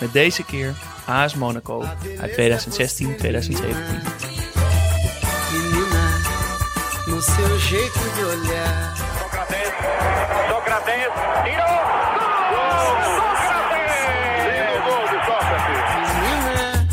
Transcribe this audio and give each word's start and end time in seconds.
Met 0.00 0.12
deze 0.12 0.44
keer 0.44 0.74
AS 1.04 1.34
Monaco 1.34 1.84
uit 2.20 2.32
2016-2017. 2.32 2.36
Menina, 5.52 6.10
no 7.06 7.20
seu 7.20 7.56
jeito 7.58 8.00
de 8.14 8.40
olhar. 8.42 8.94
Tirou! 11.44 11.76
Sócrates. 12.88 14.04
Menina, 16.20 16.86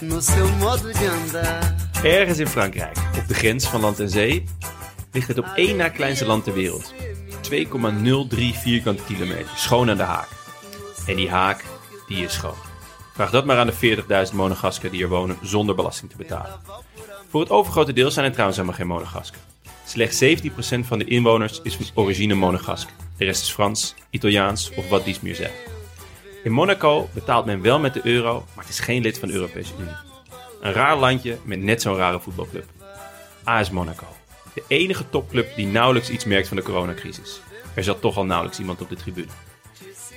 no 0.00 0.20
seu 0.20 0.48
modo 0.48 0.92
de 0.92 1.10
andar. 1.10 1.74
Ergens 2.02 2.38
in 2.38 2.46
Frankrijk, 2.46 2.96
op 3.18 3.28
de 3.28 3.34
grens 3.34 3.66
van 3.66 3.80
land 3.80 4.00
en 4.00 4.10
zee, 4.10 4.44
ligt 5.12 5.28
het 5.28 5.38
op 5.38 5.46
één 5.54 5.76
na 5.76 5.88
kleinste 5.88 6.26
land 6.26 6.44
ter 6.44 6.52
wereld. 6.52 6.94
2,03 7.52 7.58
vierkante 8.62 9.02
kilometer, 9.02 9.50
schoon 9.54 9.90
aan 9.90 9.96
de 9.96 10.02
haak. 10.02 10.28
En 11.06 11.16
die 11.16 11.30
haak, 11.30 11.64
die 12.08 12.24
is 12.24 12.32
schoon. 12.32 12.54
Vraag 13.14 13.30
dat 13.30 13.44
maar 13.44 13.58
aan 13.58 13.66
de 13.66 13.96
40.000 14.30 14.34
Monegasken 14.34 14.90
die 14.90 15.02
er 15.02 15.08
wonen 15.08 15.38
zonder 15.42 15.74
belasting 15.74 16.10
te 16.10 16.16
betalen. 16.16 16.60
Voor 17.28 17.40
het 17.40 17.50
overgrote 17.50 17.92
deel 17.92 18.10
zijn 18.10 18.24
er 18.24 18.30
trouwens 18.30 18.58
helemaal 18.58 18.78
geen 18.78 18.88
Monegasken. 18.88 19.40
Slechts 19.84 20.24
17% 20.24 20.86
van 20.86 20.98
de 20.98 21.04
inwoners 21.04 21.60
is 21.62 21.76
van 21.76 21.86
origine 21.94 22.34
Monegask. 22.34 22.88
De 23.16 23.24
rest 23.24 23.42
is 23.42 23.50
Frans, 23.50 23.94
Italiaans 24.10 24.70
of 24.74 24.88
wat 24.88 25.04
dies 25.04 25.20
meer 25.20 25.34
zegt. 25.34 25.76
In 26.44 26.52
Monaco 26.52 27.08
betaalt 27.12 27.44
men 27.44 27.62
wel 27.62 27.78
met 27.78 27.94
de 27.94 28.00
euro, 28.04 28.44
maar 28.54 28.64
het 28.64 28.72
is 28.72 28.80
geen 28.80 29.02
lid 29.02 29.18
van 29.18 29.28
de 29.28 29.34
Europese 29.34 29.72
Unie. 29.78 29.94
Een 30.60 30.72
raar 30.72 30.96
landje 30.96 31.38
met 31.44 31.60
net 31.60 31.82
zo'n 31.82 31.96
rare 31.96 32.20
voetbalclub. 32.20 32.64
AS 33.44 33.70
Monaco. 33.70 34.06
De 34.54 34.62
enige 34.68 35.08
topclub 35.10 35.56
die 35.56 35.66
nauwelijks 35.66 36.10
iets 36.10 36.24
merkt 36.24 36.48
van 36.48 36.56
de 36.56 36.62
coronacrisis. 36.62 37.40
Er 37.74 37.84
zat 37.84 38.00
toch 38.00 38.16
al 38.16 38.24
nauwelijks 38.24 38.58
iemand 38.58 38.80
op 38.80 38.88
de 38.88 38.96
tribune. 38.96 39.26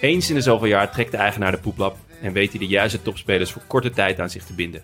Eens 0.02 0.30
in 0.30 0.36
de 0.36 0.42
zoveel 0.42 0.68
jaar 0.68 0.92
trekt 0.92 1.12
de 1.12 1.18
eigenaar 1.18 1.52
de 1.52 1.58
poeplap 1.58 1.98
en 2.22 2.34
weet 2.34 2.50
hij 2.50 2.60
de 2.60 2.68
juiste 2.68 3.02
topspelers 3.02 3.52
voor 3.52 3.62
korte 3.68 3.90
tijd 3.90 4.20
aan 4.20 4.30
zich 4.30 4.46
te 4.46 4.54
binden. 4.54 4.84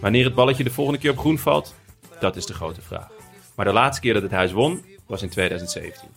Wanneer 0.00 0.24
het 0.24 0.34
balletje 0.34 0.64
de 0.64 0.70
volgende 0.70 1.00
keer 1.00 1.10
op 1.10 1.18
groen 1.18 1.38
valt, 1.38 1.74
dat 2.20 2.36
is 2.36 2.46
de 2.46 2.54
grote 2.54 2.80
vraag. 2.80 3.08
Maar 3.54 3.64
de 3.64 3.72
laatste 3.72 4.00
keer 4.00 4.12
dat 4.12 4.22
het 4.22 4.30
huis 4.30 4.52
won, 4.52 4.84
was 5.06 5.22
in 5.22 5.28
2017. 5.28 6.08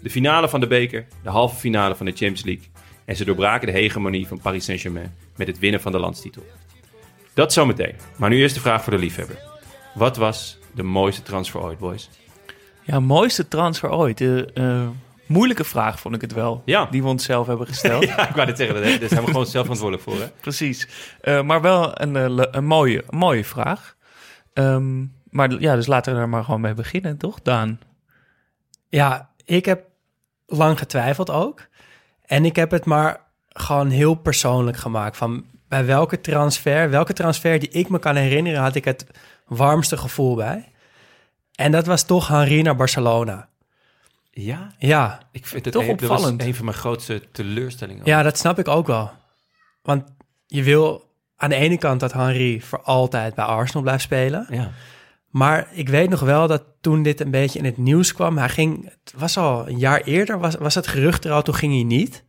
De 0.00 0.10
finale 0.10 0.48
van 0.48 0.60
de 0.60 0.66
beker, 0.66 1.06
de 1.22 1.28
halve 1.28 1.56
finale 1.56 1.94
van 1.94 2.06
de 2.06 2.12
Champions 2.12 2.44
League 2.44 2.64
en 3.04 3.16
ze 3.16 3.24
doorbraken 3.24 3.66
de 3.66 3.72
hegemonie 3.72 4.26
van 4.26 4.40
Paris 4.40 4.64
Saint-Germain 4.64 5.14
met 5.36 5.46
het 5.46 5.58
winnen 5.58 5.80
van 5.80 5.92
de 5.92 5.98
landstitel. 5.98 6.46
Dat 7.34 7.52
zometeen. 7.52 7.94
Maar 8.16 8.30
nu 8.30 8.40
eerst 8.40 8.54
de 8.54 8.60
vraag 8.60 8.82
voor 8.82 8.92
de 8.92 8.98
liefhebber. 8.98 9.38
Wat 9.94 10.16
was 10.16 10.58
de 10.74 10.82
mooiste 10.82 11.22
transfer 11.22 11.60
ooit, 11.60 11.78
boys? 11.78 12.10
Ja, 12.82 13.00
mooiste 13.00 13.48
transfer 13.48 13.90
ooit. 13.90 14.18
De 14.18 14.50
eh, 14.54 14.88
moeilijke 15.30 15.64
vraag 15.64 16.00
vond 16.00 16.14
ik 16.14 16.20
het 16.20 16.32
wel. 16.32 16.62
Ja. 16.64 16.86
Die 16.90 17.02
we 17.02 17.08
onszelf 17.08 17.46
hebben 17.46 17.66
gesteld. 17.66 18.04
Ja, 18.08 18.28
ik 18.28 18.34
wou 18.34 18.46
dit 18.46 18.56
zeggen. 18.56 19.00
Daar 19.00 19.08
zijn 19.08 19.24
we 19.24 19.30
gewoon 19.30 19.46
zelf 19.46 19.64
verantwoordelijk 19.64 20.02
voor, 20.02 20.20
hè? 20.20 20.28
Precies. 20.40 20.88
Eh, 21.20 21.42
maar 21.42 21.60
wel 21.60 22.00
een, 22.00 22.16
eh, 22.16 22.46
een, 22.50 22.64
mooie, 22.64 23.04
een 23.08 23.18
mooie 23.18 23.44
vraag. 23.44 23.96
Ehm, 24.52 25.04
maar 25.30 25.60
ja, 25.60 25.74
dus 25.74 25.86
laten 25.86 26.14
we 26.14 26.20
er 26.20 26.28
maar 26.28 26.44
gewoon 26.44 26.60
mee 26.60 26.74
beginnen, 26.74 27.16
toch, 27.16 27.42
Daan? 27.42 27.80
Ja, 28.88 29.30
ik 29.44 29.64
heb 29.64 29.82
lang 30.46 30.78
getwijfeld 30.78 31.30
ook. 31.30 31.66
En 32.26 32.44
ik 32.44 32.56
heb 32.56 32.70
het 32.70 32.84
maar 32.84 33.20
gewoon 33.48 33.90
heel 33.90 34.14
persoonlijk 34.14 34.76
gemaakt. 34.76 35.16
Van 35.16 35.44
bij 35.68 35.86
welke 35.86 36.20
transfer, 36.20 36.90
welke 36.90 37.12
transfer 37.12 37.58
die 37.58 37.68
ik 37.68 37.88
me 37.88 37.98
kan 37.98 38.16
herinneren, 38.16 38.60
had 38.60 38.74
ik 38.74 38.84
het 38.84 39.06
warmste 39.46 39.96
gevoel 39.96 40.34
bij. 40.34 40.72
En 41.54 41.72
dat 41.72 41.86
was 41.86 42.02
toch 42.02 42.28
Henry 42.28 42.60
naar 42.60 42.76
Barcelona. 42.76 43.49
Ja? 44.30 44.74
Ja, 44.78 45.20
Ik 45.32 45.46
vind 45.46 45.64
het 45.64 45.74
Toch 45.74 45.82
een, 45.86 45.96
dat 45.96 46.10
opvallend. 46.10 46.42
een 46.42 46.54
van 46.54 46.64
mijn 46.64 46.76
grootste 46.76 47.22
teleurstellingen. 47.32 48.04
ja, 48.04 48.22
dat 48.22 48.38
snap 48.38 48.58
ik 48.58 48.68
ook 48.68 48.86
wel. 48.86 49.10
Want 49.82 50.04
je 50.46 50.62
wil 50.62 51.08
aan 51.36 51.48
de 51.48 51.56
ene 51.56 51.78
kant 51.78 52.00
dat 52.00 52.12
Henry 52.12 52.60
voor 52.60 52.82
altijd 52.82 53.34
bij 53.34 53.44
Arsenal 53.44 53.82
blijft 53.82 54.02
spelen. 54.02 54.46
Ja. 54.50 54.70
Maar 55.28 55.68
ik 55.72 55.88
weet 55.88 56.10
nog 56.10 56.20
wel 56.20 56.46
dat 56.46 56.64
toen 56.80 57.02
dit 57.02 57.20
een 57.20 57.30
beetje 57.30 57.58
in 57.58 57.64
het 57.64 57.76
nieuws 57.76 58.12
kwam, 58.12 58.38
hij 58.38 58.48
ging, 58.48 58.84
het 58.84 59.14
was 59.16 59.36
al 59.36 59.68
een 59.68 59.78
jaar 59.78 60.00
eerder, 60.00 60.38
was, 60.38 60.54
was 60.54 60.74
het 60.74 60.86
gerucht 60.86 61.24
er 61.24 61.32
al, 61.32 61.42
toen 61.42 61.54
ging 61.54 61.72
hij 61.72 61.82
niet. 61.82 62.24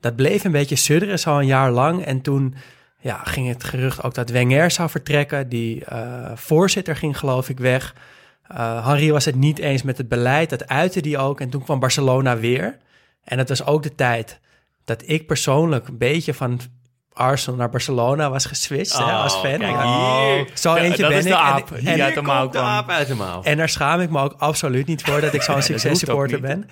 Dat 0.00 0.16
bleef 0.16 0.44
een 0.44 0.52
beetje 0.52 0.76
sudderen, 0.76 1.18
zo 1.18 1.38
een 1.38 1.46
jaar 1.46 1.70
lang. 1.70 2.04
En 2.04 2.20
toen 2.20 2.54
ja, 3.00 3.20
ging 3.24 3.48
het 3.48 3.64
gerucht 3.64 4.02
ook 4.02 4.14
dat 4.14 4.30
Wenger 4.30 4.70
zou 4.70 4.90
vertrekken. 4.90 5.48
Die 5.48 5.84
eh, 5.84 6.30
voorzitter 6.34 6.96
ging 6.96 7.18
geloof 7.18 7.48
ik 7.48 7.58
weg. 7.58 7.94
Eh 8.54 8.86
Henry 8.86 9.10
was 9.10 9.24
het 9.24 9.34
niet 9.34 9.58
eens 9.58 9.82
met 9.82 9.98
het 9.98 10.08
beleid, 10.08 10.50
dat 10.50 10.68
uitte 10.68 11.00
die 11.00 11.18
ook. 11.18 11.40
En 11.40 11.50
toen 11.50 11.62
kwam 11.64 11.78
Barcelona 11.78 12.36
weer. 12.38 12.76
En 13.24 13.38
het 13.38 13.48
was 13.48 13.64
ook 13.66 13.82
de 13.82 13.94
tijd 13.94 14.40
dat 14.84 15.02
ik 15.06 15.26
persoonlijk 15.26 15.88
een 15.88 15.98
beetje 15.98 16.34
van 16.34 16.60
Arsenal 17.12 17.58
naar 17.58 17.70
Barcelona 17.70 18.30
was 18.30 18.46
geswitcht 18.46 18.98
hè, 18.98 19.04
als 19.04 19.34
fan. 19.34 19.62
Oh, 19.64 20.34
hier. 20.34 20.46
Zo 20.54 20.74
Ja, 20.76 20.82
eentje 20.82 21.02
dat 21.02 21.10
ben 21.10 21.20
ik. 21.20 21.26
En- 21.26 21.36
aap 21.38 21.70
en- 21.72 22.02
uit 22.02 22.14
de 22.14 22.22
mouw 22.22 22.40
Komt 22.40 22.52
de 22.52 22.58
aap 22.58 22.88
uit 22.90 23.08
de 23.08 23.14
mouw. 23.14 23.42
en 23.42 23.56
daar 23.56 23.68
schaam 23.68 24.00
ik 24.00 24.10
me 24.10 24.20
ook 24.20 24.34
absoluut 24.38 24.86
niet 24.86 25.02
voor 25.02 25.20
dat 25.20 25.32
ik 25.34 25.42
zo'n 25.42 25.62
successupporter 25.72 26.40
ben. 26.40 26.68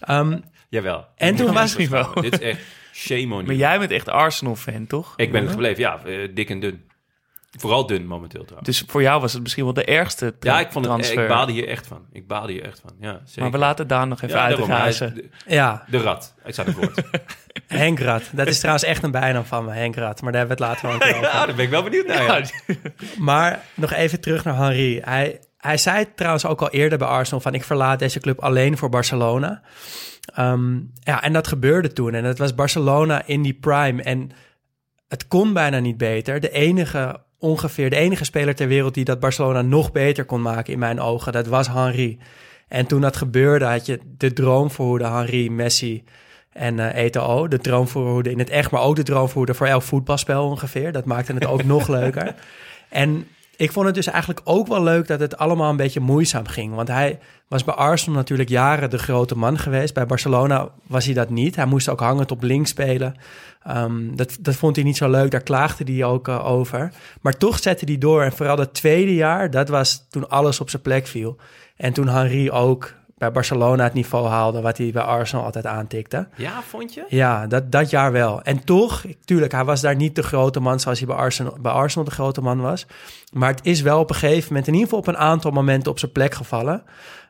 Ehm, 0.00 0.38
Jawel. 0.68 1.04
En 1.16 1.36
toen 1.36 1.52
was- 1.52 1.74
wel. 1.76 2.12
Dit 2.20 2.32
is 2.32 2.40
echt 2.40 2.60
shame 2.92 3.22
on 3.34 3.44
Maar 3.44 3.54
you. 3.54 3.56
jij 3.56 3.78
bent 3.78 3.90
echt 3.90 4.08
Arsenal-fan, 4.08 4.86
toch? 4.86 5.12
Ik 5.16 5.32
ben 5.32 5.42
het 5.42 5.50
gebleven, 5.50 5.80
ja. 5.82 6.00
eh, 6.04 6.28
dik 6.34 6.50
en 6.50 6.60
dun. 6.60 6.87
Vooral 7.50 7.86
dun 7.86 8.06
momenteel 8.06 8.44
trouwens. 8.44 8.68
Dus 8.68 8.84
voor 8.88 9.02
jou 9.02 9.20
was 9.20 9.32
het 9.32 9.42
misschien 9.42 9.64
wel 9.64 9.72
de 9.72 9.84
ergste 9.84 10.34
ja, 10.40 10.60
ik, 10.60 10.72
vond 10.72 10.84
het, 10.84 10.94
transfer. 10.94 11.22
ik 11.22 11.28
baalde 11.28 11.52
hier 11.52 11.68
echt 11.68 11.86
van. 11.86 12.06
Ik 12.12 12.26
baalde 12.26 12.52
hier 12.52 12.64
echt 12.64 12.80
van, 12.80 12.90
ja. 13.00 13.20
Zeker. 13.24 13.42
Maar 13.42 13.50
we 13.50 13.58
laten 13.58 13.86
Daan 13.86 14.08
nog 14.08 14.22
even 14.22 14.36
ja, 14.36 14.48
daarom, 14.48 14.70
hij 14.70 14.88
is 14.88 15.02
uitgrazen. 15.02 15.30
de, 15.46 15.54
ja, 15.54 15.84
de 15.88 15.98
rat. 15.98 16.34
Ik 16.44 16.54
zat 16.54 16.66
het 16.66 16.74
woord. 16.74 17.02
Henk 17.66 17.98
Rad. 17.98 18.22
Dat 18.32 18.46
is 18.46 18.58
trouwens 18.58 18.84
echt 18.84 19.02
een 19.02 19.10
bijnaam 19.10 19.44
van 19.44 19.64
me, 19.64 19.72
Henk 19.72 19.96
Rad. 19.96 20.22
Maar 20.22 20.32
daar 20.32 20.46
hebben 20.46 20.58
we 20.58 20.64
het 20.64 20.82
later 20.82 20.98
wel 20.98 21.08
een 21.08 21.14
keer 21.14 21.20
over. 21.28 21.38
ja, 21.38 21.46
daar 21.46 21.54
ben 21.54 21.64
ik 21.64 21.70
wel 21.70 21.82
benieuwd 21.82 22.06
naar. 22.06 22.22
Ja. 22.22 22.74
Maar 23.18 23.62
nog 23.74 23.92
even 23.92 24.20
terug 24.20 24.44
naar 24.44 24.56
Henry. 24.56 25.00
Hij, 25.04 25.40
hij 25.56 25.76
zei 25.76 26.06
trouwens 26.14 26.46
ook 26.46 26.60
al 26.60 26.70
eerder 26.70 26.98
bij 26.98 27.08
Arsenal 27.08 27.40
van... 27.40 27.54
ik 27.54 27.64
verlaat 27.64 27.98
deze 27.98 28.20
club 28.20 28.40
alleen 28.40 28.78
voor 28.78 28.88
Barcelona. 28.88 29.62
Ehm, 30.34 30.80
ja, 31.00 31.22
en 31.22 31.32
dat 31.32 31.46
gebeurde 31.46 31.92
toen. 31.92 32.14
En 32.14 32.22
dat 32.22 32.38
was 32.38 32.54
Barcelona 32.54 33.26
in 33.26 33.42
die 33.42 33.54
prime. 33.54 34.02
En 34.02 34.30
het 35.08 35.28
kon 35.28 35.52
bijna 35.52 35.78
niet 35.78 35.96
beter. 35.96 36.40
De 36.40 36.50
enige, 36.50 37.20
ongeveer 37.38 37.90
de 37.90 37.96
enige 37.96 38.24
speler 38.24 38.54
ter 38.54 38.68
wereld... 38.68 38.94
die 38.94 39.04
dat 39.04 39.20
Barcelona 39.20 39.62
nog 39.62 39.92
beter 39.92 40.24
kon 40.24 40.42
maken 40.42 40.72
in 40.72 40.78
mijn 40.78 41.00
ogen... 41.00 41.32
dat 41.32 41.46
was 41.46 41.68
Henry. 41.68 42.18
En 42.68 42.86
toen 42.86 43.00
dat 43.00 43.16
gebeurde 43.16 43.64
had 43.64 43.86
je 43.86 44.00
de 44.16 44.32
droomvoerder 44.32 45.12
Henry, 45.12 45.48
Messi... 45.48 46.04
En 46.52 46.78
eh 46.78 47.04
Eto'o, 47.04 47.48
de 47.48 47.58
droomvoerder 47.58 48.32
in 48.32 48.38
het 48.38 48.50
echt, 48.50 48.70
maar 48.70 48.82
ook 48.82 48.96
de 48.96 49.02
droomvoerder 49.02 49.54
voor 49.54 49.66
elk 49.66 49.82
voetbalspel 49.82 50.44
ongeveer. 50.44 50.92
Dat 50.92 51.04
maakte 51.04 51.32
het 51.32 51.46
ook 51.46 51.64
nog 51.64 51.88
leuker. 51.98 52.34
En 52.88 53.26
ik 53.58 53.72
vond 53.72 53.86
het 53.86 53.94
dus 53.94 54.06
eigenlijk 54.06 54.40
ook 54.44 54.66
wel 54.66 54.82
leuk 54.82 55.06
dat 55.06 55.20
het 55.20 55.36
allemaal 55.36 55.70
een 55.70 55.76
beetje 55.76 56.00
moeizaam 56.00 56.46
ging. 56.46 56.74
Want 56.74 56.88
hij 56.88 57.18
was 57.48 57.64
bij 57.64 57.74
Arsenal 57.74 58.16
natuurlijk 58.16 58.48
jaren 58.48 58.90
de 58.90 58.98
grote 58.98 59.36
man 59.36 59.58
geweest. 59.58 59.94
Bij 59.94 60.06
Barcelona 60.06 60.68
was 60.86 61.04
hij 61.04 61.14
dat 61.14 61.30
niet. 61.30 61.56
Hij 61.56 61.66
moest 61.66 61.88
ook 61.88 62.00
hangend 62.00 62.30
op 62.30 62.42
links 62.42 62.70
spelen. 62.70 63.16
Ehm, 63.62 64.14
dat, 64.14 64.36
dat 64.40 64.54
vond 64.54 64.76
hij 64.76 64.84
niet 64.84 64.96
zo 64.96 65.10
leuk. 65.10 65.30
Daar 65.30 65.40
klaagde 65.40 65.92
hij 65.92 66.04
ook 66.04 66.28
eh, 66.28 66.46
over. 66.46 66.92
Maar 67.20 67.36
toch 67.36 67.58
zette 67.58 67.84
hij 67.84 67.98
door. 67.98 68.22
En 68.22 68.32
vooral 68.32 68.56
dat 68.56 68.74
tweede 68.74 69.14
jaar, 69.14 69.50
dat 69.50 69.68
was 69.68 70.06
toen 70.10 70.28
alles 70.28 70.60
op 70.60 70.70
zijn 70.70 70.82
plek 70.82 71.06
viel. 71.06 71.36
En 71.76 71.92
toen 71.92 72.08
Henry 72.08 72.48
ook 72.50 72.94
bij 73.18 73.32
Barcelona 73.32 73.84
het 73.84 73.92
niveau 73.94 74.26
haalde 74.28 74.60
wat 74.60 74.78
hij 74.78 74.90
bij 74.90 75.02
Arsenal 75.02 75.44
altijd 75.44 75.66
aantikte. 75.66 76.28
Ja, 76.36 76.62
vond 76.62 76.94
je? 76.94 77.04
Ja, 77.08 77.46
dat, 77.46 77.72
dat 77.72 77.90
jaar 77.90 78.12
wel. 78.12 78.42
En 78.42 78.64
toch, 78.64 79.04
tuurlijk, 79.24 79.52
hij 79.52 79.64
was 79.64 79.80
daar 79.80 79.96
niet 79.96 80.16
de 80.16 80.22
grote 80.22 80.60
man 80.60 80.80
zoals 80.80 80.98
hij 80.98 81.06
bij 81.08 81.16
Arsenal, 81.16 81.56
bij 81.60 81.72
Arsenal 81.72 82.04
de 82.04 82.14
grote 82.14 82.40
man 82.40 82.60
was. 82.60 82.86
Maar 83.32 83.50
het 83.50 83.60
is 83.66 83.80
wel 83.80 83.98
op 84.00 84.10
een 84.10 84.16
gegeven 84.16 84.46
moment, 84.48 84.66
in 84.66 84.72
ieder 84.72 84.88
geval 84.88 85.02
op 85.02 85.06
een 85.08 85.16
aantal 85.22 85.50
momenten 85.50 85.90
op 85.90 85.98
zijn 85.98 86.12
plek 86.12 86.34
gevallen. 86.34 86.82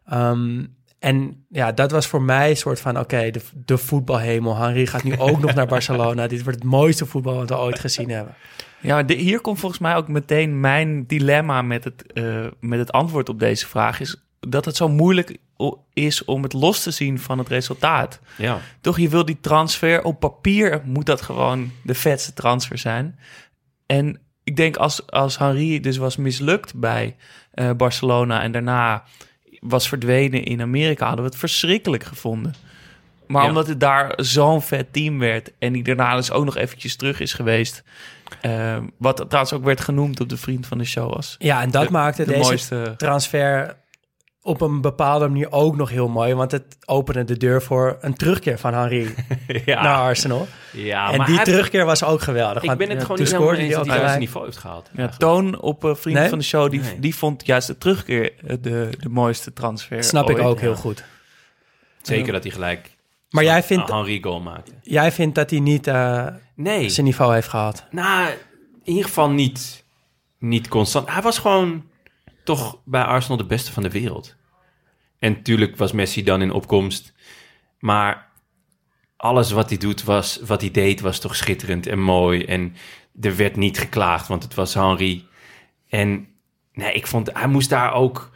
Ehm, 0.07 0.65
en 0.99 1.45
ja, 1.49 1.73
dat 1.73 1.91
was 1.91 2.07
voor 2.07 2.23
mij 2.23 2.51
een 2.51 2.57
soort 2.57 2.81
van, 2.81 2.99
oké, 2.99 3.31
de, 3.31 3.41
de 3.65 3.79
voetbalhemel. 3.79 4.57
Henry 4.57 4.87
gaat 4.87 5.03
nu 5.03 5.19
ook 5.19 5.41
nog 5.41 5.55
naar 5.55 5.67
Barcelona. 5.77 6.27
Dit 6.27 6.43
wordt 6.43 6.59
het 6.59 6.69
mooiste 6.69 7.07
voetbal 7.07 7.35
wat 7.35 7.49
we 7.49 7.59
ooit 7.59 7.79
gezien 7.79 8.11
hebben. 8.11 8.35
Ja, 8.81 9.03
de- 9.03 9.15
hier 9.15 9.41
komt 9.41 9.59
volgens 9.59 9.81
mij 9.81 9.97
ook 9.97 10.09
meteen 10.09 10.61
mijn 10.61 11.07
dilemma 11.07 11.63
met 11.63 11.85
het, 11.85 12.13
eh, 12.13 12.47
met 12.61 12.79
het 12.79 12.93
antwoord 12.93 13.29
op 13.29 13.39
deze 13.39 13.67
vraag. 13.67 14.01
Is 14.01 14.23
dat 14.41 14.65
het 14.65 14.77
zo 14.77 14.89
moeilijk 14.89 15.37
is 15.93 16.25
om 16.25 16.43
het 16.43 16.53
los 16.53 16.83
te 16.83 16.91
zien 16.91 17.19
van 17.19 17.39
het 17.39 17.49
resultaat. 17.49 18.21
Ja. 18.37 18.59
Toch, 18.81 18.99
je 18.99 19.09
wil 19.09 19.25
die 19.25 19.39
transfer. 19.41 20.05
Op 20.05 20.21
papier 20.21 20.81
moet 20.85 21.07
dat 21.07 21.23
gewoon 21.23 21.73
de 21.83 21.95
vetste 21.95 22.33
transfer 22.33 22.79
zijn. 22.79 23.19
En 23.87 24.21
ik 24.45 24.57
denk 24.57 24.77
als, 24.77 25.07
als 25.07 25.39
Henry 25.39 25.81
dus 25.81 25.97
was 25.97 26.17
mislukt 26.17 26.75
bij 26.75 27.17
eh, 27.51 27.71
Barcelona... 27.73 28.43
en 28.43 28.53
daarna 28.53 29.05
was 29.61 29.89
verdwenen 29.89 30.45
in 30.45 30.61
Amerika... 30.61 31.07
hadden 31.07 31.25
we 31.25 31.31
het 31.31 31.41
verschrikkelijk 31.41 32.05
gevonden. 32.05 32.55
Maar 33.27 33.43
Ja. 33.43 33.49
omdat 33.49 33.67
het 33.67 33.81
daar 33.81 34.13
zo'n 34.17 34.63
vet 34.63 34.93
team 34.93 35.19
werd... 35.19 35.53
en 35.59 35.73
die 35.73 35.83
daarna 35.83 36.17
dus 36.17 36.31
ook 36.31 36.45
nog 36.45 36.57
eventjes 36.57 36.97
terug 36.97 37.21
is 37.21 37.33
geweest... 37.33 37.83
eh, 38.41 38.77
wat 38.99 39.17
trouwens 39.17 39.53
ook 39.53 39.65
werd 39.65 39.81
genoemd 39.81 40.21
op 40.21 40.29
de 40.29 40.37
Vriend 40.37 40.67
van 40.67 40.79
de 40.79 40.85
Show 40.85 41.13
als 41.13 41.37
Ja, 41.39 41.63
en 41.63 41.71
dat 41.71 41.87
de, 41.87 41.93
maakte 41.93 42.25
de 42.25 42.31
deze 42.31 42.43
mooiste... 42.43 42.95
transfer 42.97 43.77
op 44.49 44.61
een 44.61 44.81
bepaalde 44.81 45.29
manier 45.29 45.53
ook 45.53 45.77
nog 45.77 45.91
heel 45.91 46.09
mooi. 46.09 46.35
Want 46.35 46.51
het 46.53 46.77
opende 46.85 47.25
de 47.25 47.37
deur 47.37 47.63
voor 47.63 47.97
een 48.01 48.15
terugkeer 48.15 48.59
van 48.59 48.75
Henry 48.75 49.15
Ja, 49.65 49.83
naar 49.83 49.97
Arsenal. 49.97 50.47
ja 50.73 51.11
en 51.13 51.19
maar 51.19 51.27
die 51.27 51.43
terugkeer 51.43 51.85
was 51.85 52.05
ook 52.05 52.21
geweldig. 52.21 52.63
Ik 52.63 52.79
ben 52.79 52.89
het 52.89 52.99
ja, 52.99 53.05
gewoon 53.05 53.19
niet 53.19 53.31
helemaal 53.31 53.55
eens 53.55 53.75
dat 53.75 53.87
hij 53.87 53.97
gelijk. 53.99 54.19
niveau 54.19 54.45
heeft 54.45 54.57
gehaald. 54.59 54.91
Ja. 54.97 55.09
Toon 55.09 55.61
op 55.61 55.85
eh, 55.85 55.95
Vriend 55.95 56.19
Nee? 56.19 56.29
van 56.29 56.39
de 56.39 56.45
Show, 56.45 56.71
die, 56.71 56.81
Nee. 56.81 56.99
die 57.01 57.15
vond 57.15 57.47
juist 57.47 57.67
de 57.67 57.79
terugkeer 57.79 58.33
eh, 58.47 58.57
de, 58.61 58.89
de 59.01 59.09
mooiste 59.09 59.53
transfer 59.53 60.05
Snap 60.05 60.31
ik 60.31 60.39
ook 60.39 60.61
heel 60.61 60.75
goed. 60.77 61.05
Zeker 62.03 62.33
dat 62.33 62.43
hij 62.43 62.53
gelijk 62.53 62.91
Maar 63.31 63.45
jij 63.45 63.63
vindt, 63.63 63.89
een 63.91 63.97
Henry 63.97 64.19
goal 64.23 64.41
maakte. 64.41 64.73
jij 64.83 65.13
vindt 65.13 65.35
dat 65.35 65.51
hij 65.51 65.61
niet 65.61 65.87
eh, 65.87 66.27
Nee, 66.55 66.89
zijn 66.89 67.07
niveau 67.07 67.35
heeft 67.35 67.49
gehad? 67.49 67.85
nou, 67.91 68.29
in 68.83 68.93
ieder 68.95 69.05
geval 69.05 69.31
niet, 69.31 69.85
niet 70.39 70.69
constant. 70.69 71.11
Hij 71.13 71.23
was 71.23 71.39
gewoon 71.39 71.85
toch 72.45 72.79
bij 72.85 73.03
Arsenal 73.03 73.37
de 73.37 73.45
beste 73.47 73.73
van 73.73 73.83
de 73.83 73.91
wereld. 73.91 74.37
En 75.19 75.33
natuurlijk 75.33 75.77
was 75.77 75.93
Messi 75.93 76.23
dan 76.23 76.43
in 76.43 76.53
opkomst. 76.53 77.13
Maar 77.79 78.27
alles 79.17 79.51
wat 79.51 79.69
hij 79.69 79.79
doet 79.79 80.05
was, 80.05 80.41
wat 80.47 80.61
hij 80.61 80.71
deed, 80.71 81.01
was 81.01 81.19
toch 81.21 81.37
schitterend 81.37 81.87
en 81.87 82.01
mooi. 82.01 82.45
En 82.45 82.75
er 83.21 83.37
werd 83.37 83.57
niet 83.57 83.79
geklaagd, 83.79 84.29
want 84.29 84.43
het 84.43 84.55
was 84.55 84.75
Henry. 84.75 85.25
En 85.89 86.29
nee, 86.73 86.93
ik 86.93 87.07
vond, 87.07 87.31
hij 87.33 87.47
moest 87.49 87.71
daar 87.71 87.93
ook 87.93 88.31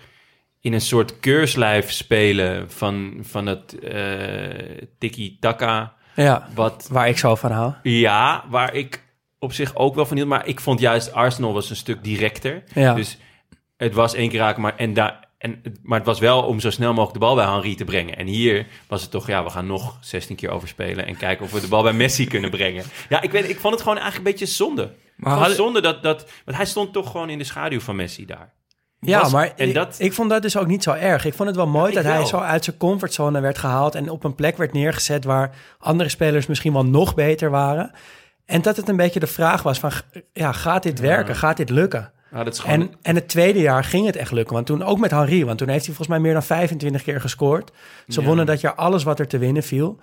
in 0.60 0.72
een 0.72 0.80
soort 0.80 1.20
keurslijf 1.20 1.90
spelen 1.90 2.70
van, 2.70 3.18
van 3.22 3.46
het 3.46 3.78
eh 3.78 4.86
tiki-taka. 4.98 5.94
Ja, 6.14 6.48
Wat 6.54 6.88
waar 6.90 7.08
ik 7.08 7.18
zo 7.18 7.34
van 7.34 7.50
hou. 7.50 7.72
ja, 7.82 8.44
waar 8.48 8.74
ik 8.74 9.02
op 9.38 9.52
zich 9.52 9.74
ook 9.76 9.94
wel 9.94 10.06
van 10.06 10.16
hield. 10.16 10.28
Maar 10.28 10.46
ik 10.46 10.60
vond 10.60 10.80
juist 10.80 11.12
Arsenal 11.12 11.52
was 11.52 11.70
een 11.70 11.76
stuk 11.76 12.04
directer. 12.04 12.62
Ja. 12.74 12.94
Dus 12.94 13.18
het 13.76 13.94
was 13.94 14.14
één 14.14 14.28
keer 14.28 14.38
raken, 14.38 14.62
maar, 14.62 14.76
en 14.76 14.94
daar, 14.94 15.24
en, 15.42 15.62
maar 15.82 15.98
het 15.98 16.06
was 16.06 16.18
wel 16.18 16.42
om 16.42 16.60
zo 16.60 16.70
snel 16.70 16.88
mogelijk 16.90 17.12
de 17.12 17.18
bal 17.18 17.34
bij 17.34 17.44
Henry 17.44 17.74
te 17.74 17.84
brengen. 17.84 18.16
En 18.16 18.26
hier 18.26 18.66
was 18.88 19.02
het 19.02 19.10
toch, 19.10 19.26
ja, 19.26 19.44
we 19.44 19.50
gaan 19.50 19.66
nog 19.66 19.96
16 20.00 20.36
keer 20.36 20.50
overspelen... 20.50 21.06
en 21.06 21.16
kijken 21.16 21.44
of 21.44 21.52
we 21.52 21.60
de 21.60 21.68
bal 21.68 21.82
bij 21.82 21.92
Messi 21.92 22.26
kunnen 22.26 22.50
brengen. 22.50 22.84
Ja, 23.08 23.20
ik, 23.22 23.30
weet, 23.30 23.48
ik 23.48 23.60
vond 23.60 23.74
het 23.74 23.82
gewoon 23.82 23.98
eigenlijk 23.98 24.26
een 24.26 24.32
beetje 24.32 24.54
zonde. 24.54 24.92
Maar 25.16 25.36
hadden- 25.36 25.56
zonde 25.56 25.80
dat, 25.80 26.02
dat... 26.02 26.30
Want 26.44 26.56
hij 26.56 26.66
stond 26.66 26.92
toch 26.92 27.10
gewoon 27.10 27.30
in 27.30 27.38
de 27.38 27.44
schaduw 27.44 27.80
van 27.80 27.96
Messi 27.96 28.26
daar. 28.26 28.52
Ja, 29.00 29.20
Was- 29.20 29.32
maar 29.32 29.52
en 29.56 29.68
ik, 29.68 29.74
dat- 29.74 29.96
ik 29.98 30.12
vond 30.12 30.30
dat 30.30 30.42
dus 30.42 30.56
ook 30.56 30.66
niet 30.66 30.82
zo 30.82 30.92
erg. 30.92 31.24
Ik 31.24 31.34
vond 31.34 31.48
het 31.48 31.56
wel 31.56 31.66
mooi 31.66 31.92
dat 31.94 32.04
hij 32.04 32.24
zo 32.26 32.38
uit 32.38 32.64
zijn 32.64 32.76
comfortzone 32.76 33.40
werd 33.40 33.58
gehaald... 33.58 33.94
en 33.94 34.08
op 34.10 34.24
een 34.24 34.34
plek 34.34 34.56
werd 34.56 34.72
neergezet 34.72 35.24
waar 35.24 35.50
andere 35.78 36.08
spelers 36.08 36.46
misschien 36.46 36.72
wel 36.72 36.84
nog 36.86 37.14
beter 37.14 37.50
waren. 37.50 37.90
En 38.46 38.62
dat 38.62 38.76
het 38.76 38.88
een 38.88 38.96
beetje 38.96 39.20
de 39.20 39.26
vraag 39.26 39.62
was 39.62 39.78
van, 39.78 39.90
ja, 40.32 40.52
gaat 40.52 40.82
dit 40.82 41.00
werken? 41.00 41.36
Gaat 41.36 41.56
dit 41.56 41.70
lukken? 41.70 42.12
Ja, 42.32 42.44
dat 42.44 42.52
is 42.54 42.58
gewoon... 42.60 42.80
En, 42.80 42.94
en 43.02 43.14
het 43.14 43.28
tweede 43.28 43.60
jaar 43.60 43.84
ging 43.84 44.06
het 44.06 44.16
echt 44.16 44.32
lukken. 44.32 44.54
Want 44.54 44.66
toen 44.66 44.82
ook 44.82 44.98
met 44.98 45.10
Henri, 45.10 45.44
want 45.44 45.58
toen 45.58 45.68
heeft 45.68 45.86
hij 45.86 45.94
volgens 45.94 46.08
mij 46.16 46.18
meer 46.18 46.32
dan 46.32 46.42
25 46.42 47.02
keer 47.02 47.20
gescoord. 47.20 47.70
Ze 48.08 48.20
Ja. 48.20 48.26
wonnen 48.26 48.46
dat 48.46 48.60
jaar 48.60 48.74
alles 48.74 49.02
wat 49.02 49.18
er 49.18 49.26
te 49.28 49.38
winnen 49.38 49.62
viel. 49.62 49.98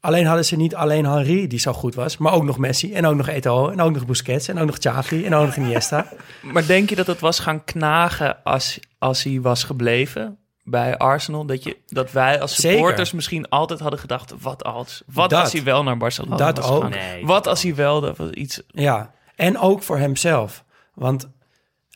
Alleen 0.00 0.26
hadden 0.26 0.44
ze 0.44 0.56
niet 0.56 0.74
alleen 0.74 1.06
Henri 1.06 1.46
die 1.46 1.58
zo 1.58 1.72
goed 1.72 1.94
was, 1.94 2.16
maar 2.16 2.32
ook 2.32 2.44
nog 2.44 2.58
Messi 2.58 2.92
en 2.94 3.06
ook 3.06 3.16
nog 3.16 3.28
Eto'o 3.28 3.68
en 3.68 3.80
ook 3.80 3.92
nog 3.92 4.06
Busquets 4.06 4.48
en 4.48 4.58
ook 4.58 4.66
nog 4.66 4.78
Xavi 4.78 5.24
en 5.26 5.34
ook 5.34 5.46
nog 5.46 5.56
Iniesta. 5.56 6.06
Maar 6.52 6.66
denk 6.66 6.88
je 6.88 6.96
dat 6.96 7.06
het 7.06 7.20
was 7.20 7.38
gaan 7.38 7.64
knagen 7.64 8.42
als, 8.44 8.78
als 8.98 9.22
hij 9.22 9.40
was 9.40 9.64
gebleven 9.64 10.38
bij 10.64 10.98
Arsenal? 10.98 11.46
Dat, 11.46 11.62
je, 11.62 11.76
dat 11.86 12.12
wij 12.12 12.40
als 12.40 12.54
Zeker. 12.54 12.76
supporters 12.76 13.12
misschien 13.12 13.48
altijd 13.48 13.80
hadden 13.80 13.98
gedacht... 13.98 14.34
wat 14.40 14.64
als, 14.64 15.02
wat 15.12 15.30
Dat. 15.30 15.40
als 15.40 15.52
hij 15.52 15.62
wel 15.62 15.82
naar 15.82 15.96
Barcelona 15.96 16.36
Dat 16.36 16.56
was 16.58 16.68
ook. 16.70 16.88
Nee, 16.88 17.26
wat 17.26 17.46
als 17.46 17.62
hij 17.62 17.74
wel 17.74 18.00
dat 18.00 18.16
was 18.16 18.30
iets... 18.30 18.62
Ja, 18.68 19.10
en 19.36 19.58
ook 19.58 19.82
voor 19.82 19.98
hemzelf. 19.98 20.64
Want 20.94 21.28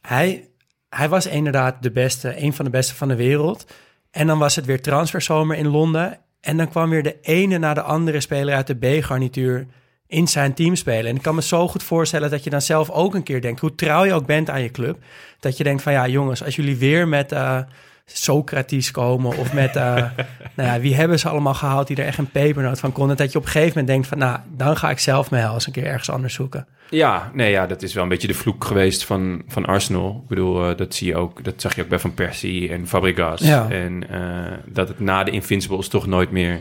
hij, 0.06 0.48
hij 0.88 1.08
was 1.08 1.26
inderdaad 1.26 1.82
de 1.82 1.90
beste, 1.90 2.42
een 2.42 2.52
van 2.52 2.64
de 2.64 2.70
beste 2.70 2.94
van 2.94 3.08
de 3.08 3.16
wereld. 3.16 3.66
En 4.10 4.26
dan 4.26 4.38
was 4.38 4.56
het 4.56 4.64
weer 4.64 4.82
transferzomer 4.82 5.56
in 5.56 5.68
Londen. 5.68 6.18
En 6.40 6.56
dan 6.56 6.68
kwam 6.68 6.90
weer 6.90 7.02
de 7.02 7.16
ene 7.20 7.58
na 7.58 7.74
de 7.74 7.82
andere 7.82 8.20
speler 8.20 8.54
uit 8.54 8.66
de 8.66 8.74
B-garnituur 8.74 9.66
in 10.06 10.28
zijn 10.28 10.54
team 10.54 10.74
spelen. 10.76 11.10
En 11.10 11.16
ik 11.16 11.22
kan 11.22 11.34
me 11.34 11.42
zo 11.42 11.68
goed 11.68 11.82
voorstellen 11.82 12.30
dat 12.30 12.44
je 12.44 12.50
dan 12.50 12.62
zelf 12.62 12.90
ook 12.90 13.14
een 13.14 13.22
keer 13.22 13.40
denkt, 13.40 13.60
hoe 13.60 13.74
trouw 13.74 14.04
je 14.04 14.12
ook 14.12 14.26
bent 14.26 14.50
aan 14.50 14.62
je 14.62 14.70
club, 14.70 14.98
dat 15.40 15.56
je 15.56 15.64
denkt 15.64 15.82
van 15.82 15.92
ja 15.92 16.08
jongens, 16.08 16.44
als 16.44 16.56
jullie 16.56 16.76
weer 16.76 17.08
met 17.08 17.32
eh 17.32 17.60
Socrates 18.04 18.90
komen 18.90 19.36
of 19.36 19.52
met, 19.52 19.76
eh, 19.76 19.94
nou 20.56 20.68
ja, 20.68 20.80
wie 20.80 20.94
hebben 20.94 21.18
ze 21.18 21.28
allemaal 21.28 21.54
gehaald 21.54 21.86
die 21.86 21.96
er 21.96 22.06
echt 22.06 22.18
een 22.18 22.30
pepernoot 22.30 22.80
van 22.80 22.92
konden, 22.92 23.16
dat 23.16 23.32
je 23.32 23.38
op 23.38 23.44
een 23.44 23.50
gegeven 23.50 23.68
moment 23.68 23.86
denkt 23.86 24.06
van 24.06 24.18
nou, 24.18 24.38
dan 24.56 24.76
ga 24.76 24.90
ik 24.90 24.98
zelf 24.98 25.30
mijn 25.30 25.42
hel 25.42 25.54
eens 25.54 25.66
een 25.66 25.72
keer 25.72 25.86
ergens 25.86 26.10
anders 26.10 26.34
zoeken. 26.34 26.66
Ja, 26.90 27.30
nee, 27.34 27.50
ja, 27.50 27.66
dat 27.66 27.82
is 27.82 27.94
wel 27.94 28.02
een 28.02 28.08
beetje 28.08 28.26
de 28.26 28.34
vloek 28.34 28.64
geweest 28.64 29.04
van, 29.04 29.42
van 29.48 29.64
Arsenal. 29.64 30.20
Ik 30.22 30.28
bedoel, 30.28 30.70
eh, 30.70 30.76
dat 30.76 30.94
zie 30.94 31.06
je 31.06 31.16
ook, 31.16 31.44
dat 31.44 31.60
zag 31.60 31.74
je 31.74 31.82
ook 31.82 31.88
bij 31.88 31.98
Van 31.98 32.14
Persie 32.14 32.70
en 32.70 32.88
Fabregas. 32.88 33.40
Ja. 33.40 33.70
En 33.70 34.10
eh, 34.10 34.58
dat 34.66 34.88
het 34.88 35.00
na 35.00 35.24
de 35.24 35.30
Invincibles 35.30 35.88
toch 35.88 36.06
nooit 36.06 36.30
meer 36.30 36.60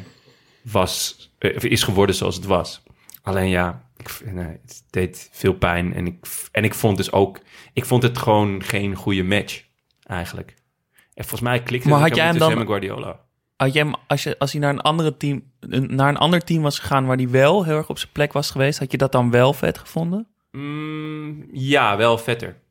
was, 0.62 1.30
of 1.40 1.64
is 1.64 1.84
geworden 1.84 2.16
zoals 2.16 2.36
het 2.36 2.46
was. 2.46 2.84
Alleen 3.22 3.50
ja, 3.50 3.82
ik, 3.98 4.34
nee, 4.34 4.60
het 4.66 4.84
deed 4.90 5.30
veel 5.32 5.54
pijn. 5.54 5.94
En 5.94 6.08
ik, 6.08 6.16
en 6.52 6.64
ik 6.64 6.74
vond 6.74 6.98
dus 6.98 7.12
ook, 7.12 7.40
ik 7.74 7.86
vond 7.86 8.04
het 8.04 8.18
gewoon 8.18 8.64
geen 8.64 8.96
goede 8.96 9.24
match, 9.24 9.64
eigenlijk. 10.04 10.54
En 11.14 11.24
volgens 11.24 11.42
mij 11.42 11.64
klikte 11.64 11.88
Maar 11.90 11.98
het 12.00 12.10
had 12.10 12.18
ook 12.20 12.24
jij 12.26 12.48
hem 12.48 12.56
dan- 12.58 12.66
Guardiola. 12.68 13.20
Had 13.56 13.74
jij 13.74 13.84
hem, 13.84 13.94
als, 14.08 14.24
je, 14.24 14.40
als 14.40 14.52
hij 14.52 14.62
naar 14.62 14.70
een, 14.74 14.82
andere 14.82 15.18
team, 15.18 15.52
een- 15.60 15.96
naar 15.96 16.10
een 16.10 16.18
ander 16.18 16.44
team 16.44 16.62
was 16.62 16.80
gegaan... 16.80 17.06
waar 17.06 17.18
hij 17.18 17.30
wel 17.30 17.64
heel 17.64 17.76
erg 17.78 17.90
op 17.90 17.98
zijn 17.98 18.12
plek 18.12 18.34
was 18.34 18.52
geweest... 18.52 18.80
had 18.80 18.92
je 18.92 18.98
dat 18.98 19.12
dan 19.12 19.32
wel 19.32 19.54
vet 19.54 19.78
gevonden? 19.78 20.28
Mm, 20.52 21.50
ja, 21.52 21.98
wel 21.98 22.18
vetter. 22.18 22.62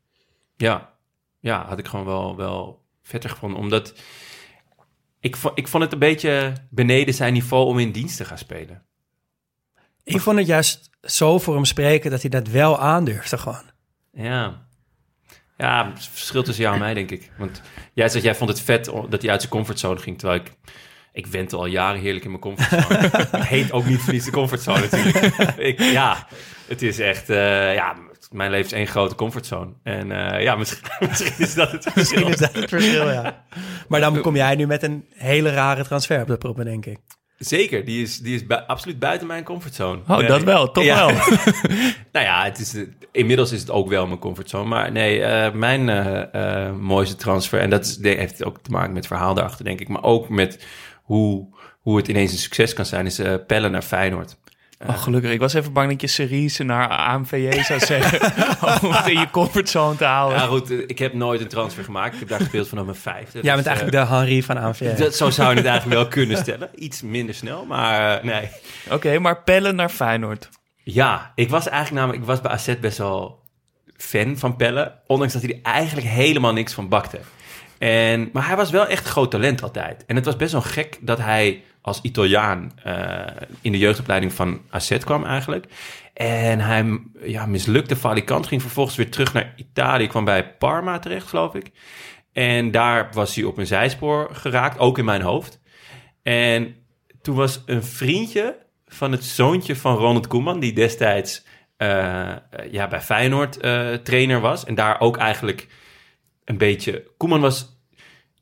Ja. 0.56 0.92
ja, 1.40 1.66
had 1.66 1.78
ik 1.78 1.87
gewoon 1.87 2.04
wel, 2.06 2.37
wel 2.37 2.84
vetter 3.02 3.30
gevonden. 3.30 3.58
Omdat 3.58 3.94
ik, 5.20 5.37
ik 5.54 5.68
vond 5.68 5.82
het 5.82 5.92
een 5.92 5.99
beetje 5.99 6.52
beneden 6.70 7.14
zijn 7.14 7.32
niveau 7.32 7.66
om 7.66 7.78
in 7.78 7.92
dienst 7.92 8.16
te 8.16 8.25
gaan 8.25 8.38
spelen. 8.38 8.82
Ik 10.04 10.20
vond 10.20 10.38
het 10.38 10.46
juist 10.46 10.90
zo 11.02 11.38
voor 11.38 11.54
hem 11.54 11.64
spreken 11.64 12.11
dat 12.11 12.20
hij 12.20 12.30
dat 12.30 12.49
wel 12.49 12.78
aandurfde 12.78 13.38
gewoon. 13.38 13.70
Ja. 14.12 14.66
Ja, 15.62 15.92
het 15.95 16.09
verschil 16.12 16.42
tussen 16.42 16.64
jou 16.64 16.75
en 16.75 16.81
mij, 16.81 16.95
denk 16.95 17.11
ik. 17.11 17.31
Want 17.37 17.62
jij 17.92 18.09
zegt, 18.09 18.25
jij 18.25 18.35
vond 18.35 18.50
het 18.50 18.61
vet 18.61 18.85
dat 18.85 19.23
hij 19.23 19.31
uit 19.31 19.40
zijn 19.40 19.52
comfortzone 19.52 20.00
ging. 20.00 20.19
Terwijl 20.19 20.40
ik, 20.40 20.52
ik 21.12 21.26
went 21.26 21.52
al 21.52 21.66
jaren 21.66 22.00
heerlijk 22.00 22.25
in 22.25 22.31
mijn 22.31 22.42
comfortzone. 22.42 23.11
het 23.31 23.47
heet 23.47 23.73
ook 23.73 23.85
niet 23.85 24.00
voor 24.00 24.12
niets 24.12 24.25
de 24.25 24.31
comfortzone 24.31 24.81
natuurlijk. 24.81 25.16
ik, 25.71 25.81
ja, 25.81 26.26
het 26.69 26.83
is 26.83 26.99
echt, 26.99 27.31
eh, 27.31 27.75
ja, 27.75 27.97
mijn 28.31 28.50
leven 28.50 28.66
is 28.66 28.73
één 28.73 28.87
grote 28.87 29.14
comfortzone. 29.14 29.73
En 29.83 30.12
eh, 30.12 30.42
ja, 30.42 30.57
misschien, 30.57 30.88
misschien 31.09 31.35
is 31.38 31.54
dat 31.54 31.73
het 31.73 31.83
verschil. 31.83 32.00
Misschien 32.00 32.28
is 32.28 32.37
dat 32.37 32.52
het 32.54 32.69
verschil, 32.69 33.11
ja. 33.11 33.45
Maar 33.88 34.00
dan 34.00 34.21
kom 34.21 34.37
jij 34.37 34.54
nu 34.54 34.66
met 34.66 34.83
een 34.83 35.07
hele 35.14 35.50
rare 35.50 35.85
transfer 35.85 36.21
op 36.21 36.26
de 36.26 36.37
proppen, 36.37 36.64
denk 36.64 36.87
ik. 36.87 36.99
Zeker, 37.46 37.84
die 37.84 38.02
is, 38.02 38.18
die 38.18 38.34
is 38.34 38.56
absoluut 38.66 38.99
buiten 38.99 39.26
mijn 39.26 39.44
comfortzone. 39.44 40.00
Oh, 40.08 40.18
Nee. 40.18 40.26
dat 40.26 40.42
wel, 40.42 40.70
toch 40.70 40.84
Ja. 40.84 41.06
wel. 41.06 41.14
nou 42.12 42.26
ja, 42.26 42.44
het 42.44 42.58
is, 42.58 42.75
eh, 42.75 42.82
inmiddels 43.12 43.52
is 43.52 43.61
het 43.61 43.70
ook 43.70 43.88
wel 43.88 44.06
mijn 44.06 44.18
comfortzone. 44.18 44.68
Maar 44.68 44.92
nee, 44.92 45.22
eh, 45.22 45.52
mijn 45.52 45.88
eh, 45.88 46.72
mooiste 46.72 47.16
transfer... 47.16 47.61
en 47.61 47.70
dat 47.70 47.84
is, 47.84 47.99
heeft 48.02 48.44
ook 48.44 48.58
te 48.62 48.70
maken 48.70 48.88
met 48.92 48.96
het 49.04 49.06
verhaal 49.06 49.34
daarachter, 49.34 49.64
denk 49.64 49.80
ik... 49.80 49.88
maar 49.88 50.02
ook 50.02 50.28
met 50.28 50.66
hoe, 51.02 51.46
hoe 51.80 51.96
het 51.96 52.08
ineens 52.08 52.32
een 52.32 52.38
succes 52.38 52.72
kan 52.75 52.87
zijn... 52.87 53.06
is 53.06 53.18
eh 53.18 53.34
Pelle 53.46 53.68
naar 53.68 53.82
Feyenoord. 53.82 54.37
Oh, 54.87 54.99
gelukkig. 55.03 55.31
Ik 55.31 55.41
was 55.41 55.55
even 55.55 55.73
bang 55.73 55.91
dat 55.91 56.01
je 56.01 56.07
Cerise 56.07 56.62
naar 56.65 56.89
AMVJ 56.89 57.62
zou 57.62 57.81
zeggen. 57.95 58.21
om 58.83 58.91
het 58.93 59.07
in 59.09 59.19
je 59.19 59.31
comfortzone 59.31 59.97
te 59.97 60.05
houden. 60.05 60.39
Ja, 60.39 60.47
goed, 60.47 60.71
eh, 60.71 60.79
ik 60.87 60.99
heb 60.99 61.12
nooit 61.15 61.41
een 61.41 61.49
transfer 61.49 61.85
gemaakt. 61.85 62.12
Ik 62.15 62.19
heb 62.19 62.29
daar 62.29 62.39
gespeeld 62.41 62.69
vanaf 62.69 62.85
mijn 62.85 62.97
vijfde. 62.97 63.39
Jij 63.43 63.55
bent 63.55 63.57
Dus, 63.57 63.67
eigenlijk 63.77 63.97
de 64.09 64.15
Henri 64.15 64.43
van 64.43 64.57
ANVJ. 64.57 64.85
eh, 64.85 64.97
dat, 64.97 65.15
zo 65.15 65.31
zou 65.31 65.51
je 65.51 65.57
het 65.57 65.67
eigenlijk 65.67 66.01
wel 66.01 66.09
kunnen 66.09 66.37
stellen. 66.37 66.69
Iets 66.75 67.03
minder 67.03 67.35
snel, 67.35 67.65
maar 67.65 68.19
eh, 68.19 68.25
nee. 68.25 68.49
Oké, 68.91 69.19
maar 69.19 69.43
Pelle 69.43 69.73
naar 69.73 69.89
Feyenoord. 69.89 70.49
Ja, 70.85 71.33
ik 71.35 71.49
was 71.51 71.69
eigenlijk 71.69 71.97
namelijk, 71.97 72.23
ik 72.23 72.29
was 72.29 72.41
bij 72.41 72.51
AZ 72.51 72.75
best 72.81 72.99
wel 72.99 73.41
fan 73.97 74.39
van 74.39 74.57
Pelle. 74.57 74.93
Ondanks 75.07 75.33
dat 75.33 75.43
hij 75.43 75.51
er 75.53 75.73
eigenlijk 75.73 76.07
helemaal 76.07 76.53
niks 76.53 76.73
van 76.73 76.89
bakte. 76.89 77.19
En, 77.83 78.31
maar 78.33 78.47
hij 78.47 78.57
was 78.57 78.71
wel 78.71 78.87
echt 78.87 79.07
groot 79.07 79.31
talent 79.31 79.62
altijd. 79.62 80.05
En 80.07 80.17
het 80.17 80.25
was 80.25 80.37
best 80.37 80.53
wel 80.53 80.62
gek 80.62 80.99
dat 81.01 81.19
hij 81.19 81.62
als 81.81 82.01
Italiaan 82.03 82.73
eh, 82.83 83.27
in 83.61 83.73
de 83.73 83.79
jeugdopleiding 83.79 84.33
van 84.33 84.61
AZ 84.71 84.99
kwam 84.99 85.25
eigenlijk. 85.25 85.67
En 86.15 86.61
hij 86.61 87.01
ja, 87.23 87.47
mislukte 87.47 87.97
valikant, 87.97 88.47
ging 88.47 88.61
vervolgens 88.61 88.97
weer 88.97 89.11
terug 89.11 89.33
naar 89.33 89.53
Italië. 89.57 90.07
Kwam 90.07 90.25
bij 90.25 90.55
Parma 90.55 90.99
terecht, 90.99 91.27
geloof 91.27 91.55
ik. 91.55 91.71
En 92.33 92.71
daar 92.71 93.09
was 93.12 93.35
hij 93.35 93.45
op 93.45 93.59
een 93.59 93.67
zijspoor 93.67 94.29
geraakt, 94.33 94.79
ook 94.79 94.99
in 94.99 95.05
mijn 95.05 95.23
hoofd. 95.23 95.61
En 96.23 96.75
toen 97.23 97.37
was 97.37 97.62
een 97.67 97.85
vriendje 97.85 98.57
van 98.87 99.12
het 99.12 99.25
zoontje 99.25 99.77
van 99.77 99.97
Ronald 99.97 100.27
Koeman, 100.27 100.61
die 100.61 100.73
destijds 100.73 101.47
eh, 101.77 102.33
ja, 102.71 102.89
bij 102.89 103.01
Feyenoord 103.01 103.61
eh, 103.61 103.93
trainer 103.93 104.41
was. 104.41 104.65
En 104.65 104.75
daar 104.75 105.01
ook 105.01 105.17
eigenlijk 105.17 105.69
een 106.45 106.59
beetje... 106.59 107.11
Koeman 107.17 107.41
was 107.41 107.72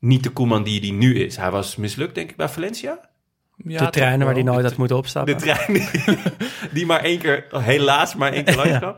niet 0.00 0.22
de 0.22 0.30
Koeman 0.30 0.62
die 0.62 0.80
hij 0.80 0.90
nu 0.90 1.18
is. 1.24 1.36
Hij 1.36 1.50
was 1.50 1.76
mislukt, 1.76 2.14
denk 2.14 2.30
ik, 2.30 2.36
bij 2.36 2.48
Valencia. 2.48 3.08
Ja, 3.56 3.84
de 3.84 3.90
treinen 3.90 4.26
waar 4.26 4.34
die 4.34 4.44
toch 4.44 4.52
nooit 4.52 4.66
had 4.66 4.76
moeten 4.76 4.96
opstappen. 4.96 5.36
De 5.36 5.42
trein 5.42 5.72
die, 5.72 6.16
die 6.72 6.86
maar 6.86 7.00
één 7.00 7.18
keer, 7.18 7.46
helaas 7.50 8.14
maar 8.14 8.32
één 8.32 8.44
keer 8.44 8.56
langs 8.62 8.78
kwam. 8.78 8.94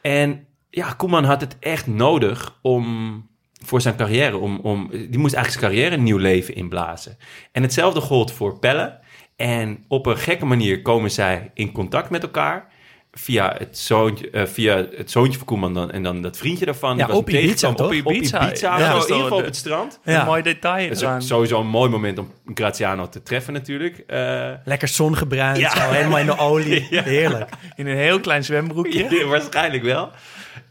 En 0.00 0.46
ja, 0.70 0.92
Koeman 0.92 1.24
had 1.24 1.40
het 1.40 1.56
echt 1.60 1.86
nodig 1.86 2.58
om 2.62 3.28
voor 3.64 3.80
zijn 3.80 3.96
carrière, 3.96 4.36
om, 4.36 4.58
om, 4.58 4.88
die 4.90 5.18
moest 5.18 5.34
eigenlijk 5.34 5.50
zijn 5.50 5.72
carrière 5.72 5.96
een 5.96 6.02
nieuw 6.02 6.16
leven 6.16 6.54
inblazen. 6.54 7.16
En 7.52 7.62
hetzelfde 7.62 8.00
gold 8.00 8.32
voor 8.32 8.58
Pelle. 8.58 9.02
En 9.36 9.84
op 9.88 10.06
een 10.06 10.18
gekke 10.18 10.44
manier 10.44 10.82
komen 10.82 11.10
zij 11.10 11.50
in 11.54 11.72
contact 11.72 12.10
met 12.10 12.22
elkaar. 12.22 12.72
Via 13.16 13.54
het 13.58 13.78
zoontje, 13.78 14.30
eh, 14.30 14.46
via 14.46 14.76
het 14.96 15.10
zoontje 15.10 15.38
van 15.38 15.46
Koeman 15.46 15.74
dan, 15.74 15.90
en 15.90 16.02
dan 16.02 16.22
dat 16.22 16.36
vriendje 16.36 16.64
daarvan. 16.64 16.90
Ja, 16.90 16.96
die 16.96 17.06
was 17.06 17.16
op 17.16 17.30
Ibiza, 17.30 17.72
toch? 17.72 17.86
Op 17.86 17.92
Ibiza. 17.92 18.46
Ibiza, 18.46 18.78
Ja, 18.78 18.90
zo, 18.90 18.96
is 18.96 19.02
in 19.02 19.08
ieder 19.08 19.22
geval 19.22 19.38
op 19.38 19.44
het 19.44 19.56
strand. 19.56 20.00
Ja. 20.04 20.20
Een 20.20 20.26
mooi 20.26 20.42
detail. 20.42 20.88
Dat 20.88 20.96
is 20.96 21.02
eraan. 21.02 21.14
ook 21.14 21.22
sowieso 21.22 21.60
een 21.60 21.66
mooi 21.66 21.90
moment 21.90 22.18
om 22.18 22.32
Graziano 22.54 23.08
te 23.08 23.22
treffen 23.22 23.52
natuurlijk. 23.52 23.98
Eh, 24.06 24.50
Lekker 24.64 24.88
zongebruind, 24.88 25.58
Ja. 25.58 25.70
zo 25.70 25.90
helemaal 25.90 26.18
in 26.18 26.26
de 26.26 26.38
olie. 26.38 26.86
Ja. 26.90 27.02
Heerlijk. 27.02 27.50
In 27.76 27.86
een 27.86 27.96
heel 27.96 28.20
klein 28.20 28.44
zwembroekje. 28.44 29.16
Ja, 29.18 29.26
waarschijnlijk 29.26 29.82
wel. 29.82 30.10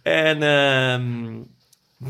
En 0.02 0.44
ehm, 0.44 1.04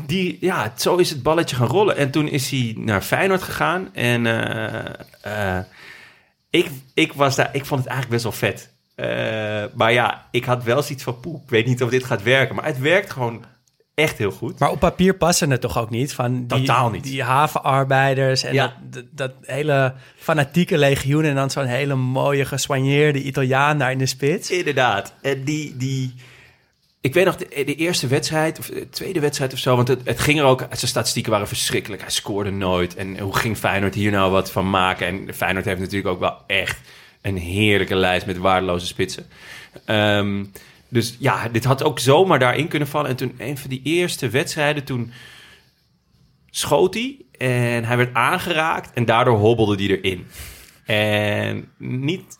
die, 0.06 0.36
ja, 0.40 0.72
zo 0.76 0.96
is 0.96 1.10
het 1.10 1.22
balletje 1.22 1.56
gaan 1.56 1.66
rollen. 1.66 1.96
En 1.96 2.10
toen 2.10 2.28
is 2.28 2.50
hij 2.50 2.74
naar 2.78 3.00
Feyenoord 3.00 3.42
gegaan. 3.42 3.88
En 3.94 4.26
eh, 4.26 5.56
eh, 5.58 5.64
ik, 6.50 6.66
ik, 6.94 7.12
was 7.12 7.36
daar, 7.36 7.48
ik 7.52 7.64
vond 7.64 7.80
het 7.80 7.88
eigenlijk 7.90 8.22
best 8.22 8.40
wel 8.40 8.50
vet. 8.50 8.72
Eh, 8.94 9.64
maar 9.74 9.92
ja, 9.92 10.28
ik 10.30 10.44
had 10.44 10.64
wel 10.64 10.82
zoiets 10.82 11.04
van 11.04 11.20
poep. 11.20 11.42
Ik 11.42 11.50
weet 11.50 11.66
niet 11.66 11.82
of 11.82 11.90
dit 11.90 12.04
gaat 12.04 12.22
werken. 12.22 12.54
Maar 12.54 12.64
het 12.64 12.78
werkt 12.78 13.12
gewoon 13.12 13.44
echt 13.94 14.18
heel 14.18 14.30
goed. 14.30 14.58
Maar 14.58 14.70
op 14.70 14.78
papier 14.78 15.14
passen 15.14 15.50
het 15.50 15.60
toch 15.60 15.78
ook 15.78 15.90
niet? 15.90 16.12
Van 16.12 16.46
die, 16.46 16.58
Totaal 16.58 16.90
niet. 16.90 17.02
Die 17.02 17.22
havenarbeiders 17.22 18.42
en 18.42 18.54
Ja. 18.54 18.76
dat, 18.82 18.92
dat, 18.92 19.04
dat 19.12 19.32
hele 19.42 19.94
fanatieke 20.16 20.78
legioen... 20.78 21.24
en 21.24 21.34
dan 21.34 21.50
zo'n 21.50 21.64
hele 21.64 21.94
mooie, 21.94 22.44
gesoigneerde 22.44 23.22
Italiaan 23.22 23.78
daar 23.78 23.90
in 23.92 23.98
de 23.98 24.06
spits. 24.06 24.50
Inderdaad. 24.50 25.14
En 25.22 25.44
die, 25.44 25.76
die... 25.76 26.14
Ik 27.00 27.14
weet 27.14 27.24
nog, 27.24 27.36
de, 27.36 27.64
de 27.64 27.74
eerste 27.74 28.06
wedstrijd, 28.06 28.58
of 28.58 28.66
de 28.66 28.88
tweede 28.88 29.20
wedstrijd 29.20 29.52
of 29.52 29.58
zo... 29.58 29.76
want 29.76 29.88
het, 29.88 30.00
het 30.04 30.20
ging 30.20 30.38
er 30.38 30.44
ook... 30.44 30.60
Zijn 30.60 30.88
statistieken 30.90 31.32
waren 31.32 31.48
verschrikkelijk. 31.48 32.02
Hij 32.02 32.10
scoorde 32.10 32.50
nooit. 32.50 32.94
En 32.94 33.18
hoe 33.18 33.36
ging 33.36 33.56
Feyenoord 33.56 33.94
hier 33.94 34.10
nou 34.10 34.30
wat 34.30 34.50
van 34.50 34.70
maken? 34.70 35.06
En 35.06 35.34
Feyenoord 35.34 35.64
heeft 35.64 35.80
natuurlijk 35.80 36.08
ook 36.08 36.20
wel 36.20 36.36
echt... 36.46 36.80
een 37.24 37.36
heerlijke 37.36 37.94
lijst 37.94 38.26
met 38.26 38.38
waardeloze 38.38 38.86
spitsen. 38.86 39.26
Ehm, 39.84 40.44
dus 40.88 41.16
ja, 41.18 41.48
dit 41.48 41.64
had 41.64 41.82
ook 41.82 41.98
zomaar 41.98 42.38
daarin 42.38 42.68
kunnen 42.68 42.88
vallen. 42.88 43.10
En 43.10 43.16
toen, 43.16 43.34
een 43.38 43.58
van 43.58 43.70
die 43.70 43.80
eerste 43.84 44.28
wedstrijden, 44.28 44.84
toen 44.84 45.12
schoot 46.50 46.94
hij... 46.94 47.16
en 47.38 47.84
hij 47.84 47.96
werd 47.96 48.14
aangeraakt 48.14 48.92
en 48.92 49.04
daardoor 49.04 49.38
hobbelde 49.38 49.74
hij 49.74 49.98
erin. 50.00 50.26
En 50.84 51.68
niet 51.78 52.38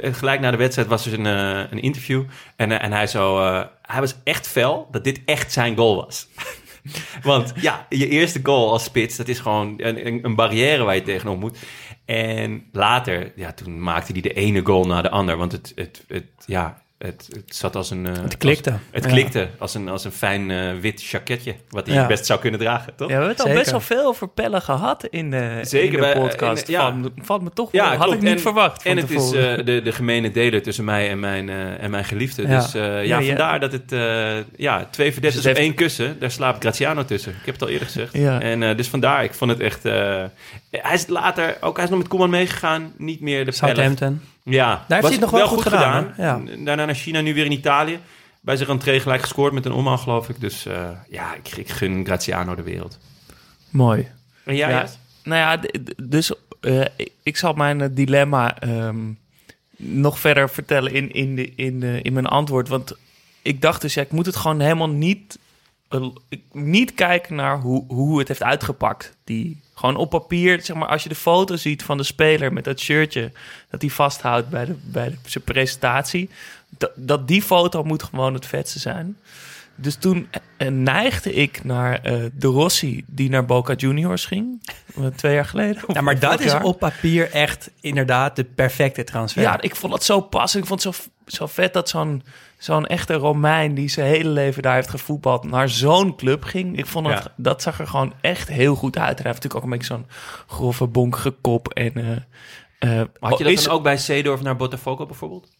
gelijk 0.00 0.40
na 0.40 0.50
de 0.50 0.56
wedstrijd 0.56 0.88
was 0.88 1.06
er 1.06 1.12
een, 1.12 1.26
eh, 1.26 1.70
een 1.70 1.82
interview. 1.82 2.24
En, 2.56 2.72
eh, 2.72 2.84
en 2.84 2.92
hij, 2.92 3.06
zo, 3.06 3.44
eh, 3.44 3.64
hij 3.82 4.00
was 4.00 4.14
echt 4.24 4.48
fel 4.48 4.88
dat 4.90 5.04
dit 5.04 5.20
echt 5.24 5.52
zijn 5.52 5.76
goal 5.76 5.96
was. 5.96 6.28
Want 7.22 7.52
ja, 7.60 7.86
je 7.88 8.08
eerste 8.08 8.40
goal 8.42 8.72
als 8.72 8.84
spits, 8.84 9.16
dat 9.16 9.28
is 9.28 9.38
gewoon 9.38 9.74
een, 9.76 10.06
een, 10.06 10.24
een 10.24 10.34
barrière 10.34 10.84
waar 10.84 10.94
je 10.94 11.02
tegenop 11.02 11.40
moet. 11.40 11.58
En 12.06 12.68
later, 12.72 13.32
ja, 13.34 13.52
toen 13.52 13.82
maakte 13.82 14.12
hij 14.12 14.20
de 14.20 14.32
ene 14.32 14.64
goal 14.64 14.84
na 14.84 15.02
de 15.02 15.10
ander. 15.10 15.36
Want 15.36 15.52
het, 15.52 15.72
het, 15.74 16.04
het, 16.08 16.24
ja, 16.46 16.82
het, 16.98 17.26
het 17.30 17.56
zat 17.56 17.76
als 17.76 17.90
een... 17.90 18.06
eh, 18.06 18.12
Het 18.22 18.36
klikte. 18.36 18.70
als- 18.70 18.80
het 18.90 19.04
Ja. 19.04 19.10
klikte 19.10 19.48
als 19.58 19.74
een, 19.74 19.88
als 19.88 20.04
een 20.04 20.12
fijn 20.12 20.50
eh, 20.50 20.72
wit 20.80 21.02
jacketje. 21.04 21.54
Wat 21.68 21.86
hij 21.86 21.94
Ja. 21.96 22.06
best 22.06 22.26
zou 22.26 22.40
kunnen 22.40 22.60
dragen, 22.60 22.94
toch? 22.96 23.08
Ja, 23.08 23.14
we 23.18 23.24
hebben 23.24 23.28
het 23.30 23.38
al 23.40 23.44
Zeker. 23.46 23.58
best 23.60 23.70
wel 23.70 23.80
veel 23.98 24.06
over 24.06 24.28
Pelle 24.28 24.60
gehad 24.60 25.04
in 25.04 25.30
de, 25.30 25.58
Zeker, 25.62 25.86
in 25.86 25.90
de 25.92 25.98
bij- 25.98 26.14
podcast. 26.14 26.66
en, 26.66 26.72
ja. 26.72 26.80
Valt, 26.80 26.94
me, 27.02 27.10
valt 27.22 27.42
me 27.42 27.50
toch 27.50 27.70
wel, 27.70 27.84
had 27.84 27.96
klopt. 27.96 28.12
ik 28.14 28.20
niet 28.20 28.30
En- 28.32 28.40
verwacht 28.40 28.82
En 28.84 28.96
het 28.96 29.10
is 29.10 29.32
eh, 29.32 29.54
de, 29.64 29.80
de 29.84 29.92
gemene 29.92 30.30
deler 30.30 30.62
tussen 30.62 30.84
mij 30.84 31.10
en 31.10 31.20
mijn, 31.20 31.48
eh, 31.48 31.82
en 31.82 31.90
mijn 31.90 32.04
geliefde. 32.04 32.42
Ja. 32.48 32.60
Dus 32.60 32.74
eh, 32.74 32.82
ja, 32.82 33.00
Ja, 33.00 33.18
ja. 33.18 33.26
vandaar 33.26 33.60
dat 33.60 33.72
het... 33.72 33.92
eh, 33.92 34.36
ja, 34.56 34.84
twee 34.90 35.12
verdetters 35.12 35.42
Dus 35.42 35.52
op 35.52 35.56
heeft- 35.58 35.58
één 35.68 35.74
kussen. 35.74 36.18
Daar 36.18 36.30
slaapt 36.30 36.62
Graziano 36.62 37.04
tussen. 37.04 37.32
Ik 37.32 37.44
heb 37.44 37.54
het 37.54 37.62
al 37.62 37.68
eerder 37.68 37.86
gezegd. 37.86 38.12
Ja. 38.16 38.40
En 38.40 38.62
eh, 38.62 38.76
dus 38.76 38.88
vandaar, 38.88 39.24
ik 39.24 39.34
vond 39.34 39.50
het 39.50 39.60
echt... 39.60 39.84
eh, 39.84 40.24
hij 40.70 40.94
is 40.94 41.06
later... 41.06 41.56
Ook 41.60 41.74
hij 41.76 41.84
is 41.84 41.90
nog 41.90 41.98
met 41.98 42.08
Koeman 42.08 42.30
meegegaan. 42.30 42.92
Niet 42.98 43.20
meer 43.20 43.44
de. 43.44 43.52
Southampton. 43.52 44.20
Ja, 44.50 44.84
heeft 44.88 45.02
hij 45.02 45.10
het 45.10 45.20
nog 45.20 45.30
wel 45.30 45.48
goed 45.48 45.62
gedaan? 45.62 46.14
Ja. 46.16 46.40
Daarna 46.58 46.84
naar 46.84 46.94
China, 46.94 47.20
nu 47.20 47.34
weer 47.34 47.44
in 47.44 47.52
Italië. 47.52 48.00
Bij 48.40 48.56
zijn 48.56 48.68
rentree 48.68 49.00
gelijk 49.00 49.20
gescoord 49.20 49.52
met 49.52 49.64
een 49.64 49.72
omhaal, 49.72 49.98
geloof 49.98 50.28
ik. 50.28 50.40
Dus 50.40 50.66
eh, 50.66 50.88
ja, 51.08 51.34
ik, 51.34 51.56
ik 51.56 51.68
gun 51.68 52.04
Graziano 52.04 52.54
de 52.54 52.62
wereld. 52.62 52.98
Mooi. 53.70 54.08
En 54.44 54.56
jij, 54.56 54.70
Ja, 54.70 54.86
nou 55.22 55.40
ja, 55.40 55.68
dus 55.96 56.32
eh, 56.60 56.84
ik, 57.22 57.36
zal 57.36 57.52
mijn 57.52 57.80
eh, 57.80 57.88
dilemma 57.92 58.58
ehm, 58.58 59.12
nog 59.76 60.18
verder 60.18 60.50
vertellen 60.50 60.92
in, 60.92 61.12
in, 61.12 61.36
de, 61.36 61.54
in, 61.54 61.80
de, 61.80 62.02
in 62.02 62.12
mijn 62.12 62.26
antwoord. 62.26 62.68
Want 62.68 62.96
ik 63.42 63.60
dacht 63.60 63.80
dus, 63.80 63.94
ja, 63.94 64.02
ik 64.02 64.10
moet 64.10 64.26
het 64.26 64.36
gewoon 64.36 64.60
helemaal 64.60 64.88
niet, 64.88 65.38
eh, 65.88 66.08
niet 66.52 66.94
kijken 66.94 67.34
naar 67.34 67.60
hoe, 67.60 67.84
hoe 67.88 68.18
het 68.18 68.28
heeft 68.28 68.42
uitgepakt. 68.42 69.16
Die, 69.24 69.60
gewoon 69.78 69.96
op 69.96 70.10
papier, 70.10 70.62
zeg 70.62 70.76
maar, 70.76 70.88
als 70.88 71.02
je 71.02 71.08
de 71.08 71.14
foto 71.14 71.56
ziet 71.56 71.82
van 71.82 71.96
de 71.96 72.02
speler 72.02 72.52
met 72.52 72.64
dat 72.64 72.80
shirtje 72.80 73.32
dat 73.70 73.80
hij 73.80 73.90
vasthoudt 73.90 74.48
bij, 74.48 74.64
de, 74.64 74.74
bij 74.82 75.08
de, 75.08 75.16
zijn 75.26 75.44
presentatie, 75.44 76.30
dat, 76.68 76.90
dat 76.94 77.28
die 77.28 77.42
foto 77.42 77.82
moet 77.82 78.02
gewoon 78.02 78.34
het 78.34 78.46
vetste 78.46 78.78
zijn. 78.78 79.16
Dus 79.76 79.94
toen 79.96 80.28
eh, 80.56 80.68
neigde 80.68 81.32
ik 81.34 81.64
naar 81.64 82.00
eh, 82.02 82.24
de 82.34 82.46
Rossi 82.46 83.04
die 83.06 83.28
naar 83.30 83.44
Boca 83.44 83.74
Juniors 83.74 84.24
ging. 84.26 84.68
eh, 84.96 85.06
twee 85.06 85.34
jaar 85.34 85.44
geleden. 85.44 85.82
Ja, 85.88 86.00
maar 86.00 86.18
dat 86.18 86.40
is 86.40 86.52
jaar. 86.52 86.62
op 86.62 86.78
papier 86.78 87.30
echt 87.30 87.70
inderdaad 87.80 88.36
de 88.36 88.44
perfecte 88.44 89.04
transfer. 89.04 89.42
Ja, 89.42 89.60
ik 89.60 89.76
vond 89.76 89.92
het 89.92 90.02
zo 90.04 90.20
passend. 90.20 90.62
Ik 90.62 90.68
vond 90.68 90.82
het 90.84 90.94
zo, 90.94 91.02
zo 91.26 91.46
vet 91.46 91.72
dat 91.72 91.88
zo'n 91.88 92.22
zo'n 92.58 92.86
echte 92.86 93.14
Romein... 93.14 93.74
die 93.74 93.88
zijn 93.88 94.06
hele 94.06 94.28
leven 94.28 94.62
daar 94.62 94.74
heeft 94.74 94.90
gevoetbald... 94.90 95.44
naar 95.44 95.68
zo'n 95.68 96.16
club 96.16 96.44
ging. 96.44 96.78
Ik 96.78 96.86
vond 96.86 97.06
Ja. 97.06 97.22
dat 97.36 97.62
zag 97.62 97.78
er 97.80 97.86
gewoon 97.86 98.12
echt 98.20 98.48
heel 98.48 98.74
goed 98.74 98.98
uit. 98.98 99.16
En 99.18 99.22
hij 99.24 99.32
heeft 99.32 99.42
natuurlijk 99.42 99.54
ook 99.54 99.62
een 99.72 99.78
beetje 99.78 99.94
zo'n 99.94 100.06
grove, 100.46 100.86
bonkige 100.86 101.30
kop. 101.30 101.68
En, 101.68 101.92
eh, 102.78 103.00
eh, 103.00 103.06
Had 103.20 103.38
je 103.38 103.44
dat 103.44 103.52
is- 103.52 103.64
dan 103.64 103.72
ook 103.74 103.82
bij 103.82 103.96
Seedorf 103.96 104.42
naar 104.42 104.56
Botafogo 104.56 105.06
bijvoorbeeld? 105.06 105.55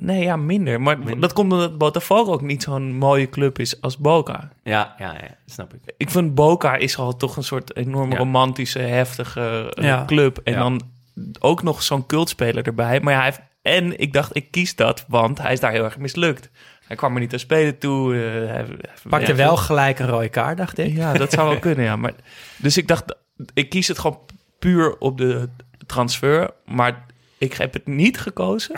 Nee, 0.00 0.22
ja, 0.22 0.36
minder. 0.36 0.80
Maar 0.80 1.18
dat 1.20 1.32
komt 1.32 1.52
omdat 1.52 1.78
Botafogo 1.78 2.32
ook 2.32 2.40
niet 2.42 2.62
zo'n 2.62 2.94
mooie 2.96 3.28
club 3.28 3.58
is 3.58 3.80
als 3.80 3.98
Boca. 3.98 4.50
Ja, 4.62 4.94
ja, 4.98 5.12
ja, 5.12 5.36
snap 5.46 5.74
ik. 5.74 5.80
Ik 5.96 6.10
vind 6.10 6.34
Boca 6.34 6.76
is 6.76 6.98
al 6.98 7.16
toch 7.16 7.36
een 7.36 7.42
soort 7.44 7.76
enorm 7.76 8.10
Ja. 8.10 8.16
romantische, 8.16 8.78
heftige 8.78 9.72
eh, 9.74 9.84
Ja. 9.84 10.04
club. 10.06 10.38
En 10.44 10.52
Ja. 10.52 10.58
dan 10.58 10.80
ook 11.40 11.62
nog 11.62 11.82
zo'n 11.82 12.06
cultspeler 12.06 12.66
erbij. 12.66 13.00
Maar 13.00 13.12
ja, 13.12 13.18
hij 13.20 13.28
heeft, 13.28 13.40
en 13.62 13.98
ik 14.00 14.12
dacht, 14.12 14.36
ik 14.36 14.50
kies 14.50 14.76
dat, 14.76 15.04
want 15.08 15.38
hij 15.42 15.52
is 15.52 15.60
daar 15.60 15.72
heel 15.72 15.84
erg 15.84 15.98
mislukt. 15.98 16.50
Hij 16.86 16.96
kwam 16.96 17.14
er 17.14 17.20
niet 17.20 17.32
aan 17.32 17.38
spelen 17.38 17.78
toe. 17.78 18.14
eh, 18.14 18.20
hij, 18.22 18.64
hij 18.64 18.66
Pakte 19.08 19.30
ja, 19.30 19.36
wel 19.36 19.56
gelijk 19.56 19.98
een 19.98 20.08
rode 20.08 20.28
kaart, 20.28 20.56
dacht 20.56 20.78
ik. 20.78 20.92
Ja, 20.96 21.12
dat 21.12 21.32
zou 21.32 21.48
wel 21.48 21.58
kunnen, 21.68 21.84
ja. 21.84 21.96
Maar, 21.96 22.12
dus 22.56 22.76
ik 22.76 22.88
dacht, 22.88 23.16
ik 23.54 23.68
kies 23.70 23.88
het 23.88 23.98
gewoon 23.98 24.18
puur 24.58 24.98
op 24.98 25.18
de 25.18 25.48
transfer. 25.86 26.50
Maar 26.64 27.06
ik 27.42 27.52
heb 27.52 27.72
het 27.72 27.86
niet 27.86 28.20
gekozen. 28.20 28.74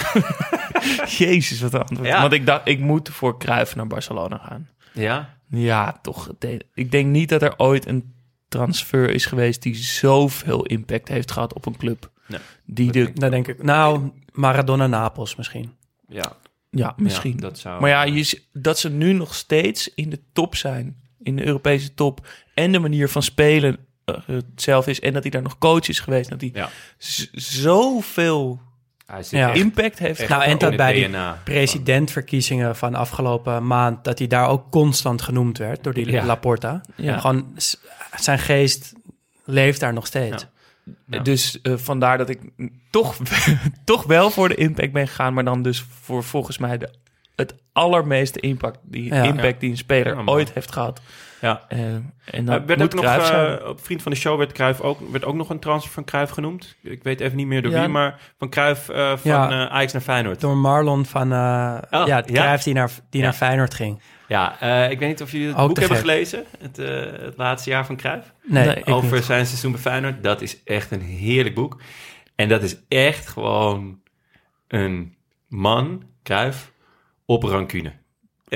Jezus, 1.19 1.61
wat 1.61 1.75
een 1.75 1.81
antwoord. 1.81 2.09
Ja. 2.09 2.21
Want 2.21 2.33
ik 2.33 2.47
dacht, 2.47 2.69
ik 2.69 2.79
moet 2.79 3.09
voor 3.09 3.39
Cruijff 3.39 3.77
naar 3.77 3.87
Barcelona 3.87 4.39
gaan. 4.39 4.69
Ja? 4.93 5.39
Ja, 5.49 5.99
toch. 6.03 6.31
Ik 6.75 6.91
denk 6.91 7.07
niet 7.07 7.29
dat 7.29 7.43
er 7.43 7.59
ooit 7.59 7.87
een 7.87 8.15
transfer 8.49 9.11
is 9.11 9.27
geweest 9.27 9.63
die 9.63 9.75
zoveel 9.75 10.65
impact 10.67 11.09
heeft 11.09 11.31
gehad 11.31 11.55
op 11.55 11.67
een 11.67 11.77
club. 11.77 12.11
Nee. 12.27 12.41
Die 12.65 12.93
de, 12.93 13.13
Dan 13.15 13.31
denk 13.31 13.49
ik, 13.49 13.63
nou, 13.63 14.11
Maradona 14.33 14.87
Napels 14.87 15.37
misschien. 15.37 15.73
Ja, 16.09 16.37
Ja, 16.71 16.95
misschien. 16.97 17.33
Ja, 17.35 17.41
dat 17.41 17.59
zou... 17.59 17.81
Maar 17.81 17.91
ja, 17.91 18.03
je, 18.03 18.43
dat 18.53 18.79
ze 18.79 18.91
nu 18.91 19.13
nog 19.13 19.35
steeds 19.35 19.95
in 19.95 20.11
de 20.11 20.21
top 20.33 20.57
zijn, 20.57 21.03
in 21.23 21.37
de 21.37 21.47
Europese 21.47 21.95
top, 21.95 22.27
en 22.55 22.73
de 22.73 22.79
manier 22.79 23.09
van 23.09 23.23
spelen 23.23 23.79
eh, 24.05 24.15
hetzelfde 24.27 24.91
is, 24.91 25.01
en 25.01 25.13
dat 25.13 25.23
hij 25.23 25.31
daar 25.31 25.43
nog 25.43 25.59
coach 25.59 25.89
is 25.89 26.01
geweest, 26.01 26.31
dat 26.31 26.41
hij 26.41 26.51
Ja. 26.55 26.69
zoveel 27.33 28.61
Hij 29.07 29.23
zit 29.23 29.39
Ja. 29.39 29.49
echt- 29.51 29.59
impact 29.59 29.99
heeft 29.99 30.21
echt 30.21 30.29
Nou, 30.29 30.43
en 30.43 30.59
dat 30.59 30.77
bij 30.77 30.93
die 30.93 31.07
DNA. 31.09 31.41
presidentverkiezingen 31.45 32.77
van 32.77 32.95
afgelopen 32.95 33.67
maand, 33.67 34.05
dat 34.05 34.19
hij 34.19 34.27
daar 34.29 34.49
ook 34.49 34.71
constant 34.71 35.23
genoemd 35.23 35.59
werd 35.59 35.85
door 35.85 35.95
die 35.95 36.11
Ja. 36.11 36.25
Laporta. 36.25 36.81
Ja. 36.97 37.19
Gewoon 37.19 37.59
zijn 38.21 38.39
geest 38.39 38.93
leeft 39.45 39.81
daar 39.81 39.93
nog 39.93 40.07
steeds. 40.07 40.47
Ja. 41.07 41.19
Dus 41.19 41.61
eh, 41.61 41.73
vandaar 41.77 42.19
dat 42.19 42.29
ik 42.29 42.41
toch, 42.91 43.17
toch 43.85 44.03
wel 44.05 44.31
voor 44.31 44.49
de 44.49 44.55
impact 44.55 44.93
ben 44.93 45.09
gegaan, 45.09 45.35
maar 45.35 45.45
dan 45.45 45.63
dus 45.63 45.85
voor 46.03 46.25
volgens 46.25 46.59
mij 46.59 46.79
de, 46.79 46.89
het 47.37 47.55
allermeeste 47.73 48.41
impact 48.41 48.79
die, 48.83 49.05
Ja. 49.15 49.23
impact 49.23 49.61
die 49.61 49.71
een 49.71 49.77
speler 49.77 50.29
ooit 50.29 50.53
heeft 50.53 50.73
gehad. 50.73 51.01
Ja. 51.45 51.65
Eh, 51.69 51.79
en 51.81 52.05
Uh, 52.35 52.45
dat 52.47 52.65
werd 52.65 52.83
ook 52.83 52.95
nog, 52.95 53.05
eh, 53.05 53.69
op 53.69 53.85
Vriend 53.85 54.03
van 54.03 54.13
de 54.13 54.19
Show 54.19 54.39
werd, 54.39 54.53
Cruijff 54.53 54.81
ook, 54.81 54.99
werd 55.11 55.25
ook 55.25 55.35
nog 55.35 55.51
een 55.51 55.59
transfer 55.59 55.93
van 55.93 56.05
Cruijff 56.05 56.33
genoemd. 56.33 56.77
Ik 56.83 57.03
weet 57.03 57.21
even 57.21 57.37
niet 57.37 57.47
meer 57.47 57.63
door 57.63 57.73
Ja. 57.73 57.81
wie, 57.81 57.89
maar 57.89 58.21
van 58.39 58.49
Cruijff 58.49 58.89
eh, 58.89 59.09
van 59.17 59.31
Ja. 59.31 59.51
eh, 59.51 59.73
Ajax 59.73 59.93
naar 59.93 60.03
Feyenoord. 60.03 60.41
Door 60.41 60.57
Marlon 60.57 61.07
van 61.07 61.33
Oh, 61.33 62.07
ja? 62.07 62.23
Cruijff 62.23 62.63
die 62.65 62.75
naar, 62.75 62.91
die 63.11 63.23
naar 63.23 63.33
Feyenoord 63.33 63.75
ging. 63.75 64.01
Ja, 64.29 64.61
eh, 64.61 64.91
ik 64.91 64.99
weet 64.99 65.09
niet 65.09 65.23
of 65.23 65.33
jullie 65.33 65.47
het 65.47 65.57
Ook 65.57 65.69
boek 65.69 65.79
hebben 65.79 65.97
gelezen. 65.99 66.45
Het, 66.59 66.79
eh, 66.79 67.03
het 67.25 67.37
laatste 67.37 67.71
jaar 67.71 67.87
van 67.87 67.97
Cruijff. 67.97 68.33
Nee, 68.43 68.87
over 68.87 69.15
niet. 69.15 69.25
zijn 69.25 69.47
seizoen 69.47 69.73
bij 69.73 69.81
Feyenoord. 69.81 70.23
Dat 70.23 70.41
is 70.43 70.63
echt 70.65 70.91
een 70.91 71.01
heerlijk 71.01 71.55
boek. 71.55 71.81
En 72.35 72.49
dat 72.49 72.63
is 72.63 72.77
echt 72.89 73.29
gewoon 73.29 74.01
een 74.69 75.15
man, 75.49 76.03
Cruijff, 76.23 76.73
op 77.27 77.43
rancune. 77.43 77.93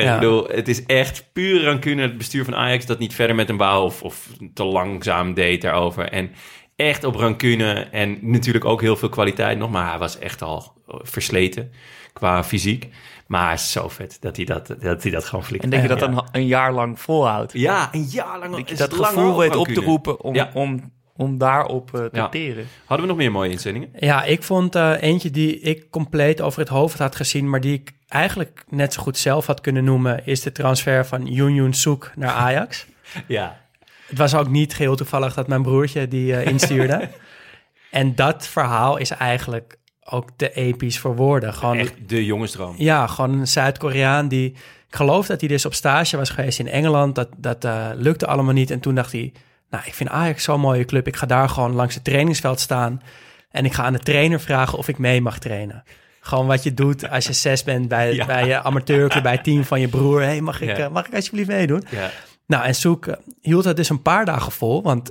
Ja. 0.02 0.14
Ik 0.14 0.20
bedoel, 0.20 0.46
het 0.48 0.68
is 0.68 0.84
echt 0.86 1.28
puur 1.32 1.64
rancune. 1.64 2.02
Het 2.02 2.18
bestuur 2.18 2.44
van 2.44 2.54
Ajax 2.56 2.86
dat 2.86 2.98
niet 2.98 3.14
verder 3.14 3.36
met 3.36 3.48
hem 3.48 3.56
wou 3.56 3.84
of, 3.84 4.02
of 4.02 4.28
te 4.54 4.64
langzaam 4.64 5.34
deed 5.34 5.62
daarover. 5.62 6.08
En 6.08 6.30
echt 6.76 7.04
op 7.04 7.14
rancune 7.14 7.72
en 7.90 8.18
natuurlijk 8.20 8.64
ook 8.64 8.80
heel 8.80 8.96
veel 8.96 9.08
kwaliteit 9.08 9.58
nog. 9.58 9.70
Maar 9.70 9.88
hij 9.90 9.98
was 9.98 10.18
echt 10.18 10.42
al 10.42 10.72
versleten 10.86 11.72
qua 12.12 12.44
fysiek. 12.44 12.88
Maar 13.26 13.58
zo 13.58 13.88
vet 13.88 14.16
dat 14.20 14.36
hij 14.36 14.44
dat, 14.44 14.74
dat, 14.80 15.02
hij 15.02 15.12
dat 15.12 15.24
gewoon 15.24 15.44
flikt. 15.44 15.64
En 15.64 15.70
dat 15.70 15.82
je 15.82 15.88
dat 15.88 16.00
Ja. 16.00 16.06
dan 16.06 16.28
een 16.32 16.46
jaar 16.46 16.72
lang 16.72 17.00
volhoudt. 17.00 17.52
Ja, 17.52 17.88
een 17.92 18.02
jaar 18.10 18.38
lang. 18.38 18.66
Dat 18.66 18.78
dat 18.78 18.94
gevoel 18.94 19.38
weet 19.38 19.56
op 19.56 19.66
te 19.68 19.80
roepen 19.80 20.20
om, 20.20 20.34
Ja. 20.34 20.50
om, 20.54 20.92
om 21.18 21.38
daarop 21.38 21.94
eh, 21.94 22.04
te 22.04 22.16
Ja. 22.16 22.28
teren. 22.28 22.66
Hadden 22.84 23.06
we 23.06 23.12
nog 23.12 23.20
meer 23.22 23.32
mooie 23.32 23.50
inzendingen? 23.50 23.88
Ja, 23.98 24.24
ik 24.24 24.42
vond 24.42 24.74
eh, 24.74 24.92
eentje 25.00 25.30
die 25.30 25.60
ik 25.60 25.90
compleet 25.90 26.40
over 26.40 26.60
het 26.60 26.68
hoofd 26.68 26.98
had 26.98 27.16
gezien, 27.16 27.50
maar 27.50 27.60
die 27.60 27.72
ik 27.74 27.92
eigenlijk 28.08 28.64
net 28.68 28.92
zo 28.92 29.02
goed 29.02 29.18
zelf 29.18 29.46
had 29.46 29.60
kunnen 29.60 29.84
noemen, 29.84 30.26
is 30.26 30.40
de 30.42 30.52
transfer 30.52 31.06
van 31.06 31.26
Yoon 31.26 31.72
Soek 31.74 32.12
naar 32.16 32.30
Ajax. 32.30 32.86
Ja. 33.26 33.60
Het 34.06 34.18
was 34.18 34.34
ook 34.34 34.48
niet 34.48 34.74
geheel 34.74 34.96
toevallig 34.96 35.34
dat 35.34 35.48
mijn 35.48 35.62
broertje 35.62 36.08
die 36.08 36.36
eh, 36.36 36.46
instuurde. 36.46 37.08
en 37.90 38.14
dat 38.14 38.46
verhaal 38.46 38.96
is 38.96 39.10
eigenlijk 39.10 39.76
ook 40.04 40.28
te 40.36 40.52
episch 40.52 40.98
voor 40.98 41.16
woorden. 41.16 41.54
Gewoon, 41.54 41.76
Echt 41.78 41.94
de 42.06 42.24
jongensdroom. 42.24 42.74
Ja, 42.78 43.06
gewoon 43.06 43.38
een 43.38 43.46
Zuid-Koreaan 43.48 44.28
die... 44.28 44.50
Ik 44.88 44.94
geloof 44.96 45.26
dat 45.26 45.40
hij 45.40 45.48
dus 45.48 45.66
op 45.66 45.74
stage 45.74 46.16
was 46.16 46.30
geweest 46.30 46.58
in 46.58 46.68
Engeland. 46.68 47.14
Dat, 47.14 47.28
dat 47.36 47.64
eh, 47.64 47.86
lukte 47.94 48.26
allemaal 48.26 48.52
niet. 48.54 48.70
En 48.70 48.80
toen 48.80 48.94
dacht 48.94 49.12
hij... 49.12 49.32
Nou, 49.70 49.84
ik 49.86 49.94
vind 49.94 50.10
Ajax 50.10 50.44
zo'n 50.44 50.60
mooie 50.60 50.84
club. 50.84 51.06
Ik 51.06 51.16
ga 51.16 51.26
daar 51.26 51.48
gewoon 51.48 51.72
langs 51.72 51.94
het 51.94 52.04
trainingsveld 52.04 52.60
staan. 52.60 53.02
En 53.50 53.64
ik 53.64 53.72
ga 53.72 53.82
aan 53.84 53.92
de 53.92 53.98
trainer 53.98 54.40
vragen 54.40 54.78
of 54.78 54.88
ik 54.88 54.98
mee 54.98 55.20
mag 55.20 55.38
trainen. 55.38 55.82
Gewoon 56.20 56.46
wat 56.46 56.62
je 56.62 56.74
doet 56.74 57.10
als 57.10 57.26
je 57.26 57.32
zes 57.32 57.64
bent 57.64 57.88
bij, 57.88 58.14
Ja. 58.14 58.26
bij 58.26 58.46
je 58.46 58.62
amateurclub, 58.62 59.22
bij 59.22 59.32
het 59.32 59.44
team 59.44 59.64
van 59.64 59.80
je 59.80 59.88
broer. 59.88 60.22
hey, 60.22 60.40
mag, 60.40 60.60
ik, 60.60 60.68
Ja. 60.68 60.76
eh, 60.84 60.90
mag 60.90 61.06
ik 61.06 61.14
alsjeblieft 61.14 61.48
meedoen? 61.48 61.84
Ja. 61.90 62.10
Nou, 62.46 62.64
en 62.64 62.74
Soek 62.74 63.06
eh, 63.06 63.14
hield 63.40 63.64
dat 63.64 63.76
dus 63.76 63.88
een 63.88 64.02
paar 64.02 64.24
dagen 64.24 64.52
vol. 64.52 64.82
Want 64.82 65.10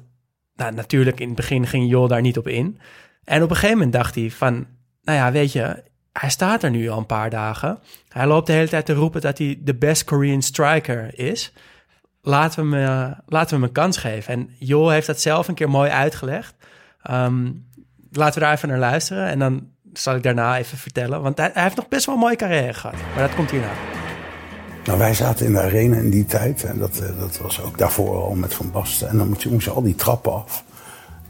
nou, 0.56 0.74
natuurlijk, 0.74 1.20
in 1.20 1.28
het 1.28 1.36
begin 1.36 1.68
ging 1.68 1.90
Jol 1.90 2.08
daar 2.08 2.22
niet 2.22 2.38
op 2.38 2.48
in. 2.48 2.80
En 3.24 3.44
op 3.44 3.50
een 3.50 3.56
gegeven 3.56 3.78
moment 3.78 3.94
dacht 3.96 4.16
hij 4.16 4.32
van... 4.32 4.68
Nou 5.02 5.18
ja, 5.18 5.32
weet 5.32 5.52
je, 5.52 5.84
hij 6.14 6.30
staat 6.30 6.64
er 6.64 6.70
nu 6.70 6.90
al 6.90 6.98
een 6.98 7.06
paar 7.06 7.30
dagen. 7.30 7.80
Hij 8.10 8.26
loopt 8.28 8.48
de 8.48 8.54
hele 8.54 8.68
tijd 8.68 8.86
te 8.86 8.94
roepen 8.94 9.22
dat 9.22 9.38
hij 9.38 9.58
de 9.62 9.76
best 9.76 10.04
Korean 10.04 10.42
striker 10.42 11.20
is. 11.20 11.54
Laten 12.28 12.70
we 12.70 12.76
hem, 12.76 12.88
eh, 12.88 13.18
laten 13.28 13.50
we 13.50 13.56
hem 13.56 13.64
een 13.64 13.72
kans 13.72 13.98
geven. 13.98 14.34
En 14.34 14.50
Jol 14.60 14.90
heeft 14.90 15.08
dat 15.08 15.22
zelf 15.22 15.48
een 15.48 15.56
keer 15.56 15.70
mooi 15.70 15.90
uitgelegd. 15.90 16.56
Ehm, 17.02 17.52
laten 18.12 18.34
we 18.34 18.40
daar 18.40 18.54
even 18.54 18.70
naar 18.70 18.80
luisteren. 18.80 19.28
En 19.28 19.40
dan 19.40 19.68
zal 19.94 20.16
ik 20.16 20.24
daarna 20.24 20.58
even 20.58 20.78
vertellen. 20.78 21.22
Want 21.22 21.38
hij, 21.38 21.50
hij 21.54 21.64
heeft 21.64 21.76
nog 21.76 21.88
best 21.88 22.06
wel 22.06 22.16
een 22.16 22.22
mooie 22.22 22.36
carrière 22.36 22.74
gehad. 22.74 22.96
Maar 23.14 23.28
dat 23.28 23.36
komt 23.36 23.52
hierna. 23.52 23.72
Nou, 24.86 25.00
wij 25.00 25.14
zaten 25.14 25.46
in 25.46 25.54
de 25.54 25.62
arena 25.62 25.96
in 25.96 26.10
die 26.10 26.26
tijd. 26.26 26.64
En 26.64 26.78
dat, 26.78 27.00
eh, 27.00 27.20
dat 27.20 27.38
was 27.38 27.62
ook 27.62 27.78
daarvoor 27.78 28.22
al 28.22 28.36
met 28.36 28.54
Van 28.54 28.72
Basten. 28.72 29.10
En 29.10 29.18
dan 29.18 29.28
moet 29.28 29.44
je, 29.44 29.50
moest 29.50 29.66
je 29.66 29.72
al 29.72 29.84
die 29.84 29.96
trappen 29.96 30.34
af. 30.34 30.64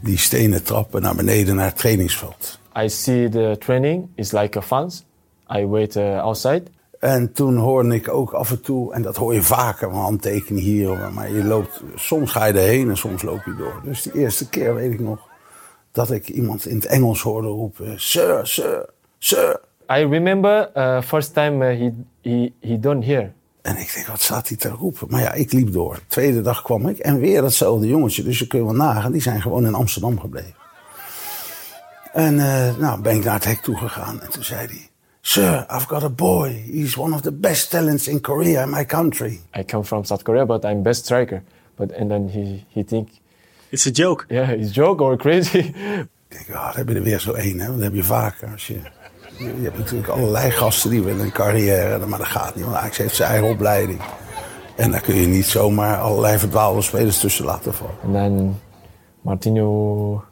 Die 0.00 0.18
stenen 0.18 0.62
trappen 0.62 1.02
naar 1.02 1.14
beneden 1.14 1.56
naar 1.56 1.66
het 1.66 1.78
trainingsveld. 1.78 2.58
I 2.82 2.88
see 2.88 3.28
the 3.28 3.56
training 3.58 4.08
is 4.14 4.32
like 4.32 4.58
a 4.58 4.62
fans. 4.62 5.04
I 5.56 5.66
wait 5.66 5.96
uh, 5.96 6.20
outside. 6.20 6.62
En 6.98 7.32
toen 7.32 7.56
hoorde 7.56 7.94
ik 7.94 8.08
ook 8.08 8.32
af 8.32 8.50
en 8.50 8.60
toe, 8.60 8.94
en 8.94 9.02
dat 9.02 9.16
hoor 9.16 9.34
je 9.34 9.42
vaker, 9.42 9.88
een 9.88 9.94
handtekening 9.94 10.64
hier. 10.64 11.10
Maar 11.12 11.32
je 11.32 11.44
loopt, 11.44 11.82
soms 11.94 12.30
ga 12.30 12.44
je 12.44 12.52
erheen 12.52 12.88
en 12.88 12.96
soms 12.96 13.22
loop 13.22 13.42
je 13.44 13.54
door. 13.54 13.80
Dus 13.84 14.02
die 14.02 14.14
eerste 14.14 14.48
keer 14.48 14.74
weet 14.74 14.92
ik 14.92 15.00
nog 15.00 15.28
dat 15.92 16.10
ik 16.10 16.28
iemand 16.28 16.66
in 16.66 16.76
het 16.76 16.86
Engels 16.86 17.22
hoorde 17.22 17.48
roepen: 17.48 18.00
Sir, 18.00 18.46
sir, 18.46 18.88
sir. 19.18 19.60
I 19.90 20.04
remember 20.04 20.70
uh, 20.74 21.02
first 21.02 21.34
time 21.34 21.72
uh, 21.72 21.78
he 21.78 21.92
he 22.22 22.52
he 22.60 22.78
done 22.78 23.04
here. 23.04 23.30
En 23.62 23.76
ik 23.76 23.94
denk, 23.94 24.06
wat 24.06 24.20
staat 24.20 24.48
hij 24.48 24.56
te 24.56 24.68
roepen? 24.68 25.06
Maar 25.10 25.20
ja, 25.20 25.32
ik 25.32 25.52
liep 25.52 25.72
door. 25.72 26.00
Tweede 26.06 26.40
dag 26.40 26.62
kwam 26.62 26.88
ik 26.88 26.98
en 26.98 27.18
weer 27.18 27.40
datzelfde 27.40 27.86
jongetje. 27.86 28.22
Dus 28.22 28.38
je 28.38 28.46
kunt 28.46 28.64
wel 28.64 28.74
nagaan, 28.74 29.12
die 29.12 29.20
zijn 29.22 29.42
gewoon 29.42 29.66
in 29.66 29.74
Amsterdam 29.74 30.20
gebleven. 30.20 30.54
En 32.12 32.38
eh, 32.38 32.76
nou 32.76 33.00
ben 33.00 33.16
ik 33.16 33.24
naar 33.24 33.34
het 33.34 33.44
hek 33.44 33.60
toe 33.60 33.76
gegaan 33.76 34.20
en 34.20 34.30
toen 34.30 34.44
zei 34.44 34.66
hij... 34.66 34.88
Sir, 35.22 35.66
I've 35.68 35.86
got 35.88 36.02
a 36.02 36.08
boy. 36.08 36.62
He's 36.72 36.96
one 36.96 37.14
of 37.14 37.22
the 37.22 37.30
best 37.32 37.70
talents 37.70 38.06
in 38.08 38.20
Korea, 38.20 38.62
in 38.62 38.70
my 38.70 38.84
country. 38.84 39.40
I 39.54 39.64
come 39.64 39.84
from 39.84 40.04
South 40.04 40.22
Korea, 40.24 40.46
but 40.46 40.64
I'm 40.64 40.82
best 40.82 41.04
striker. 41.04 41.42
But 41.76 41.90
and 41.92 42.10
then 42.10 42.28
he 42.28 42.64
he 42.74 42.82
think, 42.84 43.08
It's 43.70 43.86
a 43.86 43.90
joke. 43.90 44.26
yeah, 44.30 44.50
it's 44.50 44.70
joke 44.72 45.02
or 45.04 45.16
crazy. 45.16 45.58
Ik 46.30 46.36
denk, 46.46 46.58
ah, 46.58 46.66
dan 46.66 46.76
heb 46.76 46.88
je 46.88 46.94
er 46.94 47.02
weer 47.02 47.20
zo 47.20 47.32
één, 47.32 47.58
hè? 47.60 47.66
Want 47.66 47.74
dat 47.76 47.84
heb 47.88 47.94
je 47.94 48.04
vaker. 48.04 48.48
Als 48.52 48.66
je, 48.66 48.74
je, 49.38 49.44
je 49.44 49.62
hebt 49.62 49.78
natuurlijk 49.78 50.08
allerlei 50.08 50.50
gasten 50.50 50.90
die 50.90 51.02
willen 51.02 51.24
een 51.24 51.32
carrière, 51.32 52.06
maar 52.06 52.18
dat 52.18 52.28
gaat 52.28 52.54
niet. 52.54 52.64
Want 52.64 52.76
Ajax 52.76 52.96
heeft 52.96 53.14
zijn 53.14 53.30
eigen 53.30 53.48
opleiding. 53.48 54.00
En 54.76 54.90
daar 54.90 55.00
kun 55.00 55.14
je 55.14 55.26
niet 55.26 55.44
zomaar 55.46 55.98
allerlei 55.98 56.38
verdwaalde 56.38 56.82
spelers 56.82 57.18
tussen 57.18 57.44
laten 57.44 57.74
vallen. 57.74 57.94
and 58.04 58.12
then 58.14 58.60
Martino 59.22 60.24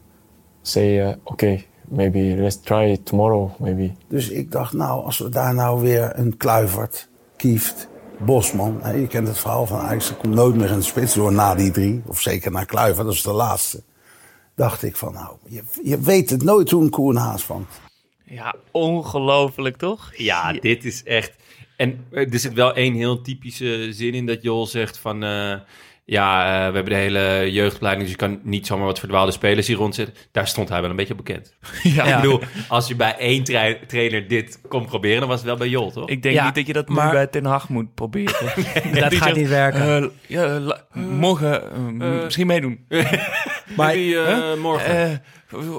say, 0.63 1.01
uh, 1.09 1.15
okay, 1.25 1.67
maybe 1.89 2.35
let's 2.37 2.61
try 2.61 2.91
it 2.91 3.07
tomorrow, 3.07 3.59
maybe. 3.59 3.93
Dus 4.09 4.29
ik 4.29 4.51
dacht, 4.51 4.73
nou, 4.73 5.05
als 5.05 5.19
we 5.19 5.29
daar 5.29 5.55
nou 5.55 5.81
weer 5.81 6.13
een 6.19 6.37
Kluivert, 6.37 7.09
Kieft, 7.37 7.89
Bosman... 8.19 8.79
Hè, 8.83 8.93
je 8.93 9.07
kent 9.07 9.29
het 9.29 9.39
verhaal 9.39 9.67
van 9.67 9.79
Ajax, 9.79 10.09
er 10.09 10.15
komt 10.15 10.35
nooit 10.35 10.55
meer 10.55 10.71
een 10.71 10.83
spits 10.83 11.15
door 11.15 11.33
na 11.33 11.55
die 11.55 11.71
drie. 11.71 12.03
Of 12.07 12.21
zeker 12.21 12.51
na 12.51 12.65
Kluivert, 12.65 13.07
dat 13.07 13.15
is 13.15 13.23
de 13.23 13.33
laatste. 13.33 13.83
Dacht 14.55 14.83
ik 14.83 14.97
van, 14.97 15.13
nou, 15.13 15.37
je, 15.49 15.63
je 15.83 16.01
weet 16.01 16.31
het 16.31 16.43
nooit 16.43 16.71
hoe 16.71 16.83
een 16.83 16.91
koe 16.91 17.11
een 17.11 17.17
haas 17.17 17.43
vangt. 17.45 17.81
Ja, 18.25 18.55
ongelooflijk 18.71 19.77
toch? 19.77 20.13
Ja, 20.17 20.53
dit 20.53 20.85
is 20.85 21.03
echt. 21.05 21.33
En 21.77 22.05
eh, 22.11 22.33
er 22.33 22.39
zit 22.39 22.53
wel 22.53 22.75
één 22.75 22.95
heel 22.95 23.21
typische 23.21 23.89
zin 23.91 24.15
in 24.15 24.27
dat 24.27 24.43
Jol 24.43 24.67
zegt 24.67 24.99
van. 24.99 25.23
eh, 25.23 25.59
ja, 26.09 26.45
eh, 26.45 26.69
we 26.69 26.75
hebben 26.75 26.93
de 26.93 26.95
hele 26.99 27.53
jeugdopleiding, 27.53 28.03
dus 28.09 28.13
je 28.13 28.21
kan 28.27 28.41
niet 28.43 28.67
zomaar 28.67 28.87
wat 28.87 28.99
verdwaalde 28.99 29.33
spelers 29.33 29.67
hier 29.67 29.77
rondzetten. 29.77 30.15
Daar 30.33 30.47
stond 30.49 30.69
hij 30.69 30.81
wel 30.81 30.91
een 30.91 30.97
beetje 30.97 31.13
op 31.19 31.25
bekend. 31.25 31.55
Ja. 31.83 32.05
Ik 32.05 32.17
bedoel, 32.17 32.41
als 32.69 32.89
je 32.89 32.95
bij 32.97 33.17
één 33.19 33.45
tra- 33.45 33.75
trainer 33.87 34.29
dit 34.29 34.61
kon 34.69 34.87
proberen, 34.87 35.19
dan 35.21 35.29
was 35.29 35.37
het 35.39 35.47
wel 35.47 35.57
bij 35.57 35.69
Jol, 35.69 35.91
toch? 35.91 36.09
Ik 36.09 36.23
denk 36.23 36.35
Ja, 36.35 36.45
niet 36.45 36.55
dat 36.55 36.67
je 36.67 36.73
dat 36.73 36.89
nu 36.89 36.95
maar- 36.95 37.11
bij 37.13 37.27
Ten 37.27 37.45
Hag 37.45 37.69
moet 37.69 37.95
proberen. 37.95 38.35
dat 39.01 39.15
gaat 39.15 39.37
niet 39.37 39.49
werken. 39.49 40.03
eh, 40.03 40.09
ja, 40.27 40.61
morgen 40.93 41.73
eh, 41.73 41.79
m- 41.79 42.25
misschien 42.25 42.47
meedoen. 42.47 42.87
maar 43.77 43.95
eh, 43.95 44.55
morgen. 44.61 45.23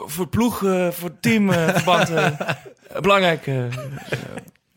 Voor, 0.05 0.27
ploeg, 0.27 0.63
eh, 0.65 0.87
voor 0.91 1.11
team, 1.19 1.49
eh, 1.49 1.67
verband, 1.67 2.09
eh, 2.09 2.27
belangrijk. 3.01 3.45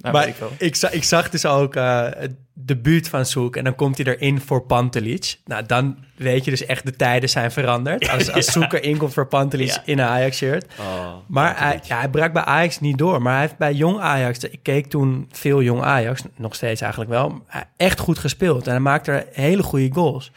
Nou, 0.01 0.15
Maar 0.15 0.29
ik 0.29 0.35
ik, 0.59 0.75
za- 0.77 0.91
ik 0.91 1.05
zag 1.05 1.31
dus 1.31 1.47
ook 1.47 1.77
eh, 1.77 2.07
het 2.17 2.35
debuut 2.55 3.09
van 3.09 3.27
Soek 3.27 3.57
en 3.57 3.65
dan 3.65 3.75
komt 3.75 3.97
hij 3.97 4.07
erin 4.07 4.41
voor 4.41 4.63
Pantelic. 4.67 5.37
Nou, 5.45 5.67
dan 5.67 5.97
weet 6.17 6.45
je 6.45 6.51
dus 6.51 6.65
echt 6.67 6.85
de 6.87 6.97
tijden 6.97 7.29
zijn 7.29 7.53
veranderd. 7.53 8.09
Als, 8.09 8.31
als 8.33 8.53
Soek 8.53 8.73
erin 8.73 8.97
komt 8.97 9.13
voor 9.13 9.27
Pantelic 9.27 9.67
Ja. 9.69 9.83
in 9.85 9.99
een 9.99 10.07
Ajax-shirt. 10.07 10.67
Oh, 10.81 11.15
Maar 11.29 11.59
hij, 11.59 11.81
ja, 11.83 11.99
hij 11.99 12.09
brak 12.09 12.33
bij 12.33 12.43
Ajax 12.45 12.81
niet 12.81 12.99
door. 12.99 13.23
Maar 13.23 13.33
hij 13.33 13.41
heeft 13.41 13.57
bij 13.59 13.73
Jong 13.73 13.99
Ajax, 14.01 14.39
ik 14.39 14.63
keek 14.63 14.87
toen 14.87 15.29
veel 15.31 15.63
Jong 15.63 15.83
Ajax, 15.83 16.23
nog 16.37 16.55
steeds 16.55 16.81
eigenlijk 16.81 17.11
wel, 17.13 17.45
echt 17.77 17.99
goed 18.01 18.19
gespeeld. 18.19 18.65
En 18.67 18.71
hij 18.73 18.81
maakte 18.81 19.13
er 19.13 19.27
hele 19.33 19.63
goede 19.63 19.93
goals. 19.93 20.33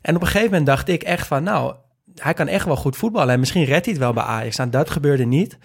En 0.00 0.14
op 0.14 0.20
een 0.20 0.26
gegeven 0.26 0.48
moment 0.50 0.66
dacht 0.66 0.88
ik 0.88 1.02
echt 1.02 1.26
van, 1.26 1.42
nou, 1.42 1.74
hij 2.14 2.34
kan 2.34 2.48
echt 2.48 2.64
wel 2.64 2.76
goed 2.76 2.96
voetballen. 2.96 3.34
En 3.34 3.40
misschien 3.40 3.64
redt 3.64 3.84
hij 3.84 3.94
het 3.94 4.02
wel 4.02 4.12
bij 4.12 4.22
Ajax. 4.24 4.56
Nou, 4.56 4.70
dat 4.70 4.90
gebeurde 4.90 5.24
niet. 5.24 5.58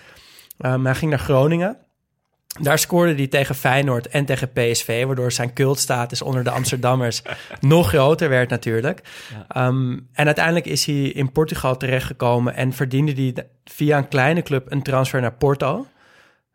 Ehm, 0.57 0.85
hij 0.85 0.95
ging 0.95 1.11
naar 1.11 1.19
Groningen. 1.19 1.77
Daar 2.59 2.79
scoorde 2.79 3.13
hij 3.15 3.27
tegen 3.27 3.55
Feyenoord 3.55 4.07
en 4.07 4.25
tegen 4.25 4.51
PSV, 4.51 5.05
waardoor 5.05 5.31
zijn 5.31 5.53
cultstatus 5.53 6.21
onder 6.21 6.43
de 6.43 6.49
Amsterdammers 6.51 7.21
nog 7.59 7.87
groter 7.89 8.29
werd 8.29 8.49
natuurlijk. 8.49 9.01
Ehm, 9.47 9.91
en 10.13 10.25
uiteindelijk 10.25 10.65
is 10.65 10.85
hij 10.85 10.95
in 11.03 11.31
Portugal 11.31 11.77
terechtgekomen 11.77 12.55
en 12.55 12.73
verdiende 12.73 13.13
hij 13.13 13.47
via 13.63 13.97
een 13.97 14.07
kleine 14.07 14.41
club 14.41 14.71
een 14.71 14.81
transfer 14.81 15.21
naar 15.21 15.33
Porto. 15.33 15.85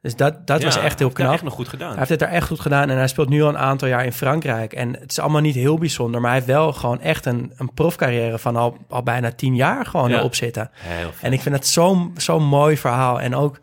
Dus 0.00 0.16
dat, 0.16 0.46
dat 0.46 0.58
Ja, 0.60 0.66
was 0.66 0.76
echt 0.76 0.98
heel 0.98 1.06
heeft 1.06 1.16
hij 1.16 1.26
knap. 1.26 1.32
echt 1.32 1.42
nog 1.42 1.52
goed 1.54 1.68
gedaan. 1.68 1.88
Hij 1.88 1.98
heeft 1.98 2.10
het 2.10 2.18
daar 2.18 2.28
echt 2.28 2.46
goed 2.46 2.60
gedaan 2.60 2.90
en 2.90 2.96
hij 2.96 3.08
speelt 3.08 3.28
nu 3.28 3.42
al 3.42 3.48
een 3.48 3.58
aantal 3.58 3.88
jaar 3.88 4.04
in 4.04 4.12
Frankrijk. 4.12 4.72
En 4.72 4.92
het 5.00 5.10
is 5.10 5.18
allemaal 5.18 5.40
niet 5.40 5.54
heel 5.54 5.78
bijzonder, 5.78 6.20
maar 6.20 6.30
hij 6.30 6.38
heeft 6.38 6.52
wel 6.52 6.72
gewoon 6.72 7.00
echt 7.00 7.26
een, 7.26 7.52
een 7.56 7.74
profcarrière 7.74 8.38
van 8.38 8.56
al, 8.56 8.76
al 8.88 9.02
bijna 9.02 9.30
tien 9.32 9.54
jaar 9.54 9.86
gewoon 9.86 10.10
Ja. 10.10 10.18
erop 10.18 10.34
zitten. 10.34 10.70
Heel. 10.74 11.10
En 11.20 11.32
ik 11.32 11.40
vind 11.40 11.54
het 11.54 11.66
zo'n 11.66 12.12
zo'n 12.16 12.44
mooi 12.44 12.76
verhaal. 12.76 13.20
En 13.20 13.34
ook, 13.34 13.58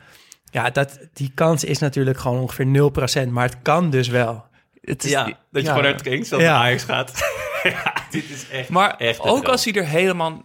ja, 0.54 0.70
dat, 0.70 1.00
die 1.14 1.32
kans 1.34 1.64
is 1.64 1.80
natuurlijk 1.80 2.18
gewoon 2.18 2.40
ongeveer 2.40 3.26
0%, 3.26 3.30
maar 3.30 3.46
het 3.46 3.58
kan 3.62 3.90
dus 3.90 4.08
wel. 4.08 4.46
Het 4.82 5.04
is, 5.04 5.12
ja, 5.12 5.24
dat 5.26 5.36
je 5.52 5.62
ja. 5.62 5.68
gewoon 5.68 5.84
naar 5.84 5.92
het 5.94 6.02
Kings 6.02 6.30
dat 6.30 6.40
Ja. 6.40 6.52
naar 6.52 6.62
Ajax 6.62 6.84
gaat. 6.84 7.12
ja, 7.64 7.94
dit 8.10 8.30
is 8.30 8.50
echt 8.50 8.70
Maar 8.70 8.98
echt 8.98 9.20
ook 9.20 9.26
droom. 9.26 9.46
als 9.52 9.66
hij 9.66 9.74
er 9.74 9.88
helemaal... 9.88 10.42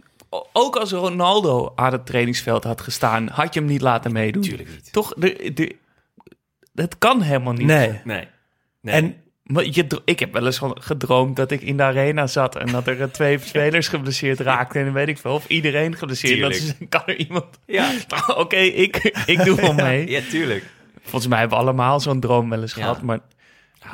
Ook 0.52 0.76
als 0.76 0.92
Ronaldo 0.92 1.72
aan 1.74 1.92
het 1.92 2.06
trainingsveld 2.06 2.64
had 2.64 2.80
gestaan... 2.80 3.28
had 3.28 3.54
je 3.54 3.60
hem 3.60 3.68
niet 3.68 3.80
laten 3.80 4.12
meedoen. 4.12 4.42
Tuurlijk 4.42 4.68
niet. 4.68 4.92
Toch? 4.92 5.14
De, 5.14 5.50
de, 5.54 5.76
het 6.74 6.98
kan 6.98 7.22
helemaal 7.22 7.52
niet. 7.52 7.66
Nee. 7.66 8.00
Nee. 8.04 8.28
nee. 8.80 8.94
En 8.94 9.16
Maar 9.48 9.64
je, 9.64 9.86
ik 10.04 10.18
heb 10.20 10.32
wel 10.32 10.46
eens 10.46 10.58
gewoon 10.58 10.76
gedroomd 10.80 11.36
dat 11.36 11.50
ik 11.50 11.60
in 11.62 11.76
de 11.76 11.82
arena 11.82 12.26
zat... 12.26 12.56
en 12.56 12.66
dat 12.72 12.86
er 12.86 13.10
twee 13.12 13.38
spelers 13.44 13.88
geblesseerd 13.88 14.40
raakten. 14.40 14.78
En 14.78 14.84
dan 14.86 14.94
weet 14.94 15.08
ik 15.08 15.18
veel. 15.18 15.32
Of 15.34 15.46
iedereen 15.48 15.96
geblesseerd. 15.96 16.40
Dat 16.40 16.52
Tuurlijk. 16.52 16.76
is, 16.80 16.88
kan 16.88 17.02
er 17.06 17.16
iemand... 17.16 17.44
ja. 17.66 17.90
Oké, 18.36 18.56
ik, 18.56 18.96
ik 19.26 19.44
doe 19.44 19.56
wel 19.60 19.72
mee. 19.72 20.10
ja, 20.10 20.20
tuurlijk. 20.30 20.64
Volgens 21.02 21.26
mij 21.26 21.38
hebben 21.38 21.58
we 21.58 21.64
allemaal 21.64 22.00
zo'n 22.00 22.20
droom 22.20 22.50
wel 22.50 22.60
eens 22.60 22.74
Ja. 22.74 22.80
gehad. 22.82 23.02
Maar 23.02 23.18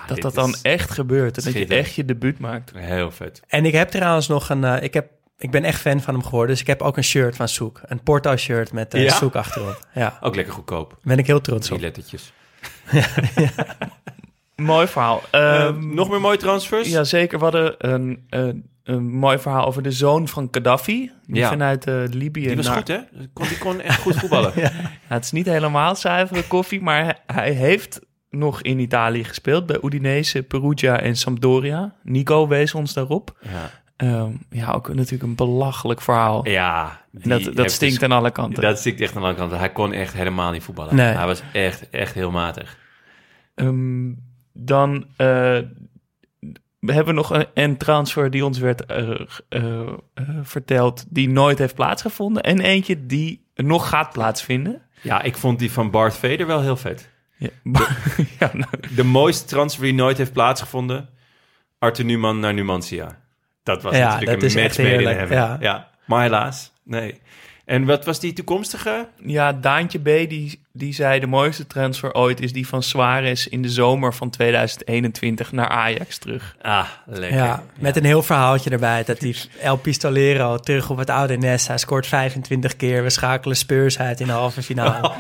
dat 0.07 0.21
dat 0.21 0.35
dan 0.35 0.55
echt 0.63 0.91
gebeurt. 0.91 1.37
En 1.37 1.45
dat 1.45 1.53
je 1.53 1.67
echt 1.67 1.95
je 1.95 2.05
debuut 2.05 2.39
maakt. 2.39 2.73
Heel 2.77 3.11
vet. 3.11 3.43
En 3.49 3.65
ik 3.65 3.73
heb 3.73 3.89
trouwens 3.89 4.29
nog 4.29 4.49
een. 4.49 4.65
eh, 4.65 4.83
ik, 4.83 4.95
heb, 4.95 5.07
ik 5.39 5.51
ben 5.51 5.65
echt 5.65 5.81
fan 5.81 6.01
van 6.01 6.15
hem 6.15 6.23
geworden. 6.25 6.51
Dus 6.51 6.61
ik 6.61 6.67
heb 6.67 6.83
ook 6.83 6.97
een 6.97 7.05
shirt 7.05 7.37
van 7.37 7.49
Soek. 7.49 7.81
Een 7.87 8.03
Porto-shirt 8.03 8.73
met 8.73 8.95
eh 8.95 9.03
Ja? 9.05 9.13
Soek 9.15 9.35
achterop. 9.37 9.87
Ja, 9.95 10.19
Ook 10.21 10.35
lekker 10.35 10.55
goedkoop. 10.55 10.99
ben 11.03 11.19
ik 11.19 11.27
heel 11.27 11.41
trots 11.41 11.71
op. 11.71 11.81
lettertjes. 11.81 12.33
Mooi 14.57 14.87
verhaal. 14.87 15.23
Ehm, 15.31 15.45
Ehm, 15.45 15.95
nog 15.95 16.09
meer 16.11 16.21
mooie 16.21 16.37
transfers? 16.37 16.89
Ja, 16.89 17.05
zeker. 17.05 17.39
We 17.39 17.45
hadden 17.45 17.75
een, 17.93 18.25
een, 18.29 18.69
een 18.85 19.05
mooi 19.13 19.39
verhaal 19.39 19.67
over 19.67 19.83
de 19.83 19.91
zoon 19.93 20.29
van 20.29 20.49
Gaddafi. 20.51 21.11
Die 21.27 21.37
Ja. 21.37 21.49
vanuit 21.49 21.87
eh, 21.87 22.03
Libië... 22.11 22.47
Die 22.47 22.57
was 22.57 22.67
naar- 22.67 22.77
goed, 22.77 22.89
hè? 22.89 22.99
Die 23.13 23.31
kon, 23.33 23.49
die 23.49 23.59
kon 23.59 23.81
echt 23.81 24.01
goed 24.01 24.17
voetballen. 24.17 24.53
Ja, 24.61 24.71
het 25.07 25.25
is 25.25 25.33
niet 25.33 25.47
helemaal 25.47 25.97
zuivere 25.97 26.43
koffie, 26.47 26.81
maar 26.83 27.05
hij, 27.05 27.17
hij 27.27 27.51
heeft 27.53 28.01
nog 28.31 28.63
in 28.63 28.79
Italië 28.79 29.25
gespeeld. 29.25 29.67
Bij 29.67 29.79
Udinese, 29.83 30.43
Perugia 30.43 31.01
en 31.01 31.17
Sampdoria. 31.17 31.95
Nico 32.03 32.49
wees 32.49 32.75
ons 32.75 32.93
daarop. 32.95 33.37
Ja, 33.41 33.71
Ehm, 33.97 34.31
ja, 34.51 34.73
ook 34.73 34.95
natuurlijk 34.95 35.23
een 35.23 35.35
belachelijk 35.35 36.01
verhaal. 36.01 36.49
ja 36.49 37.01
En 37.23 37.29
dat, 37.29 37.43
dat 37.55 37.71
stinkt 37.71 37.95
dus- 38.01 38.05
aan 38.11 38.17
alle 38.17 38.31
kanten. 38.31 38.63
Dat 38.63 38.79
stinkt 38.79 39.01
echt 39.01 39.15
aan 39.17 39.23
de 39.23 39.29
andere 39.29 39.49
kant. 39.49 39.61
Hij 39.61 39.73
kon 39.73 39.93
echt 39.93 40.13
helemaal 40.15 40.51
niet 40.51 40.63
voetballen. 40.63 40.95
Nee. 40.95 41.15
Hij 41.15 41.27
was 41.27 41.43
echt, 41.53 41.91
echt 41.91 42.15
heel 42.15 42.31
matig. 42.31 42.77
Ehm, 43.55 44.09
dan 44.55 45.07
eh, 45.17 45.59
we 46.79 46.93
hebben 46.93 47.15
nog 47.15 47.31
een, 47.31 47.47
een 47.55 47.77
transfer 47.77 48.31
die 48.31 48.45
ons 48.45 48.59
werd 48.59 48.87
eh, 48.87 49.21
eh, 49.49 49.93
verteld... 50.43 51.05
die 51.09 51.29
nooit 51.29 51.59
heeft 51.59 51.75
plaatsgevonden. 51.75 52.43
En 52.43 52.61
eentje 52.61 53.07
die 53.07 53.47
nog 53.55 53.89
gaat 53.89 54.13
plaatsvinden. 54.13 54.83
Ja, 55.03 55.23
ik 55.23 55.37
vond 55.37 55.59
die 55.59 55.73
van 55.73 55.91
Bart 55.91 56.17
Veder 56.17 56.47
wel 56.47 56.63
heel 56.63 56.77
vet. 56.77 57.11
Ja, 57.37 57.49
ja, 58.39 58.51
nou, 58.53 58.71
De 58.97 59.05
mooiste 59.05 59.45
transfer 59.47 59.85
die 59.85 59.95
nooit 59.95 60.19
heeft 60.19 60.33
plaatsgevonden. 60.33 61.09
Arthur 61.79 62.05
Newman 62.05 62.41
naar 62.41 62.55
Numancia. 62.55 63.23
Dat 63.63 63.83
was 63.83 63.97
Ja, 63.97 64.09
natuurlijk 64.09 64.41
dat 64.41 64.55
een 64.55 64.63
match 64.63 64.79
made 64.79 65.03
in 65.03 65.07
heaven. 65.07 65.37
ja. 65.37 65.57
Ja. 65.61 65.91
Maar 66.05 66.23
helaas, 66.23 66.73
nee. 66.83 67.21
En 67.65 67.85
wat 67.85 68.05
was 68.05 68.21
die 68.21 68.33
toekomstige? 68.33 69.09
Ja, 69.23 69.53
Daantje 69.53 69.99
B. 69.99 70.05
Die, 70.05 70.61
die 70.73 70.93
zei 70.95 71.21
de 71.21 71.27
mooiste 71.27 71.67
transfer 71.67 72.15
ooit 72.15 72.41
is 72.41 72.53
die 72.53 72.67
van 72.69 72.83
Suarez 72.83 73.47
in 73.47 73.63
de 73.63 73.69
zomer 73.69 74.15
van 74.15 74.31
2021 74.31 75.53
naar 75.53 75.69
Ajax 75.69 76.19
terug. 76.19 76.57
Ah, 76.63 76.89
lekker. 77.07 77.39
Ja, 77.39 77.63
met 77.79 77.97
een 77.97 78.05
heel 78.05 78.23
verhaaltje 78.23 78.71
erbij. 78.71 79.05
Dat 79.05 79.21
die 79.21 79.37
El 79.61 79.77
Pistolero 79.77 80.57
terug 80.57 80.91
op 80.91 80.97
het 80.97 81.11
oude 81.11 81.37
nest. 81.37 81.67
Hij 81.69 81.79
scoort 81.79 82.07
25 82.07 82.77
keer. 82.77 83.03
We 83.03 83.11
schakelen 83.11 83.57
Spurs 83.57 83.99
uit 83.99 84.21
in 84.21 84.27
de 84.27 84.33
halve 84.33 84.63
finale. 84.63 85.13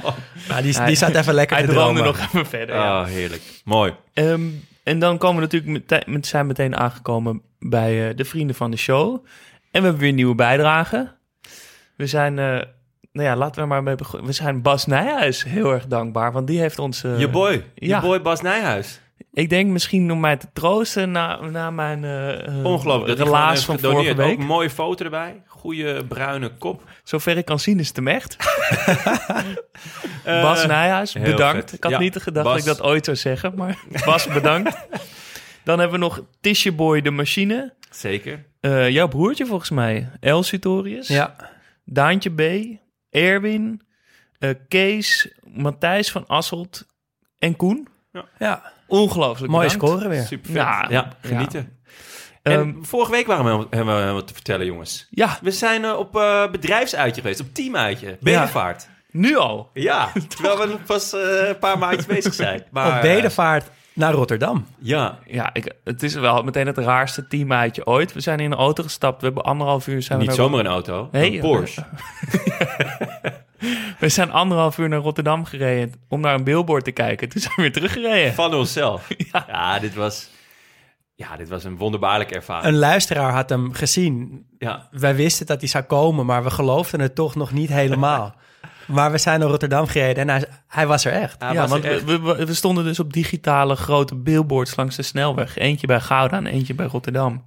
Nou, 0.48 0.62
die, 0.62 0.84
die 0.84 0.96
zat 0.96 1.14
even 1.14 1.34
lekker 1.34 1.56
Hij 1.56 1.66
te 1.66 1.72
dromen. 1.72 2.04
nog 2.04 2.18
even 2.18 2.46
verder. 2.46 2.74
ja. 2.74 3.00
Oh, 3.00 3.06
heerlijk. 3.06 3.42
Mooi. 3.64 3.92
Ehm, 4.14 4.42
en 4.82 4.98
dan 4.98 5.18
komen 5.18 5.36
we 5.36 5.42
natuurlijk 5.42 5.72
meteen, 5.72 6.12
met, 6.12 6.26
zijn 6.26 6.46
meteen 6.46 6.76
aangekomen 6.76 7.42
bij 7.58 8.08
eh, 8.08 8.16
de 8.16 8.24
vrienden 8.24 8.56
van 8.56 8.70
de 8.70 8.76
show. 8.76 9.12
En 9.70 9.80
we 9.80 9.86
hebben 9.88 9.98
weer 9.98 10.12
nieuwe 10.12 10.34
bijdragen. 10.34 11.14
We 11.96 12.06
zijn, 12.06 12.38
eh, 12.38 12.44
nou 13.12 13.28
ja, 13.28 13.36
laten 13.36 13.62
we 13.62 13.68
maar 13.68 13.82
mee 13.82 13.94
beginnen. 13.94 14.26
We 14.26 14.32
zijn 14.32 14.62
Bas 14.62 14.86
Nijhuis 14.86 15.42
heel 15.44 15.72
erg 15.72 15.86
dankbaar, 15.86 16.32
want 16.32 16.46
die 16.46 16.60
heeft 16.60 16.78
ons... 16.78 17.04
eh, 17.04 17.18
je 17.18 17.28
boy. 17.28 17.64
ja. 17.74 17.96
Je 17.96 18.02
boy 18.06 18.20
Bas 18.22 18.40
Nijhuis. 18.40 19.00
Ik 19.32 19.48
denk 19.48 19.70
misschien 19.70 20.12
om 20.12 20.20
mij 20.20 20.36
te 20.36 20.46
troosten 20.52 21.10
na, 21.10 21.40
na 21.40 21.70
mijn 21.70 22.04
eh, 22.04 22.64
Ongelooflijk. 22.64 23.18
Dat 23.18 23.26
relaas 23.26 23.64
van 23.64 23.78
vorige 23.78 24.14
week. 24.14 24.32
Ook 24.32 24.38
een 24.38 24.46
mooie 24.46 24.70
foto 24.70 25.04
erbij. 25.04 25.42
Goede 25.46 26.04
bruine 26.04 26.48
kop. 26.58 26.82
Zover 27.04 27.36
ik 27.36 27.44
kan 27.44 27.58
zien 27.58 27.78
is 27.80 27.86
het 27.88 27.96
hem 27.96 28.08
echt. 28.08 28.36
Bas 30.24 30.66
Nijhuis, 30.66 31.12
bedankt. 31.12 31.60
vet. 31.60 31.72
Ik 31.72 31.82
had 31.82 31.92
Ja, 31.92 31.98
niet 31.98 32.16
gedacht 32.16 32.46
Bas. 32.46 32.64
dat 32.64 32.66
ik 32.74 32.78
dat 32.78 32.86
ooit 32.90 33.04
zou 33.04 33.16
zeggen, 33.16 33.52
maar 33.56 33.78
Bas, 34.04 34.26
bedankt. 34.28 34.76
Dan 35.64 35.78
hebben 35.78 35.98
we 35.98 36.04
nog 36.04 36.22
Tisje 36.40 36.72
Boy 36.72 37.00
de 37.02 37.10
Machine. 37.10 37.72
Zeker. 37.90 38.44
Jouw 38.90 39.08
broertje 39.08 39.46
volgens 39.46 39.70
mij, 39.70 40.08
El 40.20 40.42
Sutorius. 40.42 41.08
Ja, 41.08 41.36
Daantje 41.84 42.30
B, 42.30 42.40
Erwin, 43.10 43.82
eh, 44.38 44.50
Kees, 44.68 45.34
Matthijs 45.42 46.10
van 46.10 46.26
Asselt 46.26 46.86
en 47.38 47.56
Koen. 47.56 47.88
ja. 48.38 48.72
Ongelooflijk 48.86 49.52
mooie 49.52 49.68
bedankt. 49.68 49.86
score 49.86 50.08
weer. 50.08 50.22
Super 50.22 50.46
vet. 50.46 50.56
Ja, 50.56 50.86
Ja, 50.88 51.12
genieten. 51.22 51.78
Ehm, 52.42 52.58
en 52.58 52.78
vorige 52.84 53.10
week 53.10 53.26
waren 53.26 53.58
we, 53.58 53.66
hebben 53.70 54.06
we 54.06 54.12
wat 54.12 54.26
te 54.26 54.34
vertellen, 54.34 54.66
jongens. 54.66 55.06
ja, 55.10 55.38
We 55.42 55.50
zijn 55.50 55.84
eh, 55.84 55.98
op 55.98 56.16
eh, 56.16 56.50
bedrijfsuitje 56.50 57.20
geweest, 57.20 57.40
op 57.40 57.54
teamuitje. 57.54 58.16
Bedevaart. 58.20 58.88
nu 59.10 59.36
al. 59.36 59.70
Ja, 59.72 60.12
terwijl 60.28 60.68
we 60.68 60.76
pas 60.86 61.12
eh, 61.12 61.48
een 61.48 61.58
paar 61.58 61.78
maandjes 61.78 62.06
bezig 62.06 62.34
zijn. 62.34 62.64
Maar, 62.70 62.96
op 62.96 63.02
bedevaart 63.02 63.70
naar 63.94 64.12
Rotterdam. 64.12 64.66
ja, 64.78 65.18
Ja, 65.26 65.50
ik, 65.54 65.72
het 65.84 66.02
is 66.02 66.14
wel 66.14 66.42
meteen 66.42 66.66
het 66.66 66.78
raarste 66.78 67.26
teamuitje 67.26 67.86
ooit. 67.86 68.12
We 68.12 68.20
zijn 68.20 68.40
in 68.40 68.52
een 68.52 68.58
auto 68.58 68.82
gestapt. 68.82 69.20
We 69.20 69.26
hebben 69.26 69.44
anderhalf 69.44 69.86
uur... 69.86 70.02
Zijn 70.02 70.18
niet 70.18 70.32
zomaar 70.32 70.60
een 70.60 70.66
auto, 70.66 71.08
Nee, 71.12 71.34
een 71.34 71.40
Porsche. 71.40 71.84
We 73.98 74.08
zijn 74.08 74.30
anderhalf 74.32 74.78
uur 74.78 74.88
naar 74.88 74.98
Rotterdam 74.98 75.44
gereden 75.44 75.94
om 76.08 76.20
naar 76.20 76.34
een 76.34 76.44
billboard 76.44 76.84
te 76.84 76.90
kijken. 76.90 77.28
Toen 77.28 77.40
zijn 77.40 77.54
we 77.56 77.62
weer 77.62 77.72
teruggereden. 77.72 78.34
Van 78.34 78.54
onszelf. 78.54 79.08
Ja. 79.32 79.78
dit 79.78 79.94
was... 79.94 80.30
Ja, 81.16 81.36
dit 81.36 81.48
was 81.48 81.64
een 81.64 81.76
wonderbaarlijke 81.76 82.34
ervaring. 82.34 82.66
Een 82.66 82.78
luisteraar 82.78 83.32
had 83.32 83.48
hem 83.48 83.72
gezien. 83.72 84.46
Ja, 84.58 84.88
Wij 84.90 85.14
wisten 85.14 85.46
dat 85.46 85.60
hij 85.60 85.68
zou 85.68 85.84
komen, 85.84 86.26
maar 86.26 86.42
we 86.42 86.50
geloofden 86.50 87.00
het 87.00 87.14
toch 87.14 87.34
nog 87.34 87.52
niet 87.52 87.68
helemaal. 87.68 88.34
maar 88.86 89.10
we 89.10 89.18
zijn 89.18 89.40
naar 89.40 89.48
Rotterdam 89.48 89.86
gereden 89.86 90.28
en 90.28 90.28
hij, 90.28 90.44
hij 90.68 90.86
was 90.86 91.04
er 91.04 91.12
echt. 91.12 91.42
hij 91.42 91.52
ja, 91.52 91.60
was 91.60 91.70
want 91.70 91.84
echt- 91.84 92.04
we, 92.04 92.20
we, 92.20 92.46
we 92.46 92.54
stonden 92.54 92.84
dus 92.84 92.98
op 92.98 93.12
digitale 93.12 93.76
grote 93.76 94.14
billboards 94.14 94.76
langs 94.76 94.96
de 94.96 95.02
snelweg. 95.02 95.56
Eentje 95.56 95.86
bij 95.86 96.00
Gouda 96.00 96.36
en 96.36 96.46
eentje 96.46 96.74
bij 96.74 96.86
Rotterdam. 96.86 97.44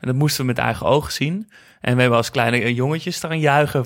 En 0.00 0.08
dat 0.08 0.16
moesten 0.16 0.40
we 0.40 0.46
met 0.46 0.58
eigen 0.58 0.86
ogen 0.86 1.12
zien. 1.12 1.50
En 1.80 1.94
we 1.94 2.00
hebben 2.00 2.18
als 2.18 2.30
kleine 2.30 2.74
jongetjes 2.74 3.16
staan 3.16 3.38
juichen 3.40 3.84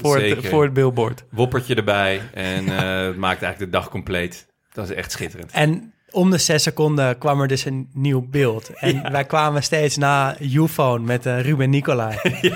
voor 0.00 0.18
het, 0.18 0.46
voor 0.46 0.62
het 0.62 0.72
billboard. 0.72 1.24
woppertje 1.30 1.74
erbij 1.74 2.20
en 2.34 2.68
eh, 2.68 3.06
het 3.06 3.16
maakte 3.16 3.44
eigenlijk 3.44 3.58
de 3.72 3.78
dag 3.78 3.88
compleet. 3.88 4.46
Dat 4.72 4.90
is 4.90 4.96
echt 4.96 5.12
schitterend. 5.12 5.52
En 5.52 5.92
om 6.16 6.30
de 6.30 6.38
zes 6.38 6.62
seconden 6.62 7.18
kwam 7.18 7.40
er 7.40 7.48
dus 7.48 7.64
een 7.64 7.88
nieuw 7.92 8.26
beeld. 8.30 8.70
En 8.70 9.12
wij 9.12 9.24
kwamen 9.24 9.62
steeds 9.62 9.96
na 9.96 10.36
Ufone 10.40 11.04
met 11.04 11.26
eh, 11.26 11.40
Ruben 11.40 11.70
Nicolai. 11.70 12.18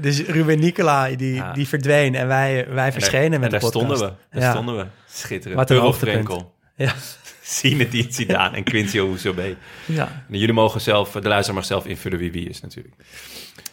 Dus 0.00 0.20
Ruben 0.26 0.58
Nicolai 0.58 1.16
die, 1.16 1.34
Ja. 1.34 1.52
die 1.52 1.68
verdween 1.68 2.14
en 2.14 2.26
wij, 2.26 2.66
wij 2.68 2.92
verschenen 2.92 3.32
en 3.32 3.40
met 3.40 3.50
daar 3.50 3.60
de 3.60 3.66
podcast. 3.66 3.86
stonden 3.96 4.08
we. 4.08 4.14
Daar 4.38 4.42
Ja. 4.42 4.50
stonden 4.52 4.76
we. 4.76 4.86
Schitterend. 5.12 5.58
Wat 5.60 5.70
een 5.70 5.76
hoogtepunt. 5.78 6.44
Ja. 6.76 6.94
Zinedine 7.42 8.06
Zidane 8.12 8.56
en 8.56 8.64
Quincy 8.64 8.98
Ouzobé. 8.98 9.56
Ja. 9.86 10.24
En 10.30 10.38
Jullie 10.38 10.54
mogen 10.54 10.80
zelf, 10.80 11.10
de 11.10 11.28
luisteraar 11.28 11.54
mag 11.54 11.64
zelf 11.64 11.86
invullen 11.86 12.18
wie 12.18 12.32
wie 12.32 12.48
is 12.48 12.60
natuurlijk. 12.60 12.94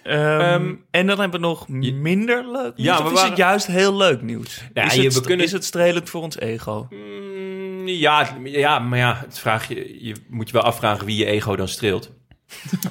Ehm, 0.08 0.40
Ehm, 0.40 0.74
en 0.92 1.08
dan 1.08 1.20
hebben 1.20 1.42
we 1.42 1.48
nog 1.48 1.68
minder 1.68 2.52
leuk 2.52 2.76
nieuws. 2.76 2.88
Ja, 2.88 2.98
of 2.98 3.04
we 3.04 3.08
is 3.10 3.14
waren- 3.14 3.30
het 3.30 3.38
juist 3.38 3.68
heel 3.68 3.96
leuk 3.98 4.22
nieuws? 4.22 4.64
Ja, 4.74 4.84
is, 4.86 4.94
je- 4.94 5.02
het, 5.02 5.22
kunnen- 5.22 5.46
is 5.46 5.52
het 5.52 5.66
strelend 5.66 6.10
voor 6.10 6.22
ons 6.22 6.40
ego? 6.40 6.88
Mm, 6.90 7.88
ja, 7.88 8.28
ja, 8.44 8.80
maar 8.80 8.98
ja, 8.98 9.22
het 9.26 9.40
vraag 9.40 9.68
je, 9.68 10.06
je 10.06 10.16
moet 10.30 10.48
je 10.48 10.54
wel 10.54 10.62
afvragen 10.64 11.06
wie 11.06 11.18
je 11.18 11.26
ego 11.26 11.56
dan 11.56 11.68
streelt. 11.68 12.12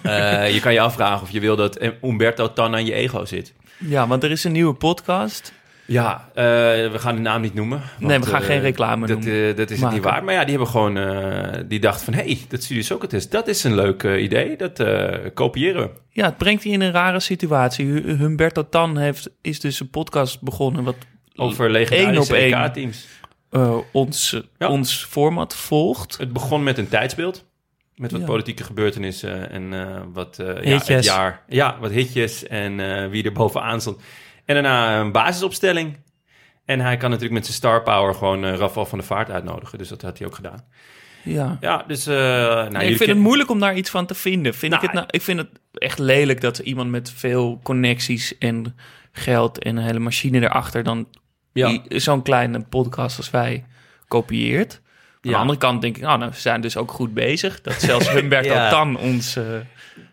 Eh, 0.03 0.55
je 0.55 0.61
kan 0.61 0.73
je 0.73 0.81
afvragen 0.81 1.23
of 1.23 1.31
je 1.31 1.41
wil 1.41 1.57
dat 1.57 1.79
Umberto 2.03 2.53
Tan 2.53 2.75
aan 2.75 2.87
je 2.87 2.93
ego 2.93 3.25
zit. 3.25 3.55
Ja, 3.79 4.07
want 4.07 4.23
er 4.25 4.31
is 4.31 4.45
een 4.45 4.53
nieuwe 4.53 4.75
podcast. 4.75 5.53
Ja, 5.87 6.29
eh, 6.35 6.45
we 6.45 6.93
gaan 6.95 7.15
de 7.15 7.21
naam 7.21 7.41
niet 7.41 7.55
noemen. 7.55 7.83
Nee, 7.99 8.19
we 8.19 8.27
gaan 8.27 8.41
eh, 8.41 8.47
geen 8.47 8.61
reclame 8.61 9.07
dat, 9.07 9.17
noemen. 9.21 9.49
eh, 9.51 9.57
dat 9.57 9.71
is 9.71 9.81
het 9.81 9.93
niet 9.93 10.03
waard. 10.03 10.25
Maar 10.25 10.35
ja, 10.35 10.41
die 10.41 10.51
hebben 10.51 10.69
gewoon... 10.69 10.97
eh, 10.97 11.61
die 11.69 11.81
dachten 11.81 12.05
van... 12.05 12.15
Hé, 12.15 12.23
hey, 12.23 12.39
dat 12.49 12.63
Studio 12.63 12.83
Socrates, 12.83 13.29
dat 13.29 13.49
is 13.49 13.65
een 13.65 13.75
leuk 13.75 14.03
eh, 14.03 14.23
idee. 14.23 14.57
Dat 14.57 14.81
eh, 14.81 15.19
kopiëren 15.35 15.83
we. 15.83 15.91
Ja, 16.11 16.25
het 16.25 16.37
brengt 16.37 16.63
die 16.63 16.73
in 16.73 16.81
een 16.81 16.91
rare 16.93 17.21
situatie. 17.21 17.87
Hu- 17.87 18.17
Humberto 18.17 18.69
Tan 18.69 18.97
heeft, 18.99 19.31
is 19.43 19.61
dus 19.61 19.81
een 19.81 19.91
podcast 19.91 20.43
begonnen... 20.43 20.85
wat 20.85 20.97
Over 21.37 21.71
legendarische 21.71 22.37
EK-teams. 22.37 23.07
eh, 23.51 23.77
ons, 23.93 24.41
Ja. 24.59 24.69
ons 24.69 25.05
format 25.05 25.55
volgt. 25.57 26.17
Het 26.19 26.33
begon 26.33 26.63
met 26.63 26.79
een 26.79 26.89
tijdsbeeld. 26.89 27.45
Met 27.95 28.11
wat 28.13 28.21
Ja. 28.21 28.27
politieke 28.27 28.65
gebeurtenissen 28.65 29.51
en 29.51 29.73
eh, 29.73 30.01
wat 30.13 30.39
eh, 30.39 30.65
ja, 30.65 30.79
het 30.85 31.05
jaar. 31.05 31.43
Ja, 31.49 31.77
wat 31.81 31.91
hitjes 31.91 32.47
en 32.47 32.81
eh, 32.81 33.09
wie 33.11 33.25
er 33.25 33.33
bovenaan 33.33 33.81
stond. 33.81 34.01
En 34.47 34.55
daarna 34.55 35.01
een 35.01 35.13
basisopstelling. 35.13 35.97
En 36.65 36.81
hij 36.81 36.97
kan 36.97 37.09
natuurlijk 37.11 37.35
met 37.37 37.45
zijn 37.45 37.57
star 37.57 37.83
power 37.83 38.15
gewoon 38.15 38.45
Rafael 38.47 38.87
van 38.87 38.99
der 38.99 39.07
Vaart 39.07 39.31
uitnodigen. 39.31 39.79
Dus 39.79 39.89
dat 39.89 40.03
had 40.03 40.19
hij 40.19 40.27
ook 40.27 40.35
gedaan. 40.35 40.65
Ja. 41.23 41.57
Ja, 41.61 41.85
dus... 41.87 42.07
eh 42.07 42.15
nou, 42.17 42.71
Nee, 42.71 42.83
ik 42.83 42.87
vind 42.89 42.99
ken- 42.99 43.09
het 43.09 43.19
moeilijk 43.19 43.51
om 43.51 43.61
daar 43.61 43.77
iets 43.77 43.91
van 43.91 44.07
te 44.07 44.15
vinden. 44.15 44.55
Vind 44.55 44.73
Nou, 44.73 44.85
ik, 44.85 44.91
het 44.91 44.99
nou, 45.01 45.07
ik 45.11 45.23
vind 45.23 45.39
het 45.39 45.49
echt 45.73 45.99
lelijk 45.99 46.41
dat 46.41 46.59
iemand 46.59 46.91
met 46.91 47.13
veel 47.17 47.61
connecties 47.63 48.39
en 48.39 48.77
geld 49.13 49.59
en 49.59 49.77
een 49.77 49.83
hele 49.85 49.99
machine 49.99 50.41
erachter 50.41 50.83
dan 50.85 51.07
Ja. 51.53 51.79
zo'n 51.89 52.23
kleine 52.23 52.61
podcast 52.61 53.17
als 53.17 53.31
wij 53.31 53.65
kopieert. 54.09 54.81
Aan 55.21 55.33
de 55.33 55.39
andere 55.39 55.59
kant 55.59 55.81
denk 55.83 55.97
ik, 55.97 56.03
nou, 56.03 56.19
nou, 56.19 56.31
we 56.31 56.37
zijn 56.39 56.61
dus 56.61 56.77
ook 56.77 56.91
goed 56.91 57.15
bezig. 57.15 57.61
Dat 57.61 57.75
zelfs 57.81 58.11
Humberto 58.21 58.53
Ja. 58.53 58.71
Tan 58.71 58.99
ons 58.99 59.37
eh, 59.37 59.45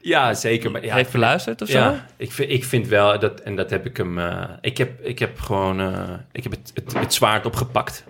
Ja, 0.01 0.33
zeker. 0.33 0.71
Maar, 0.71 0.85
ja, 0.85 0.95
heeft 0.95 1.11
beluisterd 1.11 1.61
of 1.61 1.67
zo. 1.69 1.77
Ja, 1.77 2.05
ik 2.17 2.31
vind, 2.31 2.51
ik 2.51 2.63
vind 2.63 2.87
wel 2.87 3.19
dat, 3.19 3.39
en 3.39 3.55
dat 3.55 3.69
heb 3.69 3.85
ik 3.85 3.97
hem. 3.97 4.19
eh, 4.19 4.43
ik, 4.61 4.77
heb, 4.77 5.01
ik 5.05 5.19
heb 5.19 5.39
gewoon. 5.39 5.79
eh, 5.79 6.09
ik 6.31 6.43
heb 6.43 6.51
het, 6.51 6.71
het, 6.73 6.93
het 6.93 7.13
zwaard 7.13 7.45
opgepakt. 7.45 8.03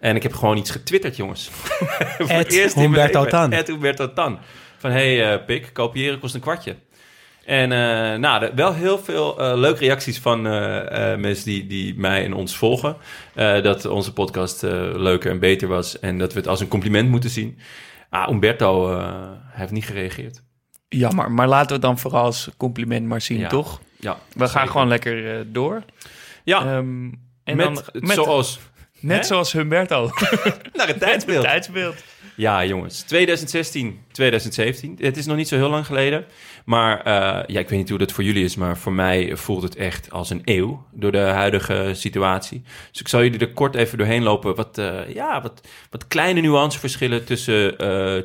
En 0.00 0.16
ik 0.16 0.22
heb 0.22 0.32
gewoon 0.34 0.56
iets 0.56 0.70
getwitterd, 0.70 1.16
jongens. 1.16 1.48
Voor 2.18 2.28
het 2.28 2.52
eerst 2.52 2.74
Humberto. 2.74 3.24
Tan. 3.24 3.52
Ed 3.52 3.66
Humberto 3.66 4.12
Tan. 4.12 4.38
Van 4.78 4.90
hey, 4.90 5.32
eh, 5.32 5.44
pik, 5.44 5.70
kopiëren 5.72 6.18
kost 6.18 6.34
een 6.34 6.40
kwartje. 6.40 6.76
En 7.44 7.68
nou, 8.20 8.50
wel 8.54 8.74
heel 8.74 8.98
veel 8.98 9.36
leuke 9.56 9.78
reacties 9.78 10.18
van 10.18 10.42
mensen 11.20 11.44
die, 11.44 11.66
die 11.66 11.98
mij 11.98 12.24
en 12.24 12.32
ons 12.34 12.56
volgen. 12.56 12.96
Dat 13.34 13.84
onze 13.84 14.12
podcast 14.12 14.62
leuker 14.96 15.30
en 15.30 15.38
beter 15.38 15.68
was. 15.68 15.98
En 15.98 16.18
dat 16.18 16.32
we 16.32 16.38
het 16.38 16.48
als 16.48 16.60
een 16.60 16.68
compliment 16.68 17.08
moeten 17.08 17.30
zien. 17.30 17.58
Ah, 18.10 18.30
Umberto 18.30 19.00
heeft 19.50 19.72
niet 19.72 19.84
gereageerd. 19.86 20.42
Jammer, 20.88 21.30
maar 21.32 21.48
laten 21.48 21.66
we 21.68 21.72
het 21.72 21.82
dan 21.82 21.98
vooral 21.98 22.24
als 22.24 22.48
compliment 22.56 23.06
maar 23.06 23.20
zien, 23.20 23.38
Ja. 23.38 23.48
toch? 23.48 23.80
Ja, 24.00 24.18
We 24.32 24.48
gaan 24.48 24.68
gewoon 24.68 24.88
lekker 24.88 25.38
eh, 25.38 25.44
door. 25.46 25.82
Ja, 26.44 26.58
Ehm, 26.60 27.10
en 27.44 27.56
met, 27.56 27.58
dan 27.58 27.82
met, 27.92 28.10
zoals 28.16 28.58
net 29.00 29.18
hè? 29.18 29.24
zoals 29.24 29.52
Humberto. 29.52 30.10
naar 30.74 30.86
het 30.86 30.98
tijdsbeeld. 30.98 31.44
Tijdsbeeld. 31.44 32.02
Ja, 32.36 32.64
jongens. 32.64 33.00
2016, 33.02 34.00
2017. 34.12 34.96
Het 35.00 35.16
is 35.16 35.26
nog 35.26 35.36
niet 35.36 35.48
zo 35.48 35.56
heel 35.56 35.68
lang 35.68 35.86
geleden. 35.86 36.24
Maar 36.64 37.00
eh, 37.02 37.12
ja, 37.46 37.60
ik 37.60 37.68
weet 37.68 37.78
niet 37.78 37.88
hoe 37.88 37.98
dat 37.98 38.12
voor 38.12 38.24
jullie 38.24 38.44
is. 38.44 38.56
Maar 38.56 38.76
voor 38.78 38.92
mij 38.92 39.36
voelt 39.36 39.62
het 39.62 39.76
echt 39.76 40.10
als 40.10 40.30
een 40.30 40.42
eeuw 40.44 40.86
door 40.92 41.12
de 41.12 41.18
huidige 41.18 41.90
situatie. 41.94 42.62
Dus 42.90 43.00
ik 43.00 43.08
zal 43.08 43.22
jullie 43.22 43.38
er 43.40 43.52
kort 43.52 43.74
even 43.74 43.98
doorheen 43.98 44.22
lopen. 44.22 44.54
Wat, 44.54 44.78
eh, 44.78 45.14
ja, 45.14 45.42
wat, 45.42 45.68
wat 45.90 46.06
kleine 46.06 46.40
nuanceverschillen 46.40 47.24
tussen 47.24 47.76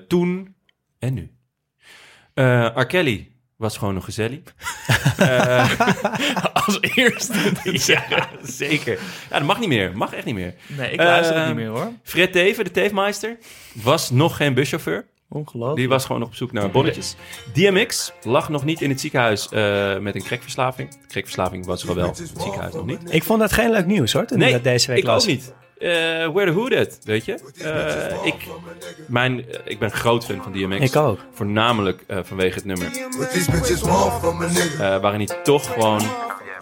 toen 0.08 0.56
en 1.00 1.14
nu. 1.14 1.32
Eh 2.34 2.68
R. 2.76 2.86
Kelly 2.86 3.32
was 3.56 3.78
gewoon 3.78 3.94
nog 3.94 4.04
gezellig. 4.04 4.40
Eh, 5.18 5.80
Als 6.66 6.78
eerste. 6.82 7.34
ja, 7.94 8.28
zeker. 8.44 9.00
Ja, 9.30 9.38
dat 9.38 9.48
mag 9.48 9.60
niet 9.60 9.70
meer. 9.70 9.98
Mag 9.98 10.14
echt 10.14 10.26
niet 10.26 10.36
meer. 10.36 10.54
Nee, 10.68 10.92
ik 10.92 11.00
luister 11.00 11.38
het 11.38 11.46
niet 11.48 11.56
meer 11.56 11.68
hoor. 11.68 11.92
Fred 12.04 12.32
Teven, 12.32 12.64
de 12.64 12.72
Teefmeister, 12.72 13.38
was 13.74 14.10
nog 14.10 14.36
geen 14.36 14.54
buschauffeur. 14.54 15.06
Ongelooflijk. 15.30 15.78
Die 15.78 15.90
was 15.90 16.06
gewoon 16.06 16.22
nog 16.22 16.30
op 16.30 16.36
zoek 16.36 16.52
naar 16.52 16.72
bonnetjes. 16.72 17.16
DMX 17.54 18.12
lag 18.24 18.50
nog 18.50 18.64
niet 18.66 18.82
in 18.82 18.90
het 18.90 19.00
ziekenhuis 19.00 19.50
eh, 19.50 19.98
met 19.98 20.16
een 20.16 20.24
crackverslaving. 20.24 20.90
Crackverslaving 21.08 21.66
was 21.66 21.84
er 21.84 21.96
wel, 21.96 22.08
het 22.08 22.32
ziekenhuis 22.40 22.74
nog 22.74 22.86
niet. 22.86 23.14
Ik 23.14 23.24
vond 23.24 23.40
dat 23.40 23.54
geen 23.54 23.72
leuk 23.72 23.86
nieuws 23.86 24.14
hoor, 24.14 24.26
toen 24.26 24.42
ik 24.42 24.52
dat 24.52 24.64
deze 24.64 24.88
week 24.88 24.98
ik 24.98 25.04
las. 25.06 25.24
ook 25.24 25.30
niet. 25.30 25.54
Eh 25.82 26.28
where 26.34 26.46
the 26.46 26.52
who 26.52 26.70
that, 26.70 27.00
weet 27.04 27.26
je? 27.26 27.40
Eh, 27.58 28.26
ik, 28.26 28.48
mijn, 29.08 29.50
eh, 29.50 29.60
ik 29.66 29.80
ben 29.80 29.92
groot 29.92 30.26
fan 30.26 30.44
van 30.44 30.52
DMX. 30.52 30.80
Ik 30.80 30.96
ook. 30.96 31.20
Voornamelijk 31.34 32.04
eh, 32.08 32.18
vanwege 32.24 32.56
het 32.56 32.66
nummer. 32.66 32.92
Eh, 34.80 35.02
waarin 35.02 35.28
hij 35.28 35.38
toch 35.44 35.74
gewoon 35.74 36.02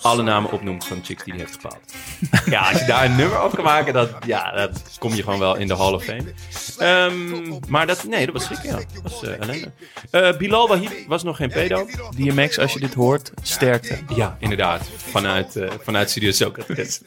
alle 0.01 0.23
namen 0.23 0.51
opnoemt 0.51 0.85
van 0.85 0.99
chicks 1.03 1.23
die 1.23 1.33
hij 1.33 1.41
heeft 1.41 1.53
gepaald. 1.61 1.79
ja, 2.55 2.69
als 2.69 2.79
je 2.79 2.85
daar 2.85 3.05
een 3.05 3.15
nummer 3.15 3.43
op 3.43 3.55
kan 3.55 3.63
maken, 3.63 3.93
dat, 3.93 4.09
ja, 4.25 4.51
dat 4.51 4.95
kom 4.99 5.13
je 5.13 5.23
gewoon 5.23 5.39
wel 5.39 5.55
in 5.55 5.67
de 5.67 5.75
Hall 5.75 5.93
of 5.93 6.03
Fame. 6.03 6.33
Ehm, 6.77 7.59
maar 7.67 7.87
dat, 7.87 8.03
nee, 8.03 8.25
dat 8.25 8.33
was 8.33 8.43
schrik, 8.43 8.63
ja. 8.63 8.75
Dat 8.75 9.01
was 9.03 9.23
eh, 9.23 9.39
ellende. 9.39 9.71
Eh, 10.11 10.37
Bilal 10.37 10.67
Wahib 10.67 10.91
was 11.07 11.23
nog 11.23 11.37
geen 11.37 11.49
pedo. 11.49 11.85
DMX, 12.15 12.59
als 12.59 12.73
je 12.73 12.79
dit 12.79 12.93
hoort, 12.93 13.31
sterkte. 13.41 13.97
Ja, 14.15 14.37
inderdaad. 14.39 14.89
Vanuit, 14.95 15.55
eh, 15.55 15.69
vanuit 15.83 16.09
Studio 16.09 16.31
Socrates. 16.31 17.01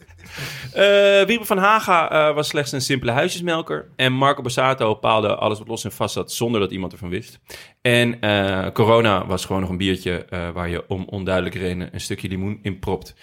Eh 0.72 1.22
Wiebe 1.26 1.44
van 1.44 1.58
Haga 1.58 2.10
eh, 2.28 2.34
was 2.34 2.48
slechts 2.48 2.72
een 2.72 2.80
simpele 2.80 3.10
huisjesmelker. 3.12 3.86
En 3.96 4.12
Marco 4.12 4.42
Borsato 4.42 4.94
paalde 4.94 5.34
alles 5.34 5.58
wat 5.58 5.68
los 5.68 5.84
en 5.84 5.92
vast 5.92 6.14
zat 6.14 6.32
zonder 6.32 6.60
dat 6.60 6.70
iemand 6.70 6.92
ervan 6.92 7.08
wist. 7.08 7.38
En 7.82 8.20
eh, 8.20 8.66
Corona 8.72 9.26
was 9.26 9.44
gewoon 9.44 9.60
nog 9.60 9.70
een 9.70 9.76
biertje 9.76 10.26
waar 10.54 10.68
je 10.68 10.84
om 10.88 11.04
onduidelijke 11.08 11.58
redenen 11.58 11.88
een 11.92 12.00
stukje 12.00 12.28
limoen 12.28 12.58
in 12.62 12.78
propt. 12.78 13.14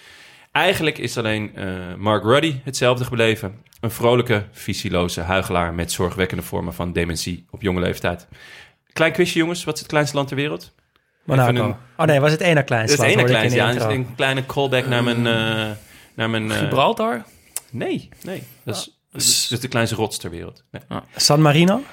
Eigenlijk 0.51 0.97
is 0.97 1.17
alleen 1.17 1.51
Mark 1.97 2.23
Ruddy 2.23 2.55
hetzelfde 2.63 3.03
gebleven. 3.05 3.55
Een 3.81 3.91
vrolijke, 3.91 4.43
visieloze 4.51 5.21
huigelaar 5.21 5.73
met 5.73 5.91
zorgwekkende 5.91 6.43
vormen 6.43 6.73
van 6.73 6.93
dementie 6.93 7.45
op 7.49 7.61
jonge 7.61 7.79
leeftijd. 7.79 8.27
Klein 8.93 9.11
quizje 9.11 9.39
jongens, 9.39 9.63
wat 9.63 9.73
is 9.73 9.79
het 9.79 9.89
kleinste 9.89 10.15
land 10.15 10.27
ter 10.27 10.37
wereld? 10.37 10.73
Monaco. 11.23 11.63
Een- 11.63 11.75
Oh 11.97 12.05
nee, 12.05 12.19
was 12.19 12.31
het 12.31 12.41
ene 12.41 12.63
kleinste 12.63 12.97
land, 12.97 13.09
het 13.09 13.19
ene 13.19 13.29
kleinste, 13.29 13.57
ja. 13.59 13.89
Een 13.89 14.15
kleine 14.15 14.45
callback 14.45 14.85
naar 14.87 15.03
mijn... 15.03 15.27
naar 16.19 16.29
mijn 16.29 16.51
eh, 16.51 16.57
Gibraltar? 16.57 17.23
Nee, 17.71 18.09
nee. 18.23 18.43
Dat 18.63 18.75
is, 18.75 18.99
dat 19.11 19.21
is, 19.21 19.41
dat 19.41 19.51
is 19.51 19.59
de 19.59 19.67
kleinste 19.67 19.95
rots 19.95 20.17
ter 20.17 20.29
wereld. 20.29 20.63
Nee. 20.71 20.81
San 21.15 21.41
Marino? 21.41 21.83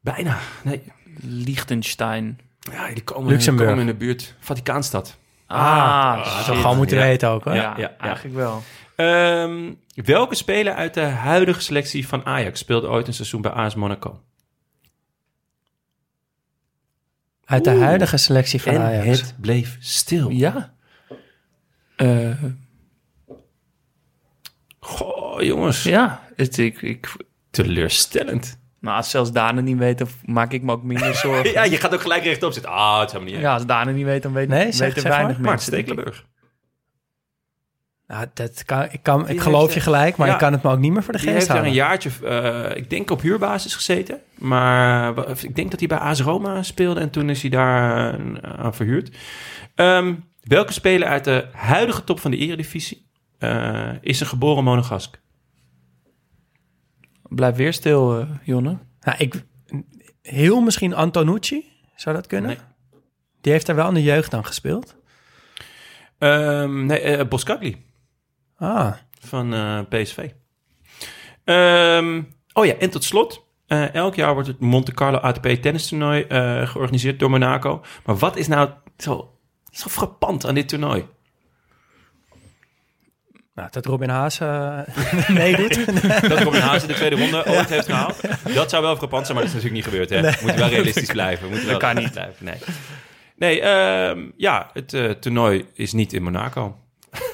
Bijna. 0.00 0.38
Nee. 0.64 0.82
Liechtenstein. 1.20 2.38
Ja, 2.72 2.88
die 2.94 3.04
komen, 3.04 3.30
Luxemburg. 3.30 3.68
komen 3.68 3.86
in 3.86 3.90
de 3.92 3.98
buurt. 3.98 4.34
Vaticaanstad. 4.40 5.16
Ah, 5.46 6.24
Zo 6.26 6.52
shit. 6.52 6.60
gewoon 6.60 6.76
moeten 6.76 6.96
ja. 6.96 7.02
weten 7.04 7.28
ook 7.28 7.44
hoor. 7.44 7.54
Ja, 7.54 7.62
Ja, 7.62 7.74
ja, 7.76 7.96
eigenlijk 7.98 8.34
wel. 8.34 8.62
Ehm, 8.96 9.72
welke 9.94 10.34
speler 10.34 10.74
uit 10.74 10.94
de 10.94 11.00
huidige 11.00 11.60
selectie 11.60 12.08
van 12.08 12.24
Ajax 12.26 12.58
speelde 12.60 12.88
ooit 12.88 13.06
een 13.06 13.14
seizoen 13.14 13.40
bij 13.40 13.50
AS 13.50 13.74
Monaco? 13.74 14.20
Uit 17.44 17.64
de 17.64 17.70
Oeh. 17.70 17.82
huidige 17.82 18.16
selectie 18.16 18.62
van 18.62 18.72
en 18.72 18.80
Ajax. 18.80 19.20
het 19.20 19.34
bleef 19.40 19.76
stil. 19.80 20.30
Ja. 20.30 20.74
Eh, 21.96 22.30
Goh, 24.88 25.40
jongens. 25.42 25.82
ja, 25.82 26.22
het, 26.36 26.58
ik, 26.58 26.82
ik, 26.82 27.14
Teleurstellend. 27.50 28.58
nou, 28.80 28.96
als 28.96 29.10
zelfs 29.10 29.32
Daan 29.32 29.56
het 29.56 29.64
niet 29.64 29.78
weet, 29.78 30.02
maak 30.24 30.52
ik 30.52 30.62
me 30.62 30.72
ook 30.72 30.82
minder 30.82 31.14
zorgen. 31.24 31.50
Ja, 31.52 31.62
je 31.64 31.76
gaat 31.76 31.94
ook 31.94 32.00
gelijk 32.00 32.24
rechtop 32.24 32.52
zitten. 32.52 32.70
Ah, 32.72 32.98
het 32.98 33.06
is 33.06 33.12
helemaal 33.12 33.34
niet 33.34 33.42
Ja, 33.42 33.52
als 33.54 33.66
Daan 33.66 33.94
niet 33.94 34.04
weet, 34.04 34.22
dan 34.22 34.32
weet, 34.32 34.48
Nee, 34.48 34.72
zeg- 34.72 34.86
weten 34.86 35.02
zeg 35.02 35.10
weinig 35.12 35.36
maar. 35.36 35.44
Maart 35.46 35.54
mensen. 35.56 35.72
Stekelenburg. 35.72 36.26
Nou, 38.06 38.26
dat 38.34 38.64
kan, 38.64 38.82
ik, 38.90 39.02
kan, 39.02 39.28
ik 39.28 39.40
geloof 39.40 39.60
heeft, 39.60 39.72
je 39.72 39.78
eh, 39.78 39.84
gelijk, 39.84 40.16
maar 40.16 40.26
ja. 40.26 40.32
ik 40.32 40.38
kan 40.38 40.52
het 40.52 40.62
me 40.62 40.70
ook 40.70 40.78
niet 40.78 40.92
meer 40.92 41.02
voor 41.02 41.12
de 41.12 41.18
geest 41.18 41.32
heeft 41.32 41.46
daar 41.46 41.56
een 41.56 41.62
houden. 41.62 41.82
jaartje, 41.84 42.10
eh, 42.70 42.76
ik 42.76 42.90
denk 42.90 43.10
op 43.10 43.20
huurbasis 43.20 43.74
gezeten. 43.74 44.20
Maar 44.38 45.14
wa- 45.14 45.26
ik 45.42 45.56
denk 45.56 45.70
dat 45.70 45.78
hij 45.78 45.88
bij 45.88 45.98
AS 45.98 46.20
Roma 46.20 46.62
speelde 46.62 47.00
en 47.00 47.10
toen 47.10 47.30
is 47.30 47.40
hij 47.40 47.50
daar 47.50 48.14
eh, 48.14 48.20
aan 48.58 48.74
verhuurd. 48.74 49.16
Ehm, 49.74 50.14
welke 50.42 50.72
speler 50.72 51.08
uit 51.08 51.24
de 51.24 51.46
huidige 51.52 52.04
top 52.04 52.20
van 52.20 52.30
de 52.30 52.36
eredivisie 52.36 53.07
eh, 53.38 53.90
is 54.00 54.20
een 54.20 54.26
geboren 54.26 54.64
monegask? 54.64 55.20
Blijf 57.22 57.56
weer 57.56 57.72
stil, 57.72 58.20
eh, 58.20 58.28
Jonne. 58.42 58.78
Nou, 59.00 59.18
ik, 59.18 59.44
heel 60.22 60.60
misschien 60.60 60.94
Antonucci, 60.94 61.64
zou 61.96 62.16
dat 62.16 62.26
kunnen? 62.26 62.48
Nee. 62.50 62.58
Die 63.40 63.52
heeft 63.52 63.66
daar 63.66 63.76
wel 63.76 63.88
in 63.88 63.94
de 63.94 64.02
jeugd 64.02 64.30
dan 64.30 64.44
gespeeld. 64.44 64.96
Ehm, 66.18 66.86
nee, 66.86 67.00
eh, 67.00 67.28
Boskagli 67.28 67.86
Ah, 68.56 68.92
van 69.20 69.54
eh, 69.54 69.80
PSV. 69.88 70.30
Ehm, 71.44 72.22
oh 72.52 72.64
ja, 72.66 72.74
en 72.74 72.90
tot 72.90 73.04
slot. 73.04 73.46
eh, 73.66 73.94
elk 73.94 74.14
jaar 74.14 74.32
wordt 74.32 74.48
het 74.48 74.60
Monte 74.60 74.92
Carlo 74.92 75.18
ATP 75.18 75.46
tennistoernooi 75.46 76.22
eh 76.22 76.68
georganiseerd 76.68 77.18
door 77.18 77.30
Monaco. 77.30 77.82
Maar 78.04 78.16
wat 78.16 78.36
is 78.36 78.48
nou 78.48 78.70
zo, 78.96 79.38
zo 79.70 79.88
frappant 79.88 80.46
aan 80.46 80.54
dit 80.54 80.68
toernooi? 80.68 81.06
Nou, 83.58 83.68
dat 83.70 83.86
Robin 83.86 84.08
Haas 84.08 84.40
eh, 84.40 84.78
meedoet. 85.28 85.86
dat 86.30 86.42
Robin 86.42 86.60
Haase 86.60 86.86
de 86.86 86.94
tweede 86.94 87.16
ronde 87.16 87.46
ooit 87.56 87.68
heeft 87.68 87.86
gehaald. 87.86 88.20
Dat 88.54 88.70
zou 88.70 88.82
wel 88.82 88.96
frappant 88.96 89.26
zijn, 89.26 89.38
maar 89.38 89.46
dat 89.46 89.56
is 89.56 89.62
natuurlijk 89.62 89.86
niet 89.86 89.94
gebeurd. 90.08 90.10
Hè? 90.10 90.20
We 90.20 90.38
moeten 90.42 90.60
wel 90.60 90.68
realistisch 90.68 91.10
blijven. 91.10 91.44
We 91.44 91.50
moeten 91.50 91.68
wel 91.70 91.78
Dat 91.78 91.88
kan 91.88 91.96
realistisch 91.96 92.24
Blijven. 92.38 92.66
Nee, 93.36 93.60
nee 93.60 93.60
ehm, 93.60 94.20
ja, 94.36 94.70
het 94.72 94.92
eh, 94.94 95.10
toernooi 95.10 95.64
is 95.74 95.92
niet 95.92 96.12
in 96.12 96.22
Monaco. 96.22 96.76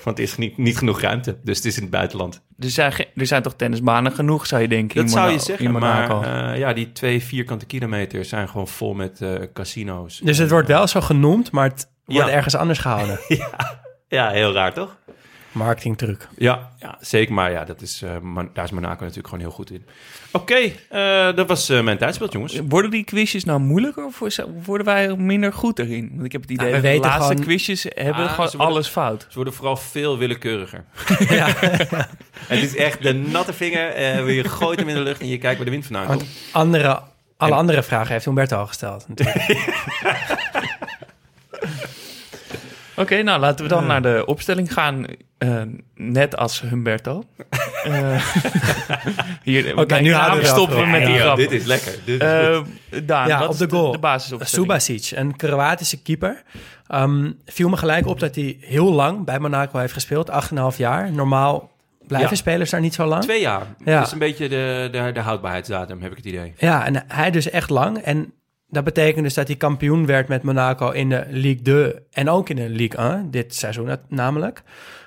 Want 0.04 0.18
er 0.18 0.24
is 0.24 0.36
niet, 0.36 0.58
niet 0.58 0.78
genoeg 0.78 1.00
ruimte. 1.00 1.36
Dus 1.42 1.56
het 1.56 1.66
is 1.66 1.76
in 1.76 1.82
het 1.82 1.90
buitenland. 1.90 2.42
Er 2.58 2.70
zijn, 2.70 2.92
er 3.16 3.26
zijn 3.26 3.42
toch 3.42 3.54
tennisbanen 3.56 4.12
genoeg, 4.12 4.46
zou 4.46 4.62
je 4.62 4.68
denken? 4.68 4.96
Dat 4.96 5.04
in 5.04 5.10
zou 5.10 5.22
je 5.24 5.30
Monaco- 5.30 5.46
zeggen, 5.46 5.66
in 5.66 5.72
maar 5.72 5.80
Monaco. 6.08 6.22
eh, 6.52 6.58
ja, 6.58 6.72
die 6.72 6.92
twee 6.92 7.22
vierkante 7.22 7.66
kilometer 7.66 8.24
zijn 8.24 8.48
gewoon 8.48 8.68
vol 8.68 8.94
met 8.94 9.20
eh, 9.20 9.30
casino's. 9.52 10.18
Dus 10.24 10.38
het 10.38 10.50
wordt 10.50 10.68
wel 10.68 10.86
zo 10.86 11.00
genoemd, 11.00 11.50
maar 11.50 11.68
het 11.68 11.88
wordt 12.04 12.28
Ja. 12.28 12.34
ergens 12.34 12.54
anders 12.54 12.78
gehouden. 12.78 13.18
Ja, 14.08 14.30
heel 14.30 14.52
raar 14.52 14.72
toch? 14.72 14.96
Marketingtruc. 15.54 16.28
Ja, 16.36 16.70
ja 16.78 16.96
zeker. 17.00 17.34
Maar 17.34 17.50
ja, 17.50 17.64
dat 17.64 17.80
is, 17.82 18.02
eh, 18.02 18.18
Mon- 18.18 18.50
daar 18.52 18.64
is 18.64 18.70
Monaco 18.70 19.00
natuurlijk 19.00 19.28
gewoon 19.28 19.40
heel 19.44 19.52
goed 19.52 19.70
in. 19.70 19.84
Oké, 20.32 20.54
eh, 20.88 21.34
dat 21.36 21.48
was 21.48 21.68
eh, 21.68 21.80
mijn 21.82 21.98
tijdspel, 21.98 22.28
jongens. 22.30 22.60
Worden 22.68 22.90
die 22.90 23.04
quizjes 23.04 23.44
nou 23.44 23.60
moeilijker 23.60 24.04
of 24.04 24.18
worden 24.64 24.86
wij 24.86 25.16
minder 25.16 25.52
goed 25.52 25.78
erin? 25.78 26.10
Want 26.12 26.24
ik 26.24 26.32
heb 26.32 26.40
het 26.40 26.50
idee 26.50 26.70
Nou, 26.70 26.80
we 26.82 26.88
dat 26.92 27.02
de 27.02 27.08
laatste 27.08 27.26
gewoon- 27.30 27.42
quizjes 27.44 27.82
hebben 27.94 28.24
Ah, 28.24 28.30
gewoon 28.30 28.46
worden- 28.50 28.66
alles 28.66 28.88
fout. 28.88 29.26
Ze 29.28 29.34
worden 29.34 29.54
vooral 29.54 29.76
veel 29.76 30.18
willekeuriger. 30.18 30.84
Het 32.46 32.62
is 32.62 32.76
echt 32.76 33.02
de 33.02 33.12
natte 33.12 33.52
vinger. 33.52 33.88
eh 33.88 34.34
je 34.34 34.48
gooit 34.48 34.78
hem 34.78 34.88
in 34.88 34.94
de 34.94 35.00
lucht 35.00 35.20
en 35.20 35.28
je 35.28 35.38
kijkt 35.38 35.56
waar 35.56 35.64
de 35.64 35.70
wind 35.70 35.84
vandaan 35.86 36.06
komt. 36.06 36.18
Want 36.18 36.30
andere, 36.52 37.00
alle 37.36 37.54
andere 37.54 37.82
vragen 37.82 38.12
heeft 38.12 38.24
Humberto 38.24 38.56
al 38.56 38.66
gesteld. 38.66 39.06
Oké, 42.96 43.22
nou 43.22 43.40
laten 43.40 43.64
we 43.64 43.70
dan 43.70 43.86
naar 43.86 44.02
de 44.02 44.22
opstelling 44.26 44.72
gaan. 44.72 45.06
eh, 45.38 45.62
net 45.94 46.36
als 46.36 46.60
Humberto. 46.60 47.22
Eh, 47.84 48.26
hier, 49.42 49.78
Oké, 49.78 50.00
nu 50.00 50.12
houden 50.14 50.40
we 50.40 50.46
stoppen 50.46 50.76
we 50.80 50.86
met 50.86 51.00
Ja, 51.00 51.06
die 51.06 51.14
ja, 51.14 51.20
grap. 51.20 51.36
dit 51.36 51.50
is 51.52 51.64
lekker. 51.64 51.92
Dit 52.04 52.22
is 52.22 52.56
goed. 52.56 53.08
Daan, 53.08 53.28
Ja, 53.28 53.38
wat 53.38 53.46
op 53.46 53.52
is 53.52 53.58
de 53.58 53.68
goal. 53.70 53.92
De 53.92 53.98
basisopstelling. 53.98 54.70
Subasic, 54.70 55.18
een 55.18 55.36
Kroatische 55.36 56.02
keeper. 56.02 56.42
Ehm, 56.86 57.30
viel 57.46 57.68
me 57.68 57.76
gelijk 57.76 58.06
op 58.06 58.20
dat 58.20 58.34
hij 58.34 58.56
heel 58.60 58.92
lang 58.92 59.24
bij 59.24 59.38
Monaco 59.38 59.78
heeft 59.78 59.92
gespeeld. 59.92 60.30
8,5 60.30 60.76
jaar. 60.76 61.12
Normaal 61.12 61.70
blijven 62.06 62.30
Ja. 62.30 62.36
spelers 62.36 62.70
daar 62.70 62.80
niet 62.80 62.94
zo 62.94 63.04
lang. 63.06 63.22
Twee 63.22 63.40
jaar. 63.40 63.62
Ja. 63.84 63.96
Dat 63.98 64.06
is 64.06 64.12
een 64.12 64.18
beetje 64.18 64.48
de, 64.48 64.88
de, 64.92 65.10
de 65.12 65.20
houdbaarheidsdatum, 65.20 66.02
heb 66.02 66.10
ik 66.10 66.16
het 66.16 66.26
idee. 66.26 66.52
Ja, 66.58 66.84
en 66.86 67.04
hij 67.08 67.30
dus 67.30 67.50
echt 67.50 67.70
lang. 67.70 67.98
En 67.98 68.32
dat 68.74 68.84
betekent 68.84 69.24
dus 69.24 69.34
dat 69.34 69.46
hij 69.46 69.56
kampioen 69.56 70.06
werd 70.06 70.28
met 70.28 70.42
Monaco 70.42 70.90
in 70.90 71.08
de 71.08 71.24
Ligue 71.28 71.62
2 71.62 71.94
en 72.10 72.28
ook 72.28 72.48
in 72.48 72.56
de 72.56 72.68
Ligue 72.68 72.98
1, 72.98 73.30
dit 73.30 73.54
seizoen 73.54 73.96
namelijk. 74.08 74.62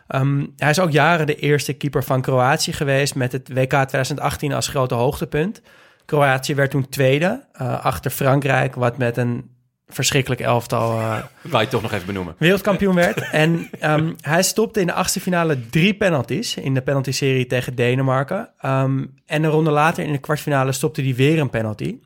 Ehm, 0.08 0.46
hij 0.58 0.70
is 0.70 0.80
ook 0.80 0.92
jaren 0.92 1.28
de 1.28 1.36
eerste 1.36 1.74
keeper 1.74 2.04
van 2.04 2.22
Kroatië 2.22 2.74
geweest 2.74 3.16
met 3.16 3.32
het 3.32 3.50
WK 3.54 3.70
2018 3.70 4.54
als 4.54 4.68
grote 4.68 4.96
hoogtepunt. 4.96 5.62
Kroatië 6.06 6.56
werd 6.56 6.72
toen 6.72 6.90
tweede, 6.90 7.46
eh, 7.52 7.86
achter 7.86 8.12
Frankrijk, 8.12 8.76
wat 8.76 8.98
met 8.98 9.18
een 9.18 9.50
verschrikkelijk 9.88 10.42
elftal 10.42 11.00
Wou 11.42 11.64
je 11.64 11.70
toch 11.70 11.82
nog 11.82 11.92
even 11.92 12.06
benoemen. 12.06 12.36
wereldkampioen 12.38 12.96
werd. 12.96 13.30
En 13.32 13.70
ehm, 13.80 14.14
hij 14.22 14.44
stopte 14.44 14.80
in 14.80 14.88
de 14.88 14.94
achtste 14.94 15.20
finale 15.20 15.70
drie 15.70 15.94
penalties 15.94 16.56
in 16.56 16.74
de 16.74 16.82
penalty-serie 16.82 17.48
tegen 17.48 17.76
Denemarken. 17.76 18.50
Ehm, 18.58 19.06
en 19.26 19.44
een 19.44 19.50
ronde 19.50 19.72
later 19.72 20.04
in 20.04 20.12
de 20.12 20.18
kwartfinale 20.18 20.72
stopte 20.72 21.02
hij 21.02 21.16
weer 21.16 21.40
een 21.40 21.50
penalty. 21.50 21.98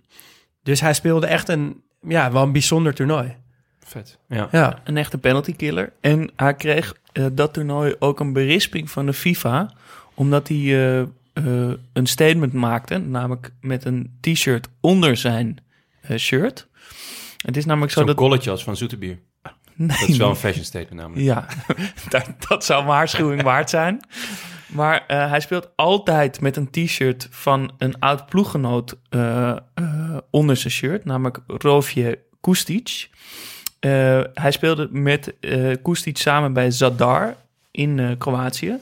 Dus 0.63 0.82
hij 0.82 0.93
speelde 0.93 1.28
echt 1.28 1.50
een, 1.50 1.82
ja, 2.08 2.32
wel 2.32 2.43
een 2.43 2.52
bijzonder 2.52 2.93
toernooi. 2.93 3.36
Vet. 3.84 4.17
Ja. 4.28 4.47
Ja, 4.52 4.80
Een 4.84 4.97
echte 4.97 5.17
penalty 5.17 5.56
killer. 5.56 5.93
En 6.02 6.32
hij 6.36 6.56
kreeg 6.56 6.93
eh, 7.12 7.26
dat 7.32 7.54
toernooi 7.54 7.95
ook 8.00 8.19
een 8.19 8.34
berisping 8.34 8.89
van 8.89 9.06
de 9.06 9.13
FIFA. 9.13 9.74
Omdat 10.13 10.47
hij 10.47 10.58
eh, 10.58 11.00
eh, 11.00 11.08
een 11.93 12.08
statement 12.08 12.54
maakte. 12.54 12.97
Namelijk 12.97 13.52
met 13.62 13.86
een 13.86 14.17
t-shirt 14.21 14.67
onder 14.80 15.17
zijn 15.17 15.58
shirt. 16.17 16.67
Het 17.38 17.58
is 17.58 17.65
namelijk 17.65 17.91
zo 17.91 18.04
dat... 18.04 18.15
colletje 18.15 18.52
als 18.52 18.63
van 18.63 18.78
Zoeterbier. 18.78 19.19
Nee, 19.76 19.97
Dat 19.97 20.10
is 20.10 20.17
wel 20.17 20.30
een 20.30 20.36
fashion 20.36 20.63
statement 20.65 21.02
namelijk. 21.02 21.26
Ja, 21.26 21.45
dat, 22.10 22.26
dat 22.47 22.65
zou 22.65 22.82
een 22.82 22.88
waarschuwing 22.88 23.41
waard 23.41 23.69
zijn. 23.69 24.00
Maar 24.71 25.05
eh, 25.07 25.29
hij 25.29 25.39
speelt 25.39 25.69
altijd 25.75 26.41
met 26.41 26.55
een 26.55 26.69
t-shirt 26.69 27.27
van 27.31 27.71
een 27.77 27.99
oud 27.99 28.25
ploeggenoot 28.25 28.97
eh, 29.10 29.49
eh, 29.73 30.17
onder 30.29 30.57
zijn 30.57 30.73
shirt, 30.73 31.05
namelijk 31.05 31.39
Rovje 31.47 32.19
Kustic. 32.41 33.10
Eh, 33.79 34.21
hij 34.34 34.51
speelde 34.51 34.88
met 34.91 35.39
eh 35.39 35.75
Kustic 35.84 36.17
samen 36.17 36.53
bij 36.53 36.71
Zadar 36.71 37.36
in 37.71 38.15
Kroatië. 38.17 38.77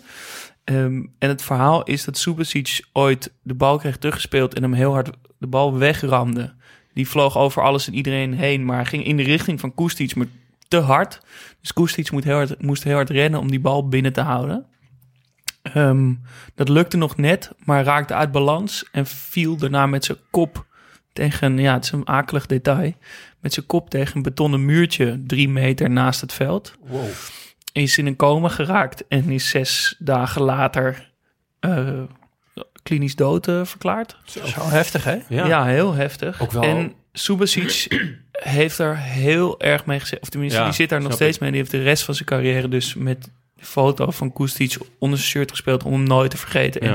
Ehm, 0.64 1.04
en 1.20 1.30
het 1.30 1.42
verhaal 1.42 1.84
is 1.84 2.06
dat 2.06 2.18
Subasic 2.18 2.86
ooit 2.94 3.34
de 3.42 3.54
bal 3.54 3.78
kreeg 3.78 3.98
teruggespeeld 3.98 4.54
en 4.54 4.62
hem 4.62 4.74
heel 4.74 4.94
hard 4.94 5.10
de 5.38 5.48
bal 5.48 5.78
wegramde. 5.78 6.54
Die 6.94 7.08
vloog 7.08 7.38
over 7.38 7.64
alles 7.64 7.88
en 7.88 7.94
iedereen 7.94 8.34
heen, 8.34 8.66
maar 8.66 8.86
ging 8.86 9.06
in 9.06 9.18
de 9.18 9.24
richting 9.24 9.60
van 9.60 9.76
Kustic, 9.76 10.16
maar 10.16 10.28
te 10.68 10.78
hard. 10.78 11.20
Dus 11.62 11.74
Kustic 11.74 12.10
heel 12.10 12.36
hard, 12.36 12.62
moest 12.62 12.84
heel 12.84 12.96
hard 12.96 13.10
rennen 13.10 13.40
om 13.40 13.50
die 13.50 13.60
bal 13.60 13.88
binnen 13.88 14.14
te 14.14 14.22
houden. 14.22 14.66
Ehm, 15.74 16.14
dat 16.56 16.70
lukte 16.70 16.98
nog 16.98 17.18
net, 17.18 17.52
maar 17.64 17.84
raakte 17.84 18.14
uit 18.14 18.32
balans 18.32 18.86
en 18.92 19.06
viel 19.06 19.56
daarna 19.58 19.86
met 19.86 20.06
zijn 20.06 20.18
kop 20.32 20.66
tegen, 21.14 21.58
ja, 21.58 21.74
het 21.74 21.84
is 21.84 21.92
een 21.92 22.08
akelig 22.08 22.46
detail, 22.46 22.94
met 23.40 23.54
zijn 23.54 23.66
kop 23.66 23.90
tegen 23.90 24.16
een 24.16 24.22
betonnen 24.22 24.66
muurtje 24.66 25.24
drie 25.28 25.50
meter 25.50 25.90
naast 25.90 26.22
het 26.22 26.34
veld. 26.34 26.74
Wow. 26.82 27.04
Is 27.72 27.98
in 27.98 28.06
een 28.06 28.16
coma 28.16 28.48
geraakt 28.50 29.08
en 29.08 29.30
is 29.30 29.50
zes 29.50 29.96
dagen 30.00 30.42
later 30.42 31.12
eh, 31.60 32.02
klinisch 32.84 33.16
dood 33.16 33.48
eh, 33.48 33.66
verklaard. 33.66 34.18
zo 34.26 34.40
heftig 34.70 35.04
hè? 35.04 35.18
Ja. 35.30 35.46
Ja, 35.46 35.66
heel 35.66 35.94
heftig. 35.94 36.42
Ook 36.42 36.52
wel- 36.52 36.64
En 36.64 36.94
Subasic 37.14 37.88
heeft 38.32 38.78
er 38.78 38.98
heel 38.98 39.60
erg 39.60 39.86
mee 39.86 40.00
gezet. 40.00 40.20
Of 40.22 40.30
tenminste, 40.30 40.60
Ja, 40.60 40.66
die 40.66 40.74
zit 40.74 40.90
daar 40.90 41.02
nog 41.02 41.14
steeds 41.14 41.36
ik. 41.36 41.42
mee. 41.42 41.50
Die 41.52 41.60
heeft 41.60 41.72
de 41.72 41.82
rest 41.84 42.04
van 42.04 42.14
zijn 42.14 42.28
carrière 42.28 42.68
dus 42.70 42.94
met 42.96 43.30
de 43.60 43.66
foto 43.66 44.12
van 44.12 44.34
Kustic 44.34 44.78
onder 45.00 45.18
zijn 45.18 45.30
shirt 45.30 45.52
gespeeld... 45.52 45.84
om 45.84 45.94
hem 45.94 46.04
nooit 46.04 46.32
te 46.32 46.38
vergeten. 46.38 46.86
Ja. 46.86 46.94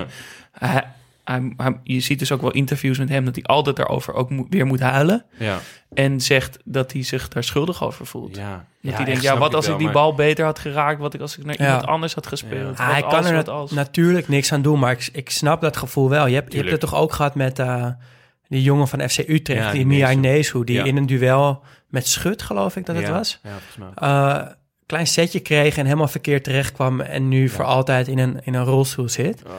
En 0.53 0.69
hij, 0.69 0.85
hij, 1.25 1.53
hij- 1.57 1.81
je 1.83 2.01
ziet 2.01 2.19
dus 2.19 2.33
ook 2.33 2.41
wel 2.41 2.51
interviews 2.51 2.99
met 2.99 3.09
hem... 3.09 3.25
dat 3.25 3.35
hij 3.35 3.45
altijd 3.45 3.77
daarover 3.77 4.15
ook 4.15 4.31
moet- 4.31 4.47
weer 4.51 4.67
moet 4.67 4.81
huilen. 4.81 5.25
Ja. 5.39 5.59
En 5.95 6.21
zegt 6.21 6.59
dat 6.65 6.93
hij 6.93 7.03
zich 7.03 7.29
daar 7.29 7.45
schuldig 7.45 7.85
over 7.85 8.07
voelt. 8.07 8.37
Ja. 8.37 8.51
Dat 8.51 8.91
Ja, 8.93 8.97
hij 8.97 9.05
denkt, 9.05 9.23
ja, 9.23 9.39
wat 9.39 9.49
ik 9.49 9.55
als 9.55 9.65
wel, 9.67 9.75
ik 9.75 9.81
die 9.81 9.91
maar- 9.93 10.03
bal 10.03 10.15
beter 10.15 10.45
had 10.45 10.59
geraakt... 10.59 11.01
wat 11.01 11.15
ik 11.15 11.21
als 11.21 11.39
ik 11.39 11.45
naar 11.45 11.55
Ja. 11.59 11.65
iemand 11.67 11.87
anders 11.87 12.15
had 12.15 12.27
gespeeld. 12.27 12.79
Ah, 12.79 12.91
hij 12.91 13.03
als, 13.05 13.15
kan 13.15 13.27
er 13.27 13.33
nat- 13.33 13.49
als. 13.49 13.71
natuurlijk 13.71 14.29
niks 14.29 14.53
aan 14.53 14.63
doen, 14.63 14.79
maar 14.79 14.93
ik, 14.93 15.09
ik 15.13 15.31
snap 15.31 15.61
dat 15.61 15.77
gevoel 15.77 16.09
wel. 16.09 16.27
Je 16.27 16.35
hebt, 16.35 16.53
je 16.53 16.59
hebt 16.59 16.71
het 16.71 16.81
toch 16.81 16.95
ook 16.95 17.13
gehad 17.13 17.35
met 17.35 17.59
eh, 17.59 17.87
die 18.49 18.63
jongen 18.63 18.89
van 18.89 19.09
FC 19.09 19.19
Utrecht, 19.19 19.65
Ja, 19.65 19.73
die 19.73 19.87
Mia. 19.87 20.13
Neesu, 20.13 20.65
die 20.65 20.77
Ja. 20.77 20.85
in 20.85 20.97
een 20.97 21.07
duel 21.07 21.63
met 21.89 22.07
Schut, 22.09 22.43
geloof 22.43 22.77
ik 22.77 22.87
dat 22.87 22.97
het 22.97 23.09
was, 23.09 23.39
Ja, 23.43 23.51
volgens 23.51 23.77
mij. 23.99 24.09
eh, 24.09 24.47
klein 24.95 25.07
setje 25.07 25.41
kreeg 25.41 25.77
en 25.77 25.85
helemaal 25.85 26.09
verkeerd 26.09 26.45
terecht 26.45 26.73
kwam 26.73 27.01
en 27.01 27.29
nu 27.29 27.49
voor 27.49 27.65
altijd 27.65 28.09
in 28.09 28.19
een, 28.19 28.41
in 28.45 28.55
een 28.55 28.65
rolstoel 28.65 29.09
zit. 29.09 29.43
Ah. 29.47 29.53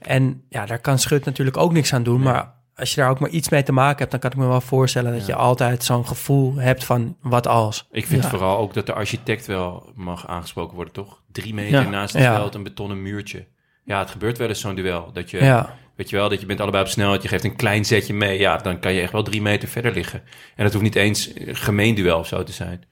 En 0.00 0.42
ja, 0.48 0.66
daar 0.66 0.78
kan 0.78 0.98
Schut 0.98 1.24
natuurlijk 1.24 1.56
ook 1.56 1.72
niks 1.72 1.92
aan 1.92 2.02
doen, 2.02 2.20
Nee. 2.22 2.32
maar 2.32 2.54
als 2.74 2.94
je 2.94 3.00
daar 3.00 3.10
ook 3.10 3.18
maar 3.18 3.30
iets 3.30 3.48
mee 3.48 3.62
te 3.62 3.72
maken 3.72 3.98
hebt, 3.98 4.10
dan 4.10 4.20
kan 4.20 4.30
ik 4.30 4.36
me 4.36 4.46
wel 4.46 4.60
voorstellen 4.60 5.12
dat 5.12 5.20
Ja. 5.20 5.26
je 5.26 5.34
altijd 5.34 5.84
zo'n 5.84 6.06
gevoel 6.06 6.54
hebt 6.54 6.84
van 6.84 7.16
wat 7.22 7.46
als. 7.46 7.86
Ik 7.90 8.06
vind 8.06 8.22
Ja. 8.22 8.28
vooral 8.28 8.58
ook 8.58 8.74
dat 8.74 8.86
de 8.86 8.92
architect 8.92 9.46
wel 9.46 9.92
mag 9.94 10.26
aangesproken 10.26 10.74
worden, 10.74 10.94
toch? 10.94 11.22
Drie 11.32 11.54
meter 11.54 11.80
Ja. 11.82 11.88
naast 11.88 12.14
het 12.14 12.22
veld, 12.22 12.54
een 12.54 12.62
betonnen 12.62 13.02
muurtje. 13.02 13.46
Ja, 13.84 13.98
het 13.98 14.10
gebeurt 14.10 14.38
wel 14.38 14.48
eens 14.48 14.60
zo'n 14.60 14.74
duel. 14.74 15.10
Dat 15.12 15.30
je, 15.30 15.38
Ja, 15.44 15.74
weet 15.96 16.10
je 16.10 16.16
wel, 16.16 16.28
dat 16.28 16.40
je 16.40 16.46
bent 16.46 16.60
allebei 16.60 16.82
op 16.84 16.88
snelheid, 16.90 17.22
je 17.22 17.28
geeft 17.28 17.44
een 17.44 17.56
klein 17.56 17.84
zetje 17.84 18.14
mee. 18.14 18.38
Ja, 18.38 18.56
dan 18.56 18.78
kan 18.80 18.92
je 18.92 19.00
echt 19.00 19.12
wel 19.12 19.22
drie 19.22 19.42
meter 19.42 19.68
verder 19.68 19.92
liggen. 19.92 20.22
En 20.56 20.64
dat 20.64 20.72
hoeft 20.72 20.84
niet 20.84 20.96
eens 20.96 21.30
een 21.34 21.56
gemeen 21.56 21.94
duel 21.94 22.18
of 22.18 22.26
zo 22.26 22.42
te 22.42 22.52
zijn. 22.52 22.82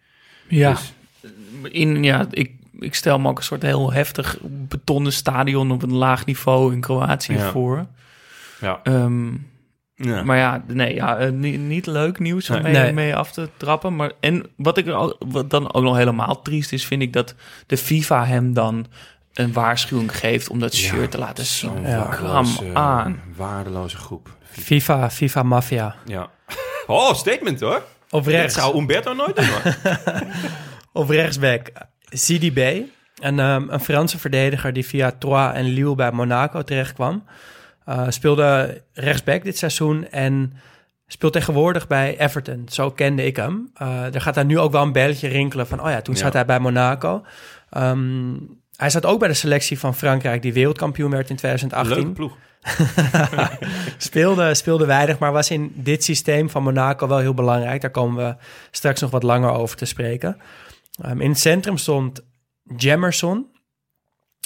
Ja, 0.48 0.70
Dus, 0.70 0.92
in, 1.62 2.02
ja 2.04 2.26
ik, 2.30 2.50
ik 2.78 2.94
stel 2.94 3.18
me 3.18 3.28
ook 3.28 3.38
een 3.38 3.44
soort 3.44 3.62
heel 3.62 3.92
heftig 3.92 4.38
betonnen 4.42 5.12
stadion 5.12 5.70
op 5.70 5.82
een 5.82 5.94
laag 5.94 6.24
niveau 6.26 6.72
in 6.72 6.80
Kroatië 6.80 7.32
Ja. 7.32 7.50
voor. 7.50 7.86
ja. 8.60 8.80
Ehm, 8.82 9.28
ja. 9.96 10.22
Maar 10.22 10.36
ja, 10.36 10.64
nee, 10.66 10.94
ja, 10.94 11.16
eh, 11.18 11.30
niet, 11.30 11.60
niet 11.60 11.86
leuk 11.86 12.18
nieuws 12.18 12.50
om 12.50 12.62
Nee. 12.62 12.92
mee, 12.92 13.16
af 13.16 13.32
te 13.32 13.48
trappen. 13.56 13.96
Maar, 13.96 14.12
en 14.20 14.46
wat, 14.56 14.78
ik, 14.78 14.88
al- 14.88 15.16
wat 15.18 15.50
dan 15.50 15.74
ook 15.74 15.82
nog 15.82 15.96
helemaal 15.96 16.42
triest 16.42 16.72
is, 16.72 16.86
vind 16.86 17.02
ik 17.02 17.12
dat 17.12 17.34
de 17.66 17.76
FIFA 17.76 18.24
hem 18.26 18.52
dan 18.52 18.86
een 19.34 19.52
waarschuwing 19.52 20.16
geeft 20.18 20.48
om 20.48 20.58
dat 20.58 20.74
shirt 20.74 21.10
te 21.10 21.18
laten 21.18 21.44
zien. 21.44 21.70
Come 22.16 22.74
aan. 22.74 23.20
waardeloze 23.36 23.96
groep. 23.96 24.36
FIFA, 24.42 25.10
FIFA 25.10 25.42
Mafia. 25.42 25.94
Ja. 26.04 26.30
Oh, 26.86 27.14
statement 27.14 27.60
hoor. 27.60 27.82
Op 28.10 28.24
Dat 28.24 28.52
zou 28.52 28.76
Umberto 28.78 29.14
nooit 29.14 29.36
doen 29.36 29.46
hoor. 29.46 29.74
Op 30.96 31.08
rechtsback 31.08 31.70
Sidi 32.08 32.52
B. 32.52 32.58
Een, 32.58 33.38
ehm, 33.38 33.68
een 33.68 33.80
Franse 33.80 34.18
verdediger 34.18 34.72
die 34.72 34.86
via 34.86 35.12
Troyes 35.18 35.52
en 35.54 35.64
Lille 35.64 35.94
bij 35.94 36.12
Monaco 36.12 36.62
terechtkwam. 36.62 37.24
Eh 37.84 38.06
speelde 38.08 38.82
rechtsback 38.92 39.44
dit 39.44 39.58
seizoen 39.58 40.08
en 40.10 40.52
speelt 41.06 41.32
tegenwoordig 41.32 41.86
bij 41.86 42.18
Everton. 42.18 42.66
Zo 42.68 42.90
kende 42.90 43.24
ik 43.24 43.36
hem. 43.36 43.70
Eh, 43.74 44.14
er 44.14 44.20
gaat 44.20 44.34
daar 44.34 44.44
nu 44.44 44.58
ook 44.58 44.72
wel 44.72 44.82
een 44.82 44.92
belletje 44.92 45.28
rinkelen 45.28 45.66
van... 45.66 45.80
oh 45.82 45.90
ja, 45.90 46.00
toen 46.02 46.14
Ja. 46.14 46.20
zat 46.20 46.32
hij 46.32 46.44
bij 46.44 46.58
Monaco. 46.60 47.24
Ehm, 47.70 48.32
hij 48.76 48.90
zat 48.90 49.06
ook 49.06 49.18
bij 49.18 49.28
de 49.28 49.34
selectie 49.34 49.78
van 49.78 49.94
Frankrijk... 49.94 50.42
die 50.42 50.52
wereldkampioen 50.52 51.10
werd 51.10 51.30
in 51.30 51.36
2018 51.36 51.94
Leuke 51.96 52.10
ploeg. 52.12 52.36
speelde, 53.98 54.54
speelde 54.54 54.86
weinig, 54.86 55.18
maar 55.18 55.32
was 55.32 55.50
in 55.50 55.72
dit 55.74 56.04
systeem 56.04 56.50
van 56.50 56.62
Monaco 56.62 57.06
wel 57.08 57.18
heel 57.18 57.34
belangrijk. 57.34 57.80
Daar 57.80 57.90
komen 57.90 58.26
we 58.26 58.34
straks 58.70 59.00
nog 59.00 59.10
wat 59.10 59.22
langer 59.22 59.50
over 59.50 59.76
te 59.76 59.84
spreken. 59.84 60.36
Ehm, 61.02 61.20
in 61.20 61.30
het 61.30 61.38
centrum 61.38 61.78
stond 61.78 62.24
Jamerson. 62.76 63.46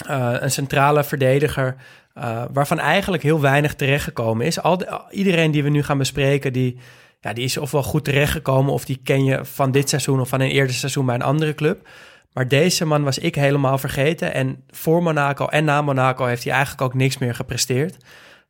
Eh, 0.07 0.33
een 0.39 0.51
centrale 0.51 1.03
verdediger 1.03 1.75
eh, 2.13 2.43
waarvan 2.51 2.79
eigenlijk 2.79 3.23
heel 3.23 3.41
weinig 3.41 3.75
terechtgekomen 3.75 4.45
is. 4.45 4.61
Al 4.61 4.77
de- 4.77 5.01
iedereen 5.09 5.51
die 5.51 5.63
we 5.63 5.69
nu 5.69 5.83
gaan 5.83 5.97
bespreken, 5.97 6.53
die, 6.53 6.79
ja, 7.19 7.33
die 7.33 7.43
is 7.43 7.57
ofwel 7.57 7.83
goed 7.83 8.03
terechtgekomen... 8.03 8.73
of 8.73 8.85
die 8.85 8.99
ken 9.03 9.23
je 9.23 9.45
van 9.45 9.71
dit 9.71 9.89
seizoen 9.89 10.19
of 10.19 10.29
van 10.29 10.39
een 10.41 10.49
eerder 10.49 10.75
seizoen 10.75 11.05
bij 11.05 11.15
een 11.15 11.21
andere 11.21 11.53
club. 11.55 11.87
Maar 12.33 12.47
deze 12.47 12.85
man 12.85 13.03
was 13.03 13.17
ik 13.17 13.35
helemaal 13.35 13.77
vergeten. 13.77 14.33
En 14.33 14.63
voor 14.67 15.03
Monaco 15.03 15.47
en 15.47 15.65
na 15.65 15.81
Monaco 15.81 16.25
heeft 16.25 16.43
hij 16.43 16.53
eigenlijk 16.53 16.81
ook 16.81 16.93
niks 16.93 17.17
meer 17.17 17.35
gepresteerd. 17.35 17.97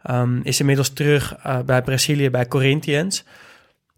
Ehm, 0.02 0.39
is 0.43 0.60
inmiddels 0.60 0.89
terug 0.89 1.36
eh, 1.36 1.60
bij 1.60 1.82
Brazilië, 1.82 2.30
bij 2.30 2.47
Corinthians. 2.47 3.24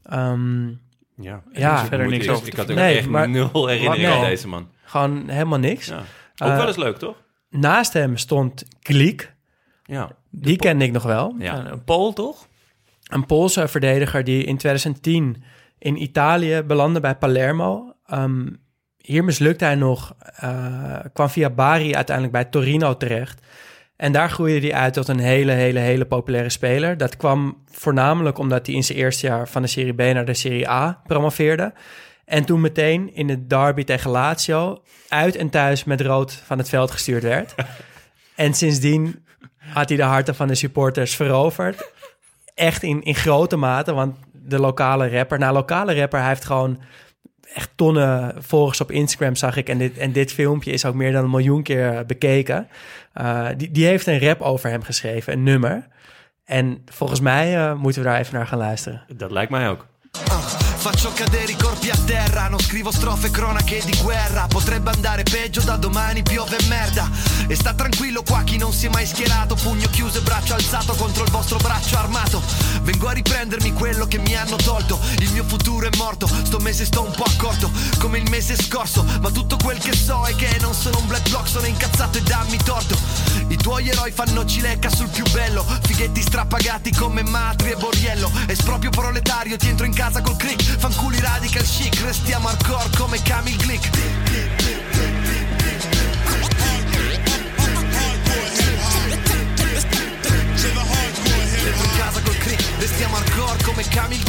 Ehm, 0.03 0.67
Ja, 1.15 1.41
Ja. 1.51 1.81
Ik 1.81 1.87
Verder 1.87 2.07
niks 2.07 2.29
over 2.29 2.47
Ik 2.47 2.53
te 2.53 2.59
had 2.59 2.69
ook 2.71 2.75
Nee, 2.75 2.97
echt 2.97 3.07
maar- 3.07 3.29
nul 3.29 3.67
herinnering 3.67 4.07
Nee. 4.07 4.15
aan 4.17 4.25
deze 4.25 4.47
man. 4.47 4.67
gewoon 4.83 5.29
helemaal 5.29 5.59
niks. 5.59 5.85
Ja. 5.87 5.97
Ook 6.37 6.49
Eh, 6.49 6.57
wel 6.57 6.67
eens 6.67 6.75
leuk, 6.77 6.97
toch? 6.97 7.15
Naast 7.49 7.93
hem 7.93 8.17
stond 8.17 8.65
Glik. 8.79 9.33
Ja. 9.83 10.11
Die 10.29 10.55
kende 10.57 10.85
ik 10.85 10.91
nog 10.91 11.03
wel. 11.03 11.35
Ja. 11.39 11.55
Ja, 11.55 11.71
Een 11.71 11.83
Pool, 11.83 12.13
toch? 12.13 12.47
Een 13.09 13.25
Poolse 13.25 13.67
verdediger 13.67 14.23
die 14.23 14.43
in 14.43 14.57
2010 14.57 15.43
in 15.77 16.01
Italië 16.01 16.61
belandde 16.61 16.99
bij 16.99 17.15
Palermo. 17.15 17.93
Ehm, 18.05 18.47
hier 18.97 19.23
mislukte 19.23 19.65
hij 19.65 19.75
nog, 19.75 20.15
eh, 20.35 20.99
kwam 21.13 21.29
via 21.29 21.49
Bari 21.49 21.95
uiteindelijk 21.95 22.35
bij 22.35 22.45
Torino 22.45 22.97
terecht. 22.97 23.41
En 24.01 24.11
daar 24.11 24.29
groeide 24.29 24.67
hij 24.67 24.77
uit 24.77 24.93
tot 24.93 25.07
een 25.07 25.19
hele, 25.19 25.51
hele, 25.51 25.79
hele 25.79 26.05
populaire 26.05 26.49
speler. 26.49 26.97
Dat 26.97 27.17
kwam 27.17 27.57
voornamelijk 27.71 28.37
omdat 28.37 28.65
hij 28.65 28.75
in 28.75 28.83
zijn 28.83 28.97
eerste 28.97 29.27
jaar 29.27 29.47
van 29.47 29.61
de 29.61 29.67
Serie 29.67 29.93
B 29.93 29.97
naar 29.97 30.25
de 30.25 30.33
Serie 30.33 30.69
A 30.69 31.01
promoveerde. 31.07 31.73
En 32.25 32.45
toen 32.45 32.61
meteen 32.61 33.15
in 33.15 33.27
de 33.27 33.47
derby 33.47 33.83
tegen 33.83 34.11
Lazio 34.11 34.81
uit 35.09 35.35
en 35.35 35.49
thuis 35.49 35.83
met 35.83 36.01
rood 36.01 36.33
van 36.33 36.57
het 36.57 36.69
veld 36.69 36.91
gestuurd 36.91 37.23
werd. 37.23 37.55
en 38.35 38.53
sindsdien 38.53 39.25
had 39.57 39.89
hij 39.89 39.97
de 39.97 40.03
harten 40.03 40.35
van 40.35 40.47
de 40.47 40.55
supporters 40.55 41.15
veroverd. 41.15 41.91
Echt 42.53 42.83
in, 42.83 43.01
in 43.01 43.15
grote 43.15 43.55
mate, 43.55 43.93
want 43.93 44.15
de 44.31 44.59
lokale 44.59 45.09
rapper... 45.09 45.39
Nou, 45.39 45.53
lokale 45.53 45.95
rapper, 45.95 46.19
hij 46.19 46.27
heeft 46.27 46.45
gewoon 46.45 46.79
echt 47.53 47.69
tonnen 47.75 48.35
volgers 48.43 48.81
op 48.81 48.91
Instagram, 48.91 49.35
zag 49.35 49.55
ik. 49.55 49.69
En 49.69 49.77
dit, 49.77 49.97
en 49.97 50.11
dit 50.11 50.33
filmpje 50.33 50.71
is 50.71 50.85
ook 50.85 50.95
meer 50.95 51.11
dan 51.11 51.23
een 51.23 51.29
miljoen 51.29 51.63
keer 51.63 52.05
bekeken. 52.05 52.67
Uh, 53.21 53.47
die, 53.57 53.71
die 53.71 53.85
heeft 53.85 54.07
een 54.07 54.19
rap 54.19 54.41
over 54.41 54.69
hem 54.69 54.83
geschreven, 54.83 55.33
een 55.33 55.43
nummer. 55.43 55.87
En 56.45 56.81
volgens 56.85 57.19
mij 57.19 57.55
uh, 57.55 57.75
moeten 57.75 58.01
we 58.01 58.07
daar 58.07 58.19
even 58.19 58.35
naar 58.35 58.47
gaan 58.47 58.57
luisteren. 58.57 59.03
Dat 59.15 59.31
lijkt 59.31 59.51
mij 59.51 59.69
ook. 59.69 59.85
Faccio 60.81 61.11
cadere 61.13 61.51
i 61.51 61.55
corpi 61.55 61.91
a 61.91 61.97
terra, 62.05 62.47
non 62.47 62.59
scrivo 62.59 62.91
strofe 62.91 63.29
cronache 63.29 63.83
di 63.85 63.95
guerra. 64.01 64.47
Potrebbe 64.47 64.89
andare 64.89 65.21
peggio 65.21 65.61
da 65.61 65.75
domani, 65.75 66.23
piove 66.23 66.57
merda. 66.69 67.07
E 67.47 67.53
sta 67.53 67.75
tranquillo 67.75 68.23
qua 68.23 68.41
chi 68.41 68.57
non 68.57 68.73
si 68.73 68.87
è 68.87 68.89
mai 68.89 69.05
schierato, 69.05 69.53
pugno 69.53 69.87
chiuso 69.91 70.17
e 70.17 70.21
braccio 70.21 70.55
alzato 70.55 70.95
contro 70.95 71.23
il 71.23 71.29
vostro 71.29 71.57
braccio 71.57 71.97
armato. 71.97 72.41
Vengo 72.81 73.07
a 73.07 73.11
riprendermi 73.11 73.73
quello 73.73 74.07
che 74.07 74.17
mi 74.17 74.35
hanno 74.35 74.55
tolto. 74.55 74.99
Il 75.19 75.31
mio 75.33 75.43
futuro 75.43 75.85
è 75.85 75.95
morto, 75.97 76.27
sto 76.27 76.57
mese 76.57 76.83
sto 76.85 77.03
un 77.03 77.11
po' 77.11 77.25
accorto, 77.25 77.69
come 77.99 78.17
il 78.17 78.27
mese 78.31 78.55
scorso. 78.59 79.05
Ma 79.21 79.29
tutto 79.29 79.57
quel 79.57 79.77
che 79.77 79.95
so 79.95 80.25
è 80.25 80.33
che 80.35 80.57
non 80.61 80.73
sono 80.73 80.97
un 80.97 81.05
black 81.05 81.29
block, 81.29 81.47
sono 81.47 81.67
incazzato 81.67 82.17
e 82.17 82.21
dammi 82.23 82.57
torto. 82.57 82.97
I 83.49 83.55
tuoi 83.55 83.87
eroi 83.87 84.11
fanno 84.11 84.45
cilecca 84.45 84.89
sul 84.89 85.09
più 85.09 85.29
bello, 85.29 85.63
fighetti 85.83 86.23
strappagati 86.23 86.91
come 86.95 87.21
matri 87.21 87.69
e 87.69 87.75
borriello. 87.75 88.31
Esproprio 88.47 88.89
proletario, 88.89 89.57
ti 89.57 89.67
entro 89.67 89.85
in 89.85 89.93
casa 89.93 90.21
col 90.21 90.37
click. 90.37 90.69
Fanculi 90.77 91.19
radical 91.19 91.63
chic, 91.63 91.93
restiamo 91.95 92.47
hardcore 92.47 92.89
come 92.97 93.21
Camille 93.23 93.57
Glick 93.57 93.89
restiamo 102.79 103.15
hardcore 103.15 103.63
come 103.63 103.83
Camille 103.89 104.21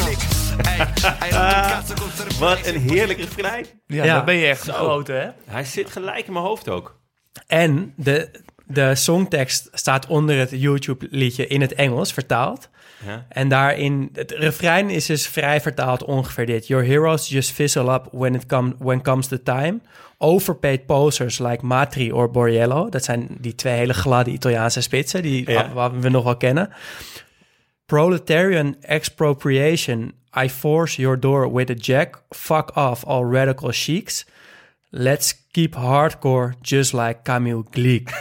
cervello 0.95 2.39
Wat 2.39 2.67
een 2.67 2.81
heerlijk 2.81 3.19
refrein. 3.19 3.67
Ja, 3.87 4.05
Ja. 4.05 4.15
dan 4.15 4.25
ben 4.25 4.35
je 4.35 4.47
echt 4.47 4.63
grote, 4.69 5.13
hè? 5.13 5.29
Hij 5.45 5.65
zit 5.65 5.91
gelijk 5.91 6.27
in 6.27 6.33
mijn 6.33 6.45
hoofd 6.45 6.69
ook. 6.69 7.01
En 7.47 7.93
de, 7.97 8.31
de 8.67 8.95
songtekst 8.95 9.69
staat 9.73 10.07
onder 10.07 10.39
het 10.39 10.51
YouTube-liedje 10.51 11.47
in 11.47 11.61
het 11.61 11.73
Engels 11.75 12.13
vertaald. 12.13 12.69
Ja. 13.07 13.27
En 13.29 13.49
daarin, 13.49 14.09
het 14.13 14.31
refrein 14.31 14.91
is 14.91 15.07
dus 15.07 15.27
vrij 15.29 15.61
vertaald 15.61 16.05
ongeveer 16.05 16.47
dit. 16.47 16.67
Your 16.67 16.85
heroes 16.85 17.29
just 17.29 17.51
fizzle 17.51 17.93
up 17.93 18.09
when, 18.13 18.35
it 18.35 18.47
come, 18.47 18.75
when 18.79 19.03
comes 19.03 19.27
the 19.27 19.43
time. 19.43 19.81
Overpaid 20.19 20.87
posers 20.87 21.39
like 21.39 21.65
Matri 21.67 22.13
or 22.13 22.31
Borriello. 22.31 22.89
Dat 22.89 23.05
zijn 23.05 23.27
die 23.41 23.55
twee 23.55 23.75
hele 23.75 23.93
gladde 23.95 24.31
Italiaanse 24.31 24.81
spitsen 24.81 25.23
die 25.23 25.51
Ja. 25.51 25.73
wat 25.73 25.93
we 26.01 26.09
nog 26.09 26.25
wel 26.25 26.37
kennen. 26.37 26.71
Proletarian 27.87 28.77
expropriation. 28.81 30.13
I 30.45 30.49
force 30.51 31.01
your 31.01 31.21
door 31.21 31.53
with 31.55 31.71
a 31.71 31.75
jack. 31.75 32.23
Fuck 32.31 32.77
off 32.77 33.05
all 33.05 33.25
radical 33.25 33.73
sheiks. 33.73 34.27
Let's 34.91 35.47
keep 35.51 35.75
hardcore 35.75 36.53
just 36.61 36.93
like 36.93 37.19
Camille 37.23 37.63
Gleek. 37.71 38.11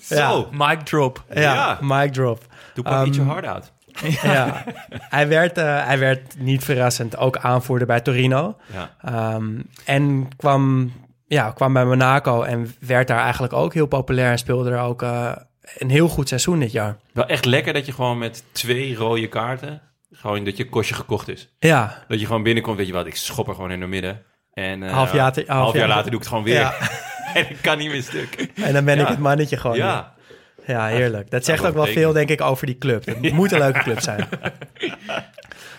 Zo, 0.00 0.48
Mic 0.52 0.78
drop. 0.84 1.24
Ja, 1.34 1.40
Ja. 1.40 1.78
mic 1.80 2.12
drop. 2.12 2.46
Doe 2.74 2.84
pak 2.84 3.04
niet 3.04 3.14
je 3.14 3.20
Ehm, 3.20 3.30
hard 3.30 3.46
out. 3.46 3.72
ja, 4.22 4.64
hij 4.90 5.28
werd, 5.28 5.58
eh, 5.58 5.86
hij 5.86 5.98
werd 5.98 6.34
niet 6.38 6.64
verrassend 6.64 7.16
ook 7.16 7.36
aanvoerder 7.36 7.86
bij 7.86 8.00
Torino. 8.00 8.56
Ja. 8.72 8.94
Ehm, 9.02 9.60
en 9.84 10.28
kwam, 10.36 10.92
ja, 11.26 11.50
kwam 11.50 11.72
bij 11.72 11.84
Monaco 11.84 12.42
en 12.42 12.74
werd 12.80 13.08
daar 13.08 13.20
eigenlijk 13.22 13.52
ook 13.52 13.74
heel 13.74 13.86
populair. 13.86 14.30
En 14.30 14.38
speelde 14.38 14.70
er 14.70 14.80
ook 14.80 15.02
eh, 15.02 15.32
een 15.78 15.90
heel 15.90 16.08
goed 16.08 16.28
seizoen 16.28 16.58
dit 16.58 16.72
jaar. 16.72 16.96
Wel 17.12 17.26
echt 17.26 17.44
lekker 17.44 17.72
dat 17.72 17.86
je 17.86 17.92
gewoon 17.92 18.18
met 18.18 18.44
twee 18.52 18.94
rode 18.94 19.28
kaarten... 19.28 19.80
gewoon 20.12 20.44
dat 20.44 20.56
je 20.56 20.68
kostje 20.68 20.94
gekocht 20.94 21.28
is. 21.28 21.54
Ja, 21.58 22.04
Dat 22.08 22.20
je 22.20 22.26
gewoon 22.26 22.42
binnenkomt, 22.42 22.76
weet 22.76 22.86
je 22.86 22.92
wat, 22.92 23.06
ik 23.06 23.16
schop 23.16 23.48
er 23.48 23.54
gewoon 23.54 23.70
in 23.70 23.80
het 23.80 23.90
midden. 23.90 24.22
En 24.52 24.82
eh, 24.82 24.92
Half 24.92 25.12
jaar 25.12 25.32
te- 25.32 25.44
half 25.46 25.60
half 25.60 25.72
jaar 25.72 25.86
jaar- 25.86 25.96
later 25.96 26.04
doe 26.10 26.20
ik 26.20 26.26
het 26.26 26.28
gewoon 26.28 26.44
weer. 26.44 26.54
Ja. 26.60 26.74
en 27.34 27.50
ik 27.50 27.58
kan 27.60 27.78
niet 27.78 27.90
meer 27.90 28.02
stuk. 28.02 28.50
en 28.54 28.72
dan 28.72 28.84
ben 28.84 28.98
ik 28.98 29.06
het 29.08 29.18
mannetje 29.18 29.56
gewoon. 29.56 29.76
Ja, 29.76 30.14
Ja, 30.66 30.86
heerlijk. 30.86 31.30
Dat 31.30 31.44
zegt 31.44 31.64
ook 31.66 31.74
wel 31.74 31.86
veel, 31.86 32.12
denk 32.12 32.28
ik, 32.28 32.40
over 32.40 32.66
die 32.66 32.78
club. 32.78 33.04
Het 33.06 33.32
moet 33.32 33.52
een 33.52 33.58
leuke 33.58 33.78
club 33.82 34.00
zijn. 34.00 34.28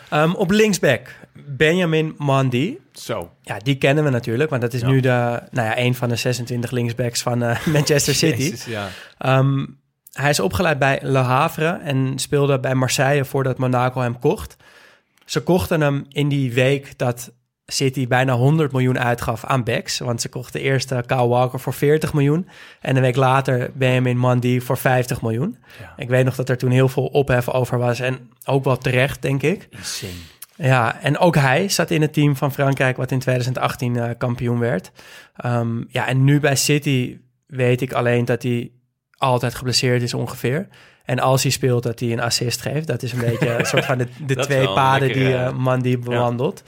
Ehm, 0.10 0.32
op 0.32 0.52
linksback, 0.52 1.16
Benjamin 1.48 2.16
Mandy. 2.18 2.78
zo. 2.94 3.32
Ja, 3.42 3.58
die 3.64 3.76
kennen 3.78 4.04
we 4.04 4.10
natuurlijk, 4.10 4.50
want 4.50 4.62
dat 4.62 4.74
is 4.74 4.82
Ja. 4.82 4.88
nu 4.88 5.00
de, 5.00 5.10
nou 5.52 5.68
ja, 5.68 5.78
een 5.78 5.96
van 5.96 6.10
de 6.10 6.16
26 6.16 6.72
linksbacks 6.72 7.22
van 7.22 7.44
eh, 7.44 7.66
Manchester 7.74 8.16
City. 8.16 8.42
Jezus, 8.42 8.66
ja. 8.66 8.88
Ehm, 9.18 9.66
hij 10.14 10.30
is 10.30 10.40
opgeleid 10.40 10.80
bij 10.80 11.00
Le 11.02 11.18
Havre 11.18 11.80
en 11.84 12.14
speelde 12.20 12.60
bij 12.60 12.76
Marseille 12.76 13.26
voordat 13.26 13.58
Monaco 13.58 14.02
hem 14.02 14.20
kocht. 14.20 14.56
Ze 15.26 15.40
kochten 15.44 15.82
hem 15.82 16.06
in 16.10 16.28
die 16.30 16.54
week 16.54 16.98
dat 16.98 17.32
City 17.68 18.08
bijna 18.08 18.34
100 18.34 18.72
miljoen 18.72 19.00
uitgaf 19.00 19.46
aan 19.46 19.64
backs. 19.64 20.00
Want 20.00 20.22
ze 20.22 20.30
kochten 20.30 20.62
eerst 20.62 20.92
uh, 20.92 21.00
Kyle 21.06 21.28
Walker 21.28 21.60
voor 21.60 21.74
40 21.74 22.14
miljoen. 22.14 22.48
En 22.82 22.96
een 22.96 23.02
week 23.02 23.16
later 23.16 23.72
Benjamin 23.74 24.18
Mandy 24.18 24.60
voor 24.60 24.78
50 24.78 25.22
miljoen. 25.22 25.58
Ik 25.98 26.10
weet 26.10 26.26
nog 26.26 26.36
dat 26.36 26.50
er 26.50 26.58
toen 26.58 26.72
heel 26.72 26.90
veel 26.90 27.06
ophef 27.06 27.50
over 27.50 27.78
was. 27.78 28.00
En 28.00 28.30
ook 28.46 28.64
wel 28.64 28.78
terecht, 28.78 29.22
denk 29.22 29.42
ik. 29.42 29.68
Insane. 29.70 30.12
Ja, 30.56 31.02
en 31.02 31.18
ook 31.18 31.36
hij 31.36 31.70
zat 31.70 31.92
in 31.92 32.02
het 32.02 32.14
team 32.14 32.36
van 32.36 32.52
Frankrijk... 32.52 32.98
wat 32.98 33.12
in 33.12 33.20
2018 33.20 33.96
eh, 33.96 34.10
kampioen 34.18 34.60
werd. 34.60 34.92
Ehm, 35.36 35.84
ja, 35.88 36.08
en 36.08 36.24
nu 36.24 36.40
bij 36.40 36.56
City 36.56 37.18
weet 37.46 37.82
ik 37.82 37.94
alleen 37.94 38.26
dat 38.26 38.44
hij 38.44 38.72
altijd 39.18 39.56
geblesseerd 39.56 40.02
is 40.02 40.14
ongeveer. 40.14 40.68
En 41.06 41.20
als 41.20 41.44
hij 41.44 41.52
speelt, 41.52 41.84
dat 41.84 42.00
hij 42.00 42.12
een 42.12 42.22
assist 42.22 42.62
geeft. 42.62 42.88
Dat 42.88 43.04
is 43.04 43.12
een 43.12 43.20
beetje 43.20 43.50
een 43.60 43.66
soort 43.66 43.86
van 43.86 44.08
de, 44.26 44.36
twee 44.36 44.66
paden 44.66 45.14
die 45.14 45.30
uh, 45.30 45.52
Mandy 45.52 46.00
bewandelt. 46.00 46.64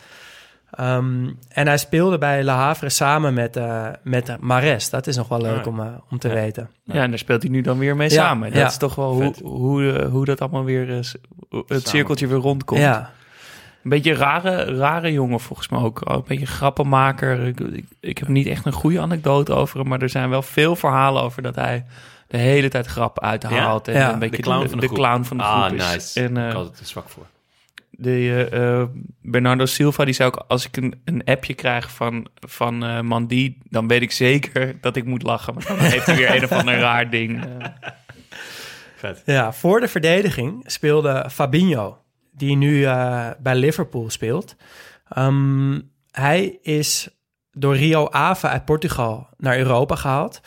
Ehm, 0.72 1.30
en 1.50 1.68
hij 1.68 1.78
speelde 1.78 2.18
bij 2.18 2.44
Le 2.44 2.52
Havre 2.52 2.90
samen 2.90 3.34
met, 3.34 3.58
uh, 3.58 3.88
met 4.04 4.36
Mares. 4.40 4.90
Dat 4.90 5.08
is 5.08 5.16
nog 5.16 5.28
wel 5.28 5.42
leuk 5.42 5.60
Ah, 5.60 5.68
om, 5.68 5.80
uh, 5.80 5.86
om 6.10 6.20
te 6.20 6.28
ja. 6.28 6.34
weten. 6.34 6.70
Ja, 6.84 7.02
en 7.02 7.10
daar 7.10 7.20
speelt 7.20 7.42
hij 7.42 7.52
nu 7.52 7.62
dan 7.62 7.78
weer 7.78 7.96
mee 7.96 8.10
Ja, 8.10 8.16
samen. 8.16 8.50
Dat 8.52 8.60
ja. 8.60 8.68
is 8.68 8.78
toch 8.78 8.96
wel 8.96 9.14
hoe, 9.14 9.34
hoe, 9.44 9.92
eh, 9.92 10.10
hoe 10.10 10.26
dat 10.26 10.42
allemaal 10.42 10.64
weer... 10.64 10.90
eh, 10.90 10.96
het 10.96 11.06
Samen. 11.68 11.82
cirkeltje 11.82 12.28
weer 12.28 12.38
rondkomt. 12.38 12.82
Ja, 12.82 13.12
Een 13.84 13.90
beetje 13.90 14.12
een 14.12 14.18
rare, 14.18 14.64
rare 14.78 15.12
jongen 15.12 15.40
volgens 15.40 15.70
mij 15.70 15.80
ook. 15.80 16.02
Ook 16.10 16.16
Een 16.18 16.24
beetje 16.28 16.46
grappenmaker. 16.46 17.48
Ik, 17.48 17.60
ik, 17.60 17.86
ik 18.00 18.18
heb 18.18 18.28
niet 18.28 18.48
echt 18.48 18.66
een 18.66 18.72
goede 18.72 19.00
anekdote 19.02 19.54
over 19.54 19.80
hem, 19.80 19.88
maar 19.88 20.02
er 20.02 20.10
zijn 20.10 20.30
wel 20.30 20.42
veel 20.42 20.76
verhalen 20.76 21.22
over 21.22 21.42
dat 21.42 21.56
hij 21.56 21.86
de 22.28 22.38
hele 22.38 22.70
tijd 22.70 22.86
grappen 22.86 23.24
uithaalt. 23.24 23.88
En 23.88 23.94
Ja, 23.94 24.14
een 24.14 24.20
beetje 24.20 24.36
De 24.36 24.42
clown 24.44 24.68
van 24.68 24.80
de, 24.80 24.86
groep. 24.86 24.98
clown 24.98 25.24
van 25.24 25.38
de 25.38 25.44
ah, 25.44 25.66
groep 25.66 25.78
is. 25.78 25.92
nice. 25.94 26.22
En, 26.24 26.38
eh, 26.38 26.48
ik 26.48 26.54
had 26.54 26.66
het 26.66 26.80
er 26.80 26.86
zwak 26.86 27.10
voor. 27.10 27.26
De, 28.00 28.48
eh, 28.52 28.80
eh, 28.80 28.88
Bernardo 29.22 29.66
Silva, 29.66 30.06
die 30.06 30.14
zei 30.14 30.30
ook... 30.30 30.46
als 30.48 30.66
ik 30.66 30.78
een, 30.78 31.02
een 31.06 31.24
appje 31.24 31.54
krijg 31.54 31.92
van, 31.92 32.28
van 32.36 32.84
eh 32.84 33.02
Mandy... 33.02 33.56
dan 33.70 33.88
weet 33.88 34.02
ik 34.02 34.12
zeker 34.12 34.78
dat 34.82 34.96
ik 34.96 35.06
moet 35.06 35.24
lachen. 35.24 35.54
Maar 35.54 35.66
dan 35.68 35.80
heeft 35.80 36.06
hij 36.06 36.16
weer 36.16 36.36
een 36.36 36.44
of 36.44 36.52
ander 36.52 36.80
raar 36.80 37.10
ding. 37.10 37.44
Vet. 38.98 39.22
Ja, 39.26 39.54
voor 39.54 39.80
de 39.80 39.88
verdediging 39.88 40.64
speelde 40.66 41.30
Fabinho, 41.32 41.98
die 42.32 42.56
nu 42.56 42.86
eh, 42.86 43.30
bij 43.40 43.56
Liverpool 43.56 44.10
speelt. 44.10 44.56
Ehm, 45.10 45.80
hij 46.12 46.60
is 46.62 47.10
door 47.52 47.76
Rio 47.76 48.10
Ave 48.10 48.48
uit 48.48 48.66
Portugal 48.66 49.28
naar 49.38 49.58
Europa 49.58 49.96
gehaald. 49.96 50.42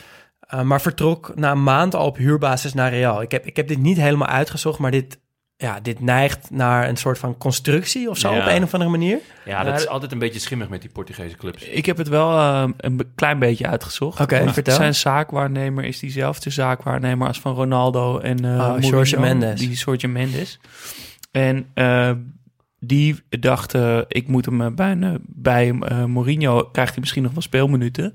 Uh, 0.54 0.62
maar 0.62 0.80
vertrok 0.80 1.32
na 1.34 1.50
een 1.50 1.62
maand 1.62 1.94
al 1.94 2.06
op 2.06 2.16
huurbasis 2.16 2.74
naar 2.74 2.90
Real. 2.90 3.22
Ik 3.22 3.30
heb, 3.30 3.46
ik 3.46 3.56
heb 3.56 3.68
dit 3.68 3.78
niet 3.78 3.96
helemaal 3.96 4.28
uitgezocht, 4.28 4.78
maar 4.78 4.90
dit, 4.90 5.20
ja, 5.60 5.80
dit 5.80 6.00
neigt 6.00 6.50
naar 6.50 6.88
een 6.88 6.96
soort 6.96 7.18
van 7.18 7.38
constructie 7.38 8.10
of 8.10 8.18
zo 8.18 8.32
Ja. 8.34 8.40
op 8.40 8.46
een 8.46 8.62
of 8.62 8.72
andere 8.74 8.90
manier. 8.90 9.18
Ja, 9.44 9.64
dat 9.64 9.78
is 9.80 9.88
altijd 9.88 10.12
een 10.12 10.18
beetje 10.18 10.40
schimmig 10.40 10.68
met 10.68 10.80
die 10.80 10.90
Portugese 10.90 11.36
clubs. 11.36 11.62
Ik 11.62 11.86
heb 11.86 11.96
het 11.96 12.08
wel 12.08 12.30
eh, 12.38 12.64
een 12.76 13.00
klein 13.14 13.38
beetje 13.38 13.66
uitgezocht. 13.66 14.20
Oké, 14.20 14.38
Want 14.38 14.52
vertel. 14.52 14.74
Zijn 14.74 14.94
zaakwaarnemer 14.94 15.84
is 15.84 15.98
diezelfde 15.98 16.50
zaakwaarnemer 16.50 17.26
als 17.26 17.40
van 17.40 17.54
Ronaldo 17.54 18.18
en 18.18 18.44
eh 18.44 18.50
Oh, 18.50 18.78
Mourinho, 18.78 19.20
Mendes. 19.20 19.60
Die 19.60 19.70
Jorge 19.72 20.08
Mendes. 20.08 20.58
En 21.30 21.66
eh, 21.74 22.10
die 22.80 23.16
dacht, 23.28 23.74
eh, 23.74 23.98
ik 24.08 24.28
moet 24.28 24.44
hem 24.44 24.60
eh, 24.60 24.66
bij, 24.74 24.90
een- 24.92 25.18
bij 25.26 25.70
eh, 25.80 26.04
Mourinho, 26.04 26.64
krijgt 26.64 26.90
hij 26.90 27.00
misschien 27.00 27.22
nog 27.22 27.32
wel 27.32 27.42
speelminuten 27.42 28.14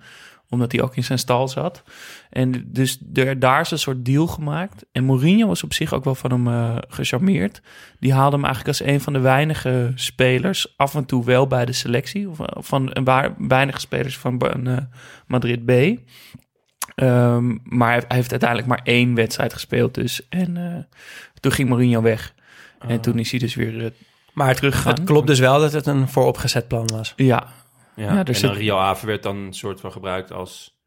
omdat 0.50 0.72
hij 0.72 0.82
ook 0.82 0.96
in 0.96 1.04
zijn 1.04 1.20
stal 1.20 1.48
zat. 1.48 1.84
En 2.30 2.64
dus 2.68 3.00
er, 3.14 3.40
daar 3.40 3.62
is 3.62 3.72
een 3.72 3.80
soort 3.80 4.06
deal 4.06 4.28
gemaakt. 4.28 4.86
En 4.92 5.04
Mourinho 5.04 5.48
was 5.48 5.64
op 5.64 5.74
zich 5.74 5.94
ook 5.94 6.04
wel 6.04 6.16
van 6.16 6.32
hem 6.32 6.48
eh, 6.48 6.78
gecharmeerd. 6.88 7.62
Die 8.00 8.14
haalde 8.14 8.36
hem 8.36 8.46
eigenlijk 8.46 8.80
als 8.80 8.88
een 8.88 9.02
van 9.02 9.14
de 9.14 9.20
weinige 9.20 9.92
spelers... 9.96 10.74
af 10.78 10.96
en 10.96 11.06
toe 11.06 11.26
wel 11.26 11.48
bij 11.48 11.66
de 11.66 11.74
selectie. 11.74 12.30
Of, 12.30 12.38
van 12.56 12.90
een 12.94 13.04
waar, 13.04 13.36
weinige 13.38 13.80
spelers 13.80 14.18
van 14.18 14.42
Madrid 15.28 15.66
B. 15.66 15.72
Ehm, 16.96 17.58
maar 17.64 17.92
hij 18.08 18.18
heeft 18.18 18.32
uiteindelijk 18.32 18.70
maar 18.70 18.82
één 18.84 19.16
wedstrijd 19.16 19.54
gespeeld 19.54 19.94
dus. 19.94 20.30
En 20.30 20.88
toen 21.40 21.52
ging 21.52 21.70
Mourinho 21.70 22.02
weg. 22.02 22.34
En 22.80 23.02
toen 23.02 23.20
is 23.20 23.32
hij 23.32 23.40
dus 23.40 23.56
weer 23.56 23.94
Maar 24.36 24.48
het, 24.62 25.04
klopt 25.04 25.28
dus 25.28 25.40
wel 25.40 25.60
dat 25.60 25.72
het 25.72 25.86
een 25.86 26.08
vooropgezet 26.10 26.68
plan 26.68 26.88
was. 26.94 27.14
Ja, 27.16 27.48
Ja, 27.96 28.04
Ja, 28.04 28.10
er 28.20 28.28
en 28.28 28.36
zit- 28.36 28.42
dan 28.44 28.54
Rio 28.54 28.78
Ave 28.78 29.06
werd 29.06 29.24
dan 29.24 29.36
een 29.38 29.54
soort 29.54 29.80
van 29.80 29.92
gebruikt 29.92 30.32
als... 30.32 30.78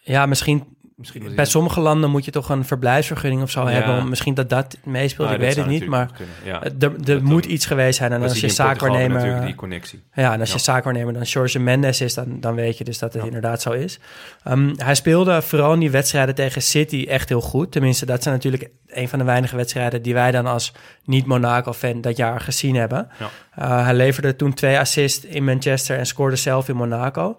Ja, 0.00 0.26
misschien 0.26 0.76
Misschien 1.02 1.34
bij 1.34 1.44
sommige 1.44 1.80
landen 1.80 2.10
moet 2.10 2.24
je 2.24 2.30
toch 2.30 2.48
een 2.48 2.64
verblijfsvergunning 2.64 3.42
of 3.42 3.50
zo 3.50 3.62
Ja. 3.62 3.68
hebben. 3.70 4.08
Misschien 4.08 4.34
dat 4.34 4.50
dat 4.50 4.76
meespeelt, 4.84 5.28
Ah, 5.28 5.34
ik 5.34 5.40
weet 5.40 5.56
het 5.56 5.66
niet. 5.66 5.86
Maar 5.86 6.10
ja. 6.44 6.62
er, 6.78 6.92
er 7.10 7.22
moet 7.22 7.44
iets 7.44 7.66
geweest 7.66 7.98
zijn. 7.98 8.12
En 8.12 8.22
als 8.22 8.40
je 8.40 8.48
zaakwaarnemer... 8.48 9.16
natuurlijk 9.16 9.44
die 9.46 9.54
connectie. 9.54 10.02
Ja, 10.14 10.32
en 10.32 10.40
als 10.40 10.52
je 10.52 10.58
zaakwaarnemer 10.58 11.12
dan 11.12 11.22
Jorge 11.22 11.58
Mendes 11.58 12.00
is, 12.00 12.14
dan, 12.14 12.40
dan 12.40 12.54
weet 12.54 12.78
je 12.78 12.84
dus 12.84 12.98
dat 12.98 13.12
het 13.12 13.24
inderdaad 13.24 13.62
zo 13.62 13.70
is. 13.70 13.98
Ehm, 14.44 14.72
hij 14.76 14.94
speelde 14.94 15.42
vooral 15.42 15.72
in 15.72 15.80
die 15.80 15.90
wedstrijden 15.90 16.34
tegen 16.34 16.62
City 16.62 17.06
echt 17.08 17.28
heel 17.28 17.40
goed. 17.40 17.72
Tenminste, 17.72 18.06
dat 18.06 18.22
zijn 18.22 18.34
natuurlijk 18.34 18.68
een 18.86 19.08
van 19.08 19.18
de 19.18 19.24
weinige 19.24 19.56
wedstrijden 19.56 20.02
die 20.02 20.14
wij 20.14 20.30
dan 20.30 20.46
als 20.46 20.72
niet-Monaco-fan 21.04 22.00
dat 22.00 22.16
jaar 22.16 22.40
gezien 22.40 22.74
hebben. 22.76 23.08
Ja. 23.18 23.30
Uh, 23.58 23.84
hij 23.84 23.94
leverde 23.94 24.36
toen 24.36 24.54
twee 24.54 24.78
assists 24.78 25.24
in 25.24 25.44
Manchester 25.44 25.98
en 25.98 26.06
scoorde 26.06 26.36
zelf 26.36 26.68
in 26.68 26.76
Monaco. 26.76 27.36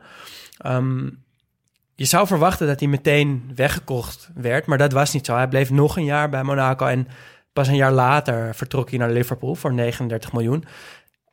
Ehm, 0.58 1.10
je 1.96 2.06
zou 2.06 2.28
verwachten 2.28 2.68
dat 2.68 2.80
hij 2.80 2.90
meteen 2.90 3.52
weggekocht 3.56 4.30
werd, 4.36 4.66
maar 4.66 4.78
dat 4.78 4.92
was 4.92 5.14
niet 5.14 5.26
zo. 5.26 5.36
Hij 5.36 5.48
bleef 5.48 5.70
nog 5.70 5.98
een 5.98 6.06
jaar 6.06 6.30
bij 6.30 6.44
Monaco 6.44 6.86
en 6.86 7.08
pas 7.54 7.68
een 7.68 7.76
jaar 7.76 7.92
later 7.92 8.56
vertrok 8.56 8.90
hij 8.90 9.00
naar 9.00 9.12
Liverpool 9.12 9.56
voor 9.56 9.74
39 9.74 10.34
miljoen. 10.34 10.64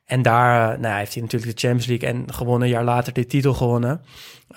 En 0.04 0.22
daar 0.22 0.72
uh, 0.72 0.80
nou, 0.80 0.98
heeft 0.98 1.14
hij 1.14 1.22
natuurlijk 1.22 1.52
de 1.52 1.60
Champions 1.60 1.86
League 1.86 2.08
en 2.08 2.32
gewonnen. 2.32 2.68
Een 2.68 2.74
jaar 2.74 2.84
later 2.84 3.12
de 3.12 3.26
titel 3.26 3.54
gewonnen. 3.54 4.00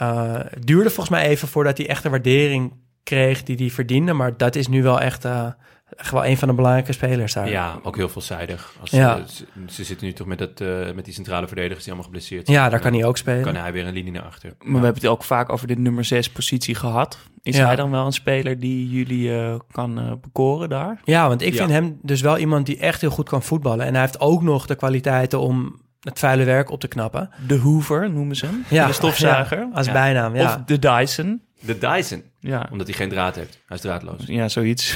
Uh, 0.02 0.34
het 0.34 0.68
duurde 0.68 0.90
volgens 0.90 1.10
mij 1.10 1.26
even 1.28 1.48
voordat 1.48 1.78
hij 1.78 1.88
echt 1.88 2.04
de 2.04 2.10
waardering 2.10 2.74
kreeg 3.04 3.44
die 3.44 3.56
hij 3.56 3.70
verdiende. 3.70 4.14
Maar 4.14 4.38
dat 4.38 4.56
is 4.56 4.68
nu 4.68 4.84
wel 4.84 5.00
echt, 5.02 5.26
uh, 5.26 5.48
echt 5.96 6.12
wel 6.12 6.26
een 6.26 6.38
van 6.38 6.48
de 6.48 6.54
belangrijke 6.54 6.92
spelers 6.94 7.34
daar. 7.34 7.50
Ja, 7.50 7.80
ook 7.84 7.96
heel 7.96 8.10
veelzijdig. 8.10 8.76
Als, 8.82 8.90
Ja. 8.90 9.18
eh, 9.18 9.24
ze, 9.26 9.46
ze 9.70 9.84
zitten 9.84 10.08
nu 10.08 10.14
toch 10.14 10.28
met, 10.28 10.38
dat, 10.38 10.62
eh, 10.62 10.92
met 10.96 11.06
die 11.06 11.14
centrale 11.14 11.48
verdedigers 11.48 11.80
die 11.84 11.88
allemaal 11.94 12.06
geblesseerd 12.12 12.48
Ja, 12.48 12.54
zijn. 12.54 12.70
daar 12.70 12.80
kan 12.80 12.94
hij 12.94 13.06
ook 13.06 13.18
spelen. 13.18 13.44
Kan 13.44 13.56
hij 13.56 13.74
weer 13.74 13.88
een 13.88 13.94
linie 13.94 14.12
naar 14.12 14.22
achter. 14.24 14.50
Maar 14.60 14.80
we 14.80 14.86
hebben 14.86 15.02
het 15.02 15.12
ook 15.12 15.24
vaak 15.24 15.52
over 15.52 15.68
de 15.68 15.76
nummer 15.76 16.06
6 16.06 16.30
positie 16.32 16.76
gehad. 16.76 17.18
Is 17.42 17.58
Ja. 17.58 17.66
hij 17.66 17.76
dan 17.76 17.92
wel 17.92 18.06
een 18.06 18.12
speler 18.12 18.60
die 18.60 18.90
jullie 18.90 19.36
eh, 19.40 19.56
kan 19.72 20.20
bekoren 20.22 20.70
daar? 20.70 21.00
Ja, 21.04 21.28
want 21.28 21.42
ik 21.42 21.54
Ja. 21.54 21.58
vind 21.60 21.70
hem 21.72 22.00
dus 22.02 22.22
wel 22.22 22.38
iemand 22.38 22.66
die 22.66 22.78
echt 22.78 23.02
heel 23.02 23.10
goed 23.10 23.30
kan 23.30 23.44
voetballen. 23.44 23.86
En 23.86 23.92
hij 23.94 24.02
heeft 24.02 24.20
ook 24.20 24.42
nog 24.42 24.66
de 24.66 24.76
kwaliteiten 24.76 25.40
om 25.40 25.82
het 26.00 26.20
vuile 26.20 26.44
werk 26.44 26.70
op 26.72 26.80
te 26.80 26.88
knappen. 26.88 27.30
De 27.48 27.58
Hoover 27.58 28.12
noemen 28.12 28.36
ze 28.36 28.46
hem. 28.46 28.64
Ja, 28.70 28.88
de 28.88 28.94
stofzuiger. 28.94 29.58
ja, 29.58 29.70
als 29.74 29.86
Ja. 29.86 29.92
bijnaam, 29.94 30.36
ja. 30.36 30.44
Of 30.46 30.58
de 30.66 30.80
Dyson. 30.80 31.42
De 31.66 31.78
Dyson, 31.78 32.24
Ja, 32.40 32.68
omdat 32.72 32.88
hij 32.88 32.96
geen 32.96 33.10
draad 33.10 33.36
heeft. 33.36 33.60
Hij 33.68 33.76
is 33.78 33.84
draadloos. 33.84 34.24
ja 34.26 34.48
zoiets. 34.50 34.96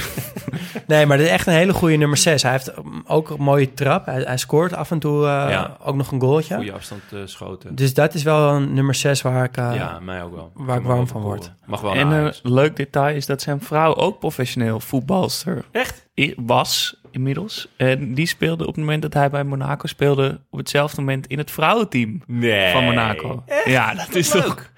Nee, 0.86 1.06
maar 1.06 1.16
dit 1.16 1.26
is 1.26 1.32
echt 1.32 1.46
een 1.46 1.52
hele 1.52 1.72
goede 1.72 1.96
nummer 1.96 2.16
6. 2.18 2.42
Hij 2.42 2.52
heeft 2.52 2.72
ook 3.06 3.30
een 3.30 3.40
mooie 3.42 3.74
trap. 3.74 4.06
Hij, 4.06 4.20
hij 4.22 4.36
scoort 4.36 4.74
af 4.74 4.90
en 4.90 4.98
toe 4.98 5.16
uh, 5.18 5.46
Ja. 5.50 5.76
ook 5.82 5.94
nog 5.94 6.10
een 6.12 6.20
goaltje. 6.20 6.54
Goede 6.56 6.72
afstand 6.72 7.02
uh, 7.14 7.20
schoten. 7.24 7.74
Dus 7.74 7.94
dat 7.94 8.14
is 8.14 8.22
wel 8.22 8.48
een 8.54 8.74
nummer 8.74 8.94
6 8.94 9.22
waar 9.22 9.44
ik, 9.44 9.56
uh, 9.56 9.70
ja, 9.74 9.98
mij 10.00 10.22
ook 10.22 10.34
wel. 10.34 10.50
waar 10.54 10.78
ik 10.78 10.84
warm 10.84 11.06
van 11.08 11.20
word. 11.22 11.52
Mag 11.66 11.80
wel 11.80 11.94
en 11.94 12.10
een 12.10 12.32
leuk 12.42 12.76
detail 12.76 13.16
is 13.16 13.26
dat 13.26 13.42
zijn 13.42 13.60
vrouw 13.60 13.94
ook 13.94 14.18
professioneel 14.18 14.80
voetbalster 14.80 15.64
Echt? 15.70 16.08
was 16.36 17.00
inmiddels. 17.10 17.68
En 17.76 18.14
die 18.14 18.26
speelde 18.26 18.62
op 18.66 18.74
het 18.74 18.84
moment 18.84 19.02
dat 19.02 19.14
hij 19.14 19.30
bij 19.30 19.44
Monaco 19.44 19.86
speelde... 19.86 20.40
op 20.50 20.58
hetzelfde 20.58 21.00
moment 21.00 21.26
in 21.26 21.38
het 21.38 21.50
vrouwenteam 21.50 22.22
Nee. 22.26 22.72
van 22.72 22.84
Monaco. 22.84 23.44
Ja, 23.64 23.94
dat 23.94 24.14
is 24.14 24.32
leuk. 24.32 24.42
toch... 24.44 24.70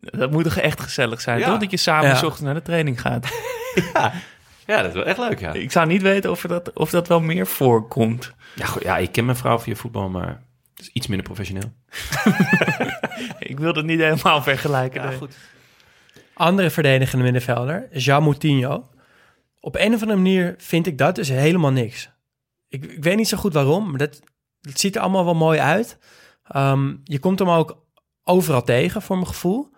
Dat 0.00 0.30
moet 0.30 0.44
toch 0.44 0.56
echt 0.56 0.80
gezellig 0.80 1.20
zijn, 1.20 1.38
Ja. 1.38 1.46
toch? 1.50 1.58
Dat 1.58 1.70
je 1.70 1.76
samen 1.76 2.08
Ja. 2.08 2.14
s 2.14 2.22
ochtends 2.22 2.40
naar 2.42 2.54
de 2.54 2.62
training 2.62 3.00
gaat. 3.00 3.28
Ja, 4.66 4.76
dat 4.76 4.86
is 4.86 4.92
wel 4.94 5.04
echt 5.04 5.18
leuk, 5.18 5.40
ja. 5.40 5.52
Ik 5.52 5.72
zou 5.72 5.86
niet 5.86 6.02
weten 6.02 6.30
of, 6.30 6.40
dat, 6.40 6.72
of 6.72 6.90
dat 6.90 7.08
wel 7.08 7.20
meer 7.20 7.46
voorkomt. 7.46 8.32
Ja, 8.54 8.66
goed, 8.66 8.82
ja, 8.82 8.96
ik 8.98 9.12
ken 9.12 9.24
mijn 9.24 9.36
vrouw 9.36 9.58
via 9.58 9.74
voetbal, 9.74 10.08
maar 10.08 10.26
het 10.74 10.80
is 10.80 10.90
iets 10.92 11.06
minder 11.06 11.26
professioneel. 11.26 11.72
Ik 13.38 13.58
wil 13.58 13.72
het 13.74 13.84
niet 13.84 14.00
helemaal 14.00 14.42
vergelijken. 14.42 15.06
nee. 15.06 15.16
goed. 15.16 15.36
Andere 16.34 16.70
verdedigende 16.70 17.24
middenvelder, 17.24 17.88
Jean 17.92 18.22
Moutinho. 18.22 18.88
Op 19.60 19.76
een 19.76 19.94
of 19.94 20.00
andere 20.00 20.18
manier 20.20 20.54
vind 20.58 20.86
ik 20.86 20.98
dat 20.98 21.14
dus 21.14 21.28
helemaal 21.28 21.72
niks. 21.72 22.10
Ik, 22.68 22.84
ik 22.84 23.02
weet 23.04 23.16
niet 23.16 23.28
zo 23.28 23.36
goed 23.36 23.52
waarom, 23.54 23.88
maar 23.90 23.98
dat, 23.98 24.20
het 24.60 24.80
ziet 24.80 24.96
er 24.96 25.02
allemaal 25.02 25.24
wel 25.24 25.34
mooi 25.34 25.58
uit. 25.58 25.98
Ehm, 26.44 26.94
je 27.04 27.18
komt 27.18 27.38
hem 27.38 27.48
ook 27.50 27.84
overal 28.24 28.62
tegen, 28.62 29.02
voor 29.02 29.16
mijn 29.16 29.28
gevoel. 29.28 29.68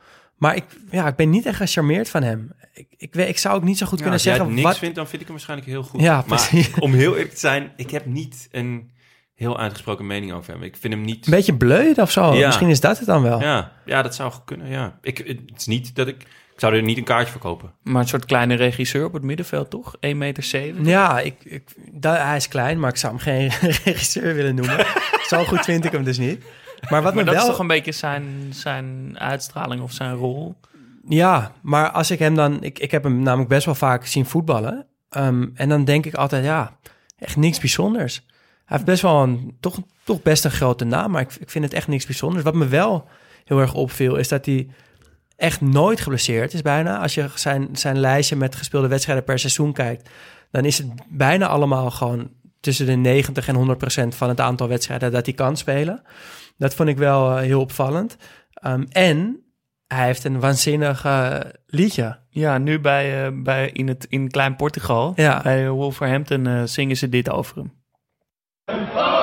Maar 0.42 0.56
ik, 0.56 0.64
ja, 0.90 1.06
ik 1.06 1.16
ben 1.16 1.30
niet 1.30 1.46
echt 1.46 1.56
gecharmeerd 1.56 2.08
van 2.08 2.22
hem. 2.22 2.52
Ik, 2.72 2.86
ik, 2.96 3.14
weet, 3.14 3.28
ik 3.28 3.38
zou 3.38 3.54
ook 3.54 3.62
niet 3.62 3.78
zo 3.78 3.86
goed 3.86 3.98
Ja, 3.98 4.04
kunnen 4.04 4.12
als 4.12 4.22
jij 4.22 4.32
zeggen... 4.34 4.54
het 4.54 4.62
niks 4.62 4.72
wat, 4.72 4.78
vindt, 4.78 4.96
dan 4.96 5.06
vind 5.08 5.20
ik 5.22 5.26
hem 5.26 5.36
waarschijnlijk 5.36 5.70
heel 5.70 5.82
goed. 5.82 6.00
Ja, 6.00 6.14
maar 6.14 6.24
precies. 6.24 6.74
om 6.78 6.92
heel 6.92 7.12
eerlijk 7.12 7.32
te 7.32 7.38
zijn, 7.38 7.72
ik 7.76 7.90
heb 7.90 8.06
niet 8.06 8.48
een 8.50 8.90
heel 9.34 9.58
uitgesproken 9.58 10.06
mening 10.06 10.32
over 10.32 10.52
hem. 10.52 10.62
Ik 10.62 10.76
vind 10.76 10.94
hem 10.94 11.02
niet... 11.02 11.26
Een 11.26 11.32
beetje 11.32 11.54
bleu 11.56 11.92
of 11.96 12.10
zo. 12.10 12.34
Ja. 12.34 12.46
Misschien 12.46 12.68
is 12.68 12.80
dat 12.80 12.98
het 12.98 13.06
dan 13.06 13.22
wel. 13.22 13.40
Ja, 13.40 13.72
ja, 13.84 14.02
dat 14.02 14.14
zou 14.14 14.32
goed 14.32 14.44
kunnen, 14.44 14.68
ja. 14.68 14.98
Ik, 15.02 15.18
het 15.18 15.40
is 15.56 15.66
niet 15.66 15.94
dat 15.94 16.06
ik... 16.06 16.22
Ik 16.52 16.60
zou 16.60 16.74
er 16.74 16.82
niet 16.82 16.98
een 16.98 17.04
kaartje 17.04 17.32
voor 17.32 17.40
kopen. 17.40 17.72
Maar 17.82 18.02
een 18.02 18.08
soort 18.08 18.24
kleine 18.24 18.54
regisseur 18.54 19.04
op 19.04 19.12
het 19.12 19.22
middenveld, 19.22 19.70
toch? 19.70 19.94
1,70 19.96 20.00
meter. 20.16 20.44
Ja, 20.82 21.20
ik, 21.20 21.34
ik, 21.44 21.68
hij 22.00 22.36
is 22.36 22.48
klein, 22.48 22.80
maar 22.80 22.90
ik 22.90 22.96
zou 22.96 23.12
hem 23.12 23.22
geen 23.22 23.50
regisseur 23.84 24.34
willen 24.34 24.54
noemen. 24.54 24.86
zo 25.26 25.44
goed 25.44 25.64
vind 25.64 25.84
ik 25.84 25.92
hem 25.92 26.04
dus 26.04 26.18
niet. 26.18 26.44
Maar 26.90 27.02
wat 27.02 27.14
Maar 27.14 27.24
dat 27.24 27.34
wel... 27.34 27.42
is 27.42 27.48
toch 27.48 27.58
een 27.58 27.66
beetje 27.66 27.92
zijn, 27.92 28.46
zijn 28.50 29.14
uitstraling 29.18 29.82
of 29.82 29.92
zijn 29.92 30.14
rol? 30.14 30.54
Ja, 31.08 31.52
maar 31.62 31.90
als 31.90 32.10
ik 32.10 32.18
hem 32.18 32.34
dan... 32.34 32.62
Ik, 32.62 32.78
ik 32.78 32.90
heb 32.90 33.02
hem 33.02 33.22
namelijk 33.22 33.48
best 33.48 33.64
wel 33.64 33.74
vaak 33.74 34.06
zien 34.06 34.26
voetballen. 34.26 34.86
Ehm, 35.08 35.48
en 35.54 35.68
dan 35.68 35.84
denk 35.84 36.06
ik 36.06 36.14
altijd, 36.14 36.44
ja, 36.44 36.76
echt 37.18 37.36
niks 37.36 37.58
bijzonders. 37.58 38.14
Hij 38.64 38.76
heeft 38.76 38.84
best 38.84 39.02
wel 39.02 39.22
een, 39.22 39.56
toch, 39.60 39.78
toch 40.04 40.22
best 40.22 40.44
een 40.44 40.50
grote 40.50 40.84
naam, 40.84 41.10
maar 41.10 41.22
ik, 41.22 41.34
ik 41.34 41.50
vind 41.50 41.64
het 41.64 41.74
echt 41.74 41.88
niks 41.88 42.06
bijzonders. 42.06 42.44
Wat 42.44 42.54
me 42.54 42.66
wel 42.66 43.08
heel 43.44 43.60
erg 43.60 43.74
opviel, 43.74 44.16
is 44.16 44.28
dat 44.28 44.46
hij 44.46 44.68
echt 45.36 45.60
nooit 45.60 46.00
geblesseerd 46.00 46.54
is 46.54 46.62
bijna. 46.62 46.98
Als 46.98 47.14
je 47.14 47.28
zijn, 47.34 47.68
zijn 47.72 47.98
lijstje 47.98 48.36
met 48.36 48.54
gespeelde 48.54 48.88
wedstrijden 48.88 49.24
per 49.24 49.38
seizoen 49.38 49.72
kijkt, 49.72 50.08
dan 50.50 50.64
is 50.64 50.78
het 50.78 50.86
bijna 51.08 51.46
allemaal 51.46 51.90
gewoon 51.90 52.30
tussen 52.60 52.86
de 52.86 52.92
90 52.92 53.48
en 53.48 53.54
100 53.54 53.78
procent 53.78 54.14
van 54.14 54.28
het 54.28 54.40
aantal 54.40 54.68
wedstrijden 54.68 55.12
dat 55.12 55.26
hij 55.26 55.34
kan 55.34 55.56
spelen. 55.56 56.02
Dat 56.56 56.74
vond 56.74 56.88
ik 56.88 56.96
wel 56.98 57.30
eh, 57.30 57.36
heel 57.42 57.60
opvallend. 57.60 58.16
Ehm, 58.52 58.82
en 58.88 59.44
hij 59.86 60.06
heeft 60.06 60.24
een 60.24 60.40
waanzinnig 60.40 61.04
eh, 61.04 61.38
liedje. 61.66 62.18
Ja, 62.28 62.58
nu 62.58 62.80
bij, 62.80 63.26
eh, 63.26 63.32
bij 63.42 63.70
in, 63.70 63.88
het, 63.88 64.06
in 64.08 64.30
Klein 64.30 64.56
Portugal, 64.56 65.12
Ja. 65.16 65.42
bij 65.42 65.68
Wolverhampton, 65.70 66.68
zingen 66.68 66.96
ze 66.96 67.08
dit 67.08 67.30
over 67.30 67.56
hem. 67.56 67.72
Nou 68.94 69.21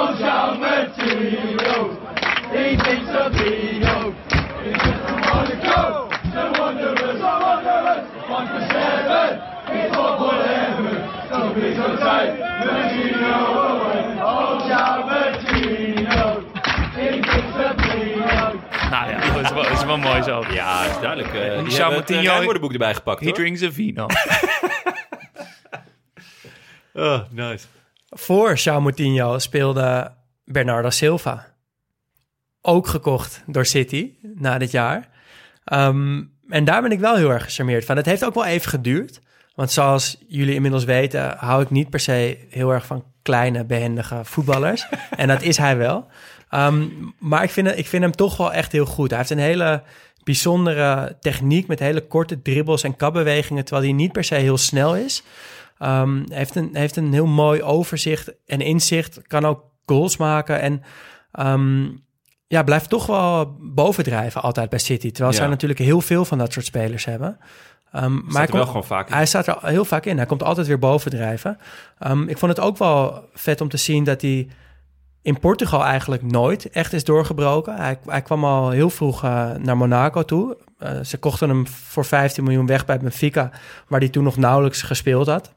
wel, 19.90 20.12
mooi 20.12 20.24
zo. 20.24 20.44
Ja, 20.54 20.86
is 20.86 21.00
duidelijk. 21.00 21.34
Uh, 21.34 21.64
die 21.64 21.76
Jean 21.76 21.94
hebben 21.94 22.62
het 22.62 22.72
erbij 22.72 22.94
gepakt, 22.94 23.20
He 23.20 23.26
hoor. 23.26 23.36
drinks 23.36 23.64
a 23.64 23.72
vino. 23.72 24.06
Oh, 26.94 27.20
nice. 27.32 27.66
Voor 28.10 28.58
João 28.58 28.82
Moutinho 28.82 29.40
speelde 29.40 30.12
Bernardo 30.46 30.90
Silva. 30.90 31.48
ook 32.62 32.88
gekocht 32.88 33.44
door 33.46 33.66
City 33.66 34.14
na 34.36 34.58
dit 34.58 34.72
jaar. 34.72 35.10
Ehm, 35.64 36.24
en 36.48 36.64
daar 36.64 36.82
ben 36.82 36.92
ik 36.92 37.00
wel 37.00 37.16
heel 37.16 37.30
erg 37.30 37.44
gecharmeerd 37.44 37.86
van. 37.86 37.98
Het 37.98 38.06
heeft 38.06 38.26
ook 38.26 38.34
wel 38.34 38.46
even 38.46 38.70
geduurd. 38.70 39.22
Want 39.56 39.72
zoals 39.72 40.18
jullie 40.28 40.54
inmiddels 40.54 40.84
weten, 40.84 41.36
hou 41.38 41.62
ik 41.62 41.70
niet 41.70 41.90
per 41.90 42.00
se 42.00 42.48
heel 42.50 42.72
erg 42.72 42.86
van 42.86 43.04
kleine, 43.22 43.66
behendige 43.66 44.20
voetballers. 44.24 44.88
en 45.16 45.28
dat 45.28 45.42
is 45.42 45.58
hij 45.58 45.78
wel. 45.78 46.08
Ehm, 46.50 46.88
maar 47.20 47.44
ik 47.44 47.50
vind, 47.50 47.78
ik 47.78 47.88
vind 47.88 48.04
hem 48.04 48.16
toch 48.16 48.38
wel 48.38 48.54
echt 48.54 48.72
heel 48.72 48.86
goed. 48.86 49.10
Hij 49.10 49.18
heeft 49.18 49.30
een 49.30 49.38
hele 49.38 49.84
bijzondere 50.24 51.18
techniek 51.20 51.68
met 51.68 51.80
hele 51.80 52.08
korte 52.08 52.42
dribbles 52.42 52.84
en 52.84 52.96
kapbewegingen, 52.96 53.66
terwijl 53.66 53.88
hij 53.88 53.96
niet 53.96 54.12
per 54.12 54.24
se 54.24 54.36
heel 54.36 54.58
snel 54.58 54.96
is. 54.96 55.24
Hij 55.78 56.24
heeft, 56.28 56.56
een, 56.56 56.70
heeft 56.74 56.96
een 56.96 57.14
heel 57.14 57.26
mooi 57.26 57.64
overzicht 57.64 58.32
en 58.46 58.62
inzicht, 58.62 59.22
kan 59.28 59.46
ook 59.46 59.64
goals 59.86 60.18
maken 60.18 60.62
en 60.62 60.84
ehm, 61.32 61.88
ja, 62.48 62.64
blijft 62.64 62.90
toch 62.90 63.06
wel 63.06 63.56
bovendrijven 63.60 64.42
altijd 64.42 64.70
bij 64.70 64.80
City. 64.80 65.12
Terwijl 65.12 65.32
Ja. 65.34 65.40
zij 65.40 65.48
natuurlijk 65.48 65.80
heel 65.80 66.02
veel 66.02 66.26
van 66.26 66.38
dat 66.38 66.54
soort 66.54 66.66
spelers 66.66 67.06
hebben. 67.06 67.38
Ehm, 67.92 68.14
maar 68.14 68.44
hij 68.44 68.48
wel 68.52 68.66
gewoon 68.66 68.84
vaak 68.84 69.08
in. 69.08 69.14
Hij 69.14 69.26
staat 69.26 69.48
er 69.48 69.58
heel 69.62 69.86
vaak 69.86 70.06
in. 70.06 70.18
Hij 70.18 70.26
komt 70.26 70.44
altijd 70.44 70.68
weer 70.68 70.80
bovendrijven. 70.80 71.58
Ik 72.28 72.38
vond 72.38 72.52
het 72.58 72.60
ook 72.60 72.78
wel 72.78 73.24
vet 73.34 73.62
om 73.62 73.70
te 73.70 73.78
zien 73.78 74.04
dat 74.04 74.22
hij 74.22 74.48
in 75.22 75.40
Portugal 75.40 75.84
eigenlijk 75.84 76.22
nooit 76.24 76.70
echt 76.70 76.94
is 76.94 77.04
doorgebroken. 77.04 77.76
Hij, 77.76 78.00
hij 78.06 78.22
kwam 78.22 78.46
al 78.46 78.70
heel 78.70 78.90
vroeg 78.90 79.24
eh, 79.24 79.52
naar 79.52 79.78
Monaco 79.78 80.24
toe. 80.26 80.58
Eh, 80.78 81.00
ze 81.04 81.18
kochten 81.18 81.50
hem 81.50 81.68
voor 81.68 82.06
15 82.06 82.44
miljoen 82.44 82.66
weg 82.66 82.86
bij 82.86 83.00
Benfica, 83.00 83.52
waar 83.88 84.00
hij 84.00 84.10
toen 84.10 84.24
nog 84.24 84.38
nauwelijks 84.38 84.82
gespeeld 84.82 85.28
had. 85.28 85.54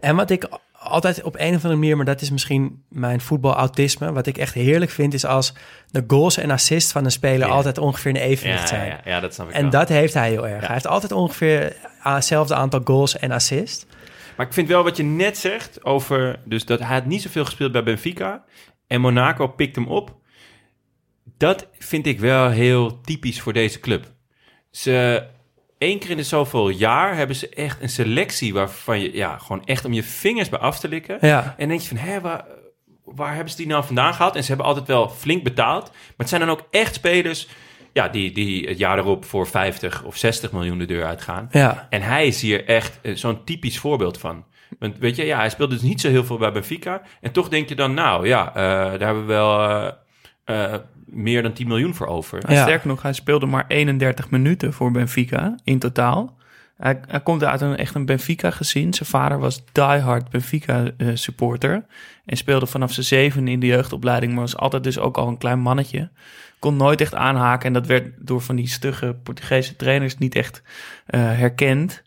En 0.00 0.16
wat 0.16 0.30
ik 0.30 0.48
altijd 0.78 1.22
op 1.22 1.34
een 1.38 1.48
of 1.54 1.54
andere 1.54 1.74
manier, 1.74 1.96
maar 1.96 2.04
dat 2.04 2.20
is 2.20 2.30
misschien 2.30 2.82
mijn 2.88 3.20
voetbalautisme, 3.20 4.12
wat 4.12 4.26
ik 4.26 4.38
echt 4.38 4.54
heerlijk 4.54 4.90
vind, 4.90 5.14
is 5.14 5.24
als 5.24 5.54
de 5.90 6.04
goals 6.06 6.36
en 6.36 6.50
assists 6.50 6.92
van 6.92 7.04
een 7.04 7.10
speler 7.10 7.48
altijd 7.48 7.78
ongeveer 7.78 8.10
een 8.10 8.16
evenwicht 8.16 8.60
Ja, 8.60 8.66
zijn. 8.66 8.86
ja, 8.88 9.00
ja, 9.04 9.20
dat 9.20 9.34
snap 9.34 9.48
ik 9.48 9.54
En 9.54 9.62
wel. 9.62 9.70
dat 9.70 9.88
heeft 9.88 10.14
hij 10.14 10.28
heel 10.30 10.48
erg. 10.48 10.60
Hij 10.64 10.72
heeft 10.72 10.86
altijd 10.86 11.12
ongeveer 11.12 11.76
hetzelfde 11.98 12.54
aantal 12.54 12.80
goals 12.84 13.18
en 13.18 13.30
assists. 13.32 13.86
Maar 14.36 14.46
ik 14.46 14.52
vind 14.52 14.68
wel 14.68 14.82
wat 14.82 14.96
je 14.96 15.02
net 15.02 15.38
zegt 15.38 15.84
over... 15.84 16.40
Dus 16.44 16.64
dat 16.64 16.78
hij 16.78 16.94
had 16.94 17.06
niet 17.06 17.22
zoveel 17.22 17.44
gespeeld 17.44 17.72
bij 17.72 17.82
Benfica. 17.82 18.44
En 18.86 19.00
Monaco 19.00 19.46
pikt 19.46 19.74
hem 19.74 19.86
op. 19.86 20.16
Dat 21.36 21.68
vind 21.78 22.06
ik 22.06 22.20
wel 22.20 22.50
heel 22.50 23.00
typisch 23.00 23.40
voor 23.40 23.52
deze 23.52 23.80
club. 23.80 24.12
Ze... 24.70 25.26
één 25.78 25.98
keer 25.98 26.10
in 26.10 26.16
de 26.16 26.22
zoveel 26.22 26.68
jaar 26.68 27.16
hebben 27.16 27.36
ze 27.36 27.48
echt 27.48 27.82
een 27.82 27.88
selectie... 27.88 28.54
waarvan 28.54 29.00
je 29.00 29.16
ja, 29.16 29.38
gewoon 29.38 29.64
echt 29.64 29.84
om 29.84 29.92
je 29.92 30.02
vingers 30.02 30.48
bij 30.48 30.58
af 30.58 30.78
te 30.78 30.88
likken. 30.88 31.18
Ja. 31.20 31.54
En 31.58 31.68
denk 31.68 31.80
je 31.80 31.88
van, 31.88 31.96
hé, 31.96 32.20
waar, 32.20 32.44
waar 33.04 33.34
hebben 33.34 33.50
ze 33.50 33.56
die 33.56 33.66
nou 33.66 33.84
vandaan 33.84 34.14
gehaald? 34.14 34.36
En 34.36 34.42
ze 34.42 34.48
hebben 34.48 34.66
altijd 34.66 34.86
wel 34.86 35.08
flink 35.08 35.42
betaald. 35.42 35.90
Maar 35.90 36.12
het 36.16 36.28
zijn 36.28 36.40
dan 36.40 36.50
ook 36.50 36.66
echt 36.70 36.94
spelers... 36.94 37.48
Ja, 37.94 38.08
die, 38.08 38.32
die 38.32 38.68
het 38.68 38.78
jaar 38.78 38.98
erop 38.98 39.24
voor 39.24 39.46
50 39.46 40.02
of 40.04 40.16
60 40.16 40.52
miljoen 40.52 40.78
de 40.78 40.84
deur 40.84 41.04
uitgaan. 41.04 41.48
Ja. 41.50 41.86
En 41.90 42.02
hij 42.02 42.26
is 42.26 42.40
hier 42.40 42.64
echt 42.66 42.98
eh, 43.02 43.14
zo'n 43.14 43.44
typisch 43.44 43.78
voorbeeld 43.78 44.18
van. 44.18 44.44
Want 44.78 44.98
weet 44.98 45.16
je, 45.16 45.24
ja, 45.24 45.38
hij 45.38 45.50
speelt 45.50 45.70
dus 45.70 45.82
niet 45.82 46.00
zo 46.00 46.08
heel 46.08 46.24
veel 46.24 46.38
bij 46.38 46.52
Benfica. 46.52 47.02
En 47.20 47.32
toch 47.32 47.48
denk 47.48 47.68
je 47.68 47.74
dan, 47.74 47.94
nou 47.94 48.26
ja, 48.26 48.48
eh, 48.48 48.54
daar 48.54 49.00
hebben 49.00 49.26
we 49.26 49.32
wel 49.32 49.92
eh, 50.44 50.74
meer 51.06 51.42
dan 51.42 51.52
10 51.52 51.68
miljoen 51.68 51.94
voor 51.94 52.06
over. 52.06 52.42
Nou, 52.46 52.60
Sterker 52.60 52.88
nog, 52.88 53.02
hij 53.02 53.12
speelde 53.12 53.46
maar 53.46 53.64
31 53.68 54.30
minuten 54.30 54.72
voor 54.72 54.90
Benfica 54.90 55.56
in 55.64 55.78
totaal. 55.78 56.36
Hij, 56.76 57.00
hij 57.08 57.20
komt 57.20 57.44
uit 57.44 57.60
een 57.60 57.76
echt 57.76 57.94
een 57.94 58.06
Benfica-gezin. 58.06 58.94
Zijn 58.94 59.08
vader 59.08 59.38
was 59.38 59.64
diehard 59.72 60.30
Benfica-supporter. 60.30 61.84
en 62.24 62.36
speelde 62.36 62.66
vanaf 62.66 62.92
zijn 62.92 63.06
zeven 63.06 63.48
in 63.48 63.60
de 63.60 63.66
jeugdopleiding... 63.66 64.32
maar 64.32 64.40
was 64.40 64.56
altijd 64.56 64.84
dus 64.84 64.98
ook 64.98 65.16
al 65.16 65.28
een 65.28 65.38
klein 65.38 65.60
mannetje. 65.60 66.10
Kon 66.64 66.76
nooit 66.76 67.00
echt 67.00 67.14
aanhaken. 67.14 67.66
En 67.66 67.72
dat 67.72 67.86
werd 67.86 68.12
door 68.18 68.40
van 68.40 68.56
die 68.56 68.68
stugge 68.68 69.16
Portugese 69.22 69.76
trainers 69.76 70.18
niet 70.18 70.34
echt 70.34 70.62
eh, 71.06 71.20
herkend. 71.20 72.02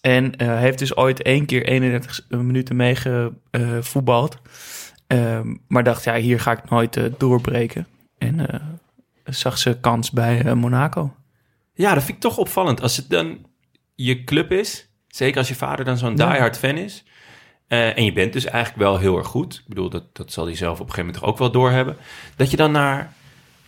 En 0.00 0.36
eh, 0.36 0.58
heeft 0.58 0.78
dus 0.78 0.96
ooit 0.96 1.22
één 1.22 1.46
keer 1.46 1.64
31 1.66 2.20
minuten 2.28 2.76
meegevoetbald. 2.76 4.38
Ehm, 5.06 5.54
maar 5.68 5.82
dacht, 5.82 6.04
ja, 6.04 6.14
hier 6.16 6.40
ga 6.40 6.52
ik 6.52 6.70
nooit 6.70 6.96
eh, 6.96 7.04
doorbreken. 7.18 7.86
En 8.18 8.50
eh, 8.50 8.60
zag 9.24 9.58
ze 9.58 9.78
kans 9.80 10.10
bij 10.10 10.44
eh, 10.44 10.52
Monaco. 10.52 11.14
Ja, 11.74 11.94
dat 11.94 12.02
vind 12.02 12.16
ik 12.16 12.22
toch 12.22 12.38
opvallend. 12.38 12.80
Als 12.82 12.96
het 12.96 13.10
dan 13.10 13.46
je 13.94 14.24
club 14.24 14.52
is, 14.52 14.88
zeker 15.08 15.38
als 15.38 15.48
je 15.48 15.54
vader 15.54 15.84
dan 15.84 15.98
zo'n 15.98 16.16
Ja. 16.16 16.30
diehard 16.30 16.58
fan 16.58 16.76
is... 16.76 17.04
eh, 17.66 17.96
en 17.98 18.04
je 18.04 18.12
bent 18.12 18.32
dus 18.32 18.44
eigenlijk 18.44 18.82
wel 18.84 18.98
heel 18.98 19.16
erg 19.18 19.26
goed. 19.26 19.54
Ik 19.54 19.68
bedoel, 19.68 19.90
dat, 19.90 20.04
dat 20.16 20.32
zal 20.32 20.44
hij 20.46 20.56
zelf 20.56 20.80
op 20.80 20.86
een 20.88 20.94
gegeven 20.94 21.06
moment 21.14 21.24
ook 21.32 21.38
wel 21.38 21.50
doorhebben. 21.50 21.96
Dat 22.36 22.50
je 22.50 22.56
dan 22.56 22.72
naar 22.72 23.12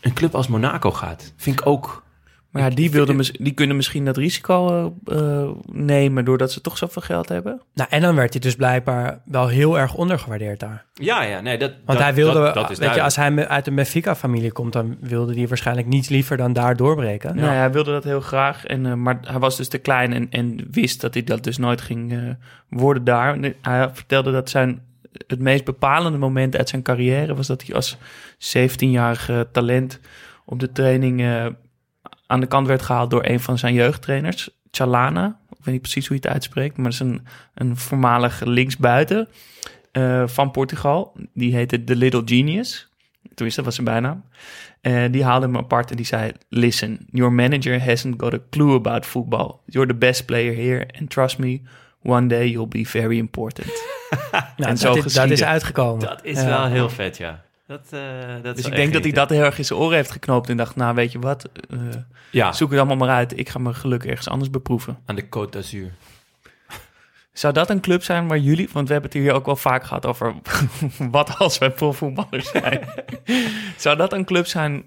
een 0.06 0.12
club 0.14 0.34
als 0.34 0.48
Monaco 0.48 0.90
gaat, 0.90 1.32
vind 1.36 1.60
ik 1.60 1.66
ook... 1.66 2.04
Maar 2.50 2.64
ja, 2.64 2.70
die, 2.76 2.90
wilden, 2.90 3.16
mis- 3.16 3.30
die 3.32 3.52
kunnen 3.52 3.76
misschien 3.76 4.04
dat 4.04 4.16
risico 4.16 4.92
eh, 5.04 5.18
eh, 5.18 5.48
nemen... 5.72 6.24
doordat 6.24 6.52
ze 6.52 6.60
toch 6.60 6.76
zoveel 6.78 7.02
geld 7.02 7.28
hebben. 7.28 7.60
Nou, 7.74 7.88
en 7.90 8.00
dan 8.00 8.14
werd 8.14 8.32
hij 8.32 8.40
dus 8.40 8.54
blijkbaar 8.56 9.20
wel 9.24 9.48
heel 9.48 9.78
erg 9.78 9.94
ondergewaardeerd 9.94 10.60
daar. 10.60 10.84
Ja, 10.94 11.22
ja, 11.22 11.40
nee, 11.40 11.58
dat... 11.58 11.70
Want 11.70 11.86
dat- 11.86 11.98
hij 11.98 12.14
wilde, 12.14 12.40
dat- 12.40 12.54
dat 12.54 12.70
is 12.70 12.78
weet 12.78 12.94
je, 12.94 13.02
als 13.02 13.16
hij 13.16 13.30
me- 13.30 13.48
uit 13.48 13.66
een 13.66 13.74
Benfica-familie 13.74 14.52
komt, 14.52 14.72
dan 14.72 14.96
wilde 15.00 15.34
hij 15.34 15.48
waarschijnlijk 15.48 15.86
niets 15.88 16.08
liever 16.08 16.36
dan 16.36 16.52
daar 16.52 16.76
doorbreken. 16.76 17.36
Nou, 17.36 17.48
hij 17.48 17.72
wilde 17.72 17.90
dat 17.90 18.04
heel 18.04 18.20
graag. 18.20 18.64
En, 18.64 18.86
eh, 18.86 18.94
maar 18.94 19.18
hij 19.22 19.38
was 19.38 19.56
dus 19.56 19.68
te 19.68 19.78
klein 19.78 20.12
en, 20.12 20.26
en 20.30 20.68
wist 20.70 21.00
dat 21.00 21.14
hij 21.14 21.24
dat 21.24 21.44
dus 21.44 21.58
nooit 21.58 21.80
ging 21.80 22.36
worden 22.68 23.04
daar. 23.04 23.38
Hij 23.62 23.90
vertelde 23.92 24.32
dat 24.32 24.50
zijn, 24.50 24.80
het 25.26 25.40
meest 25.40 25.64
bepalende 25.64 26.18
moment 26.18 26.56
uit 26.56 26.68
zijn 26.68 26.82
carrière... 26.82 27.34
was 27.34 27.46
dat 27.46 27.62
hij 27.62 27.74
als 27.74 27.96
17-jarige 28.38 29.48
talent 29.52 30.00
op 30.44 30.60
de 30.60 30.72
training... 30.72 31.20
eh, 31.20 31.46
aan 32.26 32.40
de 32.40 32.46
kant 32.46 32.66
werd 32.66 32.82
gehaald 32.82 33.10
door 33.10 33.24
een 33.24 33.40
van 33.40 33.58
zijn 33.58 33.74
jeugdtrainers, 33.74 34.50
Chalana. 34.70 35.40
Ik 35.50 35.64
weet 35.64 35.74
niet 35.74 35.82
precies 35.82 36.06
hoe 36.06 36.16
je 36.16 36.22
het 36.22 36.32
uitspreekt, 36.32 36.76
maar 36.76 36.84
dat 36.84 36.92
is 36.92 37.00
een, 37.00 37.26
een 37.54 37.76
voormalig 37.76 38.44
linksbuiten 38.44 39.28
eh, 39.92 40.26
van 40.26 40.50
Portugal. 40.50 41.16
Die 41.34 41.54
heette 41.54 41.84
The 41.84 41.96
Little 41.96 42.22
Genius. 42.24 42.88
Tenminste, 43.34 43.62
dat 43.62 43.64
was 43.64 43.74
zijn 43.74 43.86
bijnaam. 43.86 44.24
Eh, 44.80 45.04
die 45.10 45.24
haalde 45.24 45.46
hem 45.46 45.56
apart 45.56 45.90
en 45.90 45.96
die 45.96 46.06
zei... 46.06 46.32
Listen, 46.48 47.06
your 47.10 47.32
manager 47.32 47.84
hasn't 47.84 48.22
got 48.22 48.34
a 48.34 48.38
clue 48.50 48.74
about 48.74 49.06
football. 49.06 49.54
You're 49.64 49.88
the 49.88 49.98
best 49.98 50.26
player 50.26 50.54
here. 50.54 50.88
And 50.98 51.10
trust 51.10 51.38
me, 51.38 51.60
one 52.02 52.26
day 52.26 52.48
you'll 52.48 52.68
be 52.68 52.84
very 52.84 53.18
important. 53.18 53.85
Nou, 54.32 54.44
en 54.56 54.64
dat, 54.66 54.78
zo 54.78 54.94
is, 54.94 55.12
dat 55.12 55.30
is 55.30 55.42
uitgekomen. 55.44 56.06
Dat 56.06 56.24
is 56.24 56.40
Ja. 56.40 56.46
wel 56.46 56.64
heel 56.64 56.90
vet, 56.90 57.16
ja. 57.16 57.44
Dat, 57.66 57.80
eh, 57.90 58.00
dat 58.42 58.56
is 58.56 58.62
Dus 58.62 58.70
ik 58.70 58.76
denk 58.76 58.92
dat 58.92 59.02
hij 59.02 59.12
dat 59.12 59.30
heel 59.30 59.42
erg 59.42 59.58
in 59.58 59.64
zijn 59.64 59.78
oren 59.78 59.96
heeft 59.96 60.10
geknoopt... 60.10 60.48
en 60.48 60.56
dacht, 60.56 60.76
nou 60.76 60.94
weet 60.94 61.12
je 61.12 61.18
wat, 61.18 61.48
eh, 61.70 61.78
Ja. 62.30 62.52
zoek 62.52 62.70
het 62.70 62.78
allemaal 62.78 62.96
maar 62.96 63.16
uit. 63.16 63.38
Ik 63.38 63.48
ga 63.48 63.58
mijn 63.58 63.74
geluk 63.74 64.04
ergens 64.04 64.28
anders 64.28 64.50
beproeven. 64.50 64.98
Aan 65.06 65.14
de 65.16 65.24
Côte 65.24 65.50
d'Azur. 65.50 65.92
Zou 67.32 67.52
dat 67.54 67.70
een 67.70 67.80
club 67.80 68.02
zijn 68.02 68.28
waar 68.28 68.38
jullie... 68.38 68.68
Want 68.72 68.86
we 68.86 68.92
hebben 68.92 69.10
het 69.12 69.20
hier 69.20 69.32
ook 69.32 69.46
wel 69.46 69.56
vaak 69.56 69.84
gehad 69.84 70.06
over... 70.06 70.34
wat 71.10 71.38
als 71.38 71.58
wij 71.58 71.70
profvoetballers 71.70 72.50
zijn. 72.50 72.88
Zou 73.76 73.96
dat 73.96 74.12
een 74.12 74.24
club 74.24 74.46
zijn... 74.46 74.84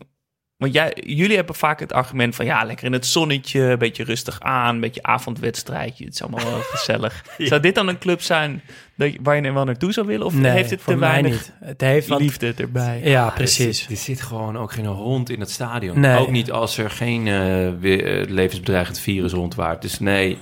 Want 0.60 0.74
jij, 0.74 0.98
jullie 1.06 1.36
hebben 1.36 1.56
vaak 1.56 1.80
het 1.80 1.94
argument 1.94 2.36
van... 2.36 2.46
ja, 2.46 2.64
lekker 2.64 2.86
in 2.86 2.94
het 2.94 3.06
zonnetje, 3.06 3.62
een 3.62 3.78
beetje 3.78 4.04
rustig 4.04 4.40
aan... 4.40 4.76
een 4.76 4.82
beetje 4.82 5.04
avondwedstrijdje, 5.04 6.06
het 6.06 6.14
is 6.14 6.22
allemaal 6.22 6.46
wel 6.52 6.60
gezellig. 6.76 7.26
Zou 7.38 7.62
dit 7.62 7.76
dan 7.76 7.88
een 7.88 7.98
club 7.98 8.22
zijn 8.22 8.62
dat 8.96 9.12
waar 9.22 9.36
je 9.36 9.42
er 9.42 9.54
wel 9.54 9.64
naartoe 9.64 9.92
zou 9.94 10.08
willen? 10.08 10.26
Of 10.26 10.34
Nee, 10.34 10.52
heeft 10.52 10.70
het 10.70 10.82
voor 10.82 10.94
te 10.94 11.00
mij 11.00 11.10
weinig 11.10 11.32
niet. 11.32 11.54
Het 11.60 11.82
heeft 11.82 12.08
wat- 12.08 12.20
liefde 12.20 12.54
erbij? 12.54 13.02
Ja, 13.04 13.26
Ah, 13.26 13.34
precies. 13.36 13.66
Er 13.68 13.74
zit, 13.74 13.90
er 13.90 13.98
zit 13.98 14.22
gewoon 14.22 14.58
ook 14.58 14.72
geen 14.72 14.86
hond 14.86 15.30
in 15.30 15.40
het 15.40 15.50
stadion. 15.52 16.00
Nee. 16.00 16.18
Ook 16.18 16.30
niet 16.32 16.52
als 16.52 16.78
er 16.78 16.90
geen 16.90 17.28
eh, 17.28 17.70
weer, 17.80 18.20
eh, 18.22 18.30
levensbedreigend 18.30 19.00
virus 19.00 19.32
rondwaart. 19.32 19.82
Dus 19.82 20.00
nee, 20.00 20.38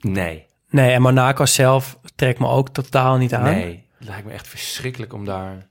nee, 0.00 0.46
Nee, 0.70 0.90
en 0.92 1.02
Monaco 1.02 1.46
zelf 1.46 1.98
trekt 2.16 2.38
me 2.38 2.46
ook 2.48 2.68
totaal 2.68 3.16
niet 3.16 3.34
aan. 3.34 3.42
nee. 3.54 3.86
Het 3.98 4.08
lijkt 4.08 4.26
me 4.26 4.32
echt 4.32 4.48
verschrikkelijk 4.48 5.12
om 5.12 5.24
daar 5.24 5.68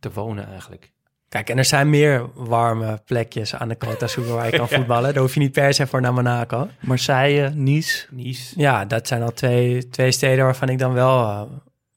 te 0.00 0.10
wonen 0.12 0.48
eigenlijk. 0.50 0.90
Kijk, 1.28 1.50
en 1.50 1.58
er 1.58 1.64
zijn 1.64 1.90
meer 1.90 2.26
warme 2.34 3.00
plekjes 3.04 3.54
aan 3.54 3.68
de 3.68 3.76
Côte 3.86 3.96
d'Azur 3.98 4.26
waar 4.26 4.50
je 4.50 4.56
kan 4.58 4.68
voetballen. 4.68 5.12
Daar 5.12 5.22
hoef 5.22 5.34
je 5.34 5.40
niet 5.40 5.52
per 5.52 5.74
se 5.74 5.86
voor 5.86 6.00
naar 6.00 6.12
Monaco. 6.12 6.68
Marseille, 6.80 7.50
Nice. 7.54 8.06
Nice. 8.10 8.60
Ja, 8.60 8.84
dat 8.84 9.06
zijn 9.06 9.22
al 9.22 9.32
twee, 9.32 9.88
twee 9.88 10.10
steden 10.10 10.44
waarvan 10.44 10.68
ik 10.68 10.78
dan 10.78 10.92
wel... 10.92 11.22
eh, 11.22 11.42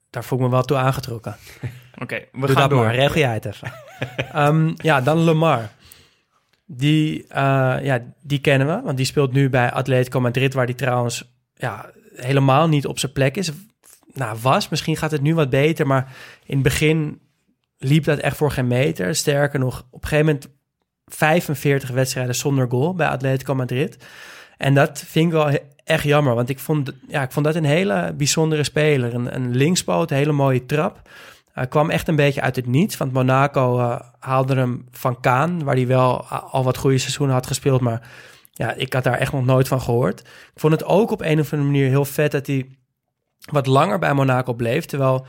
daar 0.09 0.23
voel 0.23 0.37
ik 0.39 0.43
me 0.45 0.51
wel 0.51 0.61
toe 0.63 0.77
aangetrokken. 0.77 1.35
Oké, 2.01 2.15
we 2.31 2.39
Doe 2.39 2.47
gaan 2.47 2.55
dat 2.55 2.69
door. 2.69 2.83
maar, 2.85 2.95
regel 2.95 3.19
jij 3.19 3.33
het 3.33 3.45
even. 3.45 3.73
Ehm, 4.33 4.71
ja, 4.75 5.01
dan 5.01 5.23
Lemar. 5.23 5.69
Die, 6.65 7.25
eh, 7.27 7.75
ja, 7.81 7.99
die 8.21 8.39
kennen 8.39 8.67
we, 8.67 8.81
want 8.83 8.97
die 8.97 9.05
speelt 9.05 9.33
nu 9.33 9.49
bij 9.49 9.71
Atletico 9.71 10.19
Madrid... 10.19 10.53
waar 10.53 10.65
die 10.65 10.75
trouwens 10.75 11.31
ja, 11.55 11.89
helemaal 12.15 12.67
niet 12.67 12.87
op 12.87 12.99
zijn 12.99 13.11
plek 13.11 13.37
is. 13.37 13.51
Nou, 14.13 14.37
was, 14.41 14.69
misschien 14.69 14.97
gaat 14.97 15.11
het 15.11 15.21
nu 15.21 15.35
wat 15.35 15.49
beter... 15.49 15.87
maar 15.87 16.11
in 16.45 16.53
het 16.53 16.63
begin 16.63 17.19
liep 17.83 18.03
dat 18.03 18.19
echt 18.19 18.37
voor 18.37 18.51
geen 18.51 18.67
meter. 18.67 19.15
Sterker 19.15 19.59
nog, 19.59 19.85
op 19.89 20.01
een 20.01 20.07
gegeven 20.07 20.25
moment 20.25 20.47
45 21.05 21.89
wedstrijden 21.89 22.35
zonder 22.35 22.69
goal 22.69 22.95
bij 22.95 23.07
Atletico 23.07 23.55
Madrid. 23.55 23.97
En 24.57 24.73
dat 24.73 25.03
vind 25.07 25.25
ik 25.25 25.31
wel 25.31 25.59
echt 25.83 26.03
jammer, 26.03 26.35
want 26.35 26.49
ik 26.49 26.59
vond, 26.59 26.93
ja, 27.07 27.21
ik 27.21 27.31
vond 27.31 27.45
dat 27.45 27.55
een 27.55 27.65
hele 27.65 28.13
bijzondere 28.17 28.63
speler. 28.63 29.13
Een, 29.13 29.35
een 29.35 29.55
linkspoot, 29.55 30.11
een 30.11 30.17
hele 30.17 30.31
mooie 30.31 30.65
trap. 30.65 31.09
Hij 31.51 31.67
kwam 31.67 31.89
echt 31.89 32.07
een 32.07 32.15
beetje 32.15 32.41
uit 32.41 32.55
het 32.55 32.67
niets, 32.67 32.97
want 32.97 33.13
Monaco 33.13 33.79
eh, 33.79 33.99
haalde 34.19 34.55
hem 34.55 34.87
van 34.91 35.19
Kaan, 35.19 35.63
waar 35.63 35.75
hij 35.75 35.87
wel 35.87 36.25
al 36.27 36.63
wat 36.63 36.77
goede 36.77 36.97
seizoenen 36.97 37.35
had 37.35 37.47
gespeeld, 37.47 37.81
maar 37.81 38.09
ja, 38.51 38.73
ik 38.73 38.93
had 38.93 39.03
daar 39.03 39.17
echt 39.17 39.31
nog 39.31 39.45
nooit 39.45 39.67
van 39.67 39.81
gehoord. 39.81 40.19
Ik 40.53 40.59
vond 40.59 40.73
het 40.73 40.83
ook 40.83 41.11
op 41.11 41.21
een 41.21 41.39
of 41.39 41.53
andere 41.53 41.71
manier 41.71 41.87
heel 41.87 42.05
vet 42.05 42.31
dat 42.31 42.47
hij 42.47 42.69
wat 43.51 43.67
langer 43.67 43.99
bij 43.99 44.13
Monaco 44.13 44.53
bleef, 44.53 44.85
terwijl 44.85 45.25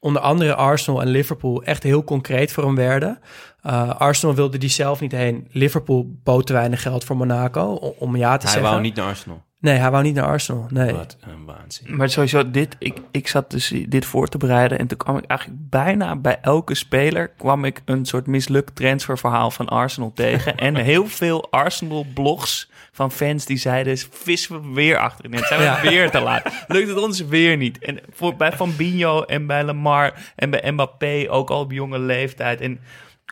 onder 0.00 0.22
andere 0.22 0.54
Arsenal 0.54 1.00
en 1.02 1.08
Liverpool 1.08 1.62
echt 1.62 1.82
heel 1.82 2.04
concreet 2.04 2.52
voor 2.52 2.64
hem 2.64 2.74
werden. 2.74 3.18
Uh, 3.66 3.94
Arsenal 4.00 4.34
wilde 4.34 4.58
die 4.58 4.68
zelf 4.68 5.00
niet 5.00 5.12
heen. 5.12 5.48
Liverpool 5.50 6.06
bood 6.24 6.46
te 6.46 6.52
weinig 6.52 6.82
geld 6.82 7.04
voor 7.04 7.16
Monaco, 7.16 7.62
om, 7.72 7.92
om 7.98 8.16
ja 8.16 8.36
te 8.36 8.44
Hij 8.44 8.52
zeggen. 8.54 8.70
wou 8.70 8.82
niet 8.82 8.96
naar 8.96 9.06
Arsenal. 9.06 9.42
Nee, 9.60 9.76
hij 9.76 9.90
wou 9.90 10.02
niet 10.02 10.14
naar 10.14 10.26
Arsenal. 10.26 10.66
Nee. 10.70 10.92
Wat 10.92 11.16
een 11.20 11.44
waanzin. 11.44 11.96
Maar 11.96 12.10
sowieso, 12.10 12.50
dit, 12.50 12.76
ik, 12.78 13.00
ik 13.10 13.28
zat 13.28 13.50
dus 13.50 13.74
dit 13.88 14.04
voor 14.04 14.28
te 14.28 14.38
bereiden 14.38 14.78
en 14.78 14.86
toen 14.86 14.98
kwam 14.98 15.16
ik 15.16 15.24
eigenlijk 15.24 15.60
bijna 15.70 16.16
bij 16.16 16.38
elke 16.40 16.74
speler 16.74 17.28
kwam 17.28 17.64
ik 17.64 17.82
een 17.84 18.04
soort 18.04 18.26
mislukt 18.26 18.76
transferverhaal 18.76 19.50
van 19.50 19.68
Arsenal 19.68 20.12
tegen. 20.14 20.56
en 20.56 20.76
heel 20.76 21.06
veel 21.06 21.50
Arsenal-blogs 21.50 22.69
van 23.00 23.12
fans 23.12 23.44
die 23.44 23.56
zeiden, 23.56 23.98
vissen 24.10 24.60
we 24.62 24.74
weer 24.74 24.98
achterin. 24.98 25.34
Het 25.34 25.46
zijn 25.46 25.58
we 25.60 25.66
Ja. 25.66 25.80
weer 25.80 26.10
te 26.10 26.20
laat. 26.20 26.64
Lukt 26.68 26.88
het 26.88 26.98
ons 26.98 27.20
weer 27.20 27.56
niet. 27.56 27.78
En 27.78 28.00
voor, 28.12 28.36
bij 28.36 28.52
Fabinho 28.52 29.22
en 29.24 29.46
bij 29.46 29.64
Lamar 29.64 30.32
en 30.36 30.50
bij 30.50 30.70
Mbappé 30.70 31.26
ook 31.28 31.50
al 31.50 31.60
op 31.60 31.72
jonge 31.72 31.98
leeftijd. 31.98 32.60
En 32.60 32.80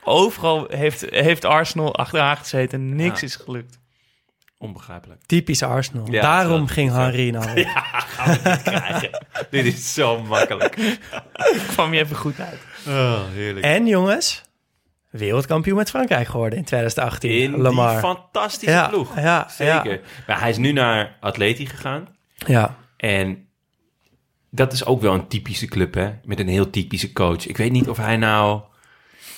overal 0.05 0.67
heeft, 0.71 1.05
heeft 1.11 1.45
Arsenal 1.45 1.95
achteraan 1.97 2.37
gezeten 2.37 2.79
en 2.81 2.97
niks 2.97 3.21
Ja. 3.21 3.27
is 3.27 3.37
gelukt. 3.37 3.79
Onbegrijpelijk. 4.59 5.21
Typisch 5.27 5.63
Arsenal. 5.63 6.07
Ja, 6.11 6.21
Daarom 6.23 6.69
zo. 6.69 6.73
ging 6.75 6.93
Henry 6.93 7.31
nou 7.31 7.53
weer. 7.55 7.65
Ja, 7.67 7.81
gaan 8.07 8.39
we 8.43 8.49
niet 8.51 8.63
krijgen. 8.63 9.27
Dit 9.51 9.65
is 9.65 9.95
zo 9.95 10.23
makkelijk. 10.23 10.99
kwam 11.73 11.95
je 11.95 12.01
even 12.01 12.17
goed 12.17 12.41
uit. 12.41 12.59
Oh, 12.89 13.21
heerlijk. 13.35 13.65
En 13.67 13.87
jongens, 13.87 14.43
wereldkampioen 15.11 15.77
met 15.77 15.91
Frankrijk 15.91 16.27
geworden 16.29 16.59
in 16.59 16.65
2018. 16.65 17.31
In 17.31 17.57
Lamar. 17.57 17.91
die 17.91 17.99
fantastische 17.99 18.75
Ja, 18.75 18.89
ploeg. 18.89 19.17
ja, 19.21 19.49
Zeker. 19.51 19.93
ja. 19.93 19.99
Maar 20.27 20.41
hij 20.41 20.51
is 20.51 20.57
nu 20.57 20.73
naar 20.73 21.17
Atleti 21.21 21.67
gegaan. 21.67 22.09
Ja. 22.35 22.77
En 22.97 23.47
dat 24.51 24.73
is 24.73 24.85
ook 24.85 25.01
wel 25.01 25.15
een 25.15 25.29
typische 25.29 25.67
club, 25.67 25.95
hè? 25.95 26.11
Met 26.25 26.39
een 26.41 26.49
heel 26.49 26.71
typische 26.71 27.13
coach. 27.13 27.47
Ik 27.47 27.57
weet 27.57 27.73
niet 27.73 27.89
of 27.89 27.97
hij 27.97 28.17
nou... 28.17 28.61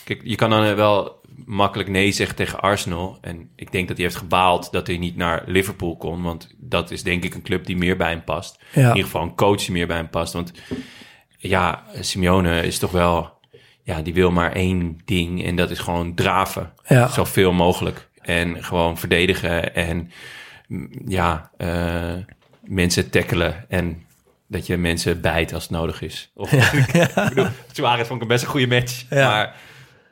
Kijk, 0.04 0.20
je 0.24 0.34
kan 0.34 0.50
dan 0.50 0.74
wel 0.74 1.20
makkelijk 1.44 1.88
nee 1.88 2.12
zeggen 2.12 2.36
tegen 2.36 2.60
Arsenal. 2.60 3.18
En 3.20 3.50
ik 3.56 3.72
denk 3.72 3.88
dat 3.88 3.96
hij 3.96 4.06
heeft 4.06 4.18
gebaald 4.18 4.72
dat 4.72 4.86
hij 4.86 4.98
niet 4.98 5.16
naar 5.16 5.42
Liverpool 5.46 5.96
kon. 5.96 6.22
Want 6.22 6.54
dat 6.58 6.90
is 6.90 7.02
denk 7.02 7.24
ik 7.24 7.34
een 7.34 7.42
club 7.42 7.66
die 7.66 7.76
meer 7.76 7.96
bij 7.96 8.10
hem 8.10 8.24
past. 8.24 8.58
Ja. 8.72 8.80
In 8.82 8.86
ieder 8.88 9.04
geval 9.04 9.22
een 9.22 9.34
coach 9.34 9.58
die 9.60 9.72
meer 9.72 9.86
bij 9.86 9.96
hem 9.96 10.08
past. 10.10 10.32
Want 10.32 10.52
ja, 11.38 11.82
Simeone 12.00 12.62
is 12.62 12.78
toch 12.78 12.90
wel... 12.90 13.38
Ja, 13.90 14.02
die 14.02 14.14
wil 14.14 14.30
maar 14.30 14.52
één 14.52 14.98
ding 15.04 15.44
en 15.44 15.56
dat 15.56 15.70
is 15.70 15.78
gewoon 15.78 16.14
draven. 16.14 16.72
Ja. 16.86 17.08
Zoveel 17.08 17.52
mogelijk. 17.52 18.08
En 18.20 18.64
gewoon 18.64 18.98
verdedigen 18.98 19.74
en 19.74 20.10
ja, 21.06 21.50
eh, 21.56 22.14
mensen 22.64 23.10
tackelen 23.10 23.64
en 23.68 24.02
dat 24.48 24.66
je 24.66 24.76
mensen 24.76 25.20
bijt 25.20 25.52
als 25.52 25.62
het 25.62 25.72
nodig 25.72 26.02
is. 26.02 26.30
Of, 26.34 26.52
ik 26.52 27.12
bedoel, 27.28 27.46
Suarez 27.72 28.06
vond 28.06 28.14
ik 28.16 28.22
een 28.22 28.28
best 28.28 28.42
een 28.42 28.50
goede 28.50 28.66
match. 28.66 29.04
Ja. 29.10 29.28
Maar 29.30 29.54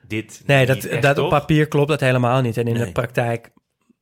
dit 0.08 0.42
Nee, 0.46 0.66
dat, 0.66 0.88
dat 1.00 1.18
op 1.18 1.28
papier 1.30 1.66
klopt 1.68 1.88
dat 1.88 2.00
helemaal 2.00 2.40
niet. 2.40 2.56
En 2.56 2.66
in 2.66 2.74
Nee. 2.74 2.84
de 2.84 2.92
praktijk 2.92 3.50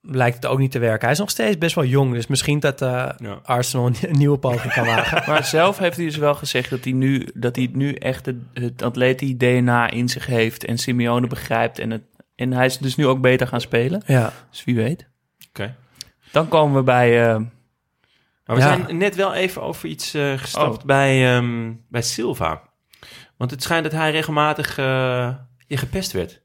lijkt 0.09 0.37
het 0.37 0.47
ook 0.47 0.59
niet 0.59 0.71
te 0.71 0.79
werken. 0.79 1.01
Hij 1.03 1.11
is 1.13 1.19
nog 1.19 1.31
steeds 1.31 1.59
best 1.59 1.75
wel 1.75 1.85
jong, 1.85 2.13
dus 2.13 2.27
misschien 2.27 2.61
dat 2.61 2.83
eh, 2.83 3.09
Ja. 3.19 3.39
Arsenal 3.43 3.87
een, 3.87 3.97
nieuwe 4.19 4.39
poging 4.39 4.73
kan 4.73 4.87
wagen. 4.95 5.23
Maar 5.27 5.45
zelf 5.45 5.79
heeft 5.79 5.97
hij 5.97 6.05
dus 6.07 6.17
wel 6.17 6.35
gezegd 6.35 6.71
dat 6.71 6.85
hij 6.85 6.93
nu, 6.93 7.29
dat 7.35 7.57
hij 7.57 7.69
nu 7.73 7.93
echt 7.95 8.27
het, 8.27 8.37
het 8.55 8.83
atleti-DNA 8.83 9.91
in 9.91 10.09
zich 10.09 10.27
heeft 10.27 10.65
en 10.65 10.79
Simeone 10.79 11.27
begrijpt. 11.27 11.79
En, 11.79 11.91
het, 11.91 12.03
en 12.35 12.53
hij 12.53 12.67
is 12.67 12.79
dus 12.79 12.97
nu 12.97 13.07
ook 13.07 13.21
beter 13.21 13.47
gaan 13.47 13.61
spelen. 13.61 14.03
Ja. 14.07 14.33
Dus 14.51 14.65
wie 14.65 14.75
weet. 14.75 15.09
Oké. 15.49 15.75
Dan 16.33 16.49
komen 16.49 16.77
we 16.77 16.83
bij... 16.83 17.27
eh, 17.29 17.37
Maar 18.45 18.57
we 18.57 18.63
Ja. 18.63 18.77
zijn 18.85 18.97
net 18.99 19.15
wel 19.15 19.35
even 19.35 19.63
over 19.63 19.89
iets 19.89 20.15
eh, 20.15 20.33
gestapt 20.39 20.85
bij, 20.85 21.37
ehm, 21.37 21.73
bij 21.89 22.03
Silva. 22.03 22.63
Want 23.37 23.51
het 23.51 23.63
schijnt 23.63 23.83
dat 23.85 23.93
hij 23.93 24.11
regelmatig 24.11 24.79
eh, 24.79 25.29
je 25.67 25.77
gepest 25.77 26.13
werd. 26.13 26.41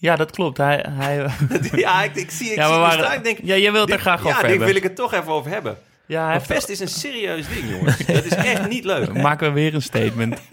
Ja, 0.00 0.16
dat 0.16 0.30
klopt. 0.30 0.56
Hij, 0.56 0.86
hij, 0.88 1.26
ja, 1.72 2.02
ik, 2.02 2.14
ik 2.14 2.30
zie, 2.30 2.50
ik 2.50 2.56
ja, 2.56 2.66
zie 2.66 2.74
we 2.74 2.80
het 2.80 2.90
waren, 2.90 3.04
staan. 3.04 3.16
Ik 3.16 3.24
denk, 3.24 3.38
ja, 3.42 3.56
jij 3.56 3.72
wilt 3.72 3.86
dit- 3.86 3.96
er 3.96 4.00
graag 4.00 4.22
ja, 4.22 4.28
over 4.28 4.40
dit 4.40 4.48
hebben. 4.48 4.66
wil 4.66 4.76
ik 4.76 4.82
het 4.82 4.96
toch 4.96 5.14
even 5.14 5.32
over 5.32 5.50
hebben. 5.50 5.78
Ja, 6.06 6.24
hij 6.24 6.32
heeft 6.32 6.46
pest 6.46 6.68
is 6.68 6.80
een 6.80 6.88
serieus 6.88 7.48
ding, 7.48 7.70
jongens. 7.70 8.06
Dat 8.06 8.24
is 8.24 8.34
echt 8.34 8.68
niet 8.68 8.84
leuk. 8.84 9.12
Maken 9.22 9.46
we 9.46 9.52
weer 9.52 9.74
een 9.74 9.82
statement. 9.82 10.40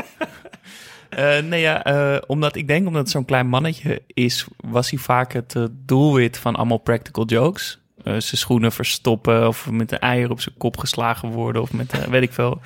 Eh, 1.09 1.39
nee, 1.39 1.61
ja, 1.61 1.83
eh, 1.83 2.21
omdat 2.27 2.55
ik 2.55 2.67
denk 2.67 2.87
omdat 2.87 3.01
het 3.01 3.11
zo'n 3.11 3.25
klein 3.25 3.47
mannetje 3.47 4.01
is, 4.07 4.45
was 4.57 4.89
hij 4.89 4.99
vaak 4.99 5.33
het 5.33 5.55
eh, 5.55 5.63
doelwit 5.71 6.37
van 6.37 6.55
allemaal 6.55 6.77
practical 6.77 7.25
jokes. 7.25 7.79
Zijn 8.03 8.21
schoenen 8.21 8.71
verstoppen 8.71 9.47
of 9.47 9.69
met 9.69 9.91
een 9.91 9.99
eier 9.99 10.29
op 10.29 10.41
zijn 10.41 10.55
kop 10.57 10.77
geslagen 10.77 11.29
worden 11.29 11.61
of 11.61 11.73
met, 11.73 12.09
weet 12.09 12.21
ik 12.21 12.33
veel. 12.33 12.61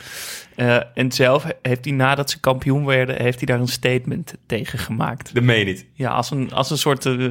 Eh, 0.62 0.78
en 0.94 1.12
zelf 1.12 1.46
heeft 1.62 1.86
hij 1.86 1.94
nadat 1.94 2.30
ze 2.30 2.40
kampioen 2.40 2.86
werden, 2.86 3.22
heeft 3.22 3.38
hij 3.38 3.46
daar 3.46 3.60
een 3.60 3.68
statement 3.68 4.34
tegen 4.46 4.80
gemaakt. 4.80 5.34
Dat 5.34 5.44
meen 5.44 5.60
je 5.60 5.66
niet. 5.66 5.86
Ja, 5.94 6.12
als 6.12 6.32
een, 6.32 6.54
als 6.54 6.70
een 6.70 6.78
soort, 6.78 7.06
eh, 7.06 7.30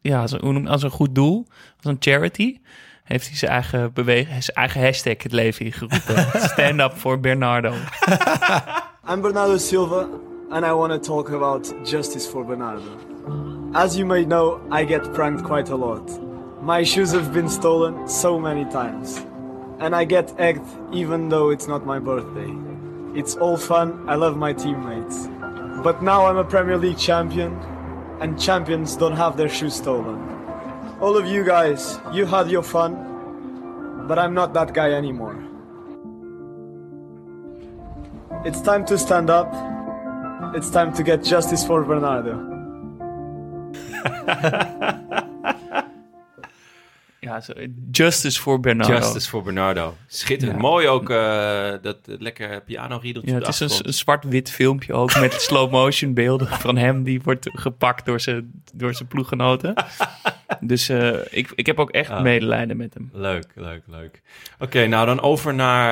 ja, 0.00 0.20
als 0.20 0.32
een, 0.32 0.68
als 0.68 0.82
een 0.82 0.90
goed 0.90 1.14
doel, 1.14 1.46
als 1.76 1.84
een 1.84 1.96
charity, 1.98 2.58
heeft 3.04 3.28
hij 3.28 3.36
zijn 3.36 3.50
eigen 3.50 3.92
beweging, 3.92 4.44
zijn 4.44 4.56
eigen 4.56 4.82
hashtag 4.82 5.22
het 5.22 5.32
leven 5.32 5.64
ingeroepen. 5.64 6.26
Stand 6.50 6.80
up 6.80 6.92
for 6.96 7.20
Bernardo. 7.20 7.72
I'm 9.10 9.20
Bernardo 9.20 9.56
Silva, 9.56 10.08
and 10.50 10.64
I 10.64 10.70
want 10.70 10.92
to 10.92 10.98
talk 10.98 11.30
about 11.30 11.74
justice 11.84 12.28
for 12.28 12.44
Bernardo. 12.44 12.82
As 13.72 13.94
you 13.94 14.06
may 14.06 14.24
know, 14.24 14.60
I 14.72 14.86
get 14.86 15.12
pranked 15.12 15.42
quite 15.42 15.72
a 15.72 15.76
lot. 15.76 16.20
My 16.62 16.84
shoes 16.84 17.12
have 17.12 17.32
been 17.32 17.48
stolen 17.48 18.08
so 18.08 18.38
many 18.38 18.64
times, 18.64 19.20
and 19.78 19.94
I 20.02 20.06
get 20.06 20.32
egged 20.38 20.66
even 20.92 21.28
though 21.28 21.52
it's 21.52 21.66
not 21.66 21.84
my 21.84 21.98
birthday. 21.98 22.69
It's 23.12 23.34
all 23.36 23.56
fun, 23.56 24.08
I 24.08 24.14
love 24.14 24.36
my 24.36 24.52
teammates. 24.52 25.26
But 25.82 26.00
now 26.02 26.26
I'm 26.26 26.36
a 26.36 26.44
Premier 26.44 26.76
League 26.78 26.98
champion, 26.98 27.58
and 28.20 28.38
champions 28.40 28.96
don't 28.96 29.16
have 29.16 29.36
their 29.36 29.48
shoes 29.48 29.74
stolen. 29.74 30.18
All 31.00 31.16
of 31.16 31.26
you 31.26 31.42
guys, 31.42 31.98
you 32.12 32.24
had 32.24 32.48
your 32.50 32.62
fun, 32.62 34.06
but 34.06 34.18
I'm 34.18 34.32
not 34.32 34.54
that 34.54 34.74
guy 34.74 34.92
anymore. 34.92 35.42
It's 38.44 38.60
time 38.60 38.84
to 38.86 38.96
stand 38.96 39.28
up. 39.28 39.52
It's 40.54 40.70
time 40.70 40.92
to 40.94 41.02
get 41.02 41.24
justice 41.24 41.66
for 41.66 41.82
Bernardo. 41.84 42.46
Ja, 47.30 47.66
justice 47.90 48.40
voor 48.40 48.60
Bernardo. 48.60 48.94
Justice 48.94 49.28
voor 49.28 49.42
Bernardo. 49.42 49.96
Schitterend. 50.06 50.56
Ja. 50.60 50.62
Mooi 50.68 50.88
ook 50.88 51.10
eh, 51.10 51.72
dat 51.82 51.96
lekker 52.04 52.62
piano-riedeltje 52.62 53.30
Ja, 53.30 53.36
op 53.38 53.44
het 53.46 53.60
is 53.60 53.80
een, 53.84 53.92
zwart-wit 53.92 54.50
filmpje 54.50 54.92
ook 54.92 55.20
met 55.20 55.32
slow-motion 55.48 56.14
beelden 56.14 56.48
van 56.48 56.76
hem. 56.76 57.02
Die 57.02 57.20
wordt 57.22 57.48
gepakt 57.52 58.06
door 58.06 58.20
zijn, 58.20 58.62
door 58.74 58.94
zijn 58.94 59.08
ploeggenoten. 59.08 59.74
dus 60.60 60.88
eh, 60.88 61.16
ik, 61.30 61.52
ik 61.54 61.66
heb 61.66 61.78
ook 61.78 61.90
echt 61.90 62.10
Ah. 62.10 62.22
medelijden 62.22 62.76
met 62.76 62.94
hem. 62.94 63.10
Leuk, 63.12 63.46
leuk, 63.54 63.82
leuk. 63.86 64.22
Oké, 64.58 64.86
nou 64.86 65.06
dan 65.06 65.20
over 65.20 65.54
naar 65.54 65.90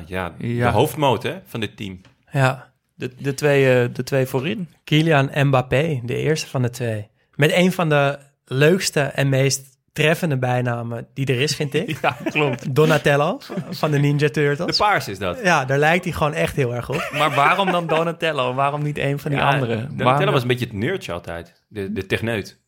eh, 0.00 0.08
ja, 0.08 0.34
Ja. 0.38 0.66
de 0.70 0.76
hoofdmoot 0.76 1.22
hè, 1.22 1.34
van 1.44 1.60
dit 1.60 1.76
team. 1.76 2.00
Ja. 2.32 2.72
De, 2.94 3.10
de, 3.18 3.34
twee, 3.34 3.82
eh, 3.82 3.88
de 3.94 4.02
twee 4.02 4.26
voorin. 4.26 4.68
Kylian 4.84 5.30
Mbappé, 5.34 6.00
de 6.04 6.16
eerste 6.16 6.46
van 6.48 6.62
de 6.62 6.70
twee. 6.70 7.08
Met 7.34 7.52
een 7.52 7.72
van 7.72 7.88
de 7.88 8.18
leukste 8.44 9.00
en 9.00 9.28
meest 9.28 9.78
treffende 9.92 10.38
bijnamen 10.38 11.06
die 11.14 11.26
er 11.26 11.40
is, 11.40 11.54
vind 11.56 11.74
ik. 11.74 11.98
Ja, 12.02 12.16
klopt. 12.24 12.74
Donatello 12.74 13.38
van 13.70 13.90
de 13.90 13.98
Ninja 13.98 14.18
De 14.26 14.30
Turtles. 14.30 14.76
paars 14.76 15.08
is 15.08 15.18
dat. 15.18 15.38
Ja, 15.42 15.64
daar 15.64 15.78
lijkt 15.78 16.04
hij 16.04 16.12
gewoon 16.12 16.34
echt 16.34 16.56
heel 16.56 16.74
erg 16.74 16.88
op. 16.88 17.10
Maar 17.12 17.34
waarom 17.34 17.70
dan 17.70 17.86
Donatello? 17.86 18.54
Waarom 18.54 18.82
niet 18.82 18.98
een 18.98 19.18
van 19.18 19.30
die 19.30 19.40
Ja, 19.40 19.48
anderen? 19.50 19.76
Donatello 19.76 20.04
Waarom- 20.10 20.32
was 20.32 20.42
een 20.42 20.48
beetje 20.48 20.64
het 20.66 20.74
nerdje 20.74 21.12
altijd. 21.12 21.62
De, 21.68 21.92
de 21.92 22.06
techneut. 22.06 22.58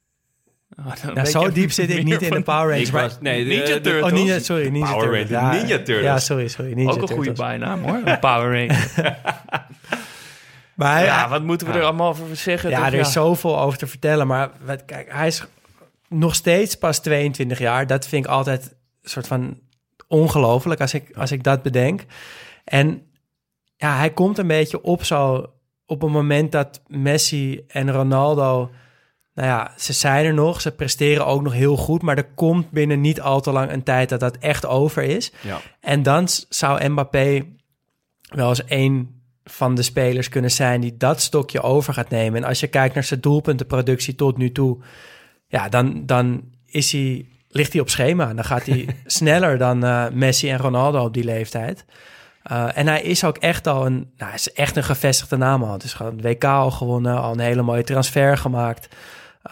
Oh, 0.79 1.15
Nou, 1.15 1.27
zo 1.27 1.53
diep 1.53 1.71
zit 1.73 1.91
ik 1.91 2.05
niet 2.05 2.23
in 2.23 2.31
de 2.31 2.43
Power 2.43 2.69
Rangers. 2.71 2.91
Was, 2.91 3.19
nee, 3.21 3.43
de- 3.45 3.49
Ninja 3.51 3.65
de- 3.65 3.81
Turtles. 3.81 4.13
Oh, 4.13 4.19
Ninja, 4.19 4.39
sorry, 4.39 4.69
Ninja 4.69 4.91
Power 4.93 5.09
Turtles. 5.11 5.31
Rangers, 5.31 5.55
Ja, 5.55 5.61
Ninja 5.61 5.77
Turtles. 5.77 6.03
Ja, 6.05 6.19
sorry, 6.19 6.49
sorry. 6.49 6.73
Ninja 6.73 6.91
Ook 6.93 7.03
een 7.03 7.09
goede 7.09 7.33
bijnaam 7.33 7.83
hoor. 7.83 8.01
Een 8.05 8.19
Power 8.19 8.67
Ranger. 8.67 8.89
Maar 10.75 10.95
hij- 10.97 11.05
Ja, 11.05 11.29
wat 11.29 11.43
moeten 11.43 11.67
we 11.67 11.73
Ja. 11.73 11.79
er 11.79 11.85
allemaal 11.85 12.09
over 12.09 12.37
zeggen? 12.37 12.71
Ja, 12.71 12.77
Toch, 12.77 12.87
er 12.87 12.95
is 12.99 13.13
zoveel 13.13 13.61
over 13.61 13.79
te 13.79 13.87
vertellen. 13.87 14.27
Maar 14.27 14.51
wat, 14.65 14.85
kijk, 14.85 15.07
hij 15.13 15.27
is 15.27 15.45
nog 16.13 16.35
steeds 16.35 16.75
pas 16.75 16.99
22 16.99 17.59
jaar. 17.59 17.87
Dat 17.87 18.07
vind 18.07 18.25
ik 18.25 18.31
altijd 18.31 18.65
een 19.03 19.11
soort 19.11 19.27
van 19.27 19.59
ongelooflijk 20.09 20.81
als 20.81 20.95
ik, 20.95 21.17
als 21.17 21.33
ik 21.33 21.43
dat 21.43 21.63
bedenk. 21.63 22.05
En 22.65 23.03
ja, 23.77 23.97
hij 23.97 24.11
komt 24.11 24.39
een 24.39 24.47
beetje 24.47 24.83
op 24.83 25.05
zo 25.05 25.53
op 25.87 26.03
een 26.03 26.11
moment 26.11 26.53
dat 26.53 26.83
Messi 26.87 27.65
en 27.69 27.93
Ronaldo... 27.93 28.71
Nou 29.35 29.49
ja, 29.49 29.73
ze 29.77 29.93
zijn 29.93 30.25
er 30.25 30.35
nog, 30.35 30.61
ze 30.61 30.71
presteren 30.71 31.27
ook 31.27 31.43
nog 31.43 31.53
heel 31.53 31.77
goed... 31.77 32.03
maar 32.03 32.17
er 32.17 32.33
komt 32.35 32.71
binnen 32.71 33.01
niet 33.01 33.21
al 33.21 33.41
te 33.41 33.53
lang 33.53 33.73
een 33.73 33.83
tijd 33.83 34.09
dat 34.09 34.21
dat 34.21 34.37
echt 34.37 34.67
over 34.67 35.03
is. 35.03 35.33
Ja. 35.41 35.61
En 35.81 36.03
dan 36.03 36.29
zou 36.49 36.89
Mbappé 36.89 37.47
wel 38.23 38.49
eens 38.49 38.65
één 38.65 39.23
van 39.45 39.75
de 39.75 39.83
spelers 39.83 40.29
kunnen 40.29 40.51
zijn 40.51 40.81
die 40.81 40.97
dat 40.97 41.21
stokje 41.21 41.63
over 41.63 41.95
gaat 41.95 42.11
nemen. 42.11 42.43
En 42.43 42.49
als 42.49 42.61
je 42.61 42.67
kijkt 42.67 42.95
naar 42.95 43.05
zijn 43.05 43.21
doelpuntenproductie 43.21 44.15
tot 44.15 44.37
nu 44.37 44.53
toe, 44.53 44.79
ja, 45.53 45.69
dan, 45.69 46.07
dan 46.07 46.43
is 46.67 46.93
hij, 46.93 47.27
ligt 47.49 47.73
hij 47.73 47.81
op 47.81 47.91
schema. 47.91 48.35
Dan 48.35 48.45
gaat 48.45 48.67
hij 48.67 48.97
sneller 49.07 49.59
dan 49.59 49.85
eh, 49.85 50.09
Messi 50.13 50.51
en 50.51 50.59
Ronaldo 50.59 51.05
op 51.05 51.15
die 51.15 51.25
leeftijd. 51.25 51.85
Uh, 52.53 52.79
en 52.79 52.87
hij 52.87 53.03
is 53.03 53.25
ook 53.25 53.37
echt 53.37 53.67
al 53.67 53.87
een, 53.87 53.95
nou, 53.95 54.31
hij 54.31 54.35
is 54.35 54.53
echt 54.53 54.77
een 54.77 54.85
gevestigde 54.85 55.37
naam 55.37 55.63
al. 55.63 55.73
Het 55.73 55.83
is 55.83 55.95
gewoon 55.95 56.21
WK 56.21 56.45
al 56.45 56.71
gewonnen, 56.71 57.21
al 57.21 57.33
een 57.33 57.39
hele 57.39 57.63
mooie 57.63 57.85
transfer 57.85 58.37
gemaakt. 58.37 58.89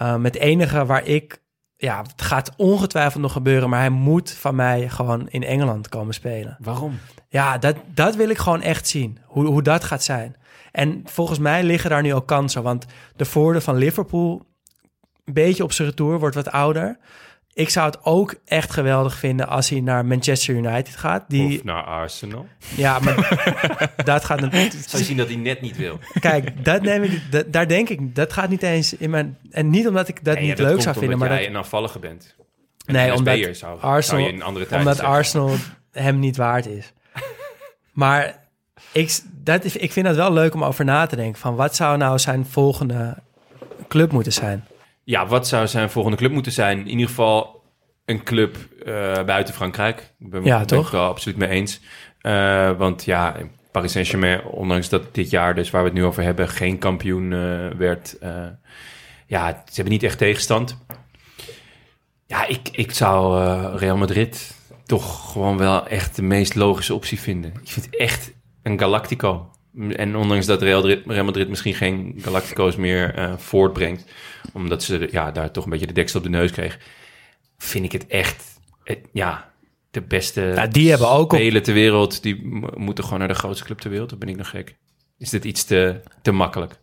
Uh, 0.03 0.16
met 0.16 0.36
enige 0.36 0.86
waar 0.86 1.05
ik, 1.05 1.42
ja, 1.76 2.03
het 2.03 2.22
gaat 2.22 2.53
ongetwijfeld 2.57 3.22
nog 3.22 3.32
gebeuren, 3.32 3.70
maar 3.70 3.80
hij 3.80 3.90
moet 3.90 4.32
van 4.32 4.55
mij 4.55 4.88
gewoon 4.88 5.28
in 5.28 5.42
Engeland 5.42 5.88
komen 5.88 6.14
spelen. 6.14 6.57
Waarom? 6.61 6.98
Ja, 7.28 7.59
dat, 7.59 7.76
dat 7.94 8.16
wil 8.16 8.28
ik 8.28 8.38
gewoon 8.38 8.62
echt 8.62 8.88
zien, 8.88 9.18
hoe, 9.24 9.46
hoe 9.46 9.62
dat 9.62 9.84
gaat 9.84 10.03
zijn. 10.03 10.36
En 10.72 11.03
volgens 11.05 11.38
mij 11.38 11.64
liggen 11.64 11.90
daar 11.90 12.03
nu 12.03 12.14
ook 12.14 12.26
kansen, 12.26 12.62
want 12.62 12.86
de 13.16 13.24
voordeel 13.24 13.61
van 13.61 13.76
Liverpool, 13.76 14.48
een 15.37 15.43
beetje 15.43 15.62
op 15.64 15.72
zijn 15.72 15.89
retour, 15.89 16.18
wordt 16.18 16.35
wat 16.35 16.51
ouder. 16.51 16.99
Ik 17.53 17.68
zou 17.68 17.87
het 17.87 18.05
ook 18.05 18.35
echt 18.45 18.70
geweldig 18.70 19.14
vinden 19.14 19.49
als 19.49 19.68
hij 19.68 19.81
naar 19.81 20.07
Manchester 20.07 20.55
United 20.55 20.97
gaat. 20.97 21.24
Die... 21.28 21.59
Of 21.59 21.64
naar 21.64 21.83
Arsenal. 21.83 22.47
Ja, 22.76 22.99
maar 22.99 23.14
dat 24.05 24.24
gaat... 24.24 24.43
Een... 24.43 24.51
Zou 24.51 24.99
je 24.99 25.05
zien 25.05 25.16
dat 25.16 25.26
hij 25.26 25.37
net 25.37 25.61
niet 25.61 25.76
wil. 25.76 25.99
Kijk, 26.20 26.64
dat 26.64 26.83
neem 26.83 27.03
ik, 27.03 27.22
dat, 27.31 27.53
daar 27.53 27.68
denk 27.68 27.89
ik, 27.89 28.14
dat 28.14 28.33
gaat 28.33 28.49
niet 28.49 28.62
eens 28.62 28.97
in 28.97 29.11
mijn... 29.11 29.39
En 29.51 29.70
niet 29.70 29.89
omdat 29.89 30.09
ik 30.09 30.24
dat 30.24 30.35
Nee, 30.35 30.43
niet 30.49 30.59
ja, 30.59 30.64
dat 30.64 30.72
leuk 30.72 30.83
zou 30.83 30.97
vinden, 30.99 31.18
maar 31.18 31.28
dat... 31.28 31.39
jij 31.39 31.47
een 31.47 31.57
afvallige 31.57 31.99
bent. 31.99 32.35
Een 32.85 32.95
Nee, 32.95 33.14
omdat 33.14 33.57
zou, 33.57 33.81
Arsenal, 33.81 34.03
zou 34.03 34.20
je 34.20 34.28
in 34.28 34.35
een 34.35 34.43
andere 34.43 34.66
tijd 34.66 34.81
omdat 34.81 34.97
zeggen. 34.97 35.14
Arsenal 35.14 35.55
hem 35.93 36.18
niet 36.18 36.37
waard 36.37 36.66
is. 36.66 36.93
maar 37.93 38.39
ik, 38.93 39.18
dat, 39.33 39.64
is- 39.64 39.76
ik 39.76 39.93
vind 39.93 40.07
het 40.07 40.16
wel 40.16 40.33
leuk 40.33 40.55
om 40.55 40.64
over 40.64 40.85
na 40.85 41.07
te 41.07 41.16
denken. 41.16 41.41
Van 41.41 41.55
wat 41.55 41.76
zou 41.76 41.97
nou 41.97 42.18
zijn 42.18 42.47
volgende 42.47 43.16
club 43.89 44.12
moeten 44.12 44.33
zijn? 44.33 44.64
Ja, 45.11 45.26
wat 45.26 45.48
zou 45.48 45.66
zijn 45.66 45.90
volgende 45.90 46.16
club 46.16 46.32
moeten 46.32 46.52
zijn? 46.52 46.78
In 46.78 46.88
ieder 46.88 47.06
geval 47.06 47.62
een 48.04 48.22
club 48.22 48.56
eh, 48.84 49.24
buiten 49.24 49.54
Frankrijk. 49.54 50.12
Ik 50.18 50.30
ben, 50.30 50.44
Ja, 50.44 50.58
ben 50.58 50.66
toch? 50.66 50.86
ik 50.86 50.92
wel 50.92 51.06
absoluut 51.06 51.38
mee 51.38 51.48
eens. 51.48 51.80
Eh, 52.20 52.70
want 52.78 53.04
ja, 53.04 53.36
Paris 53.72 53.92
Saint-Germain, 53.92 54.44
ondanks 54.44 54.88
dat 54.88 55.14
dit 55.14 55.30
jaar, 55.30 55.54
dus 55.54 55.70
waar 55.70 55.82
we 55.82 55.88
het 55.88 55.96
nu 55.96 56.04
over 56.04 56.22
hebben, 56.22 56.48
geen 56.48 56.78
kampioen 56.78 57.32
eh, 57.32 57.68
werd. 57.78 58.16
ja, 59.26 59.48
ze 59.66 59.74
hebben 59.74 59.92
niet 59.92 60.02
echt 60.02 60.18
tegenstand. 60.18 60.78
Ja, 62.26 62.46
ik, 62.46 62.68
ik 62.72 62.92
zou 62.92 63.42
Real 63.76 63.96
Madrid 63.96 64.54
toch 64.84 65.32
gewoon 65.32 65.58
wel 65.58 65.86
echt 65.86 66.16
de 66.16 66.22
meest 66.22 66.54
logische 66.54 66.94
optie 66.94 67.20
vinden. 67.20 67.50
Ik 67.62 67.70
vind 67.70 67.86
het 67.86 67.96
echt 67.96 68.32
een 68.62 68.78
Galactico. 68.78 69.50
En 69.89 70.16
ondanks 70.16 70.47
dat 70.47 70.62
Real 70.62 70.81
Madrid, 70.81 71.07
Real 71.07 71.24
Madrid 71.24 71.49
misschien 71.49 71.74
geen 71.74 72.14
Galactico's 72.18 72.76
meer 72.76 73.14
eh, 73.14 73.33
voortbrengt, 73.37 74.05
omdat 74.53 74.83
ze 74.83 75.09
ja, 75.11 75.31
daar 75.31 75.51
toch 75.51 75.64
een 75.64 75.70
beetje 75.70 75.87
de 75.87 75.93
deksel 75.93 76.18
op 76.18 76.24
de 76.24 76.31
neus 76.31 76.51
kreeg, 76.51 76.78
vind 77.59 77.85
ik 77.85 77.93
het 77.93 78.07
echt, 78.07 78.45
het- 78.85 79.09
ja, 79.12 79.51
de 79.91 80.03
beste 80.03 80.41
Ja, 80.41 80.66
die 80.66 80.91
hebben 80.91 81.09
ook 81.11 81.33
op- 81.33 81.39
spelen 81.39 81.62
ter 81.62 81.74
wereld. 81.74 82.22
Die 82.22 82.47
moeten 82.76 83.05
gewoon 83.05 83.18
naar 83.18 83.28
de 83.28 83.35
grootste 83.35 83.64
club 83.64 83.78
ter 83.78 83.91
wereld. 83.91 84.12
Of 84.12 84.18
ben 84.18 84.28
ik 84.28 84.37
nog 84.37 84.49
gek? 84.51 84.76
Is 85.18 85.31
dit 85.31 85.45
iets 85.45 85.64
te, 85.64 86.01
te 86.22 86.33
makkelijk? 86.33 86.78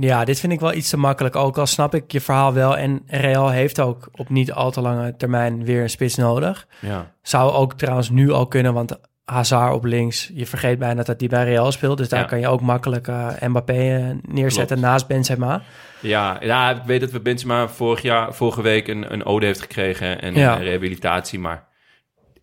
Ja, 0.00 0.24
dit 0.24 0.40
vind 0.40 0.52
ik 0.52 0.60
wel 0.60 0.72
iets 0.74 0.90
te 0.90 0.96
makkelijk. 0.96 1.36
Ook 1.36 1.58
al 1.58 1.66
snap 1.66 1.94
ik 1.94 2.12
je 2.12 2.20
verhaal 2.20 2.52
wel. 2.52 2.76
En 2.76 3.02
Real 3.06 3.50
heeft 3.50 3.80
ook 3.80 4.08
op 4.12 4.28
niet 4.28 4.52
al 4.52 4.70
te 4.70 4.80
lange 4.80 5.16
termijn 5.16 5.64
weer 5.64 5.82
een 5.82 5.90
spits 5.90 6.14
nodig. 6.16 6.66
Ja. 6.80 7.14
Zou 7.22 7.52
ook 7.52 7.74
trouwens 7.74 8.10
nu 8.10 8.30
al 8.30 8.46
kunnen, 8.46 8.74
want 8.74 8.98
Hazard 9.32 9.74
op 9.74 9.84
links. 9.84 10.30
Je 10.34 10.46
vergeet 10.46 10.78
bijna 10.78 11.02
dat 11.02 11.20
hij 11.20 11.28
bij 11.28 11.44
Real 11.44 11.72
speelt. 11.72 11.98
Dus 11.98 12.08
daar 12.08 12.20
Ja. 12.20 12.26
kan 12.26 12.40
je 12.40 12.48
ook 12.48 12.60
makkelijk 12.60 13.08
eh, 13.08 13.28
Mbappé 13.40 13.72
eh, 13.72 14.06
neerzetten 14.34 14.76
Klopt. 14.76 14.90
naast 14.90 15.06
Benzema. 15.06 15.62
Ja, 16.00 16.36
ja, 16.40 16.70
ik 16.70 16.82
weet 16.86 17.00
dat 17.00 17.10
we 17.10 17.20
Benzema 17.20 17.68
vorig 17.68 18.02
jaar, 18.02 18.34
vorige 18.34 18.62
week 18.62 18.88
een, 18.88 19.12
een 19.12 19.24
ode 19.24 19.46
heeft 19.46 19.60
gekregen 19.60 20.20
en 20.22 20.34
Ja. 20.34 20.56
een 20.56 20.62
rehabilitatie, 20.62 21.38
maar 21.38 21.64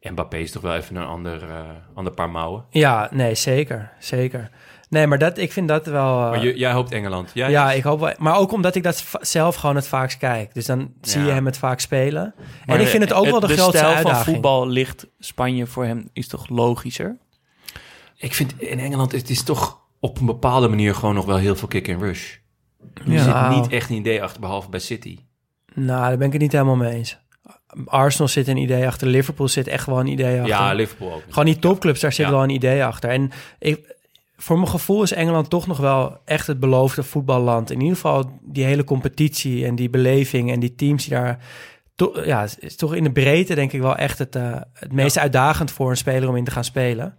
Mbappé 0.02 0.38
is 0.38 0.52
toch 0.52 0.62
wel 0.62 0.76
even 0.76 0.96
een 0.96 1.06
ander, 1.06 1.44
eh, 1.50 1.60
ander 1.96 2.14
paar 2.14 2.30
mouwen. 2.30 2.66
Ja, 2.70 3.08
nee, 3.12 3.36
zeker. 3.36 3.92
Zeker. 4.00 4.50
Nee, 4.90 5.08
maar 5.08 5.18
dat, 5.18 5.38
ik 5.38 5.52
vind 5.52 5.68
dat 5.68 5.86
wel... 5.86 6.24
eh, 6.24 6.30
maar 6.30 6.44
je, 6.44 6.58
jij 6.58 6.72
hoopt 6.72 6.92
Engeland. 6.92 7.32
Jij 7.34 7.50
ja, 7.50 7.72
ik 7.72 7.84
hoop 7.84 8.00
wel. 8.00 8.14
Maar 8.18 8.38
ook 8.38 8.52
omdat 8.52 8.76
ik 8.76 8.84
dat 8.84 9.04
zelf 9.22 9.56
gewoon 9.56 9.76
het 9.76 9.88
vaakst 9.88 10.18
kijk. 10.18 10.54
Dus 10.54 10.66
dan 10.66 10.94
zie 11.02 11.22
je 11.22 11.32
hem 11.32 11.46
het 11.46 11.58
vaak 11.58 11.80
spelen. 11.80 12.34
Maar 12.66 12.76
en 12.76 12.82
ik 12.82 12.88
vind 12.88 13.04
het 13.04 13.14
ook 13.14 13.26
wel 13.26 13.40
de, 13.40 13.48
grootste 13.48 13.78
stijl 13.78 13.94
uitdaging. 13.94 14.24
van 14.24 14.34
voetbal 14.34 14.68
ligt 14.68 15.08
Spanje 15.20 15.66
voor 15.68 15.86
hem 15.86 16.10
is 16.14 16.28
toch 16.28 16.50
logischer? 16.50 17.18
Ik 18.16 18.34
vind 18.34 18.62
in 18.62 18.80
Engeland, 18.80 19.12
het 19.12 19.30
is 19.30 19.44
toch 19.44 19.80
op 20.00 20.20
een 20.20 20.26
bepaalde 20.26 20.68
manier 20.68 20.96
gewoon 20.96 21.16
nog 21.16 21.26
wel 21.26 21.38
heel 21.38 21.56
veel 21.56 21.68
kick 21.68 21.90
and 21.90 22.02
rush. 22.02 22.36
Er 22.94 23.12
Ja. 23.12 23.50
zit 23.50 23.62
niet 23.62 23.72
echt 23.72 23.90
een 23.90 23.96
idee 23.96 24.24
achter, 24.24 24.42
behalve 24.42 24.70
bij 24.70 24.80
City. 24.80 25.18
Nou, 25.74 26.08
daar 26.08 26.18
ben 26.18 26.28
ik 26.28 26.34
het 26.34 26.42
niet 26.42 26.52
helemaal 26.52 26.76
mee 26.76 26.94
eens. 26.94 27.18
Arsenal 27.86 28.28
zit 28.28 28.48
een 28.48 28.58
idee 28.58 28.88
achter. 28.88 29.08
Liverpool 29.08 29.48
zit 29.48 29.68
echt 29.68 29.86
wel 29.86 30.00
een 30.00 30.08
idee 30.08 30.38
achter. 30.40 30.56
Ja, 30.56 30.74
Liverpool 30.74 31.14
ook. 31.14 31.24
Gewoon 31.30 31.46
die 31.46 31.60
topclubs, 31.60 32.00
daar 32.00 32.14
zit 32.14 32.26
Ja. 32.26 32.32
wel 32.32 32.44
een 32.44 32.50
idee 32.50 32.84
achter. 32.84 33.10
En 33.10 33.32
ik, 33.60 33.98
voor 34.42 34.56
mijn 34.58 34.70
gevoel 34.70 35.04
is 35.04 35.12
Engeland 35.12 35.50
toch 35.50 35.68
nog 35.68 35.78
wel 35.78 36.18
echt 36.26 36.48
het 36.48 36.60
beloofde 36.60 37.04
voetballand. 37.04 37.72
In 37.72 37.80
ieder 37.80 37.96
geval 37.96 38.40
die 38.42 38.64
hele 38.66 38.84
competitie 38.84 39.66
en 39.66 39.76
die 39.76 39.90
beleving 39.90 40.52
en 40.52 40.60
die 40.60 40.76
teams 40.76 41.04
die 41.04 41.14
daar... 41.14 41.38
To, 41.96 42.22
ja, 42.26 42.48
is 42.60 42.76
toch 42.76 42.96
in 42.96 43.04
de 43.04 43.12
breedte 43.12 43.56
denk 43.56 43.72
ik 43.72 43.82
wel 43.82 43.96
echt 43.96 44.18
het, 44.20 44.36
eh, 44.36 44.56
het 44.74 44.92
meest 44.94 45.18
uitdagend 45.18 45.72
voor 45.72 45.90
een 45.90 45.98
speler 45.98 46.30
om 46.30 46.36
in 46.36 46.44
te 46.44 46.52
gaan 46.52 46.64
spelen. 46.64 47.16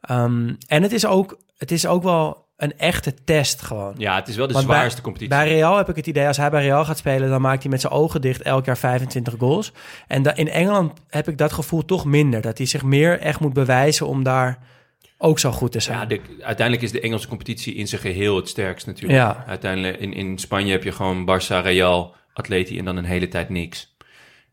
Ehm, 0.00 0.54
en 0.66 0.82
het 0.82 0.92
is, 0.92 1.06
ook, 1.06 1.38
het 1.56 1.70
is 1.70 1.86
ook 1.86 2.02
wel 2.02 2.44
een 2.56 2.78
echte 2.78 3.14
test 3.24 3.62
gewoon. 3.62 3.94
Ja, 3.98 4.14
het 4.14 4.28
is 4.28 4.36
wel 4.36 4.46
de 4.46 4.52
Want 4.52 4.66
bij- 4.66 4.76
zwaarste 4.76 5.00
competitie. 5.02 5.34
Bij 5.36 5.48
Real 5.48 5.76
heb 5.76 5.88
ik 5.88 5.96
het 5.96 6.06
idee, 6.06 6.26
als 6.26 6.36
hij 6.36 6.50
bij 6.50 6.62
Real 6.62 6.84
gaat 6.84 6.98
spelen, 6.98 7.28
dan 7.28 7.40
maakt 7.40 7.62
hij 7.62 7.70
met 7.70 7.80
zijn 7.80 7.92
ogen 7.92 8.20
dicht 8.20 8.42
elk 8.42 8.64
jaar 8.64 8.78
25 8.78 9.34
goals. 9.38 9.72
En 10.06 10.22
da- 10.22 10.34
in 10.34 10.48
Engeland 10.48 10.92
heb 11.08 11.28
ik 11.28 11.38
dat 11.38 11.52
gevoel 11.52 11.84
toch 11.84 12.04
minder. 12.04 12.40
Dat 12.40 12.58
hij 12.58 12.66
zich 12.66 12.82
meer 12.82 13.20
echt 13.20 13.40
moet 13.40 13.52
bewijzen 13.52 14.06
om 14.06 14.22
daar 14.22 14.58
ook 15.18 15.38
zo 15.38 15.50
goed 15.50 15.72
te 15.72 15.80
zijn. 15.80 15.98
Ja, 15.98 16.06
de, 16.06 16.20
uiteindelijk 16.40 16.86
is 16.86 16.92
de 16.92 17.00
Engelse 17.00 17.28
competitie 17.28 17.74
in 17.74 17.88
zijn 17.88 18.00
geheel 18.00 18.36
het 18.36 18.48
sterkst 18.48 18.86
natuurlijk. 18.86 19.18
Ja. 19.18 19.44
Uiteindelijk 19.46 19.96
in, 19.96 20.12
in 20.12 20.38
Spanje 20.38 20.72
heb 20.72 20.82
je 20.82 20.92
gewoon 20.92 21.30
Barça, 21.30 21.62
Real, 21.62 22.14
Atleti 22.32 22.78
en 22.78 22.84
dan 22.84 22.96
een 22.96 23.04
hele 23.04 23.28
tijd 23.28 23.48
niks. 23.48 23.96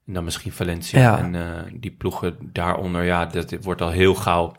En 0.05 0.13
dan 0.13 0.23
misschien 0.23 0.51
Valencia. 0.51 0.99
Ja. 0.99 1.17
En 1.17 1.35
eh, 1.35 1.61
die 1.73 1.91
ploegen 1.91 2.37
daaronder, 2.41 3.03
ja, 3.03 3.25
dat 3.25 3.55
wordt 3.61 3.81
al 3.81 3.89
heel 3.89 4.15
gauw 4.15 4.55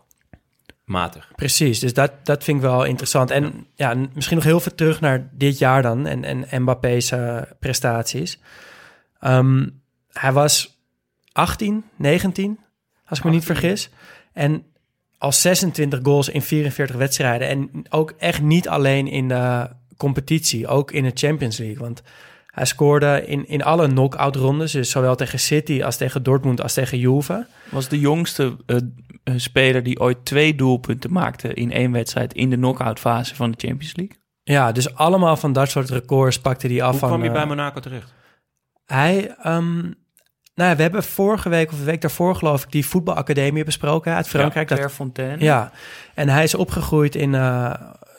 matig. 0.84 1.32
Precies, 1.36 1.78
dus 1.78 1.94
dat, 1.94 2.12
dat 2.22 2.44
vind 2.44 2.56
ik 2.56 2.62
wel 2.62 2.84
interessant. 2.84 3.30
En 3.30 3.66
ja, 3.74 3.94
misschien 4.14 4.36
nog 4.36 4.46
heel 4.46 4.60
veel 4.60 4.74
terug 4.74 5.00
naar 5.00 5.28
dit 5.32 5.58
jaar 5.58 5.82
dan 5.82 6.06
en, 6.06 6.48
en 6.48 6.62
Mbappé's 6.62 7.10
eh, 7.10 7.42
prestaties. 7.58 8.40
Ehm, 9.20 9.68
hij 10.12 10.32
was 10.32 10.78
18, 11.32 11.84
19, 11.96 12.58
als 13.06 13.18
ik 13.18 13.24
me 13.24 13.30
niet 13.30 13.44
vergis. 13.44 13.90
En 14.32 14.64
al 15.24 15.32
26 15.32 15.98
goals 16.02 16.28
in 16.28 16.42
44 16.42 16.96
wedstrijden. 16.96 17.48
En 17.48 17.70
ook 17.88 18.14
echt 18.18 18.42
niet 18.42 18.68
alleen 18.68 19.06
in 19.06 19.28
de 19.28 19.68
competitie, 19.96 20.66
ook 20.66 20.90
in 20.90 21.02
de 21.02 21.10
Champions 21.14 21.58
League. 21.58 21.78
Want 21.78 22.02
hij 22.46 22.64
scoorde 22.64 23.26
in, 23.26 23.48
in 23.48 23.62
alle 23.62 23.88
knock-out 23.88 24.36
rondes, 24.36 24.72
dus 24.72 24.90
zowel 24.90 25.14
tegen 25.14 25.38
City 25.38 25.82
als 25.82 25.96
tegen 25.96 26.22
Dortmund 26.22 26.62
als 26.62 26.72
tegen 26.72 26.98
Juve. 26.98 27.46
Was 27.70 27.88
de 27.88 27.98
jongste 27.98 28.56
eh, 28.66 28.76
eh, 29.24 29.34
speler 29.36 29.82
die 29.82 30.00
ooit 30.00 30.24
twee 30.24 30.54
doelpunten 30.54 31.12
maakte 31.12 31.54
in 31.54 31.72
één 31.72 31.92
wedstrijd 31.92 32.34
in 32.34 32.50
de 32.50 32.56
knock-out 32.56 32.98
fase 32.98 33.34
van 33.34 33.50
de 33.50 33.66
Champions 33.66 33.96
League. 33.96 34.16
Ja, 34.42 34.72
dus 34.72 34.94
allemaal 34.94 35.36
van 35.36 35.52
dat 35.52 35.70
soort 35.70 35.90
records 35.90 36.40
pakte 36.40 36.66
hij 36.66 36.82
af. 36.82 36.90
Hoe 36.90 36.98
van, 36.98 37.08
kwam 37.08 37.22
je 37.22 37.28
eh, 37.28 37.34
bij 37.34 37.46
Monaco 37.46 37.80
terecht? 37.80 38.14
Hij, 38.84 39.34
ehm, 39.42 39.90
nou 40.54 40.70
ja, 40.70 40.76
we 40.76 40.82
hebben 40.82 41.02
vorige 41.02 41.48
week 41.48 41.72
of 41.72 41.78
de 41.78 41.84
week 41.84 42.00
daarvoor 42.00 42.34
geloof 42.34 42.62
ik 42.62 42.72
die 42.72 42.86
voetbalacademie 42.86 43.64
besproken 43.64 44.14
uit 44.14 44.28
Frankrijk. 44.28 44.68
dat, 44.68 44.78
Clairefontaine. 44.78 45.44
ja, 45.44 45.72
en 46.14 46.28
hij 46.28 46.42
is 46.42 46.54
opgegroeid 46.54 47.14
in 47.14 47.34
eh 47.34 47.74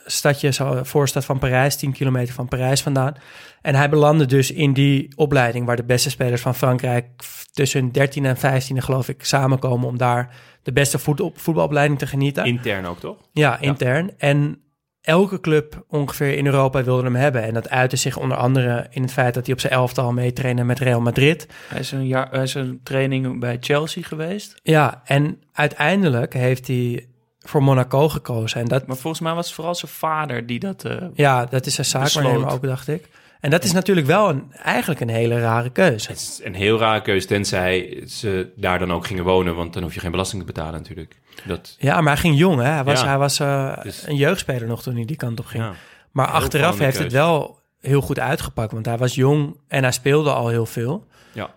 stadje, 0.06 0.52
zo, 0.52 0.80
voorstad 0.84 1.26
van 1.26 1.40
Parijs, 1.40 1.76
10 1.76 1.92
kilometer 1.92 2.34
van 2.34 2.48
Parijs 2.48 2.82
vandaan. 2.82 3.14
En 3.62 3.76
hij 3.76 3.90
belandde 3.90 4.26
dus 4.26 4.52
in 4.52 4.74
die 4.74 5.14
opleiding 5.16 5.66
waar 5.66 5.76
de 5.76 5.84
beste 5.84 6.10
spelers 6.10 6.42
van 6.42 6.56
Frankrijk 6.56 7.08
tussen 7.54 7.80
hun 7.80 7.92
13 7.92 8.26
en 8.26 8.38
15 8.38 8.82
geloof 8.82 9.10
ik 9.10 9.24
samenkomen 9.24 9.88
om 9.88 9.98
daar 9.98 10.34
de 10.64 10.72
beste 10.74 11.00
voetbal, 11.00 11.32
voetbalopleiding 11.36 12.00
te 12.00 12.08
genieten. 12.08 12.46
Intern 12.46 12.86
ook, 12.86 13.00
toch? 13.00 13.18
Ja, 13.32 13.60
intern. 13.60 14.12
En 14.18 14.60
elke 15.06 15.40
club 15.40 15.84
ongeveer 15.88 16.38
in 16.38 16.46
Europa 16.46 16.84
wilde 16.84 17.04
hem 17.04 17.16
hebben. 17.16 17.44
En 17.44 17.54
dat 17.54 17.70
uitte 17.70 17.96
zich 17.96 18.18
onder 18.18 18.38
andere 18.38 18.88
in 18.90 19.02
het 19.02 19.12
feit 19.12 19.34
dat 19.34 19.46
hij 19.46 19.54
op 19.54 19.60
zijn 19.60 19.74
elftal 19.74 20.14
meetrainde 20.14 20.64
met 20.64 20.80
Real 20.80 21.02
Madrid. 21.02 21.48
Hij 21.68 21.80
is, 21.80 21.92
een 21.92 22.08
jaar, 22.08 22.28
hij 22.32 22.44
is 22.44 22.54
een 22.54 22.80
training 22.84 23.40
bij 23.40 23.58
Chelsea 23.60 24.04
geweest. 24.04 24.60
Ja, 24.64 25.02
en 25.06 25.42
uiteindelijk 25.54 26.34
heeft 26.34 26.68
hij 26.68 27.08
voor 27.40 27.64
Monaco 27.64 28.10
gekozen. 28.10 28.60
En 28.62 28.68
dat, 28.68 28.88
Maar 28.88 28.98
volgens 28.98 29.22
mij 29.22 29.34
was 29.34 29.46
het 29.46 29.56
vooral 29.56 29.76
zijn 29.76 29.92
vader 29.92 30.46
die 30.46 30.60
dat... 30.60 30.86
eh, 30.86 30.96
ja, 31.14 31.46
dat 31.46 31.66
is 31.66 31.74
zijn 31.76 31.88
zaakwaarnemer 31.88 32.52
ook, 32.52 32.64
dacht 32.64 32.88
ik. 32.88 33.10
En 33.40 33.52
dat 33.52 33.64
is 33.64 33.72
natuurlijk 33.72 34.08
wel 34.08 34.30
een, 34.30 34.52
eigenlijk 34.64 35.00
een 35.00 35.10
hele 35.10 35.40
rare 35.40 35.70
keuze. 35.70 36.08
Het 36.08 36.18
is 36.18 36.42
een 36.44 36.54
heel 36.56 36.80
rare 36.80 37.02
keuze, 37.02 37.28
tenzij 37.28 38.04
ze 38.08 38.52
daar 38.56 38.80
dan 38.80 38.92
ook 38.92 39.08
gingen 39.08 39.24
wonen, 39.24 39.56
want 39.56 39.74
dan 39.74 39.84
hoef 39.84 39.94
je 39.94 40.00
geen 40.00 40.12
belasting 40.12 40.42
te 40.42 40.48
betalen 40.48 40.74
natuurlijk. 40.74 41.20
Dat, 41.44 41.76
Ja, 41.80 42.02
maar 42.02 42.14
hij 42.14 42.22
ging 42.22 42.38
jong, 42.38 42.62
hè? 42.62 42.68
Hij 42.70 42.84
was, 42.84 43.00
Ja. 43.02 43.08
hij 43.08 43.18
was 43.18 43.40
eh, 43.40 43.84
Dus- 43.84 44.08
een 44.08 44.16
jeugdspeler 44.16 44.68
nog 44.68 44.82
toen 44.82 44.96
hij 44.96 45.06
die 45.06 45.16
kant 45.16 45.40
op 45.40 45.46
ging. 45.46 45.64
ja. 45.64 45.74
Maar 46.12 46.26
Heel 46.28 46.36
achteraf 46.36 46.78
heeft 46.80 46.98
het 47.00 47.12
wel 47.12 47.60
heel 47.82 48.02
goed 48.02 48.20
uitgepakt. 48.20 48.72
Want 48.72 48.86
hij 48.86 48.98
was 48.98 49.16
jong 49.16 49.58
en 49.68 49.84
hij 49.84 49.92
speelde 49.92 50.32
al 50.34 50.48
heel 50.48 50.66
veel. 50.66 51.08
Ja. 51.34 51.50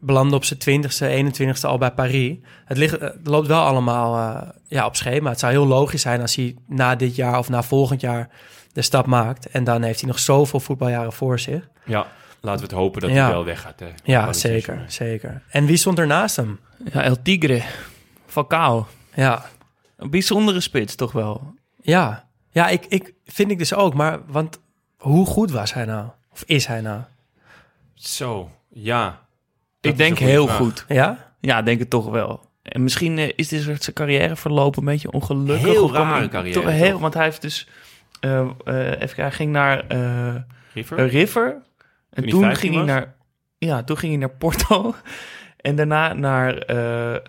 Belandde 0.00 0.36
op 0.36 0.44
zijn 0.44 0.58
20ste, 0.58 1.06
21ste 1.08 1.66
al 1.66 1.78
bij 1.78 1.90
Paris. 1.90 2.36
Het, 2.64 2.76
ligt, 2.78 3.00
het 3.00 3.16
loopt 3.24 3.46
wel 3.46 3.62
allemaal 3.64 4.36
eh, 4.36 4.48
ja, 4.66 4.86
op 4.86 4.96
schema. 4.96 5.30
Het 5.30 5.38
zou 5.38 5.52
heel 5.52 5.66
logisch 5.66 6.02
zijn 6.02 6.20
als 6.20 6.36
hij 6.36 6.56
na 6.66 6.96
dit 6.96 7.16
jaar 7.16 7.38
of 7.38 7.48
na 7.48 7.62
volgend 7.62 8.00
jaar 8.00 8.28
de 8.72 8.82
stap 8.82 9.06
maakt. 9.06 9.46
En 9.48 9.64
dan 9.64 9.82
heeft 9.82 10.00
hij 10.00 10.08
nog 10.08 10.18
zoveel 10.18 10.60
voetbaljaren 10.60 11.12
voor 11.12 11.38
zich. 11.38 11.68
ja, 11.84 12.06
laten 12.40 12.60
we 12.60 12.66
het 12.66 12.80
hopen 12.80 13.00
dat 13.00 13.10
Ja. 13.10 13.24
hij 13.24 13.32
wel 13.32 13.44
weggaat. 13.44 13.80
hè. 13.80 13.86
Ja, 14.04 14.32
zeker, 14.32 14.84
zeker. 14.86 15.42
En 15.48 15.64
wie 15.66 15.76
stond 15.76 15.98
er 15.98 16.06
naast 16.06 16.36
hem? 16.36 16.60
Ja, 16.92 17.02
El 17.02 17.22
Tigre. 17.22 17.62
Falcao. 18.32 18.86
Ja, 19.14 19.44
Een 19.96 20.10
bijzondere 20.10 20.60
spits 20.60 20.94
toch 20.94 21.12
wel. 21.12 21.54
ja. 21.82 22.30
Ja, 22.54 22.68
ik, 22.68 22.86
ik 22.88 23.14
vind 23.24 23.50
ik 23.50 23.58
dus 23.58 23.74
ook. 23.74 23.94
Maar 23.94 24.18
want 24.26 24.60
hoe 24.96 25.26
goed 25.26 25.50
was 25.50 25.74
hij 25.74 25.84
nou? 25.84 26.08
Of 26.32 26.42
is 26.46 26.66
hij 26.66 26.80
nou? 26.80 27.00
Zo, 27.94 28.50
ja. 28.68 29.20
Dat 29.80 29.92
ik 29.92 29.98
denk 29.98 30.18
heel 30.18 30.44
vraag. 30.46 30.56
goed. 30.56 30.84
Ja? 30.88 31.34
Ja, 31.40 31.62
denk 31.62 31.78
het 31.78 31.90
toch 31.90 32.06
wel. 32.06 32.40
En 32.62 32.82
misschien 32.82 33.18
eh, 33.18 33.30
is 33.36 33.48
dit 33.48 33.62
soort 33.62 33.82
zijn 33.82 33.96
carrière 33.96 34.36
verlopen 34.36 34.78
een 34.78 34.84
beetje 34.88 35.12
ongelukkig. 35.12 35.66
Heel 35.66 35.92
rare 35.92 36.28
carrière, 36.28 36.60
Toch 36.60 36.70
heel, 36.70 36.90
toch? 36.90 37.00
want 37.00 37.14
hij 37.14 37.24
heeft 37.24 37.42
dus... 37.42 37.68
eh, 38.20 38.40
eh, 38.64 39.00
even 39.00 39.22
hij 39.22 39.32
ging 39.32 39.52
naar 39.52 39.86
eh, 39.86 40.34
River? 40.74 41.06
River. 41.08 41.62
En 42.10 42.28
toen, 42.28 42.40
15 42.42 42.60
ging 42.60 42.74
hij 42.74 42.84
naar... 42.84 43.14
Ja, 43.58 43.82
toen 43.82 43.96
ging 43.96 44.12
hij 44.12 44.20
naar 44.20 44.36
Porto. 44.36 44.94
En 45.62 45.76
daarna 45.76 46.12
naar 46.12 46.56
eh, 46.58 47.14
eh, 47.14 47.20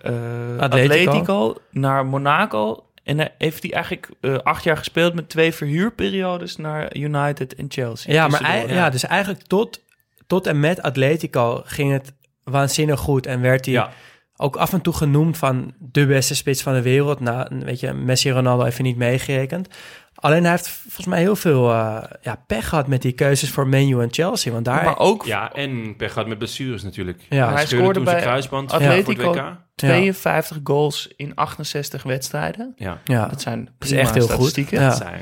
Atletico. 0.59 1.09
Atletico. 1.09 1.55
Naar 1.71 2.05
Monaco. 2.05 2.86
En 3.03 3.31
heeft 3.38 3.63
hij 3.63 3.71
eigenlijk 3.71 4.09
eh, 4.21 4.38
acht 4.38 4.63
jaar 4.63 4.77
gespeeld 4.77 5.13
met 5.13 5.29
twee 5.29 5.53
verhuurperiodes 5.53 6.55
naar 6.57 6.95
United 6.95 7.55
en 7.55 7.65
Chelsea. 7.69 8.13
Ja, 8.13 8.27
maar 8.27 8.41
ei- 8.41 8.73
ja, 8.73 8.89
dus 8.89 9.05
eigenlijk 9.05 9.43
tot, 9.43 9.81
tot 10.27 10.47
en 10.47 10.59
met 10.59 10.81
Atletico 10.81 11.61
ging 11.65 11.91
het 11.91 12.13
waanzinnig 12.43 12.99
goed. 12.99 13.25
En 13.25 13.41
werd 13.41 13.65
hij 13.65 13.73
Ja. 13.73 13.89
Ook 14.38 14.55
af 14.55 14.73
en 14.73 14.81
toe 14.81 14.93
genoemd 14.93 15.38
van 15.38 15.73
de 15.79 16.05
beste 16.05 16.36
spits 16.36 16.61
van 16.61 16.73
de 16.73 16.81
wereld. 16.81 17.19
Nou, 17.19 17.47
weet 17.59 17.79
je, 17.79 17.93
Messi 17.93 18.31
Ronaldo 18.31 18.65
even 18.65 18.84
niet 18.84 18.97
meegerekend. 18.97 19.67
Alleen 20.15 20.41
hij 20.41 20.51
heeft 20.51 20.67
volgens 20.67 21.05
mij 21.05 21.19
heel 21.19 21.36
veel 21.36 21.71
eh, 21.71 22.03
ja, 22.21 22.43
pech 22.47 22.69
gehad 22.69 22.88
met 22.88 23.01
die 23.01 23.11
keuzes 23.11 23.49
voor 23.49 23.67
Menu 23.67 24.01
en 24.01 24.13
Chelsea. 24.13 24.51
Want 24.51 24.65
daar... 24.65 24.84
Maar 24.84 24.97
ook 24.97 25.25
Ja, 25.25 25.53
en 25.53 25.95
pech 25.95 26.13
gehad 26.13 26.27
met 26.27 26.38
blessures 26.38 26.84
natuurlijk. 26.84 27.21
Ja. 27.29 27.53
hij, 27.53 27.65
scoorde 27.65 27.93
toen 27.93 28.03
zijn 28.03 28.15
bij 28.15 28.25
kruisband 28.25 28.71
Atletico. 28.71 29.23
voor 29.23 29.36
het 29.36 29.45
WK. 29.45 29.57
52 29.75 30.59
goals 30.63 31.13
in 31.15 31.36
68 31.36 32.03
wedstrijden. 32.03 32.73
Ja, 32.75 32.97
ja, 33.03 33.27
Dat 33.27 33.41
zijn 33.41 33.69
dat 33.79 33.89
is 33.89 33.97
echt 33.97 34.13
heel 34.13 34.21
goed. 34.23 34.31
statistieken. 34.31 34.79
Ja. 34.79 34.88
dat 34.88 34.97
zijn... 34.97 35.21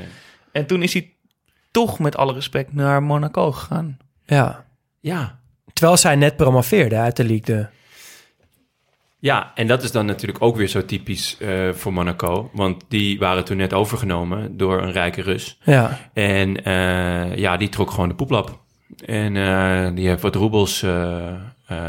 En 0.52 0.66
toen 0.66 0.82
is 0.82 0.92
hij 0.92 1.12
toch 1.70 1.98
met 1.98 2.16
alle 2.16 2.32
respect 2.32 2.72
naar 2.72 3.02
Monaco 3.02 3.52
gegaan. 3.52 3.98
ja. 4.24 4.64
Ja. 5.00 5.40
Terwijl 5.72 5.96
zij 5.96 6.16
net 6.16 6.36
promoveerde 6.36 6.96
uit 6.96 7.16
de 7.16 7.24
Ligue 7.24 7.40
2. 7.40 7.66
Ja, 9.22 9.52
en 9.54 9.66
dat 9.66 9.82
is 9.82 9.92
dan 9.92 10.06
natuurlijk 10.06 10.42
ook 10.42 10.56
weer 10.56 10.68
zo 10.68 10.84
typisch 10.84 11.36
eh, 11.38 11.72
voor 11.72 11.92
Monaco. 11.92 12.50
Want 12.52 12.84
die 12.88 13.18
waren 13.18 13.44
toen 13.44 13.56
net 13.56 13.72
overgenomen 13.72 14.56
door 14.56 14.82
een 14.82 14.92
rijke 14.92 15.22
Rus. 15.22 15.58
Ja, 15.64 15.98
En 16.12 16.64
eh, 16.64 17.36
ja, 17.36 17.56
die 17.56 17.68
trok 17.68 17.90
gewoon 17.90 18.08
de 18.08 18.14
poeplap. 18.14 18.60
En 19.04 19.36
eh, 19.36 19.94
die 19.94 20.08
heeft 20.08 20.22
wat 20.22 20.34
roebels 20.34 20.84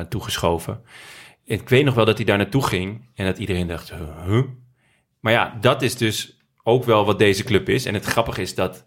toegeschoven. 0.10 0.82
Ik 1.44 1.70
weet 1.70 1.86
nog 1.86 1.94
wel 1.94 2.06
dat 2.06 2.18
hij 2.18 2.26
daar 2.26 2.38
naartoe 2.38 2.64
ging 2.64 3.10
en 3.16 3.26
dat 3.26 3.38
iedereen 3.38 3.68
dacht, 3.68 3.94
huh? 4.26 4.44
Maar 5.20 5.34
ja, 5.34 5.58
dat 5.62 5.82
is 5.82 5.96
dus 5.96 6.38
ook 6.64 6.84
wel 6.84 7.06
wat 7.06 7.20
deze 7.20 7.44
club 7.44 7.70
is. 7.70 7.86
En 7.86 7.94
het 7.94 8.06
grappige 8.06 8.42
is 8.42 8.56
dat 8.56 8.84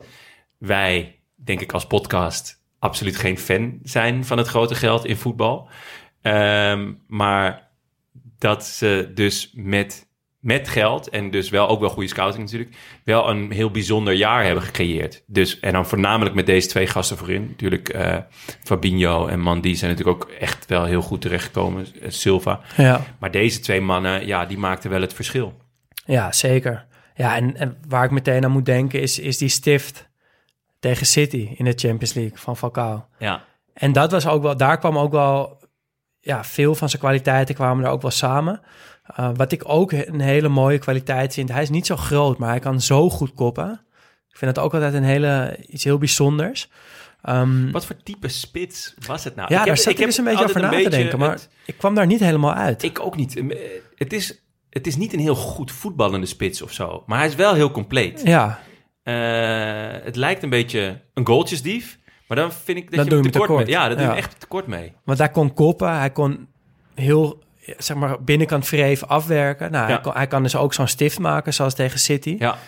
wij, 0.58 1.20
denk 1.34 1.60
ik 1.60 1.72
als 1.72 1.86
podcast, 1.86 2.62
absoluut 2.78 3.16
geen 3.16 3.38
fan 3.38 3.78
zijn 3.82 4.24
van 4.24 4.38
het 4.38 4.46
grote 4.46 4.74
geld 4.74 5.04
in 5.04 5.16
voetbal. 5.16 5.68
Ehm, 6.22 6.92
maar 7.06 7.65
dat 8.38 8.64
ze 8.64 9.10
dus 9.14 9.50
met, 9.54 10.08
met 10.40 10.68
geld 10.68 11.08
en 11.08 11.30
dus 11.30 11.50
wel 11.50 11.68
ook 11.68 11.80
wel 11.80 11.88
goede 11.88 12.08
scouting 12.08 12.44
natuurlijk, 12.44 12.76
wel 13.04 13.28
een 13.30 13.50
heel 13.50 13.70
bijzonder 13.70 14.14
jaar 14.14 14.44
hebben 14.44 14.62
gecreëerd. 14.62 15.22
Dus, 15.26 15.60
en 15.60 15.72
dan 15.72 15.86
voornamelijk 15.86 16.34
met 16.34 16.46
deze 16.46 16.68
twee 16.68 16.86
gasten 16.86 17.16
voorin. 17.16 17.46
Natuurlijk 17.48 17.88
eh, 17.88 18.16
Fabinho 18.62 19.26
en 19.26 19.40
Mandy 19.40 19.74
zijn 19.74 19.90
natuurlijk 19.90 20.24
ook 20.24 20.30
echt 20.30 20.66
wel 20.66 20.84
heel 20.84 21.02
goed 21.02 21.20
terechtgekomen. 21.20 21.86
eh, 22.00 22.10
Silva. 22.10 22.60
ja. 22.76 23.04
Maar 23.18 23.30
deze 23.30 23.60
twee 23.60 23.80
mannen, 23.80 24.26
ja, 24.26 24.46
die 24.46 24.58
maakten 24.58 24.90
wel 24.90 25.00
het 25.00 25.14
verschil. 25.14 25.54
Ja, 26.04 26.32
zeker. 26.32 26.86
Ja, 27.14 27.36
en, 27.36 27.56
en 27.56 27.76
waar 27.88 28.04
ik 28.04 28.10
meteen 28.10 28.44
aan 28.44 28.50
moet 28.50 28.64
denken 28.66 29.00
is, 29.00 29.18
is 29.18 29.38
die 29.38 29.48
stift 29.48 30.08
tegen 30.80 31.06
City 31.06 31.48
in 31.54 31.64
de 31.64 31.72
Champions 31.76 32.12
League 32.14 32.38
van 32.38 32.56
Falcao. 32.56 33.06
Ja, 33.18 33.44
En 33.74 33.92
dat 33.92 34.10
was 34.10 34.26
ook 34.26 34.42
wel, 34.42 34.56
daar 34.56 34.78
kwam 34.78 34.98
ook 34.98 35.12
wel, 35.12 35.58
ja, 36.26 36.44
veel 36.44 36.74
van 36.74 36.88
zijn 36.88 37.00
kwaliteiten 37.02 37.54
kwamen 37.54 37.84
er 37.84 37.90
ook 37.90 38.02
wel 38.02 38.10
samen. 38.10 38.60
Uh, 39.20 39.30
wat 39.34 39.52
ik 39.52 39.62
ook 39.66 39.92
een 39.92 40.20
hele 40.20 40.48
mooie 40.48 40.78
kwaliteit 40.78 41.34
vind, 41.34 41.52
hij 41.52 41.62
is 41.62 41.70
niet 41.70 41.86
zo 41.86 41.96
groot, 41.96 42.38
maar 42.38 42.48
hij 42.48 42.58
kan 42.58 42.80
zo 42.80 43.10
goed 43.10 43.34
koppen. 43.34 43.80
Ik 44.30 44.36
vind 44.36 44.54
dat 44.54 44.64
ook 44.64 44.74
altijd 44.74 44.94
een 44.94 45.04
hele, 45.04 45.56
iets 45.66 45.84
heel 45.84 45.98
bijzonders. 45.98 46.70
Um, 47.28 47.72
Wat 47.72 47.86
voor 47.86 47.96
type 48.02 48.28
spits 48.28 48.94
was 49.06 49.24
het 49.24 49.34
nou? 49.36 49.48
ja, 49.52 49.58
Ik 49.60 49.64
daar 49.66 49.74
heb- 49.74 49.82
zat 49.84 49.92
ik, 49.92 49.98
heb 49.98 50.06
dus 50.08 50.18
een 50.18 50.24
beetje 50.24 50.44
over 50.44 50.60
na 50.60 50.70
te 50.70 50.88
denken, 50.88 51.18
maar 51.18 51.30
het- 51.30 51.48
ik 51.66 51.78
kwam 51.78 51.94
daar 51.94 52.06
niet 52.06 52.20
helemaal 52.20 52.54
uit. 52.54 52.82
Ik 52.82 53.00
ook 53.00 53.16
niet. 53.16 53.36
Eh, 53.36 53.44
Het 53.96 54.12
is, 54.12 54.42
het 54.70 54.86
is 54.86 54.96
niet 54.96 55.12
een 55.12 55.18
heel 55.20 55.34
goed 55.34 55.70
voetballende 55.72 56.26
spits 56.26 56.62
of 56.62 56.72
zo. 56.72 57.02
Maar 57.06 57.18
hij 57.18 57.26
is 57.26 57.34
wel 57.34 57.54
heel 57.54 57.70
compleet. 57.70 58.20
ja, 58.24 58.58
Eh, 59.02 60.04
het 60.04 60.16
lijkt 60.16 60.42
een 60.42 60.50
beetje 60.50 61.00
een 61.14 61.26
goaltjesdief. 61.26 61.98
Maar 62.28 62.36
dan 62.36 62.52
vind 62.52 62.78
ik 62.78 62.90
dat, 62.96 63.04
je 63.04 63.10
tekort, 63.10 63.32
tekort. 63.32 63.64
mee. 63.64 63.74
Ja, 63.74 63.88
dat 63.88 63.98
doe 63.98 64.06
je 64.06 64.12
echt 64.12 64.40
tekort 64.40 64.66
mee. 64.66 64.92
Want 65.04 65.18
hij 65.18 65.28
kon 65.30 65.54
koppen, 65.54 65.98
hij 65.98 66.10
kon 66.10 66.48
heel, 66.94 67.42
zeg 67.78 67.96
maar, 67.96 68.22
binnenkant 68.22 68.66
vreef 68.66 69.02
afwerken. 69.04 69.70
Nou, 69.70 69.86
Ja. 69.86 69.92
hij, 69.92 70.00
kon, 70.02 70.12
hij 70.12 70.26
kan 70.26 70.42
dus 70.42 70.56
ook 70.56 70.74
zo'n 70.74 70.88
stift 70.88 71.18
maken, 71.18 71.54
zoals 71.54 71.74
tegen 71.74 71.98
City. 71.98 72.36
Ja. 72.38 72.58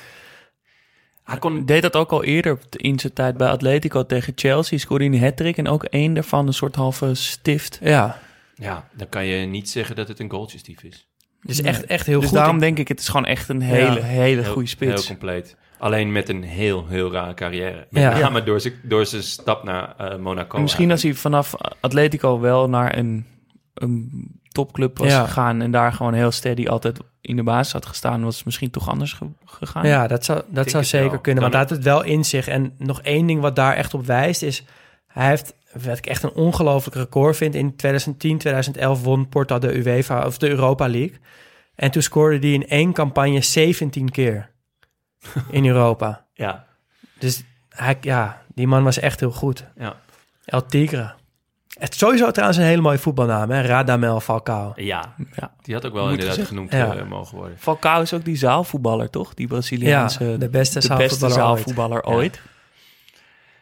Hij 1.24 1.38
kon... 1.38 1.66
Deed 1.66 1.82
dat 1.82 1.96
ook 1.96 2.11
al 2.12 2.24
eerder 2.24 2.59
in 2.70 2.98
zijn 2.98 3.12
tijd 3.12 3.36
bij 3.36 3.48
Atletico 3.48 4.06
tegen 4.06 4.32
Chelsea. 4.36 4.78
Scoorde 4.78 5.04
hij 5.04 5.14
een 5.14 5.22
hat 5.22 5.40
en 5.40 5.68
ook 5.68 5.84
één 5.84 6.14
daarvan 6.14 6.46
een 6.46 6.52
soort 6.52 6.74
halve 6.74 7.14
stift. 7.14 7.78
Ja, 7.82 8.18
Ja, 8.54 8.88
dan 8.96 9.09
kan 9.09 9.24
je 9.26 9.46
niet 9.46 9.70
zeggen 9.70 9.96
dat 9.96 10.09
het 10.09 10.18
een 10.20 10.30
goaltjesdief 10.30 10.82
is. 10.82 11.09
dus 11.42 11.61
echt, 11.62 11.84
echt 11.86 12.06
heel 12.06 12.20
dus 12.20 12.28
goed. 12.28 12.38
daarom 12.38 12.59
denk 12.59 12.78
ik, 12.78 12.88
het 12.88 13.00
is 13.00 13.09
gewoon 13.09 13.26
echt 13.26 13.48
een 13.48 13.61
hele, 13.61 13.98
Ja. 13.98 14.02
hele 14.06 14.44
goede 14.44 14.68
spits. 14.68 14.92
Heel 14.94 15.04
compleet. 15.16 15.56
Alleen 15.79 16.12
met 16.12 16.29
een 16.29 16.43
heel, 16.43 16.87
heel 16.87 17.12
rare 17.12 17.35
carrière. 17.35 17.87
Met 17.91 18.03
Ja. 18.03 18.18
name 18.18 18.43
door 18.43 18.61
zijn, 18.61 18.74
door 18.83 19.07
zijn 19.07 19.22
stap 19.22 19.62
naar 19.64 19.95
eh, 19.97 20.16
Monaco. 20.18 20.57
En 20.57 20.62
misschien 20.62 20.91
als 20.91 21.03
hij 21.03 21.14
vanaf 21.14 21.55
Atletico 21.81 22.41
wel 22.41 22.68
naar 22.68 22.97
een, 22.99 23.26
een 23.74 24.11
topclub 24.49 24.99
was 24.99 25.09
Ja. 25.09 25.24
gegaan... 25.24 25.61
en 25.62 25.70
daar 25.70 25.93
gewoon 25.93 26.14
heel 26.14 26.31
steady 26.31 26.66
altijd 26.66 26.99
in 27.20 27.37
de 27.37 27.43
basis 27.43 27.72
had 27.72 27.87
gestaan... 27.87 28.24
was 28.24 28.37
het 28.37 28.45
misschien 28.45 28.70
toch 28.70 28.89
anders 28.89 29.12
ge- 29.12 29.26
gegaan. 29.45 29.87
Ja, 29.87 30.07
dat 30.07 30.24
zou, 30.24 30.43
dat 30.49 30.70
zou 30.70 30.85
zeker 30.85 31.11
wel. 31.11 31.20
kunnen. 31.20 31.43
Want 31.43 31.55
hij 31.55 31.62
had 31.62 31.72
het 31.72 31.83
wel 31.85 32.03
in 32.05 32.24
zich. 32.24 32.49
En 32.49 32.72
nog 32.79 33.01
één 33.03 33.26
ding 33.26 33.41
wat 33.41 33.57
daar 33.57 33.74
echt 33.74 33.95
op 33.95 34.07
wijst 34.07 34.43
is... 34.43 34.64
Hij 35.07 35.29
heeft, 35.29 35.55
wat 35.83 35.99
ik 35.99 36.07
echt 36.07 36.22
een 36.22 36.33
ongelooflijk 36.33 36.97
record 36.97 37.37
vind... 37.37 37.55
in 37.55 37.76
2010, 37.76 38.39
2011 38.39 39.03
won 39.03 39.29
Porto 39.29 39.59
de 39.59 39.76
UEFA 39.76 40.26
of 40.26 40.39
de 40.39 40.49
Europa 40.49 40.89
League. 40.89 41.16
En 41.74 41.91
toen 41.91 42.03
scoorde 42.03 42.39
hij 42.39 42.53
in 42.53 42.68
één 42.68 42.93
campagne 42.93 43.41
17 43.43 44.11
keer 44.11 44.51
in 45.50 45.66
Europa. 45.66 46.24
Ja, 46.34 46.64
Dus 47.18 47.42
hij, 47.68 47.96
ja, 48.00 48.42
die 48.54 48.66
man 48.66 48.84
was 48.84 48.98
echt 48.98 49.20
heel 49.20 49.30
goed. 49.32 49.64
ja. 49.76 49.96
El 50.44 50.66
Tigre. 50.66 51.12
Het 51.78 51.92
is 51.92 51.98
sowieso 51.98 52.30
trouwens 52.30 52.58
een 52.58 52.64
hele 52.64 52.82
mooie 52.82 52.98
voetbalnaam, 52.98 53.50
hè? 53.50 53.60
Radamel 53.60 54.20
Falcao. 54.20 54.72
ja, 54.76 55.14
Ja. 55.36 55.54
die 55.62 55.74
had 55.74 55.86
ook 55.86 55.92
wel 55.92 56.08
Moet 56.08 56.20
inderdaad 56.20 56.46
genoemd 56.46 56.72
Ja. 56.72 56.94
eh, 56.96 57.06
mogen 57.08 57.36
worden. 57.38 57.58
Falcao 57.58 58.02
is 58.02 58.12
ook 58.12 58.24
die 58.24 58.36
zaalvoetballer, 58.36 59.10
toch? 59.10 59.34
Die 59.34 59.46
Braziliaanse... 59.46 60.24
Ja, 60.24 60.36
de 60.36 60.48
beste 60.48 60.78
de 60.78 60.86
zaalvoetballer 60.86 61.08
beste 61.08 61.40
zaalvoetballer 61.40 62.02
ooit. 62.04 62.40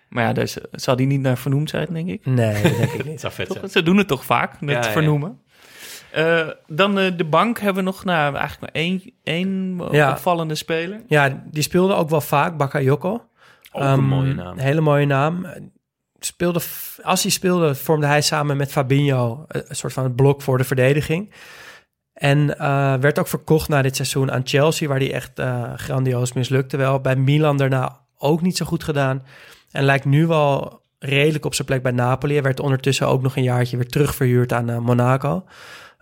Maar 0.08 0.24
ja, 0.24 0.32
dus 0.32 0.56
zal 0.72 0.96
die 0.96 1.06
niet 1.06 1.20
naar 1.20 1.38
vernoemd 1.38 1.70
zijn, 1.70 1.86
denk 1.90 2.08
ik. 2.08 2.26
Nee, 2.26 2.62
dat 2.62 2.76
denk 2.76 2.92
ik 2.92 3.04
niet. 3.04 3.20
Zou 3.24 3.32
vet 3.32 3.46
Toch? 3.46 3.56
zijn. 3.58 3.70
Ze 3.70 3.82
doen 3.82 3.96
het 3.96 4.08
toch 4.08 4.24
vaak, 4.24 4.60
met 4.60 4.74
Ja, 4.74 4.84
ja. 4.84 4.90
vernoemen. 4.90 5.40
Eh, 6.16 6.48
dan 6.66 6.98
eh, 6.98 7.16
de 7.16 7.24
bank 7.24 7.58
hebben 7.58 7.84
we 7.84 7.90
nog 7.90 8.04
nou, 8.04 8.34
eigenlijk 8.34 8.60
maar 8.60 8.82
één, 8.82 9.02
één 9.22 9.80
Ja. 9.90 10.10
opvallende 10.10 10.54
speler. 10.54 11.00
Ja, 11.08 11.42
die 11.50 11.62
speelde 11.62 11.94
ook 11.94 12.08
wel 12.10 12.20
vaak, 12.20 12.56
Bakayoko. 12.56 13.12
Ook 13.72 13.82
een 13.82 13.82
Ehm, 13.82 14.00
mooie 14.00 14.34
naam. 14.34 14.52
Een 14.52 14.64
hele 14.64 14.80
mooie 14.80 15.06
naam. 15.06 15.46
Speelde, 16.18 16.60
als 17.02 17.22
hij 17.22 17.30
speelde, 17.30 17.74
vormde 17.74 18.06
hij 18.06 18.20
samen 18.20 18.56
met 18.56 18.72
Fabinho 18.72 19.44
een 19.48 19.64
een 19.68 19.76
soort 19.76 19.92
van 19.92 20.04
het 20.04 20.16
blok 20.16 20.42
voor 20.42 20.58
de 20.58 20.64
verdediging. 20.64 21.32
En 22.12 22.58
eh, 22.58 22.94
werd 22.94 23.18
ook 23.18 23.28
verkocht 23.28 23.68
na 23.68 23.82
dit 23.82 23.96
seizoen 23.96 24.32
aan 24.32 24.40
Chelsea, 24.44 24.88
waar 24.88 24.98
hij 24.98 25.12
echt 25.12 25.38
eh, 25.38 25.72
grandioos 25.76 26.32
mislukte. 26.32 26.76
Wel 26.76 27.00
bij 27.00 27.16
Milan 27.16 27.56
daarna 27.56 28.00
ook 28.18 28.42
niet 28.42 28.56
zo 28.56 28.64
goed 28.66 28.84
gedaan. 28.84 29.22
En 29.70 29.84
lijkt 29.84 30.04
nu 30.04 30.26
wel 30.26 30.80
redelijk 30.98 31.44
op 31.44 31.54
zijn 31.54 31.66
plek 31.66 31.82
bij 31.82 31.92
Napoli. 31.92 32.32
Hij 32.34 32.42
werd 32.42 32.60
ondertussen 32.60 33.08
ook 33.08 33.22
nog 33.22 33.36
een 33.36 33.42
jaartje 33.42 33.76
weer 33.76 33.88
terugverhuurd 33.88 34.52
aan 34.52 34.70
eh, 34.70 34.78
Monaco. 34.78 35.44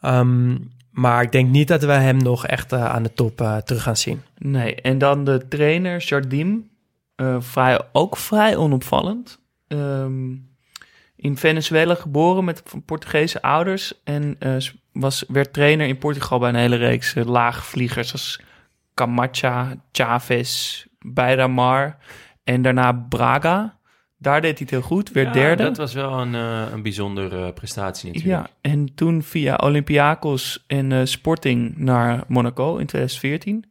Ehm, 0.04 0.56
maar 0.90 1.22
ik 1.22 1.32
denk 1.32 1.50
niet 1.50 1.68
dat 1.68 1.82
we 1.82 1.92
hem 1.92 2.16
nog 2.16 2.46
echt 2.46 2.72
eh, 2.72 2.84
aan 2.84 3.02
de 3.02 3.12
top 3.12 3.40
eh, 3.40 3.56
terug 3.56 3.82
gaan 3.82 3.96
zien. 3.96 4.22
Nee, 4.38 4.74
en 4.74 4.98
dan 4.98 5.24
de 5.24 5.48
trainer 5.48 6.00
Jardim. 6.00 6.72
eh, 7.16 7.36
vrij, 7.40 7.80
ook 7.92 8.16
vrij 8.16 8.56
onopvallend. 8.56 9.40
Ehm, 9.68 10.30
in 11.16 11.36
Venezuela 11.36 11.94
geboren 11.94 12.44
met 12.44 12.62
Portugese 12.84 13.42
ouders. 13.42 14.02
En 14.04 14.38
was, 14.92 15.24
werd 15.28 15.52
trainer 15.52 15.86
in 15.86 15.98
Portugal 15.98 16.38
bij 16.38 16.48
een 16.48 16.54
hele 16.54 16.76
reeks 16.76 17.14
laagvliegers. 17.14 18.12
Als 18.12 18.40
Camacha, 18.94 19.74
Chavez, 19.92 20.84
Beidamar. 20.98 21.96
En 22.44 22.62
daarna 22.62 22.92
Braga. 22.92 23.73
Daar 24.24 24.40
deed 24.40 24.50
hij 24.58 24.60
het 24.60 24.70
heel 24.70 24.80
goed. 24.82 25.10
Werd 25.10 25.26
Ja, 25.26 25.32
derde. 25.32 25.62
Dat 25.62 25.76
was 25.76 25.92
wel 25.94 26.12
een, 26.20 26.34
eh, 26.34 26.62
een 26.72 26.82
bijzondere 26.82 27.52
prestatie 27.52 28.12
natuurlijk. 28.12 28.46
Ja, 28.46 28.70
en 28.70 28.94
toen 28.94 29.22
via 29.22 29.56
Olympiakos 29.56 30.64
en 30.66 30.92
eh, 30.92 31.00
Sporting 31.04 31.76
naar 31.76 32.24
Monaco 32.28 32.76
in 32.76 32.86
2014. 32.86 33.64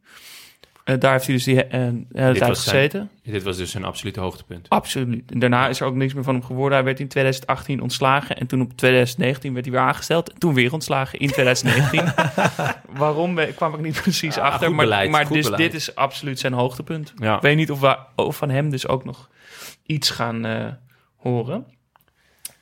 Eh, 0.84 0.94
daar 0.98 1.12
heeft 1.12 1.24
hij 1.26 1.34
dus 1.34 1.44
die 1.44 1.64
eh, 1.64 1.80
hele 1.80 2.04
tijd 2.12 2.38
was 2.38 2.64
zijn- 2.64 2.76
gezeten. 2.76 3.10
dit 3.22 3.42
was 3.42 3.56
dus 3.56 3.74
een 3.74 3.84
absolute 3.84 4.20
hoogtepunt. 4.20 4.68
Absoluut. 4.68 5.30
En 5.30 5.38
daarna 5.38 5.68
is 5.68 5.80
er 5.80 5.86
ook 5.86 5.94
niks 5.94 6.14
meer 6.14 6.22
van 6.24 6.34
hem 6.34 6.44
geworden. 6.44 6.76
Hij 6.76 6.84
werd 6.86 7.00
in 7.00 7.08
2018 7.08 7.80
ontslagen 7.80 8.36
en 8.36 8.46
toen 8.46 8.60
op 8.60 8.76
2019 8.76 9.52
werd 9.52 9.64
hij 9.64 9.74
weer 9.74 9.84
aangesteld. 9.84 10.32
En 10.32 10.38
toen 10.38 10.54
weer 10.54 10.72
ontslagen 10.72 11.18
in 11.18 11.28
2019. 11.30 12.12
Waarom 12.96 13.38
eh, 13.38 13.54
kwam 13.56 13.74
ik 13.74 13.80
niet 13.80 14.00
precies 14.02 14.34
Ja, 14.34 14.42
achter. 14.42 14.68
maar 14.74 14.84
beleid, 14.84 15.10
maar 15.10 15.28
dus 15.28 15.50
dit 15.50 15.74
is 15.74 15.94
absoluut 15.94 16.38
zijn 16.38 16.52
hoogtepunt. 16.52 17.12
Ja. 17.16 17.36
Ik 17.36 17.42
weet 17.42 17.56
niet 17.56 17.70
of 17.70 17.80
we 17.80 17.96
of 18.16 18.36
van 18.36 18.50
hem 18.50 18.70
dus 18.70 18.88
ook 18.88 19.04
nog 19.04 19.28
iets 19.86 20.10
gaan 20.10 20.44
eh, 20.44 20.66
horen. 21.16 21.66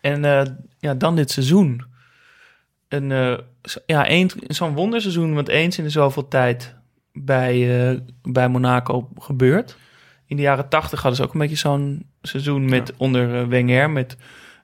En 0.01 0.25
eh, 0.25 0.43
ja, 0.79 0.95
dan 0.95 1.17
dit 1.17 1.31
seizoen. 1.31 1.85
Een, 2.89 3.13
eh, 3.13 3.39
ja, 3.87 4.07
één- 4.07 4.31
zo'n 4.47 4.75
wonderseizoen, 4.75 5.35
want 5.35 5.49
eens 5.49 5.79
in 5.79 5.85
de 5.85 5.91
zoveel 5.91 6.29
tijd 6.29 6.75
bij, 7.13 7.89
eh, 7.91 7.99
bij 8.23 8.49
Monaco 8.49 9.09
gebeurt. 9.19 9.77
In 10.27 10.37
de 10.37 10.43
jaren 10.43 10.69
tachtig 10.69 11.01
hadden 11.03 11.17
ze 11.21 11.27
ook 11.27 11.33
een 11.35 11.41
beetje 11.41 11.57
zo'n 11.57 12.07
seizoen 12.23 12.65
met 12.69 12.93
onder 12.97 13.49
Wenger, 13.49 13.91
met 13.91 14.17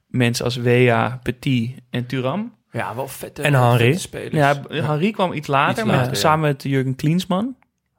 mensen 0.07 0.45
als 0.45 0.57
Wea, 0.57 1.21
Petit 1.23 1.75
en 1.91 2.07
Turam. 2.07 2.57
Ja, 2.73 2.95
wel 2.95 3.09
vette, 3.09 3.43
En 3.43 3.55
Henry. 3.55 3.79
vette 3.85 3.99
spelers. 4.01 4.35
Ja, 4.35 4.61
Henri 4.69 5.11
kwam 5.11 5.33
iets 5.33 5.47
later, 5.49 5.85
Iets 5.85 5.93
maar 5.93 6.05
ja. 6.07 6.15
samen 6.15 6.41
met 6.49 6.63
Jurgen 6.63 6.95
Klinsman. 6.97 7.57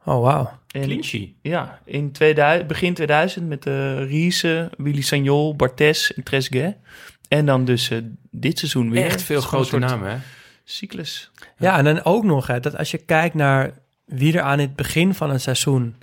Oh, 0.10 0.22
wauw. 0.22 0.60
En- 0.72 0.82
Clichy. 0.82 1.34
Ja, 1.42 1.80
in 1.86 2.12
2000, 2.12 2.68
begin 2.68 2.94
2000 2.94 3.48
met 3.48 3.64
de 3.64 4.04
Riese, 4.04 4.70
Willy 4.78 5.02
Sagnol, 5.02 5.56
Bartes 5.56 6.14
en 6.14 6.24
Trezeguet. 6.24 6.78
En 7.28 7.46
dan 7.46 7.66
dus 7.66 7.90
eh, 7.90 7.98
dit 8.32 8.60
seizoen 8.60 8.90
weer. 8.90 9.06
Echt 9.06 9.22
veel 9.22 9.42
grote 9.42 9.78
namen, 9.78 10.10
hè? 10.10 10.18
Cyclus. 10.64 11.32
Ja, 11.58 11.78
en 11.78 11.84
dan 11.84 12.04
ook 12.04 12.24
nog, 12.24 12.48
hè, 12.48 12.60
dat 12.60 12.78
als 12.78 12.92
je 12.92 12.98
kijkt 12.98 13.36
naar 13.36 13.72
wie 14.06 14.34
er 14.38 14.42
aan 14.42 14.60
het 14.60 14.76
begin 14.76 15.14
van 15.14 15.30
een 15.30 15.40
seizoen 15.40 15.96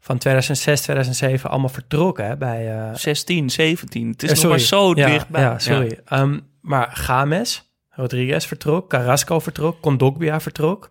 van 0.00 0.18
2006, 0.18 0.80
2007 0.80 1.50
allemaal 1.50 1.68
vertrokken 1.68 2.26
hè, 2.26 2.36
bij... 2.36 2.78
eh, 2.78 2.94
16, 2.94 3.50
17. 3.50 4.08
Het 4.08 4.22
is 4.22 4.30
eh, 4.30 4.36
nog 4.36 4.46
maar 4.48 4.58
zo 4.58 4.92
ja, 4.94 5.06
dichtbij. 5.06 5.40
Ja, 5.42 5.58
sorry. 5.58 5.98
Ehm, 6.04 6.38
maar 6.60 6.90
Games, 6.92 7.70
Rodriguez 7.90 8.46
vertrok, 8.46 8.88
Carrasco 8.90 9.40
vertrok, 9.40 9.80
Kondogbia 9.80 10.40
vertrok, 10.40 10.90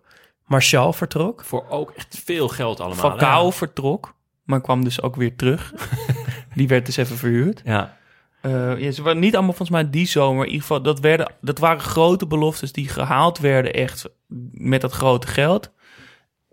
Martial 0.50 0.92
vertrok. 0.92 1.44
Voor 1.44 1.64
ook 1.68 1.90
echt 1.90 2.20
veel 2.24 2.48
geld 2.48 2.80
allemaal. 2.80 2.98
Falcao 3.10 3.46
hè? 3.46 3.52
vertrok, 3.52 4.14
maar 4.44 4.60
kwam 4.60 4.84
dus 4.84 5.02
ook 5.02 5.16
weer 5.16 5.36
terug. 5.36 5.72
Die 6.54 6.68
werd 6.68 6.86
dus 6.86 6.96
even 6.96 7.16
verhuurd. 7.16 7.60
Ja. 7.64 7.96
Eh, 8.40 8.78
ja, 8.78 8.90
ze 8.90 9.02
waren 9.02 9.20
niet 9.20 9.34
allemaal 9.34 9.54
volgens 9.54 9.78
mij 9.82 9.90
die 9.90 10.06
zomer. 10.06 10.40
In 10.44 10.50
ieder 10.50 10.60
geval, 10.60 10.82
dat, 10.82 11.00
werden, 11.00 11.32
dat 11.40 11.58
waren 11.58 11.80
grote 11.80 12.26
beloftes 12.26 12.72
die 12.72 12.88
gehaald 12.88 13.38
werden 13.38 13.72
echt 13.72 14.08
met 14.52 14.80
dat 14.80 14.92
grote 14.92 15.26
geld. 15.26 15.72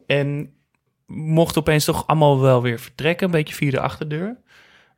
En 0.08 0.54
mochten 1.06 1.62
opeens 1.62 1.86
toch 1.86 2.08
allemaal 2.08 2.40
wel 2.40 2.62
weer 2.62 2.80
vertrekken, 2.80 3.26
een 3.26 3.32
beetje 3.32 3.56
via 3.56 3.72
de 3.72 3.80
achterdeur. 3.80 4.38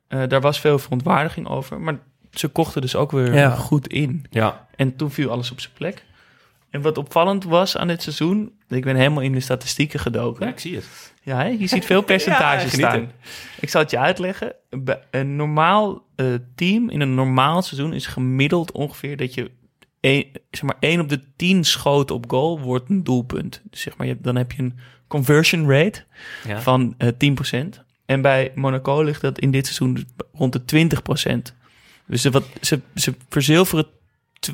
Eh, 0.08 0.22
daar 0.28 0.40
was 0.40 0.60
veel 0.60 0.78
verontwaardiging 0.78 1.48
over, 1.48 1.80
maar 1.80 1.98
ze 2.30 2.48
kochten 2.48 2.80
dus 2.80 2.96
ook 2.96 3.10
weer 3.10 3.34
Ja. 3.34 3.50
goed 3.50 3.88
in. 3.88 4.26
Ja. 4.30 4.68
En 4.76 4.96
toen 4.96 5.10
viel 5.10 5.30
alles 5.30 5.50
op 5.50 5.60
zijn 5.60 5.72
plek. 5.74 6.04
En 6.70 6.80
wat 6.82 6.98
opvallend 6.98 7.44
was 7.44 7.76
aan 7.76 7.88
dit 7.88 8.02
seizoen, 8.02 8.52
ik 8.68 8.84
ben 8.84 8.96
helemaal 8.96 9.22
in 9.22 9.32
de 9.32 9.40
statistieken 9.40 10.00
gedoken. 10.00 10.46
ja, 10.46 10.52
ik 10.52 10.58
zie 10.58 10.74
het. 10.74 11.12
Ja, 11.22 11.36
hè? 11.36 11.46
je 11.46 11.66
ziet 11.66 11.84
veel 11.84 12.02
percentages 12.12 12.72
Ja, 12.72 12.78
staan. 12.78 13.12
Ik 13.60 13.68
zal 13.68 13.80
het 13.80 13.90
je 13.90 13.98
uitleggen. 13.98 14.54
Bij 14.70 15.00
Een 15.10 15.36
normaal 15.36 16.06
eh, 16.16 16.26
team 16.54 16.90
in 16.90 17.00
een 17.00 17.14
normaal 17.14 17.62
seizoen 17.62 17.92
is 17.92 18.06
gemiddeld 18.06 18.72
ongeveer 18.72 19.16
dat 19.16 19.34
je 19.34 19.50
een, 20.00 20.26
zeg 20.50 20.62
maar 20.62 20.76
1 20.80 21.00
op 21.00 21.08
de 21.08 21.20
10 21.36 21.64
schoten 21.64 22.14
op 22.14 22.30
goal 22.30 22.60
wordt 22.60 22.90
een 22.90 23.04
doelpunt. 23.04 23.62
Dus 23.70 23.80
zeg 23.80 23.96
maar, 23.96 24.06
je, 24.06 24.16
dan 24.20 24.36
heb 24.36 24.52
je 24.52 24.62
een 24.62 24.78
conversion 25.08 25.70
rate 25.70 26.04
Ja. 26.46 26.60
van 26.60 26.94
eh 26.98 27.08
10%. 27.64 27.68
En 28.06 28.22
bij 28.22 28.52
Monaco 28.54 29.02
ligt 29.02 29.20
dat 29.20 29.38
in 29.38 29.50
dit 29.50 29.64
seizoen 29.66 30.06
rond 30.32 30.52
de 30.52 30.88
20%. 31.50 31.54
Dus 32.06 32.22
ze, 32.22 32.30
wat, 32.30 32.44
ze, 32.60 32.80
ze 32.94 33.14
verzilveren 33.28 33.86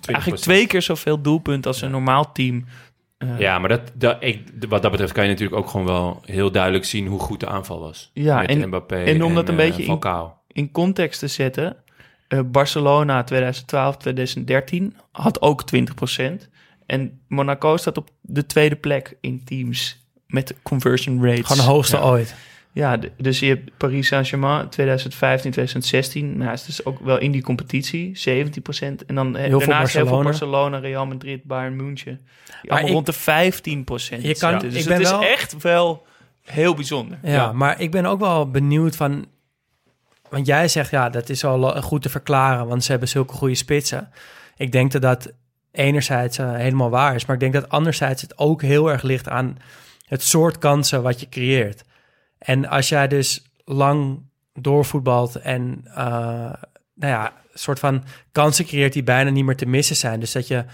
eigenlijk 0.06 0.42
twee 0.42 0.66
keer 0.66 0.82
zoveel 0.82 1.20
doelpunten 1.22 1.70
als 1.70 1.82
een 1.82 1.90
normaal 1.90 2.32
team. 2.32 2.64
Eh, 3.18 3.38
Ja, 3.38 3.58
maar 3.58 3.68
dat, 3.68 3.80
dat, 3.94 4.16
ik, 4.20 4.40
wat 4.68 4.82
dat 4.82 4.90
betreft 4.90 5.12
kan 5.12 5.24
je 5.24 5.30
natuurlijk 5.30 5.56
ook 5.60 5.68
gewoon 5.68 5.86
wel 5.86 6.22
heel 6.24 6.50
duidelijk 6.50 6.84
zien 6.84 7.06
hoe 7.06 7.20
goed 7.20 7.40
de 7.40 7.46
aanval 7.46 7.80
was. 7.80 8.10
Ja, 8.12 8.40
Met 8.40 8.48
en- 8.50 8.66
Mbappé 8.66 8.96
en 8.96 9.22
om 9.22 9.34
dat 9.34 9.48
een 9.48 9.58
eh, 9.60 9.70
beetje 9.70 10.32
in 10.52 10.70
context 10.72 11.18
te 11.20 11.26
zetten. 11.28 11.76
eh, 12.28 12.40
Barcelona 12.46 13.24
2012, 13.24 13.96
2013 13.96 14.96
had 15.12 15.40
ook 15.42 15.62
20%. 15.66 16.48
En 16.86 17.20
Monaco 17.28 17.76
staat 17.76 17.96
op 17.96 18.10
de 18.20 18.46
tweede 18.46 18.76
plek 18.76 19.16
in 19.20 19.44
teams 19.44 20.04
met 20.26 20.54
conversion 20.62 21.24
rates. 21.24 21.46
Gewoon 21.46 21.64
de 21.64 21.70
hoogste 21.72 21.96
ja. 21.96 22.02
ooit. 22.02 22.34
Ja, 22.76 22.98
dus 23.16 23.38
je 23.38 23.46
hebt 23.46 23.76
Paris 23.76 24.06
Saint-Germain 24.06 24.68
2015, 24.68 25.50
2016. 25.50 26.36
Nou, 26.38 26.50
het 26.50 26.66
is 26.68 26.84
ook 26.84 26.98
wel 27.00 27.18
in 27.18 27.30
die 27.30 27.42
competitie, 27.42 28.18
17%. 28.18 29.04
En 29.06 29.14
dan 29.14 29.36
Heel 29.36 29.48
veel 29.48 29.58
daarnaast 29.58 29.92
heel 29.92 30.06
veel 30.06 30.22
Barcelona. 30.22 30.22
Barcelona, 30.22 30.78
Real 30.78 31.06
Madrid, 31.06 31.42
Bayern 31.44 31.76
München. 31.76 32.20
Maar 32.46 32.60
allemaal 32.62 32.88
ik- 32.88 32.92
rond 32.94 33.06
de 33.06 33.12
15%. 33.12 34.22
Je 34.22 34.36
kan- 34.38 34.50
zitten. 34.50 34.70
Dus 34.70 34.72
ik 34.72 34.88
het 34.88 34.88
ben 34.88 35.00
is 35.00 35.10
wel- 35.10 35.22
echt 35.22 35.62
wel 35.62 36.06
heel 36.44 36.74
bijzonder. 36.74 37.18
Ja, 37.22 37.52
maar 37.52 37.80
ik 37.80 37.90
ben 37.90 38.06
ook 38.06 38.20
wel 38.20 38.50
benieuwd 38.50 38.96
van... 38.96 39.26
Want 40.30 40.46
jij 40.46 40.68
zegt, 40.68 40.90
ja, 40.90 41.10
dat 41.10 41.28
is 41.28 41.44
al 41.44 41.74
eh, 41.76 41.82
goed 41.82 42.02
te 42.02 42.08
verklaren, 42.08 42.66
want 42.66 42.84
ze 42.84 42.90
hebben 42.90 43.08
zulke 43.08 43.34
goede 43.34 43.54
spitsen. 43.54 44.10
Ik 44.56 44.72
denk 44.72 44.92
dat 44.92 45.02
dat 45.02 45.32
enerzijds 45.72 46.38
eh, 46.38 46.52
helemaal 46.54 46.90
waar 46.90 47.14
is, 47.14 47.24
maar 47.26 47.34
ik 47.34 47.40
denk 47.40 47.52
dat 47.52 47.68
anderzijds 47.68 48.22
het 48.22 48.38
ook 48.38 48.62
heel 48.62 48.90
erg 48.90 49.02
ligt 49.02 49.28
aan 49.28 49.56
het 50.06 50.22
soort 50.22 50.58
kansen 50.58 51.02
wat 51.02 51.20
je 51.20 51.28
creëert. 51.28 51.84
En 52.46 52.68
als 52.68 52.88
jij 52.88 53.08
dus 53.08 53.44
lang 53.64 54.18
doorvoetbalt 54.54 55.36
en 55.36 55.80
eh, 55.94 55.96
nou 56.94 57.12
ja, 57.12 57.32
soort 57.54 57.78
van 57.78 58.04
kansen 58.32 58.64
creëert 58.64 58.92
die 58.92 59.02
bijna 59.02 59.30
niet 59.30 59.44
meer 59.44 59.56
te 59.56 59.66
missen 59.66 59.96
zijn. 59.96 60.20
Dus 60.20 60.32
dat 60.32 60.46
je 60.46 60.64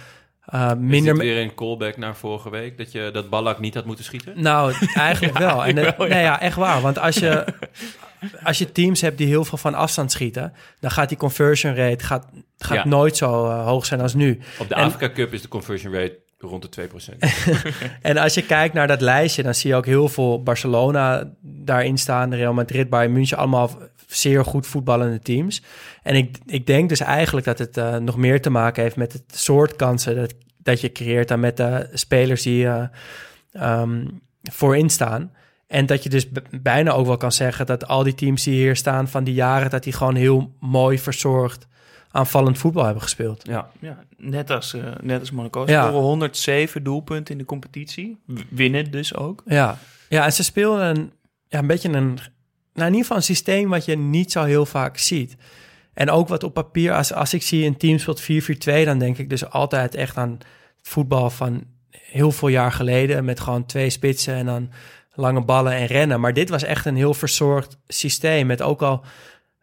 eh, 0.44 0.68
Is 0.70 0.74
minder... 0.78 1.14
dit 1.14 1.22
weer 1.22 1.42
een 1.42 1.54
callback 1.54 1.96
naar 1.96 2.16
vorige 2.16 2.50
week? 2.50 2.78
Dat 2.78 2.92
je 2.92 3.10
dat 3.12 3.30
Ballack 3.30 3.58
niet 3.60 3.74
had 3.74 3.84
moeten 3.84 4.04
schieten? 4.04 4.42
Nou, 4.42 4.74
eigenlijk 4.94 5.38
wel. 5.48 5.48
En, 5.50 5.58
eigenlijk 5.60 5.86
het- 5.86 5.96
wel, 5.96 6.06
ja. 6.06 6.14
nee, 6.14 6.22
ja, 6.22 6.40
echt 6.40 6.56
waar. 6.56 6.80
Want 6.80 6.98
als 6.98 7.14
je, 7.16 7.44
als 8.44 8.58
je 8.58 8.72
teams 8.72 9.00
hebt 9.00 9.18
die 9.18 9.26
heel 9.26 9.44
veel 9.44 9.58
van 9.58 9.74
afstand 9.74 10.12
schieten, 10.12 10.52
dan 10.80 10.90
gaat 10.90 11.08
die 11.08 11.18
conversion 11.18 11.74
rate 11.74 12.04
gaat, 12.04 12.26
gaat 12.58 12.76
Ja. 12.76 12.86
nooit 12.86 13.16
zo 13.16 13.46
eh, 13.48 13.64
hoog 13.64 13.86
zijn 13.86 14.00
als 14.00 14.14
nu. 14.14 14.40
Op 14.58 14.68
de 14.68 14.74
En- 14.74 14.84
Afrika 14.84 15.10
Cup 15.14 15.32
is 15.32 15.42
de 15.42 15.48
conversion 15.48 15.92
rate 15.94 16.18
rond 16.42 16.74
de 16.74 16.88
2%. 16.88 17.16
En 18.02 18.16
als 18.16 18.34
je 18.34 18.46
kijkt 18.46 18.74
naar 18.74 18.86
dat 18.86 19.00
lijstje, 19.00 19.42
dan 19.42 19.54
zie 19.54 19.70
je 19.70 19.76
ook 19.76 19.86
heel 19.86 20.08
veel 20.08 20.42
Barcelona 20.42 21.32
daarin 21.40 21.98
staan, 21.98 22.34
Real 22.34 22.52
Madrid, 22.52 22.88
Bayern 22.88 23.12
München, 23.12 23.36
allemaal 23.36 23.70
zeer 24.06 24.44
goed 24.44 24.66
voetballende 24.66 25.18
teams. 25.18 25.62
En 26.02 26.14
ik, 26.14 26.38
ik 26.46 26.66
denk 26.66 26.88
dus 26.88 27.00
eigenlijk 27.00 27.46
dat 27.46 27.58
het 27.58 27.76
eh, 27.76 27.96
nog 27.96 28.16
meer 28.16 28.40
te 28.40 28.50
maken 28.50 28.82
heeft 28.82 28.96
met 28.96 29.12
het 29.12 29.24
soort 29.34 29.76
kansen 29.76 30.16
dat, 30.16 30.34
dat 30.56 30.80
je 30.80 30.92
creëert 30.92 31.28
dan 31.28 31.40
met 31.40 31.56
de 31.56 31.88
spelers 31.92 32.42
die 32.42 32.66
eh 32.66 32.84
ehm, 33.52 34.06
voorin 34.42 34.90
staan. 34.90 35.32
En 35.66 35.86
dat 35.86 36.02
je 36.02 36.08
dus 36.08 36.28
bijna 36.50 36.90
ook 36.90 37.06
wel 37.06 37.16
kan 37.16 37.32
zeggen 37.32 37.66
dat 37.66 37.86
al 37.86 38.02
die 38.02 38.14
teams 38.14 38.42
die 38.42 38.54
hier 38.54 38.76
staan 38.76 39.08
van 39.08 39.24
die 39.24 39.34
jaren, 39.34 39.70
dat 39.70 39.82
die 39.82 39.92
gewoon 39.92 40.14
heel 40.14 40.54
mooi 40.60 40.98
verzorgd 40.98 41.66
aanvallend 42.12 42.58
voetbal 42.58 42.84
hebben 42.84 43.02
gespeeld. 43.02 43.46
Ja. 43.46 43.70
Ja, 43.80 43.98
net 44.16 44.50
als, 44.50 44.74
eh, 44.74 44.82
net 45.02 45.20
als 45.20 45.30
Monaco. 45.30 45.66
Ze 45.66 45.72
Ja. 45.72 45.82
scoren 45.86 46.02
107 46.02 46.82
doelpunten 46.82 47.32
in 47.32 47.38
de 47.38 47.44
competitie. 47.46 48.18
Winnen 48.50 48.90
dus 48.90 49.14
ook. 49.14 49.42
Ja, 49.46 49.78
ja 50.08 50.24
en 50.24 50.32
ze 50.32 50.44
speelden 50.44 50.96
een, 50.96 51.12
ja, 51.48 51.58
een 51.58 51.66
beetje 51.66 51.88
een, 51.88 52.14
nou 52.14 52.18
in 52.74 52.84
ieder 52.84 53.00
geval 53.00 53.16
een 53.16 53.22
systeem 53.22 53.68
wat 53.68 53.84
je 53.84 53.96
niet 53.96 54.32
zo 54.32 54.42
heel 54.44 54.66
vaak 54.66 54.98
ziet. 54.98 55.36
En 55.94 56.10
ook 56.10 56.28
wat 56.28 56.44
op 56.44 56.54
papier, 56.54 56.92
als, 56.94 57.12
als 57.12 57.34
ik 57.34 57.42
zie 57.42 57.66
een 57.66 57.76
team 57.76 57.98
speelt 57.98 58.20
4-4-2, 58.20 58.84
dan 58.84 58.98
denk 58.98 59.18
ik 59.18 59.30
dus 59.30 59.50
altijd 59.50 59.94
echt 59.94 60.16
aan 60.16 60.38
voetbal 60.82 61.30
van 61.30 61.64
heel 61.90 62.32
veel 62.32 62.48
jaar 62.48 62.72
geleden. 62.72 63.24
Met 63.24 63.40
gewoon 63.40 63.66
twee 63.66 63.90
spitsen 63.90 64.34
en 64.34 64.46
dan 64.46 64.70
lange 65.14 65.44
ballen 65.44 65.72
en 65.72 65.86
rennen. 65.86 66.20
Maar 66.20 66.32
dit 66.32 66.48
was 66.48 66.62
echt 66.62 66.86
een 66.86 66.96
heel 66.96 67.14
verzorgd 67.14 67.78
systeem. 67.86 68.46
Met 68.46 68.62
ook 68.62 68.82
al 68.82 69.04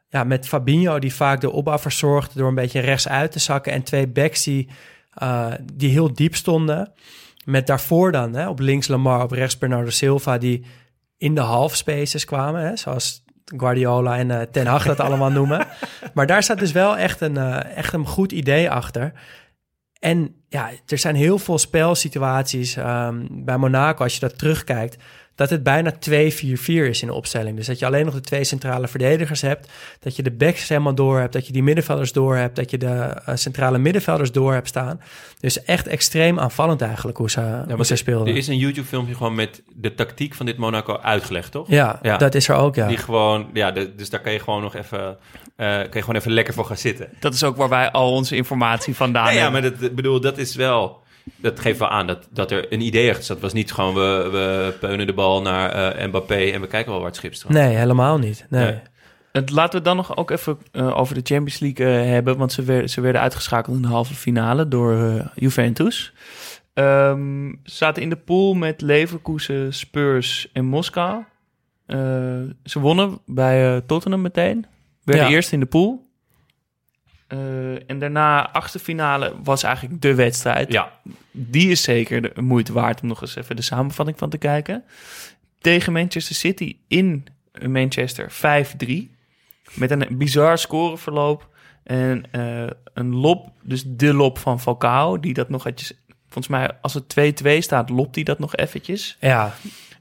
ja, 0.10 0.24
met 0.24 0.48
Fabinho 0.48 1.00
die 1.00 1.14
vaak 1.14 1.42
de 1.42 1.52
opbouw 1.52 1.78
verzorgde 1.78 2.40
door 2.40 2.48
een 2.48 2.56
beetje 2.56 2.80
rechts 2.80 3.08
uit 3.08 3.32
te 3.32 3.40
zakken. 3.40 3.72
En 3.72 3.84
twee 3.84 4.08
backs 4.08 4.44
die, 4.44 4.70
eh, 5.14 5.54
die 5.74 5.92
heel 5.92 6.14
diep 6.14 6.36
stonden. 6.36 6.92
Met 7.46 7.68
daarvoor 7.68 8.12
dan 8.12 8.34
hè, 8.34 8.48
op 8.48 8.60
links 8.60 8.88
Lamar, 8.88 9.24
op 9.24 9.32
rechts 9.32 9.58
Bernardo 9.58 9.90
Silva 9.90 10.38
die 10.38 10.66
in 11.18 11.36
de 11.36 11.42
half 11.42 11.76
spaces 11.76 12.26
kwamen. 12.26 12.62
Hè, 12.62 12.76
zoals 12.76 13.24
Guardiola 13.58 14.18
en 14.18 14.32
eh, 14.32 14.42
Ten 14.42 14.68
Hag 14.68 14.86
dat 14.86 15.00
allemaal 15.00 15.32
noemen. 15.32 15.68
Maar 16.14 16.28
daar 16.28 16.44
staat 16.44 16.60
dus 16.60 16.72
wel 16.72 16.98
echt 16.98 17.22
een, 17.22 17.38
eh, 17.38 17.78
echt 17.78 17.94
een 17.94 18.06
goed 18.06 18.32
idee 18.32 18.70
achter. 18.72 19.14
En 20.00 20.36
ja, 20.50 20.70
er 20.86 20.98
zijn 20.98 21.16
heel 21.16 21.38
veel 21.40 21.58
spelsituaties 21.58 22.76
ehm, 22.76 23.26
bij 23.30 23.58
Monaco, 23.58 24.04
als 24.04 24.14
je 24.14 24.20
dat 24.20 24.38
terugkijkt, 24.38 24.98
dat 25.40 25.50
het 25.50 25.64
bijna 25.64 25.94
2-4-4 25.94 26.14
is 26.66 27.02
in 27.02 27.08
de 27.08 27.14
opstelling. 27.14 27.56
Dus 27.58 27.68
dat 27.68 27.80
je 27.80 27.86
alleen 27.86 28.06
nog 28.06 28.14
de 28.14 28.22
twee 28.22 28.44
centrale 28.44 28.88
verdedigers 28.88 29.42
hebt, 29.42 29.70
dat 30.00 30.16
je 30.16 30.24
de 30.24 30.32
backs 30.32 30.68
helemaal 30.70 30.96
door 30.96 31.20
hebt, 31.20 31.34
dat 31.34 31.48
je 31.48 31.54
die 31.54 31.64
middenvelders 31.64 32.12
door 32.12 32.36
hebt, 32.36 32.56
dat 32.56 32.72
je 32.72 32.78
de 32.78 32.88
eh, 33.26 33.36
centrale 33.36 33.78
middenvelders 33.78 34.32
door 34.32 34.54
hebt 34.54 34.68
staan. 34.68 35.02
Dus 35.40 35.64
echt 35.64 35.88
extreem 35.88 36.40
aanvallend 36.40 36.82
eigenlijk 36.82 37.18
hoe 37.18 37.30
ze, 37.30 37.40
Ja, 37.42 37.76
hoe 37.76 37.86
ze 37.86 37.96
speelden. 37.96 38.28
Er 38.28 38.38
is 38.38 38.48
een 38.48 38.58
YouTube-filmpje 38.58 39.16
gewoon 39.16 39.36
met 39.36 39.62
de 39.76 39.96
tactiek 39.96 40.34
van 40.34 40.46
dit 40.46 40.58
Monaco 40.58 40.98
uitgelegd, 40.98 41.52
toch? 41.52 41.70
Ja, 41.70 42.00
dat 42.18 42.36
is 42.36 42.48
er 42.50 42.56
ook, 42.56 42.76
ja. 42.76 42.88
Die 42.88 42.98
gewoon, 42.98 43.50
ja, 43.54 43.72
de- 43.72 43.96
dus 43.96 44.10
daar 44.10 44.20
kan 44.22 44.32
je 44.34 44.40
gewoon 44.40 44.62
nog 44.62 44.76
even, 44.76 45.18
eh, 45.56 45.68
kan 45.78 45.88
je 45.92 46.00
gewoon 46.02 46.16
even 46.16 46.32
lekker 46.32 46.54
voor 46.54 46.66
gaan 46.66 46.78
zitten. 46.78 47.08
Dat 47.20 47.34
is 47.34 47.44
ook 47.44 47.58
waar 47.58 47.70
wij 47.70 47.92
al 47.92 48.12
onze 48.14 48.36
informatie 48.36 48.96
vandaan 48.96 49.26
Ja, 49.26 49.32
ja, 49.32 49.42
hebben. 49.42 49.62
maar 49.62 49.72
dat, 49.72 49.82
ik 49.82 49.96
bedoel, 49.96 50.20
dat 50.22 50.38
is 50.38 50.56
wel, 50.56 51.02
dat 51.36 51.60
geeft 51.60 51.80
wel 51.80 51.90
aan 51.90 52.08
dat, 52.08 52.28
dat 52.32 52.52
er 52.52 52.74
een 52.74 52.82
idee 52.82 53.10
achter 53.10 53.24
zat. 53.24 53.36
Het 53.36 53.46
was 53.46 53.54
niet 53.54 53.72
gewoon, 53.72 53.94
we, 53.94 54.30
we 54.32 54.74
peunen 54.80 55.08
de 55.08 55.14
bal 55.14 55.42
naar 55.42 55.72
eh, 55.72 56.08
Mbappé 56.08 56.36
en 56.52 56.62
we 56.62 56.68
kijken 56.68 56.90
wel 56.92 57.00
waar 57.00 57.10
het 57.10 57.18
schip 57.18 57.34
stroomt. 57.34 57.56
Nee, 57.56 57.76
helemaal 57.76 58.18
niet. 58.18 58.46
Nee. 58.50 58.64
Nee. 58.66 58.80
Het, 59.32 59.50
laten 59.52 59.70
we 59.72 59.76
het 59.76 59.86
dan 59.86 59.96
nog 59.96 60.18
ook 60.18 60.32
even 60.32 60.58
eh, 60.72 60.98
over 61.00 61.14
de 61.16 61.22
Champions 61.24 61.60
League 61.60 61.86
eh, 62.02 62.10
hebben. 62.10 62.38
Want 62.38 62.52
ze, 62.52 62.64
werden 62.64 62.90
ze 62.90 63.02
werden 63.02 63.22
uitgeschakeld 63.22 63.76
in 63.76 63.82
de 63.82 63.88
halve 63.88 64.14
finale 64.14 64.68
door 64.68 65.24
Juventus. 65.36 66.14
Ehm, 66.74 67.48
ze 67.64 67.76
zaten 67.76 68.02
in 68.04 68.10
de 68.10 68.16
pool 68.16 68.54
met 68.54 68.82
Leverkusen, 68.82 69.74
Spurs 69.74 70.50
en 70.54 70.66
Moskou. 70.66 71.24
Eh, 71.86 71.98
ze 72.64 72.80
wonnen 72.80 73.20
bij 73.26 73.82
Tottenham 73.82 74.22
meteen. 74.22 74.66
Werden 75.04 75.26
Ja. 75.26 75.32
eerst 75.32 75.52
in 75.52 75.60
de 75.60 75.66
pool. 75.66 76.09
Eh, 77.30 77.90
en 77.90 78.00
daarna, 78.00 78.52
achtste 78.52 78.80
finale, 78.80 79.34
was 79.44 79.64
eigenlijk 79.64 80.02
de 80.02 80.16
wedstrijd. 80.16 80.72
Ja, 80.72 80.92
Die 81.32 81.72
is 81.72 81.82
zeker 81.82 82.22
de 82.22 82.42
moeite 82.42 82.74
waard 82.74 83.02
om 83.02 83.08
nog 83.08 83.22
eens 83.22 83.36
even 83.36 83.56
de 83.56 83.62
samenvatting 83.62 84.18
van 84.18 84.30
te 84.30 84.38
kijken. 84.38 84.84
Tegen 85.60 85.94
Manchester 85.94 86.36
City 86.36 86.78
in 86.88 87.26
Manchester 87.68 88.32
5-3. 88.32 89.12
Met 89.74 89.92
een 89.92 90.06
bizar 90.18 90.58
scoreverloop. 90.58 91.48
En 91.84 92.24
eh, 92.32 92.68
een 92.94 93.16
lop, 93.16 93.52
dus 93.64 93.84
de 93.88 94.14
lop 94.14 94.38
van 94.38 94.60
Falcao, 94.60 95.20
die 95.20 95.34
dat 95.34 95.50
nog 95.50 95.62
eventjes... 95.66 95.94
Volgens 96.24 96.48
mij, 96.48 96.72
als 96.82 96.94
het 96.94 97.44
2-2 97.44 97.58
staat, 97.58 97.90
lopt 97.90 98.16
hij 98.16 98.24
dat 98.24 98.40
nog 98.40 98.56
eventjes. 98.56 99.18
Ja, 99.20 99.54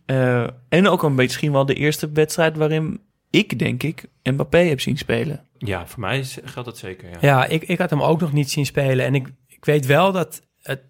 Eh, 0.06 0.46
en 0.68 0.88
ook 0.88 1.02
een 1.02 1.08
beetje 1.08 1.22
misschien 1.26 1.52
wel 1.52 1.66
de 1.66 1.74
eerste 1.74 2.10
wedstrijd 2.12 2.56
waarin 2.56 3.00
ik, 3.30 3.58
denk 3.58 3.82
ik, 3.82 4.04
Mbappé 4.22 4.58
heb 4.58 4.80
zien 4.80 4.96
spelen. 4.98 5.40
ja 5.58 5.86
voor 5.86 6.00
mij 6.00 6.24
geldt 6.24 6.68
dat 6.68 6.78
zeker. 6.78 7.08
Ja. 7.10 7.16
Ja, 7.20 7.44
ik, 7.46 7.62
ik 7.62 7.78
had 7.78 7.90
hem 7.90 8.02
ook 8.02 8.20
nog 8.20 8.32
niet 8.32 8.50
zien 8.50 8.66
spelen. 8.66 9.06
En 9.06 9.14
ik, 9.14 9.28
ik 9.46 9.64
weet 9.64 9.86
wel 9.86 10.12
dat 10.12 10.42
het, 10.62 10.82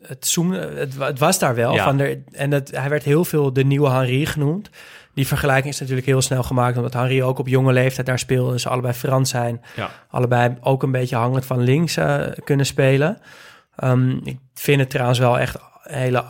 het, 0.00 0.26
zoomde, 0.26 0.58
het, 0.58 0.96
wa- 0.96 1.06
het 1.06 1.18
was 1.18 1.38
daar 1.38 1.54
wel. 1.54 1.74
Ja. 1.74 1.84
Van 1.84 2.00
er, 2.00 2.22
en 2.32 2.50
dat, 2.50 2.70
hij 2.70 2.88
werd 2.88 3.02
heel 3.04 3.24
veel 3.24 3.52
de 3.52 3.64
nieuwe 3.64 3.90
Henri 3.90 4.26
genoemd. 4.26 4.70
Die 5.14 5.26
vergelijking 5.26 5.72
is 5.72 5.80
natuurlijk 5.80 6.06
heel 6.06 6.22
snel 6.22 6.42
gemaakt... 6.42 6.76
omdat 6.76 6.92
Henri 6.92 7.22
ook 7.22 7.38
op 7.38 7.48
jonge 7.48 7.72
leeftijd 7.72 8.06
daar 8.06 8.18
speelde. 8.18 8.58
Ze 8.58 8.68
allebei 8.68 8.94
Frans 8.94 9.30
zijn. 9.30 9.60
Ja. 9.76 9.90
Allebei 10.08 10.56
ook 10.60 10.82
een 10.82 10.90
beetje 10.90 11.16
hangend 11.16 11.46
van 11.46 11.60
links 11.60 11.96
eh, 11.96 12.26
kunnen 12.44 12.66
spelen. 12.66 13.18
Ehm, 13.76 14.10
ik 14.10 14.38
vind 14.54 14.80
het 14.80 14.90
trouwens 14.90 15.18
wel 15.18 15.38
echt 15.38 15.56
hele... 15.82 16.24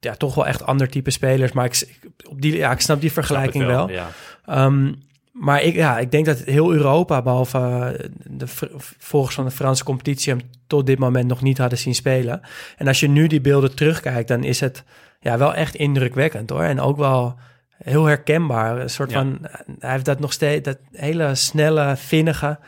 Ja, 0.00 0.14
toch 0.14 0.34
wel 0.34 0.46
echt 0.46 0.64
ander 0.66 0.88
type 0.88 1.10
spelers. 1.10 1.52
Maar 1.52 1.64
ik, 1.64 1.98
op 2.28 2.40
die, 2.42 2.56
ja, 2.56 2.70
ik 2.72 2.80
snap 2.80 3.00
die 3.00 3.10
Snap 3.10 3.24
vergelijking 3.24 3.66
wel. 3.66 3.90
Ja. 3.90 4.10
Ehm, 4.46 4.92
maar 5.40 5.62
ik, 5.62 5.74
ja, 5.74 5.98
ik 5.98 6.10
denk 6.10 6.26
dat 6.26 6.38
heel 6.38 6.72
Europa, 6.72 7.22
behalve 7.22 7.58
eh, 7.58 8.08
de 8.26 8.46
volgers 8.98 9.34
van 9.34 9.44
de 9.44 9.50
Franse 9.50 9.84
competitie, 9.84 10.32
hem 10.32 10.42
tot 10.66 10.86
dit 10.86 10.98
moment 10.98 11.28
nog 11.28 11.42
niet 11.42 11.58
hadden 11.58 11.78
zien 11.78 11.94
spelen. 11.94 12.40
En 12.76 12.86
als 12.86 13.00
je 13.00 13.08
nu 13.08 13.26
die 13.26 13.40
beelden 13.40 13.74
terugkijkt, 13.74 14.28
dan 14.28 14.44
is 14.44 14.60
het 14.60 14.84
ja, 15.20 15.38
wel 15.38 15.54
echt 15.54 15.74
indrukwekkend 15.74 16.50
hoor. 16.50 16.62
En 16.62 16.80
ook 16.80 16.96
wel 16.96 17.36
heel 17.82 18.04
herkenbaar. 18.04 18.80
Een 18.80 18.90
soort 18.90 19.10
Ja. 19.10 19.18
van, 19.18 19.38
hij 19.78 19.90
heeft 19.92 20.04
dat 20.04 20.20
nog 20.20 20.32
steeds, 20.32 20.64
dat 20.64 20.78
hele 20.92 21.34
snelle, 21.34 21.96
vinnige, 21.96 22.58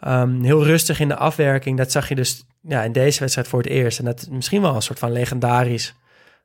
ehm, 0.00 0.42
heel 0.42 0.64
rustig 0.64 1.00
in 1.00 1.08
de 1.08 1.16
afwerking. 1.16 1.78
Dat 1.78 1.92
zag 1.92 2.08
je 2.08 2.14
dus 2.14 2.46
ja, 2.60 2.82
in 2.82 2.92
deze 2.92 3.20
wedstrijd 3.20 3.48
voor 3.48 3.58
het 3.58 3.68
eerst. 3.68 3.98
En 3.98 4.04
dat 4.04 4.20
is 4.20 4.28
misschien 4.28 4.60
wel 4.62 4.74
een 4.74 4.82
soort 4.82 4.98
van 4.98 5.12
legendarisch 5.12 5.94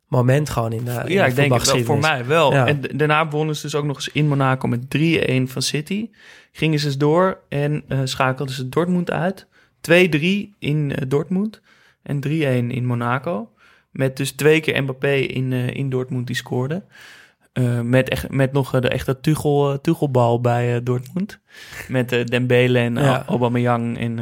moment 0.10 0.49
gewoon 0.49 0.72
in 0.73 0.84
de, 0.86 0.91
in 1.06 1.14
ja, 1.14 1.23
de 1.23 1.30
ik 1.30 1.36
denk 1.36 1.53
het 1.53 1.72
wel 1.72 1.84
voor 1.84 1.99
mij 1.99 2.26
wel. 2.26 2.53
Ja. 2.53 2.68
En 2.68 2.81
daarna 2.81 3.27
wonnen 3.27 3.56
ze 3.56 3.61
dus 3.61 3.76
ook 3.76 3.86
nog 3.86 3.95
eens 3.95 4.10
in 4.11 4.27
Monaco 4.27 4.68
met 4.68 4.81
3-1 4.98 5.44
van 5.44 5.61
City. 5.61 6.10
Gingen 6.52 6.80
ze 6.80 6.86
dus 6.86 6.98
door 6.98 7.40
en 7.49 7.84
eh, 7.88 7.99
schakelden 8.03 8.56
ze 8.56 8.69
Dortmund 8.69 9.11
uit. 9.11 9.48
2-3 9.91 10.22
in 10.60 10.95
eh, 10.95 11.06
Dortmund 11.07 11.61
en 12.03 12.26
3-1 12.27 12.30
in 12.73 12.86
Monaco. 12.86 13.52
Met 13.91 14.18
dus 14.18 14.31
twee 14.31 14.60
keer 14.60 14.84
Mbappé 14.84 15.14
in, 15.14 15.53
eh, 15.53 15.68
in 15.68 15.90
Dortmund 15.90 16.27
die 16.27 16.36
scoorde. 16.36 16.84
Met, 17.84 18.10
echt, 18.10 18.30
met 18.30 18.52
nog 18.52 18.80
de 18.80 18.90
echte 18.90 19.19
Tuchel, 19.19 19.81
Tuchelbal 19.81 20.41
bij 20.41 20.76
eh, 20.76 20.81
Dortmund. 20.84 21.40
Met 21.88 22.11
eh, 22.11 22.23
Dembele 22.26 22.80
en 22.80 22.94
Ja. 22.95 23.19
uh, 23.19 23.27
Aubameyang 23.27 23.98
en 23.98 24.19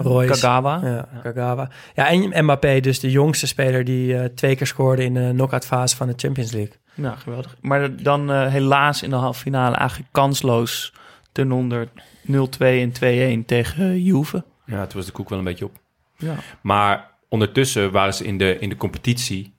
Royce. 0.00 0.32
Kagawa. 0.32 0.80
Ja, 0.84 1.08
Kagawa. 1.22 1.68
Ja, 1.94 2.08
en 2.08 2.44
Mbappé, 2.44 2.80
dus 2.80 3.00
de 3.00 3.10
jongste 3.10 3.46
speler 3.46 3.84
die 3.84 4.18
eh, 4.18 4.24
twee 4.24 4.56
keer 4.56 4.66
scoorde 4.66 5.04
in 5.04 5.14
de 5.14 5.28
knock-out 5.32 5.66
fase 5.66 5.96
van 5.96 6.06
de 6.06 6.12
Champions 6.16 6.52
League. 6.52 6.74
Nou, 6.94 7.16
geweldig. 7.16 7.56
Maar 7.60 8.02
dan 8.02 8.30
eh, 8.30 8.46
helaas 8.46 9.02
in 9.02 9.10
de 9.10 9.16
halve 9.16 9.40
finale 9.40 9.76
eigenlijk 9.76 10.08
kansloos 10.12 10.92
ten 11.32 11.52
onder 11.52 11.88
0-2 12.26 12.30
en 12.58 13.42
2-1 13.42 13.44
tegen 13.46 14.02
Juve. 14.02 14.44
ja, 14.66 14.86
toen 14.86 14.96
was 14.96 15.06
de 15.06 15.12
koek 15.12 15.28
wel 15.28 15.38
een 15.38 15.44
beetje 15.44 15.64
op. 15.64 15.76
Ja. 16.16 16.34
Maar 16.60 17.10
ondertussen 17.28 17.90
waren 17.90 18.14
ze 18.14 18.24
in 18.24 18.38
de, 18.38 18.58
in 18.58 18.68
de 18.68 18.76
competitie, 18.76 19.54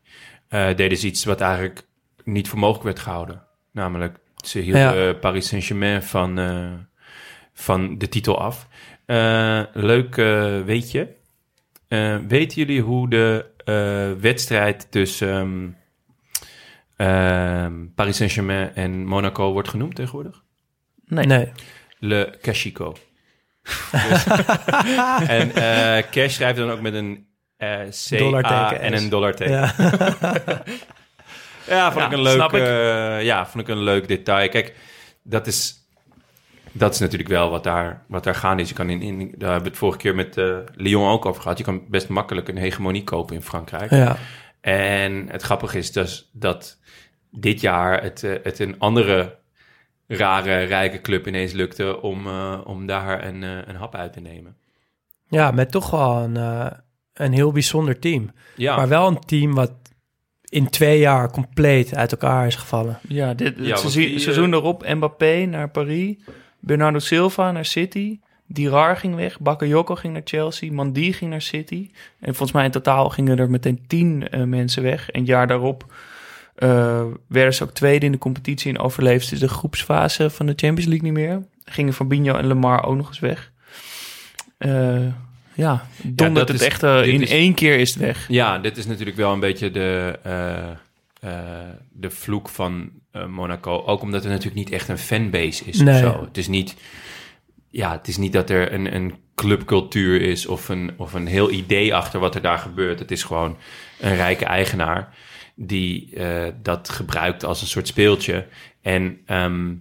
eh, 0.47 0.75
deden 0.75 0.97
ze 0.97 1.07
iets 1.07 1.25
wat 1.25 1.41
eigenlijk 1.41 1.83
niet 2.23 2.49
voor 2.49 2.59
mogelijk 2.59 2.83
werd 2.83 2.99
gehouden. 2.99 3.41
Namelijk, 3.71 4.17
ze 4.35 4.59
hielden 4.59 4.95
Ja. 5.05 5.13
Paris 5.13 5.47
Saint-Germain 5.47 6.03
van, 6.03 6.39
eh, 6.39 6.67
van 7.53 7.97
de 7.97 8.09
titel 8.09 8.39
af. 8.41 8.67
Eh, 9.07 9.61
leuk 9.73 10.17
eh, 10.17 10.61
weetje. 10.61 11.15
Eh, 11.87 12.17
weten 12.27 12.57
jullie 12.57 12.81
hoe 12.81 13.09
de 13.09 13.45
eh, 13.65 14.21
wedstrijd 14.21 14.87
tussen 14.91 15.29
ehm, 16.97 17.09
ehm, 17.09 17.85
Paris 17.95 18.15
Saint-Germain 18.17 18.75
en 18.75 19.05
Monaco 19.05 19.51
wordt 19.51 19.69
genoemd 19.69 19.95
tegenwoordig? 19.95 20.43
Nee. 21.05 21.25
Nee. 21.25 21.51
Le 21.99 22.37
Cachico. 22.41 22.95
Dus- 23.63 24.25
en 25.37 25.55
eh, 25.55 26.03
cash 26.11 26.33
schrijft 26.33 26.57
dan 26.57 26.71
ook 26.71 26.81
met 26.81 26.93
een 26.93 27.27
eh 27.57 27.79
C 27.79 28.11
en 28.11 28.93
een 28.93 29.09
dollarteken. 29.09 29.53
Ja. 29.53 29.73
Ja, 31.67 31.91
vond 31.91 32.03
Ja, 32.03 32.07
ik 32.07 32.11
een 32.17 32.21
leuk, 32.21 32.51
ik. 32.51 33.23
ja, 33.23 33.45
vond 33.47 33.63
ik 33.63 33.75
een 33.75 33.83
leuk 33.83 34.07
detail. 34.07 34.49
Kijk, 34.49 34.75
dat 35.23 35.47
is, 35.47 35.86
dat 36.77 36.93
is 36.93 36.99
natuurlijk 36.99 37.29
wel 37.29 37.49
wat 37.49 37.63
daar, 37.63 38.03
wat 38.07 38.23
daar 38.23 38.35
gaande 38.35 38.61
is. 38.61 38.69
Je 38.69 38.75
kan 38.75 38.89
in, 38.89 39.01
in, 39.01 39.17
daar 39.17 39.51
hebben 39.51 39.61
we 39.61 39.69
het 39.69 39.77
vorige 39.77 39.97
keer 39.97 40.15
met 40.15 40.37
eh, 40.37 40.57
Lyon 40.75 41.09
ook 41.09 41.25
over 41.25 41.41
gehad. 41.41 41.57
Je 41.57 41.63
kan 41.63 41.81
best 41.87 42.07
makkelijk 42.07 42.47
een 42.47 42.57
hegemonie 42.57 43.03
kopen 43.03 43.35
in 43.35 43.41
Frankrijk. 43.41 43.91
ja. 43.91 44.17
En 44.61 45.29
het 45.29 45.41
grappige 45.41 45.77
is 45.77 45.91
dus 45.91 46.29
dat 46.33 46.79
dit 47.31 47.61
jaar 47.61 48.03
het, 48.03 48.23
eh, 48.23 48.33
het 48.43 48.59
een 48.59 48.79
andere 48.79 49.37
rare, 50.07 50.63
rijke 50.63 51.01
club 51.01 51.27
ineens 51.27 51.51
lukte 51.51 52.01
om, 52.01 52.27
eh, 52.27 52.59
om 52.63 52.85
daar 52.85 53.25
een, 53.25 53.41
een 53.41 53.75
hap 53.75 53.95
uit 53.95 54.13
te 54.13 54.19
nemen. 54.19 54.55
ja, 55.27 55.51
met 55.51 55.71
toch 55.71 55.89
wel 55.89 56.17
een, 56.17 56.35
een 57.13 57.33
heel 57.33 57.51
bijzonder 57.51 57.99
team. 57.99 58.31
Ja, 58.55 58.75
Maar 58.75 58.87
wel 58.87 59.07
een 59.07 59.19
team 59.19 59.53
wat 59.53 59.71
in 60.49 60.69
twee 60.69 60.99
jaar 60.99 61.31
compleet 61.31 61.95
uit 61.95 62.11
elkaar 62.11 62.47
is 62.47 62.55
gevallen. 62.55 62.99
Ja, 63.07 63.33
dit, 63.33 63.55
het 63.55 63.65
Ja, 63.65 63.75
seizoen, 63.75 64.01
die, 64.01 64.19
seizoen 64.19 64.53
erop 64.53 64.87
Mbappé 64.87 65.45
naar 65.45 65.69
Paris, 65.69 66.15
Bernardo 66.59 66.99
Silva 66.99 67.51
naar 67.51 67.65
City, 67.65 68.19
Dirar 68.49 68.97
ging 68.97 69.15
weg, 69.15 69.39
Bakayoko 69.39 69.95
ging 69.95 70.13
naar 70.13 70.21
Chelsea, 70.25 70.71
Mandi 70.71 71.13
ging 71.13 71.29
naar 71.31 71.41
City. 71.41 71.89
En 72.19 72.27
volgens 72.35 72.51
mij 72.51 72.65
in 72.65 72.71
totaal 72.71 73.09
gingen 73.09 73.39
er 73.39 73.49
meteen 73.49 73.83
tien 73.87 74.29
eh, 74.29 74.43
mensen 74.43 74.83
weg. 74.83 75.09
En 75.09 75.19
het 75.19 75.29
jaar 75.29 75.47
daarop 75.47 75.93
eh, 76.55 77.03
werden 77.27 77.53
ze 77.53 77.63
ook 77.63 77.71
tweede 77.73 78.05
in 78.05 78.11
de 78.11 78.17
competitie 78.17 78.71
en 78.73 78.79
overleefden 78.79 79.37
ze 79.37 79.45
de 79.45 79.51
groepsfase 79.53 80.29
van 80.29 80.45
de 80.45 80.53
Champions 80.55 80.85
League 80.89 81.11
niet 81.11 81.17
meer. 81.17 81.43
Gingen 81.65 81.93
Fabinho 81.93 82.35
en 82.35 82.47
Lemar 82.47 82.83
ook 82.85 82.95
nog 82.95 83.07
eens 83.07 83.19
weg. 83.19 83.51
Eh, 84.57 85.05
ja, 85.53 85.87
dondert 86.03 86.47
dat 86.47 86.47
het 86.47 86.59
is- 86.61 86.67
echt 86.67 86.83
in 86.83 87.21
is- 87.21 87.29
één 87.29 87.53
keer 87.53 87.79
is 87.79 87.89
het 87.93 88.03
weg. 88.03 88.25
Ja, 88.27 88.59
dit 88.59 88.77
is 88.77 88.85
natuurlijk 88.85 89.17
wel 89.17 89.33
een 89.33 89.39
beetje 89.39 89.71
de, 89.71 90.19
de 91.91 92.09
vloek 92.09 92.49
van 92.49 92.89
Monaco. 93.25 93.83
Ook 93.85 94.01
omdat 94.01 94.23
het 94.23 94.31
natuurlijk 94.31 94.57
niet 94.57 94.71
echt 94.71 94.87
een 94.87 94.97
fanbase 94.97 95.65
is 95.65 95.79
Nee. 95.79 95.93
of 95.93 95.99
zo. 95.99 96.23
Het 96.25 96.37
is 96.37 96.47
niet... 96.47 96.75
ja, 97.69 97.91
het 97.91 98.07
is 98.07 98.17
niet 98.17 98.33
dat 98.33 98.49
er 98.49 98.73
een, 98.73 98.95
een 98.95 99.15
clubcultuur 99.35 100.21
is 100.21 100.45
of 100.45 100.69
een, 100.69 100.91
of 100.97 101.13
een 101.13 101.27
heel 101.27 101.51
idee 101.51 101.95
achter 101.95 102.19
wat 102.19 102.35
er 102.35 102.41
daar 102.41 102.57
gebeurt. 102.57 102.99
Het 102.99 103.11
is 103.11 103.23
gewoon 103.23 103.57
een 103.99 104.15
rijke 104.15 104.45
eigenaar 104.45 105.15
die 105.55 106.15
eh, 106.15 106.53
dat 106.61 106.89
gebruikt 106.89 107.43
als 107.43 107.61
een 107.61 107.67
soort 107.67 107.87
speeltje. 107.87 108.47
En 108.81 109.19
ehm, 109.25 109.73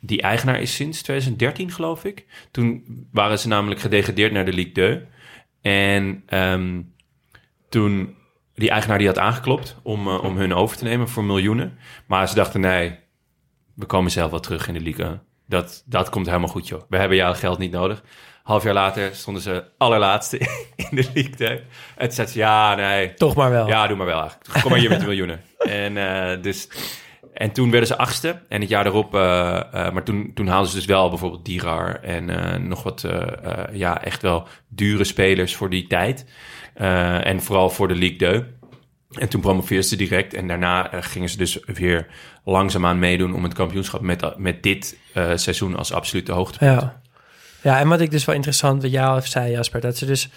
die 0.00 0.22
eigenaar 0.22 0.60
is 0.60 0.74
sinds 0.74 1.02
2013, 1.02 1.70
geloof 1.70 2.04
ik. 2.04 2.26
Toen 2.50 2.84
waren 3.12 3.38
ze 3.38 3.48
namelijk 3.48 3.80
gedegradeerd 3.80 4.32
naar 4.32 4.44
de 4.44 4.52
Ligue 4.52 4.72
2. 4.72 5.00
En 5.60 6.22
ehm, 6.26 6.80
toen 7.68 8.14
die 8.54 8.70
eigenaar 8.70 8.98
die 8.98 9.06
had 9.06 9.18
aangeklopt 9.18 9.76
om, 9.82 10.08
eh, 10.08 10.24
om 10.24 10.36
hun 10.36 10.54
over 10.54 10.76
te 10.76 10.84
nemen 10.84 11.08
voor 11.08 11.24
miljoenen. 11.24 11.78
Maar 12.06 12.28
ze 12.28 12.34
dachten, 12.34 12.60
nee, 12.60 12.98
we 13.74 13.86
komen 13.86 14.10
zelf 14.10 14.30
wel 14.30 14.40
terug 14.40 14.68
in 14.68 14.74
de 14.74 14.80
Ligue. 14.80 15.20
Dat, 15.46 15.82
dat 15.86 16.08
komt 16.08 16.26
helemaal 16.26 16.48
goed, 16.48 16.68
joh. 16.68 16.82
We 16.88 16.96
hebben 16.96 17.16
jouw 17.16 17.34
geld 17.34 17.58
niet 17.58 17.72
nodig. 17.72 18.02
Half 18.42 18.62
jaar 18.62 18.74
later 18.74 19.14
stonden 19.14 19.42
ze 19.42 19.64
allerlaatste 19.78 20.38
in 20.88 20.88
de 20.90 21.08
Ligue 21.14 21.34
2. 21.34 21.48
En 21.96 22.06
toen 22.06 22.12
zei 22.12 22.28
ze, 22.28 22.38
ja, 22.38 22.74
nee. 22.74 23.14
Toch 23.14 23.34
maar 23.34 23.50
wel. 23.50 23.66
Ja, 23.66 23.86
doe 23.86 23.96
maar 23.96 24.06
wel 24.06 24.20
eigenlijk. 24.20 24.60
Kom 24.60 24.70
maar 24.70 24.80
hier 24.80 24.90
met 24.90 25.00
de 25.00 25.06
miljoenen. 25.06 25.40
En, 25.62 25.96
eh, 25.96 26.42
dus, 26.42 26.68
en 27.34 27.52
toen 27.52 27.70
werden 27.70 27.88
ze 27.88 27.96
achtste. 27.96 28.42
En 28.48 28.60
het 28.60 28.68
jaar 28.68 28.84
daarop... 28.84 29.14
eh, 29.14 29.20
maar 29.70 30.02
toen, 30.02 30.30
toen 30.34 30.46
haalden 30.46 30.70
ze 30.70 30.76
dus 30.76 30.84
wel 30.84 31.08
bijvoorbeeld 31.08 31.44
Dirar... 31.44 32.00
en 32.00 32.68
nog 32.68 32.82
wat, 32.82 33.06
ja, 33.72 34.04
echt 34.04 34.22
wel 34.22 34.46
dure 34.68 35.04
spelers 35.04 35.56
voor 35.56 35.70
die 35.70 35.86
tijd. 35.86 36.26
Eh, 36.74 37.26
en 37.26 37.40
vooral 37.40 37.70
voor 37.70 37.88
de 37.88 37.94
Ligue 37.94 38.16
2. 38.16 38.44
En 39.12 39.28
toen 39.28 39.40
promoveerden 39.40 39.88
ze 39.88 39.96
direct. 39.96 40.34
En 40.34 40.48
daarna 40.48 40.92
eh, 40.92 41.02
gingen 41.02 41.28
ze 41.28 41.36
dus 41.36 41.58
weer 41.66 42.06
langzaamaan 42.44 42.98
meedoen... 42.98 43.34
om 43.34 43.42
het 43.42 43.54
kampioenschap 43.54 44.00
met, 44.00 44.38
met 44.38 44.62
dit 44.62 44.98
eh, 45.14 45.30
seizoen 45.34 45.76
als 45.76 45.92
absolute 45.92 46.32
hoogtepunt. 46.32 46.80
Ja. 46.80 47.00
ja, 47.62 47.78
en 47.78 47.88
wat 47.88 48.00
ik 48.00 48.10
dus 48.10 48.24
wel 48.24 48.34
interessant, 48.34 48.82
wat 48.82 48.96
al 48.96 49.16
even 49.16 49.30
zei 49.30 49.50
Jasper, 49.50 49.80
dat 49.80 49.96
ze 49.96 50.06
dus 50.06 50.30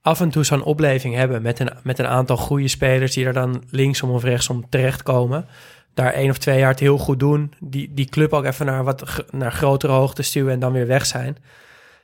af 0.00 0.20
en 0.20 0.30
toe 0.30 0.44
zo'n 0.44 0.62
opleving 0.62 1.14
hebben 1.14 1.42
met 1.42 1.58
een, 1.58 1.70
met 1.82 1.98
een 1.98 2.06
aantal 2.06 2.36
goede 2.36 2.68
spelers 2.68 3.12
die 3.12 3.26
er 3.26 3.32
dan 3.32 3.62
linksom 3.70 4.10
of 4.10 4.24
rechtsom 4.24 4.68
terechtkomen. 4.68 5.46
Daar 5.94 6.12
één 6.12 6.30
of 6.30 6.38
twee 6.38 6.58
jaar 6.58 6.70
het 6.70 6.80
heel 6.80 6.98
goed 6.98 7.20
doen. 7.20 7.54
Die, 7.60 7.94
die 7.94 8.08
club 8.08 8.32
ook 8.32 8.44
even 8.44 8.66
naar, 8.66 8.84
wat, 8.84 9.24
naar 9.30 9.52
grotere 9.52 9.92
hoogte 9.92 10.22
stuwen 10.22 10.52
en 10.52 10.60
dan 10.60 10.72
weer 10.72 10.86
weg 10.86 11.06
zijn. 11.06 11.36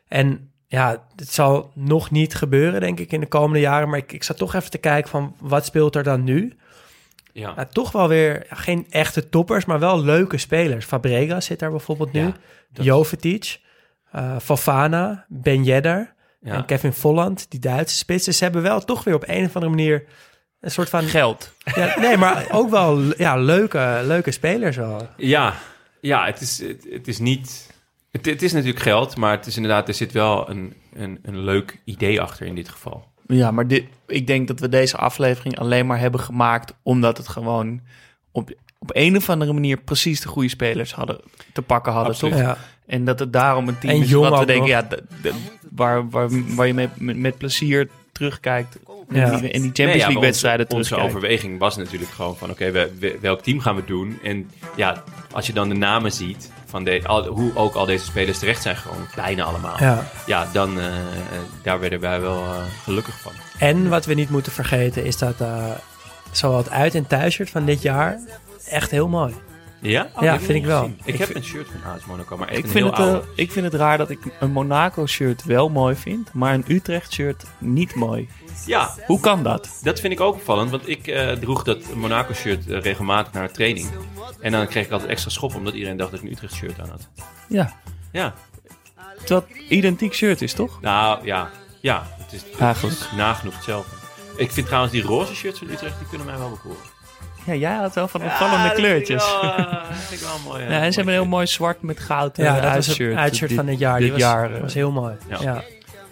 En 0.09 0.51
ja, 0.69 1.05
het 1.17 1.33
zal 1.33 1.71
nog 1.75 2.11
niet 2.11 2.35
gebeuren, 2.35 2.81
denk 2.81 2.99
ik, 3.01 3.13
in 3.13 3.21
de 3.21 3.27
komende 3.27 3.61
jaren. 3.61 3.89
Maar 3.89 3.99
ik, 3.99 4.13
ik 4.13 4.23
zat 4.23 4.37
toch 4.37 4.55
even 4.55 4.71
te 4.71 4.79
kijken 4.79 5.11
van 5.11 5.35
wat 5.41 5.65
speelt 5.65 5.97
er 5.97 6.03
dan 6.03 6.25
nu? 6.25 6.57
Ja. 7.33 7.55
Nou, 7.55 7.69
toch 7.73 7.93
wel 7.93 8.09
weer 8.09 8.47
ja, 8.49 8.55
geen 8.57 8.87
echte 8.91 9.29
toppers, 9.29 9.65
maar 9.65 9.79
wel 9.79 10.03
leuke 10.05 10.39
spelers. 10.39 10.85
Fabregas 10.85 11.45
zit 11.45 11.59
daar 11.59 11.71
bijvoorbeeld 11.71 12.13
nu. 12.13 12.21
Ja, 12.21 12.33
dat- 12.73 12.85
Jovetic, 12.85 13.61
eh 14.13 14.37
Fofana, 14.43 15.25
Ben 15.29 15.65
Yedder 15.65 16.15
Ja. 16.41 16.55
en 16.55 16.65
Kevin 16.65 16.93
Volland, 16.93 17.51
die 17.51 17.61
Duitse 17.61 17.97
spitsen. 17.97 18.35
Ze 18.35 18.45
hebben 18.45 18.63
wel 18.63 18.81
toch 18.85 19.05
weer 19.05 19.15
op 19.15 19.25
een 19.27 19.45
of 19.45 19.55
andere 19.55 19.75
manier 19.75 20.05
een 20.61 20.71
soort 20.71 20.89
van... 20.89 21.03
Geld. 21.03 21.53
Ja, 21.75 21.99
nee, 22.01 22.17
maar 22.17 22.47
ook 22.51 22.71
wel 22.71 23.01
ja, 23.19 23.37
leuke, 23.37 24.01
leuke 24.05 24.31
spelers 24.31 24.77
wel. 24.77 25.09
Ja, 25.17 25.55
ja 26.01 26.27
het, 26.27 26.41
is, 26.41 26.59
het, 26.59 26.87
het 26.91 27.09
is 27.09 27.19
niet... 27.19 27.77
Het, 28.11 28.27
het 28.27 28.43
is 28.43 28.53
natuurlijk 28.53 28.81
geld, 28.83 29.17
maar 29.17 29.37
het 29.37 29.47
is 29.47 29.57
inderdaad... 29.57 29.89
Er 29.89 29.95
zit 29.95 30.13
wel 30.13 30.51
een, 30.51 30.75
een, 30.95 31.19
een 31.23 31.39
leuk 31.39 31.81
idee 31.85 32.21
achter 32.21 32.47
in 32.47 32.55
dit 32.55 32.69
geval. 32.69 33.07
Ja, 33.27 33.51
maar 33.51 33.67
dit, 33.67 33.85
ik 34.07 34.27
denk 34.27 34.49
dat 34.49 34.61
we 34.61 34.69
deze 34.69 34.97
aflevering 34.97 35.59
alleen 35.59 35.87
maar 35.87 35.99
hebben 35.99 36.21
gemaakt 36.21 36.75
omdat 36.83 37.17
het 37.17 37.29
gewoon 37.29 37.81
op, 38.33 38.51
op 38.79 38.91
een 38.93 39.17
of 39.17 39.31
andere 39.31 39.53
manier 39.53 39.77
precies 39.77 40.21
de 40.21 40.29
goede 40.29 40.49
spelers 40.49 40.93
hadden 40.93 41.21
te 41.53 41.63
pakken 41.63 41.93
hadden, 41.93 42.13
Absoluut. 42.13 42.35
toch? 42.35 42.43
Ja. 42.43 42.59
En 42.87 43.05
dat 43.05 43.19
het 43.19 43.33
daarom 43.33 43.69
een 43.69 43.79
team 43.79 43.95
En 43.95 44.01
is 44.03 44.13
wat 44.13 44.39
we 44.39 44.47
denken, 44.47 44.87
nog. 44.91 44.99
ja, 45.23 45.33
waar, 45.71 46.09
waar, 46.11 46.55
waar 46.55 46.67
je 46.67 46.75
mee, 46.75 46.89
met, 46.95 47.17
met 47.17 47.39
plezier 47.39 47.89
terugkijkt 48.13 48.79
Ja. 49.11 49.25
en 49.33 49.39
die 49.41 49.51
Champions 49.51 49.77
Nee, 49.77 49.97
ja, 49.97 50.07
League 50.07 50.21
wedstrijden 50.21 50.67
onze, 50.71 50.95
onze 50.95 51.07
overweging 51.07 51.59
was 51.59 51.77
natuurlijk 51.77 52.11
gewoon 52.11 52.37
van... 52.37 52.51
Oké, 52.51 52.71
we- 52.71 52.93
we- 52.99 53.19
welk 53.21 53.41
team 53.43 53.61
gaan 53.61 53.77
we 53.77 53.85
doen? 53.85 54.19
En 54.23 54.51
ja, 54.77 55.03
als 55.33 55.47
je 55.47 55.53
dan 55.53 55.69
de 55.69 55.75
namen 55.75 56.13
ziet... 56.13 56.51
Van 56.67 56.85
de, 56.85 57.01
al, 57.07 57.27
hoe 57.27 57.51
ook 57.57 57.75
al 57.75 57.87
deze 57.87 58.05
spelers 58.05 58.39
terecht 58.39 58.63
zijn 58.63 58.77
gewoon 58.77 59.07
bijna 59.15 59.43
allemaal. 59.43 59.77
Ja. 59.79 60.07
Ja, 60.27 60.49
dan... 60.53 60.79
eh, 60.81 60.85
daar 61.63 61.81
werden 61.81 62.01
wij 62.01 62.21
wel 62.21 62.43
eh, 62.45 62.63
gelukkig 62.83 63.21
van. 63.21 63.33
En 63.59 63.89
wat 63.89 64.07
we 64.07 64.15
niet 64.15 64.31
moeten 64.31 64.53
vergeten 64.53 65.05
is 65.05 65.19
dat 65.19 65.41
eh, 65.41 65.71
zowel 66.31 66.57
het 66.59 66.71
uit- 66.71 66.95
en 66.95 67.07
thuisshirt 67.07 67.51
van 67.51 67.65
dit 67.65 67.83
jaar 67.83 68.19
echt 68.67 68.91
heel 68.91 69.09
mooi. 69.09 69.35
Ja? 69.81 70.09
Oh, 70.15 70.23
Ja, 70.23 70.39
vind 70.39 70.59
ik 70.59 70.65
wel. 70.65 70.85
Ik, 70.85 71.15
Ik 71.15 71.19
heb 71.19 71.35
een 71.35 71.45
shirt 71.45 71.67
van 71.83 71.93
AS 71.93 72.05
Monaco, 72.05 72.37
maar 72.37 72.49
echt 72.49 72.59
Ik 72.59 72.65
een 72.65 72.71
vind, 72.71 72.97
heel 72.97 73.13
het, 73.15 73.25
ik 73.35 73.53
vind 73.53 73.65
het 73.65 73.75
raar 73.75 73.99
dat 73.99 74.11
ik 74.11 74.19
een 74.41 74.51
Monaco-shirt 74.53 75.45
wel 75.45 75.69
mooi 75.69 75.95
vind, 75.95 76.31
maar 76.33 76.55
een 76.55 76.65
Utrecht-shirt 76.69 77.45
niet 77.59 77.95
mooi. 77.95 78.29
Ja, 78.67 78.95
Hoe 79.07 79.21
kan 79.21 79.43
dat? 79.43 79.69
Dat 79.83 80.01
vind 80.01 80.13
ik 80.13 80.21
ook 80.21 80.35
opvallend, 80.35 80.71
want 80.71 80.89
ik 80.89 81.07
eh, 81.07 81.31
droeg 81.33 81.63
dat 81.63 81.95
Monaco-shirt 81.95 82.69
eh, 82.69 82.81
regelmatig 82.81 83.33
naar 83.33 83.47
de 83.47 83.53
training. 83.53 83.89
En 84.41 84.53
dan 84.53 84.67
kreeg 84.67 84.85
ik 84.87 84.91
altijd 84.93 85.11
extra 85.11 85.31
schop, 85.31 85.55
omdat 85.55 85.75
iedereen 85.75 85.97
dacht 85.97 86.11
dat 86.11 86.21
ik 86.21 86.27
een 86.27 86.33
Utrecht-shirt 86.33 86.81
aan 86.81 86.89
had. 86.89 87.09
Ja, 87.49 87.73
Ja, 88.13 88.35
terwijl 89.19 89.47
het 89.49 89.57
identiek 89.69 90.15
shirt 90.15 90.43
is, 90.43 90.53
toch? 90.53 90.81
nou 90.81 91.25
ja, 91.27 91.51
ja 91.81 92.07
het 92.19 92.33
is, 92.33 92.43
het 92.51 92.61
Eigenlijk. 92.61 92.97
is 92.97 93.07
nagenoeg 93.17 93.55
hetzelfde. 93.55 93.91
Ik 94.37 94.51
vind 94.53 94.67
trouwens 94.67 94.93
die 94.93 95.03
roze 95.03 95.35
shirts 95.35 95.59
van 95.59 95.69
Utrecht, 95.71 95.99
die 95.99 96.09
kunnen 96.09 96.27
mij 96.27 96.39
wel 96.39 96.51
bekoren. 96.51 96.97
Ja, 97.45 97.55
jij 97.55 97.75
had 97.75 97.95
wel 97.95 98.09
van 98.09 98.23
opvallende 98.25 98.73
kleurtjes. 98.75 99.25
Ja, 99.43 99.57
dat 99.89 99.97
vind 99.99 100.21
ik 100.21 100.27
wel 100.27 100.39
mooi. 100.45 100.63
Ja, 100.63 100.69
en 100.69 100.93
ze 100.93 100.97
hebben 100.97 101.15
een 101.15 101.21
heel 101.21 101.29
mooi 101.31 101.47
zwart 101.47 101.83
met 101.83 102.01
goud 102.01 102.39
eh, 102.39 102.45
Ja, 102.45 102.55
dat 102.55 102.63
was 102.63 102.73
uitshirt. 102.73 103.11
het 103.11 103.19
uitshirt 103.19 103.49
Dit- 103.49 103.59
van 103.59 103.67
dit 103.67 103.79
jaar. 103.79 103.99
Die 104.01 104.11
was, 104.11 104.21
jaar, 104.21 104.55
eh. 104.55 104.61
was 104.61 104.75
heel 104.75 104.91
mooi. 104.91 105.15
Ja. 105.29 105.39
Ja. 105.41 105.63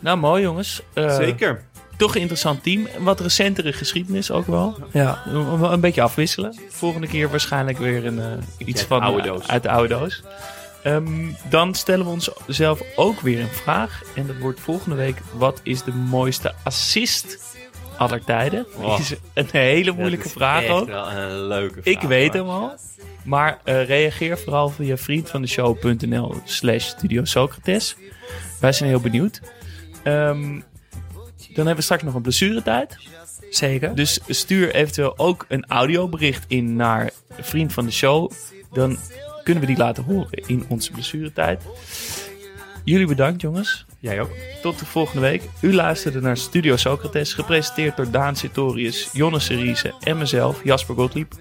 Nou, 0.01 0.19
mooi 0.19 0.43
jongens. 0.43 0.83
Eh, 0.93 1.15
Zeker. 1.17 1.63
Toch 1.97 2.15
een 2.15 2.21
interessant 2.21 2.63
team. 2.63 2.87
Wat 2.99 3.21
recentere 3.21 3.73
geschiedenis 3.73 4.31
ook 4.31 4.47
wel. 4.47 4.77
Ja. 4.93 5.23
Een, 5.27 5.63
een 5.63 5.81
beetje 5.81 6.03
afwisselen. 6.03 6.59
Volgende 6.69 7.07
keer 7.07 7.31
waarschijnlijk 7.31 7.79
weer 7.79 8.07
een, 8.07 8.19
eh, 8.21 8.27
iets 8.67 8.79
uit 8.81 8.89
van 8.89 9.01
de 9.01 9.07
oude 9.07 9.23
eh, 9.23 9.29
doos. 9.29 9.49
uit 9.49 9.63
de 9.63 9.71
oude 9.71 9.89
doos. 9.89 10.23
Ehm, 10.83 11.29
dan 11.49 11.75
stellen 11.75 12.05
we 12.05 12.11
ons 12.11 12.31
zelf 12.47 12.81
ook 12.97 13.21
weer 13.21 13.41
een 13.41 13.49
vraag. 13.49 14.03
En 14.15 14.27
dat 14.27 14.37
wordt 14.37 14.61
volgende 14.61 14.97
week: 14.97 15.17
wat 15.33 15.61
is 15.63 15.83
de 15.83 15.93
mooiste 15.93 16.55
assist 16.63 17.55
aller 17.97 18.25
tijden? 18.25 18.67
Oh. 18.77 18.99
is 18.99 19.15
een 19.35 19.49
hele 19.51 19.93
moeilijke 19.93 20.17
Dat 20.25 20.27
is 20.27 20.33
vraag 20.33 20.63
echt 20.63 20.73
ook. 20.73 20.87
wel 20.87 21.11
een 21.13 21.47
leuke 21.47 21.83
vraag. 21.83 21.95
Ik 21.95 22.01
weet 22.01 22.33
hem 22.33 22.49
al. 22.49 22.75
Maar 23.23 23.59
eh, 23.65 23.87
reageer 23.87 24.39
vooral 24.39 24.69
via 24.69 24.97
vriendvandeshow.nl 24.97 26.35
slash 26.45 26.87
Studio 26.87 27.25
Socrates. 27.25 27.97
Wij 28.61 28.73
zijn 28.73 28.89
heel 28.89 29.01
benieuwd. 29.01 29.41
Ehm, 30.03 30.61
dan 31.57 31.67
hebben 31.67 31.77
we 31.77 31.83
straks 31.83 32.03
nog 32.03 32.15
een 32.15 32.23
blessuretijd. 32.23 32.97
Zeker. 33.51 33.95
Dus 33.95 34.21
stuur 34.29 34.75
eventueel 34.75 35.19
ook 35.19 35.45
een 35.49 35.67
audiobericht 35.67 36.45
in 36.49 36.77
naar 36.77 37.11
Vriend 37.41 37.73
van 37.73 37.85
de 37.85 37.93
Show. 37.93 38.31
Dan 38.73 38.99
kunnen 39.43 39.63
we 39.63 39.69
die 39.69 39.77
laten 39.77 40.05
horen 40.05 40.43
in 40.47 40.65
onze 40.69 40.91
blessuretijd. 40.91 41.63
Jullie 42.85 43.07
bedankt 43.07 43.41
jongens. 43.41 43.87
Jij 43.99 44.21
ook. 44.21 44.31
Tot 44.63 44.79
de 44.79 44.87
volgende 44.87 45.21
week. 45.21 45.43
U 45.61 45.75
luisterde 45.75 46.21
naar 46.21 46.37
Studio 46.37 46.77
Socrates, 46.77 47.35
gepresenteerd 47.35 47.97
door 47.97 48.11
Daan 48.11 48.37
Sitorius, 48.37 49.09
Jonne 49.13 49.39
Seriese 49.39 49.95
en 50.01 50.19
mezelf, 50.19 50.65
Jasper 50.65 50.95
Gottlieb. 50.95 51.35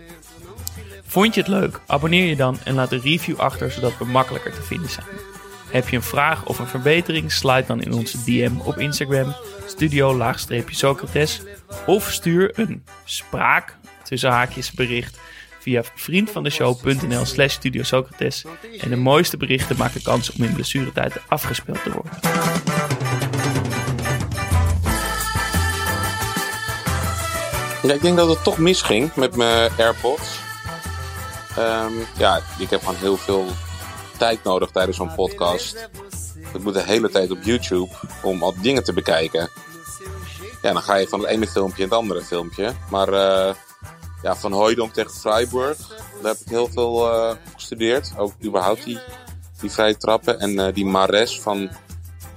Vond 1.04 1.34
je 1.34 1.42
het 1.42 1.50
leuk? 1.50 1.80
Abonneer 1.88 2.26
je 2.26 2.36
dan 2.36 2.58
en 2.64 2.74
laat 2.74 2.92
een 2.92 3.02
review 3.02 3.40
achter, 3.40 3.72
zodat 3.72 3.98
we 3.98 4.06
makkelijker 4.06 4.54
te 4.54 4.62
vinden 4.62 4.90
zijn. 4.90 5.35
Heb 5.76 5.90
je 5.90 5.96
een 5.96 6.04
vraag 6.04 6.46
of 6.46 6.60
een 6.60 6.68
verbetering? 6.68 7.32
Slide 7.32 7.64
dan 7.68 7.82
in 7.82 7.94
onze 7.94 8.24
DM 8.24 8.52
op 8.64 8.78
Instagram, 8.78 9.36
studio-socrates. 9.66 11.42
Of 11.86 12.12
stuur 12.12 12.60
een 12.60 12.84
spraak, 13.06 13.78
tussen 14.04 14.30
haakjes, 14.30 14.72
bericht 14.72 15.20
via 15.60 15.84
vriendvandeshow.nl 15.96 17.26
slash 17.26 17.54
studio 17.54 17.84
Socrates. 17.84 18.46
En 18.80 18.90
de 18.90 18.96
mooiste 18.96 19.38
berichten 19.38 19.78
maken 19.78 20.02
kans 20.02 20.32
om 20.32 20.44
in 20.44 20.54
blessuretijd 20.54 21.14
afgespeeld 21.28 21.84
te 21.84 21.92
worden. 21.92 22.14
Ja, 27.84 27.94
ik 27.94 28.02
denk 28.02 28.18
dat 28.18 28.30
het 28.30 28.44
toch 28.44 28.58
misging 28.58 29.16
met 29.16 29.36
mijn 29.36 29.72
AirPods. 29.78 30.40
Ehm, 31.58 31.94
ja, 32.18 32.42
ik 32.60 32.70
heb 32.70 32.80
gewoon 32.80 33.00
heel 33.00 33.18
veel 33.18 33.46
tijd 34.18 34.44
nodig 34.44 34.70
tijdens 34.70 34.98
zo'n 34.98 35.16
podcast. 35.16 35.90
Ik 36.54 36.64
moet 36.64 36.74
de 36.74 36.84
hele 36.84 37.10
tijd 37.10 37.32
op 37.32 37.38
YouTube 37.44 37.92
om 38.22 38.40
die 38.40 38.62
dingen 38.62 38.84
te 38.84 38.94
bekijken. 38.94 39.50
Ja, 40.62 40.74
dan 40.74 40.82
ga 40.82 40.96
je 40.96 41.08
van 41.08 41.20
het 41.20 41.30
ene 41.30 41.48
filmpje 41.48 41.84
in 41.84 41.90
het 41.90 41.98
andere 41.98 42.22
filmpje. 42.22 42.74
Maar 42.90 43.08
eh, 43.08 43.56
ja, 44.22 44.36
van 44.36 44.52
Hooydonk 44.52 44.94
tegen 44.94 45.12
Freiburg, 45.12 45.78
daar 46.22 46.32
heb 46.32 46.40
ik 46.40 46.50
heel 46.50 46.68
veel 46.68 47.12
eh, 47.12 47.36
gestudeerd. 47.56 48.12
Ook 48.18 48.34
überhaupt 48.44 48.84
die, 48.84 49.00
die 49.60 49.72
vrije 49.72 49.98
trappen. 49.98 50.40
En 50.40 50.60
eh, 50.60 50.74
die 50.74 50.86
Mares 50.86 51.42
van 51.42 51.70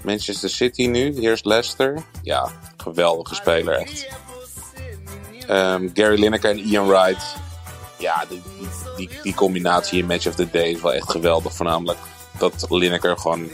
Manchester 0.03 0.51
City 0.51 0.87
nu, 0.87 1.15
eerst 1.15 1.45
Leicester. 1.45 2.03
Ja, 2.23 2.51
geweldige 2.77 3.35
speler 3.35 3.75
echt. 3.75 4.09
Ehm, 5.47 5.89
Gary 5.95 6.21
Lineker 6.21 6.51
en 6.51 6.59
Ian 6.59 6.87
Wright. 6.87 7.37
Ja, 7.99 8.25
die, 8.97 9.11
die, 9.23 9.35
combinatie 9.35 9.99
in 9.99 10.07
Match 10.07 10.27
of 10.27 10.35
the 10.35 10.51
Day 10.51 10.71
is 10.71 10.81
wel 10.81 10.93
echt 10.93 11.11
geweldig. 11.11 11.55
Voornamelijk 11.55 11.99
dat 12.39 12.67
Lineker 12.69 13.19
gewoon 13.19 13.49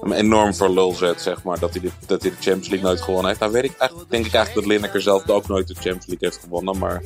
hem 0.00 0.12
enorm 0.12 0.54
voor 0.54 0.70
lul 0.70 0.92
zet, 0.92 1.20
zeg 1.20 1.42
maar. 1.42 1.58
Dat 1.58 1.72
hij, 1.72 1.80
de, 1.80 1.90
dat 2.06 2.22
hij 2.22 2.30
de 2.30 2.36
Champions 2.36 2.68
League 2.68 2.88
nooit 2.88 3.00
gewonnen 3.00 3.26
heeft. 3.26 3.40
Nou 3.40 3.52
weet 3.52 3.64
ik 3.64 3.76
eigenlijk, 3.78 4.10
denk 4.10 4.26
ik 4.26 4.34
eigenlijk 4.34 4.66
dat 4.66 4.76
Lineker 4.76 5.02
zelf 5.02 5.28
ook 5.28 5.48
nooit 5.48 5.68
de 5.68 5.74
Champions 5.74 6.06
League 6.06 6.28
heeft 6.28 6.40
gewonnen. 6.42 6.78
Maar 6.78 7.02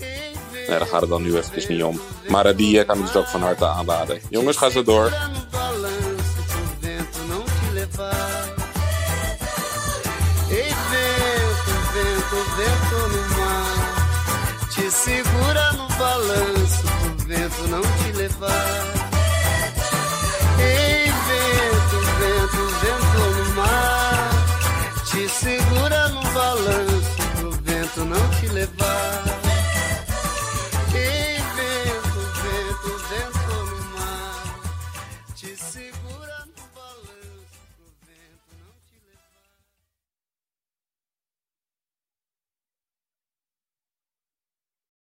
nee, 0.69 0.79
daar 0.79 0.87
gaat 0.87 1.01
het 1.01 1.11
dan 1.11 1.23
nu 1.23 1.37
eventjes 1.37 1.69
niet 1.69 1.83
om. 1.83 2.01
Maar 2.29 2.47
eh, 2.47 2.57
die 2.57 2.81
eh, 2.81 2.87
kan 2.87 2.99
ik 2.99 3.05
dus 3.05 3.17
ook 3.17 3.27
van 3.27 3.41
harte 3.41 3.67
aanraden. 3.67 4.21
Jongens, 4.31 4.57
ga 4.57 4.71
zo 4.71 4.83
door. 4.83 5.13
Segura 15.17 15.73
no 15.73 15.89
balanço, 15.97 16.83
pro 16.83 17.27
vento 17.27 17.69
não 17.69 17.81
te 17.81 18.13
levar. 18.19 18.96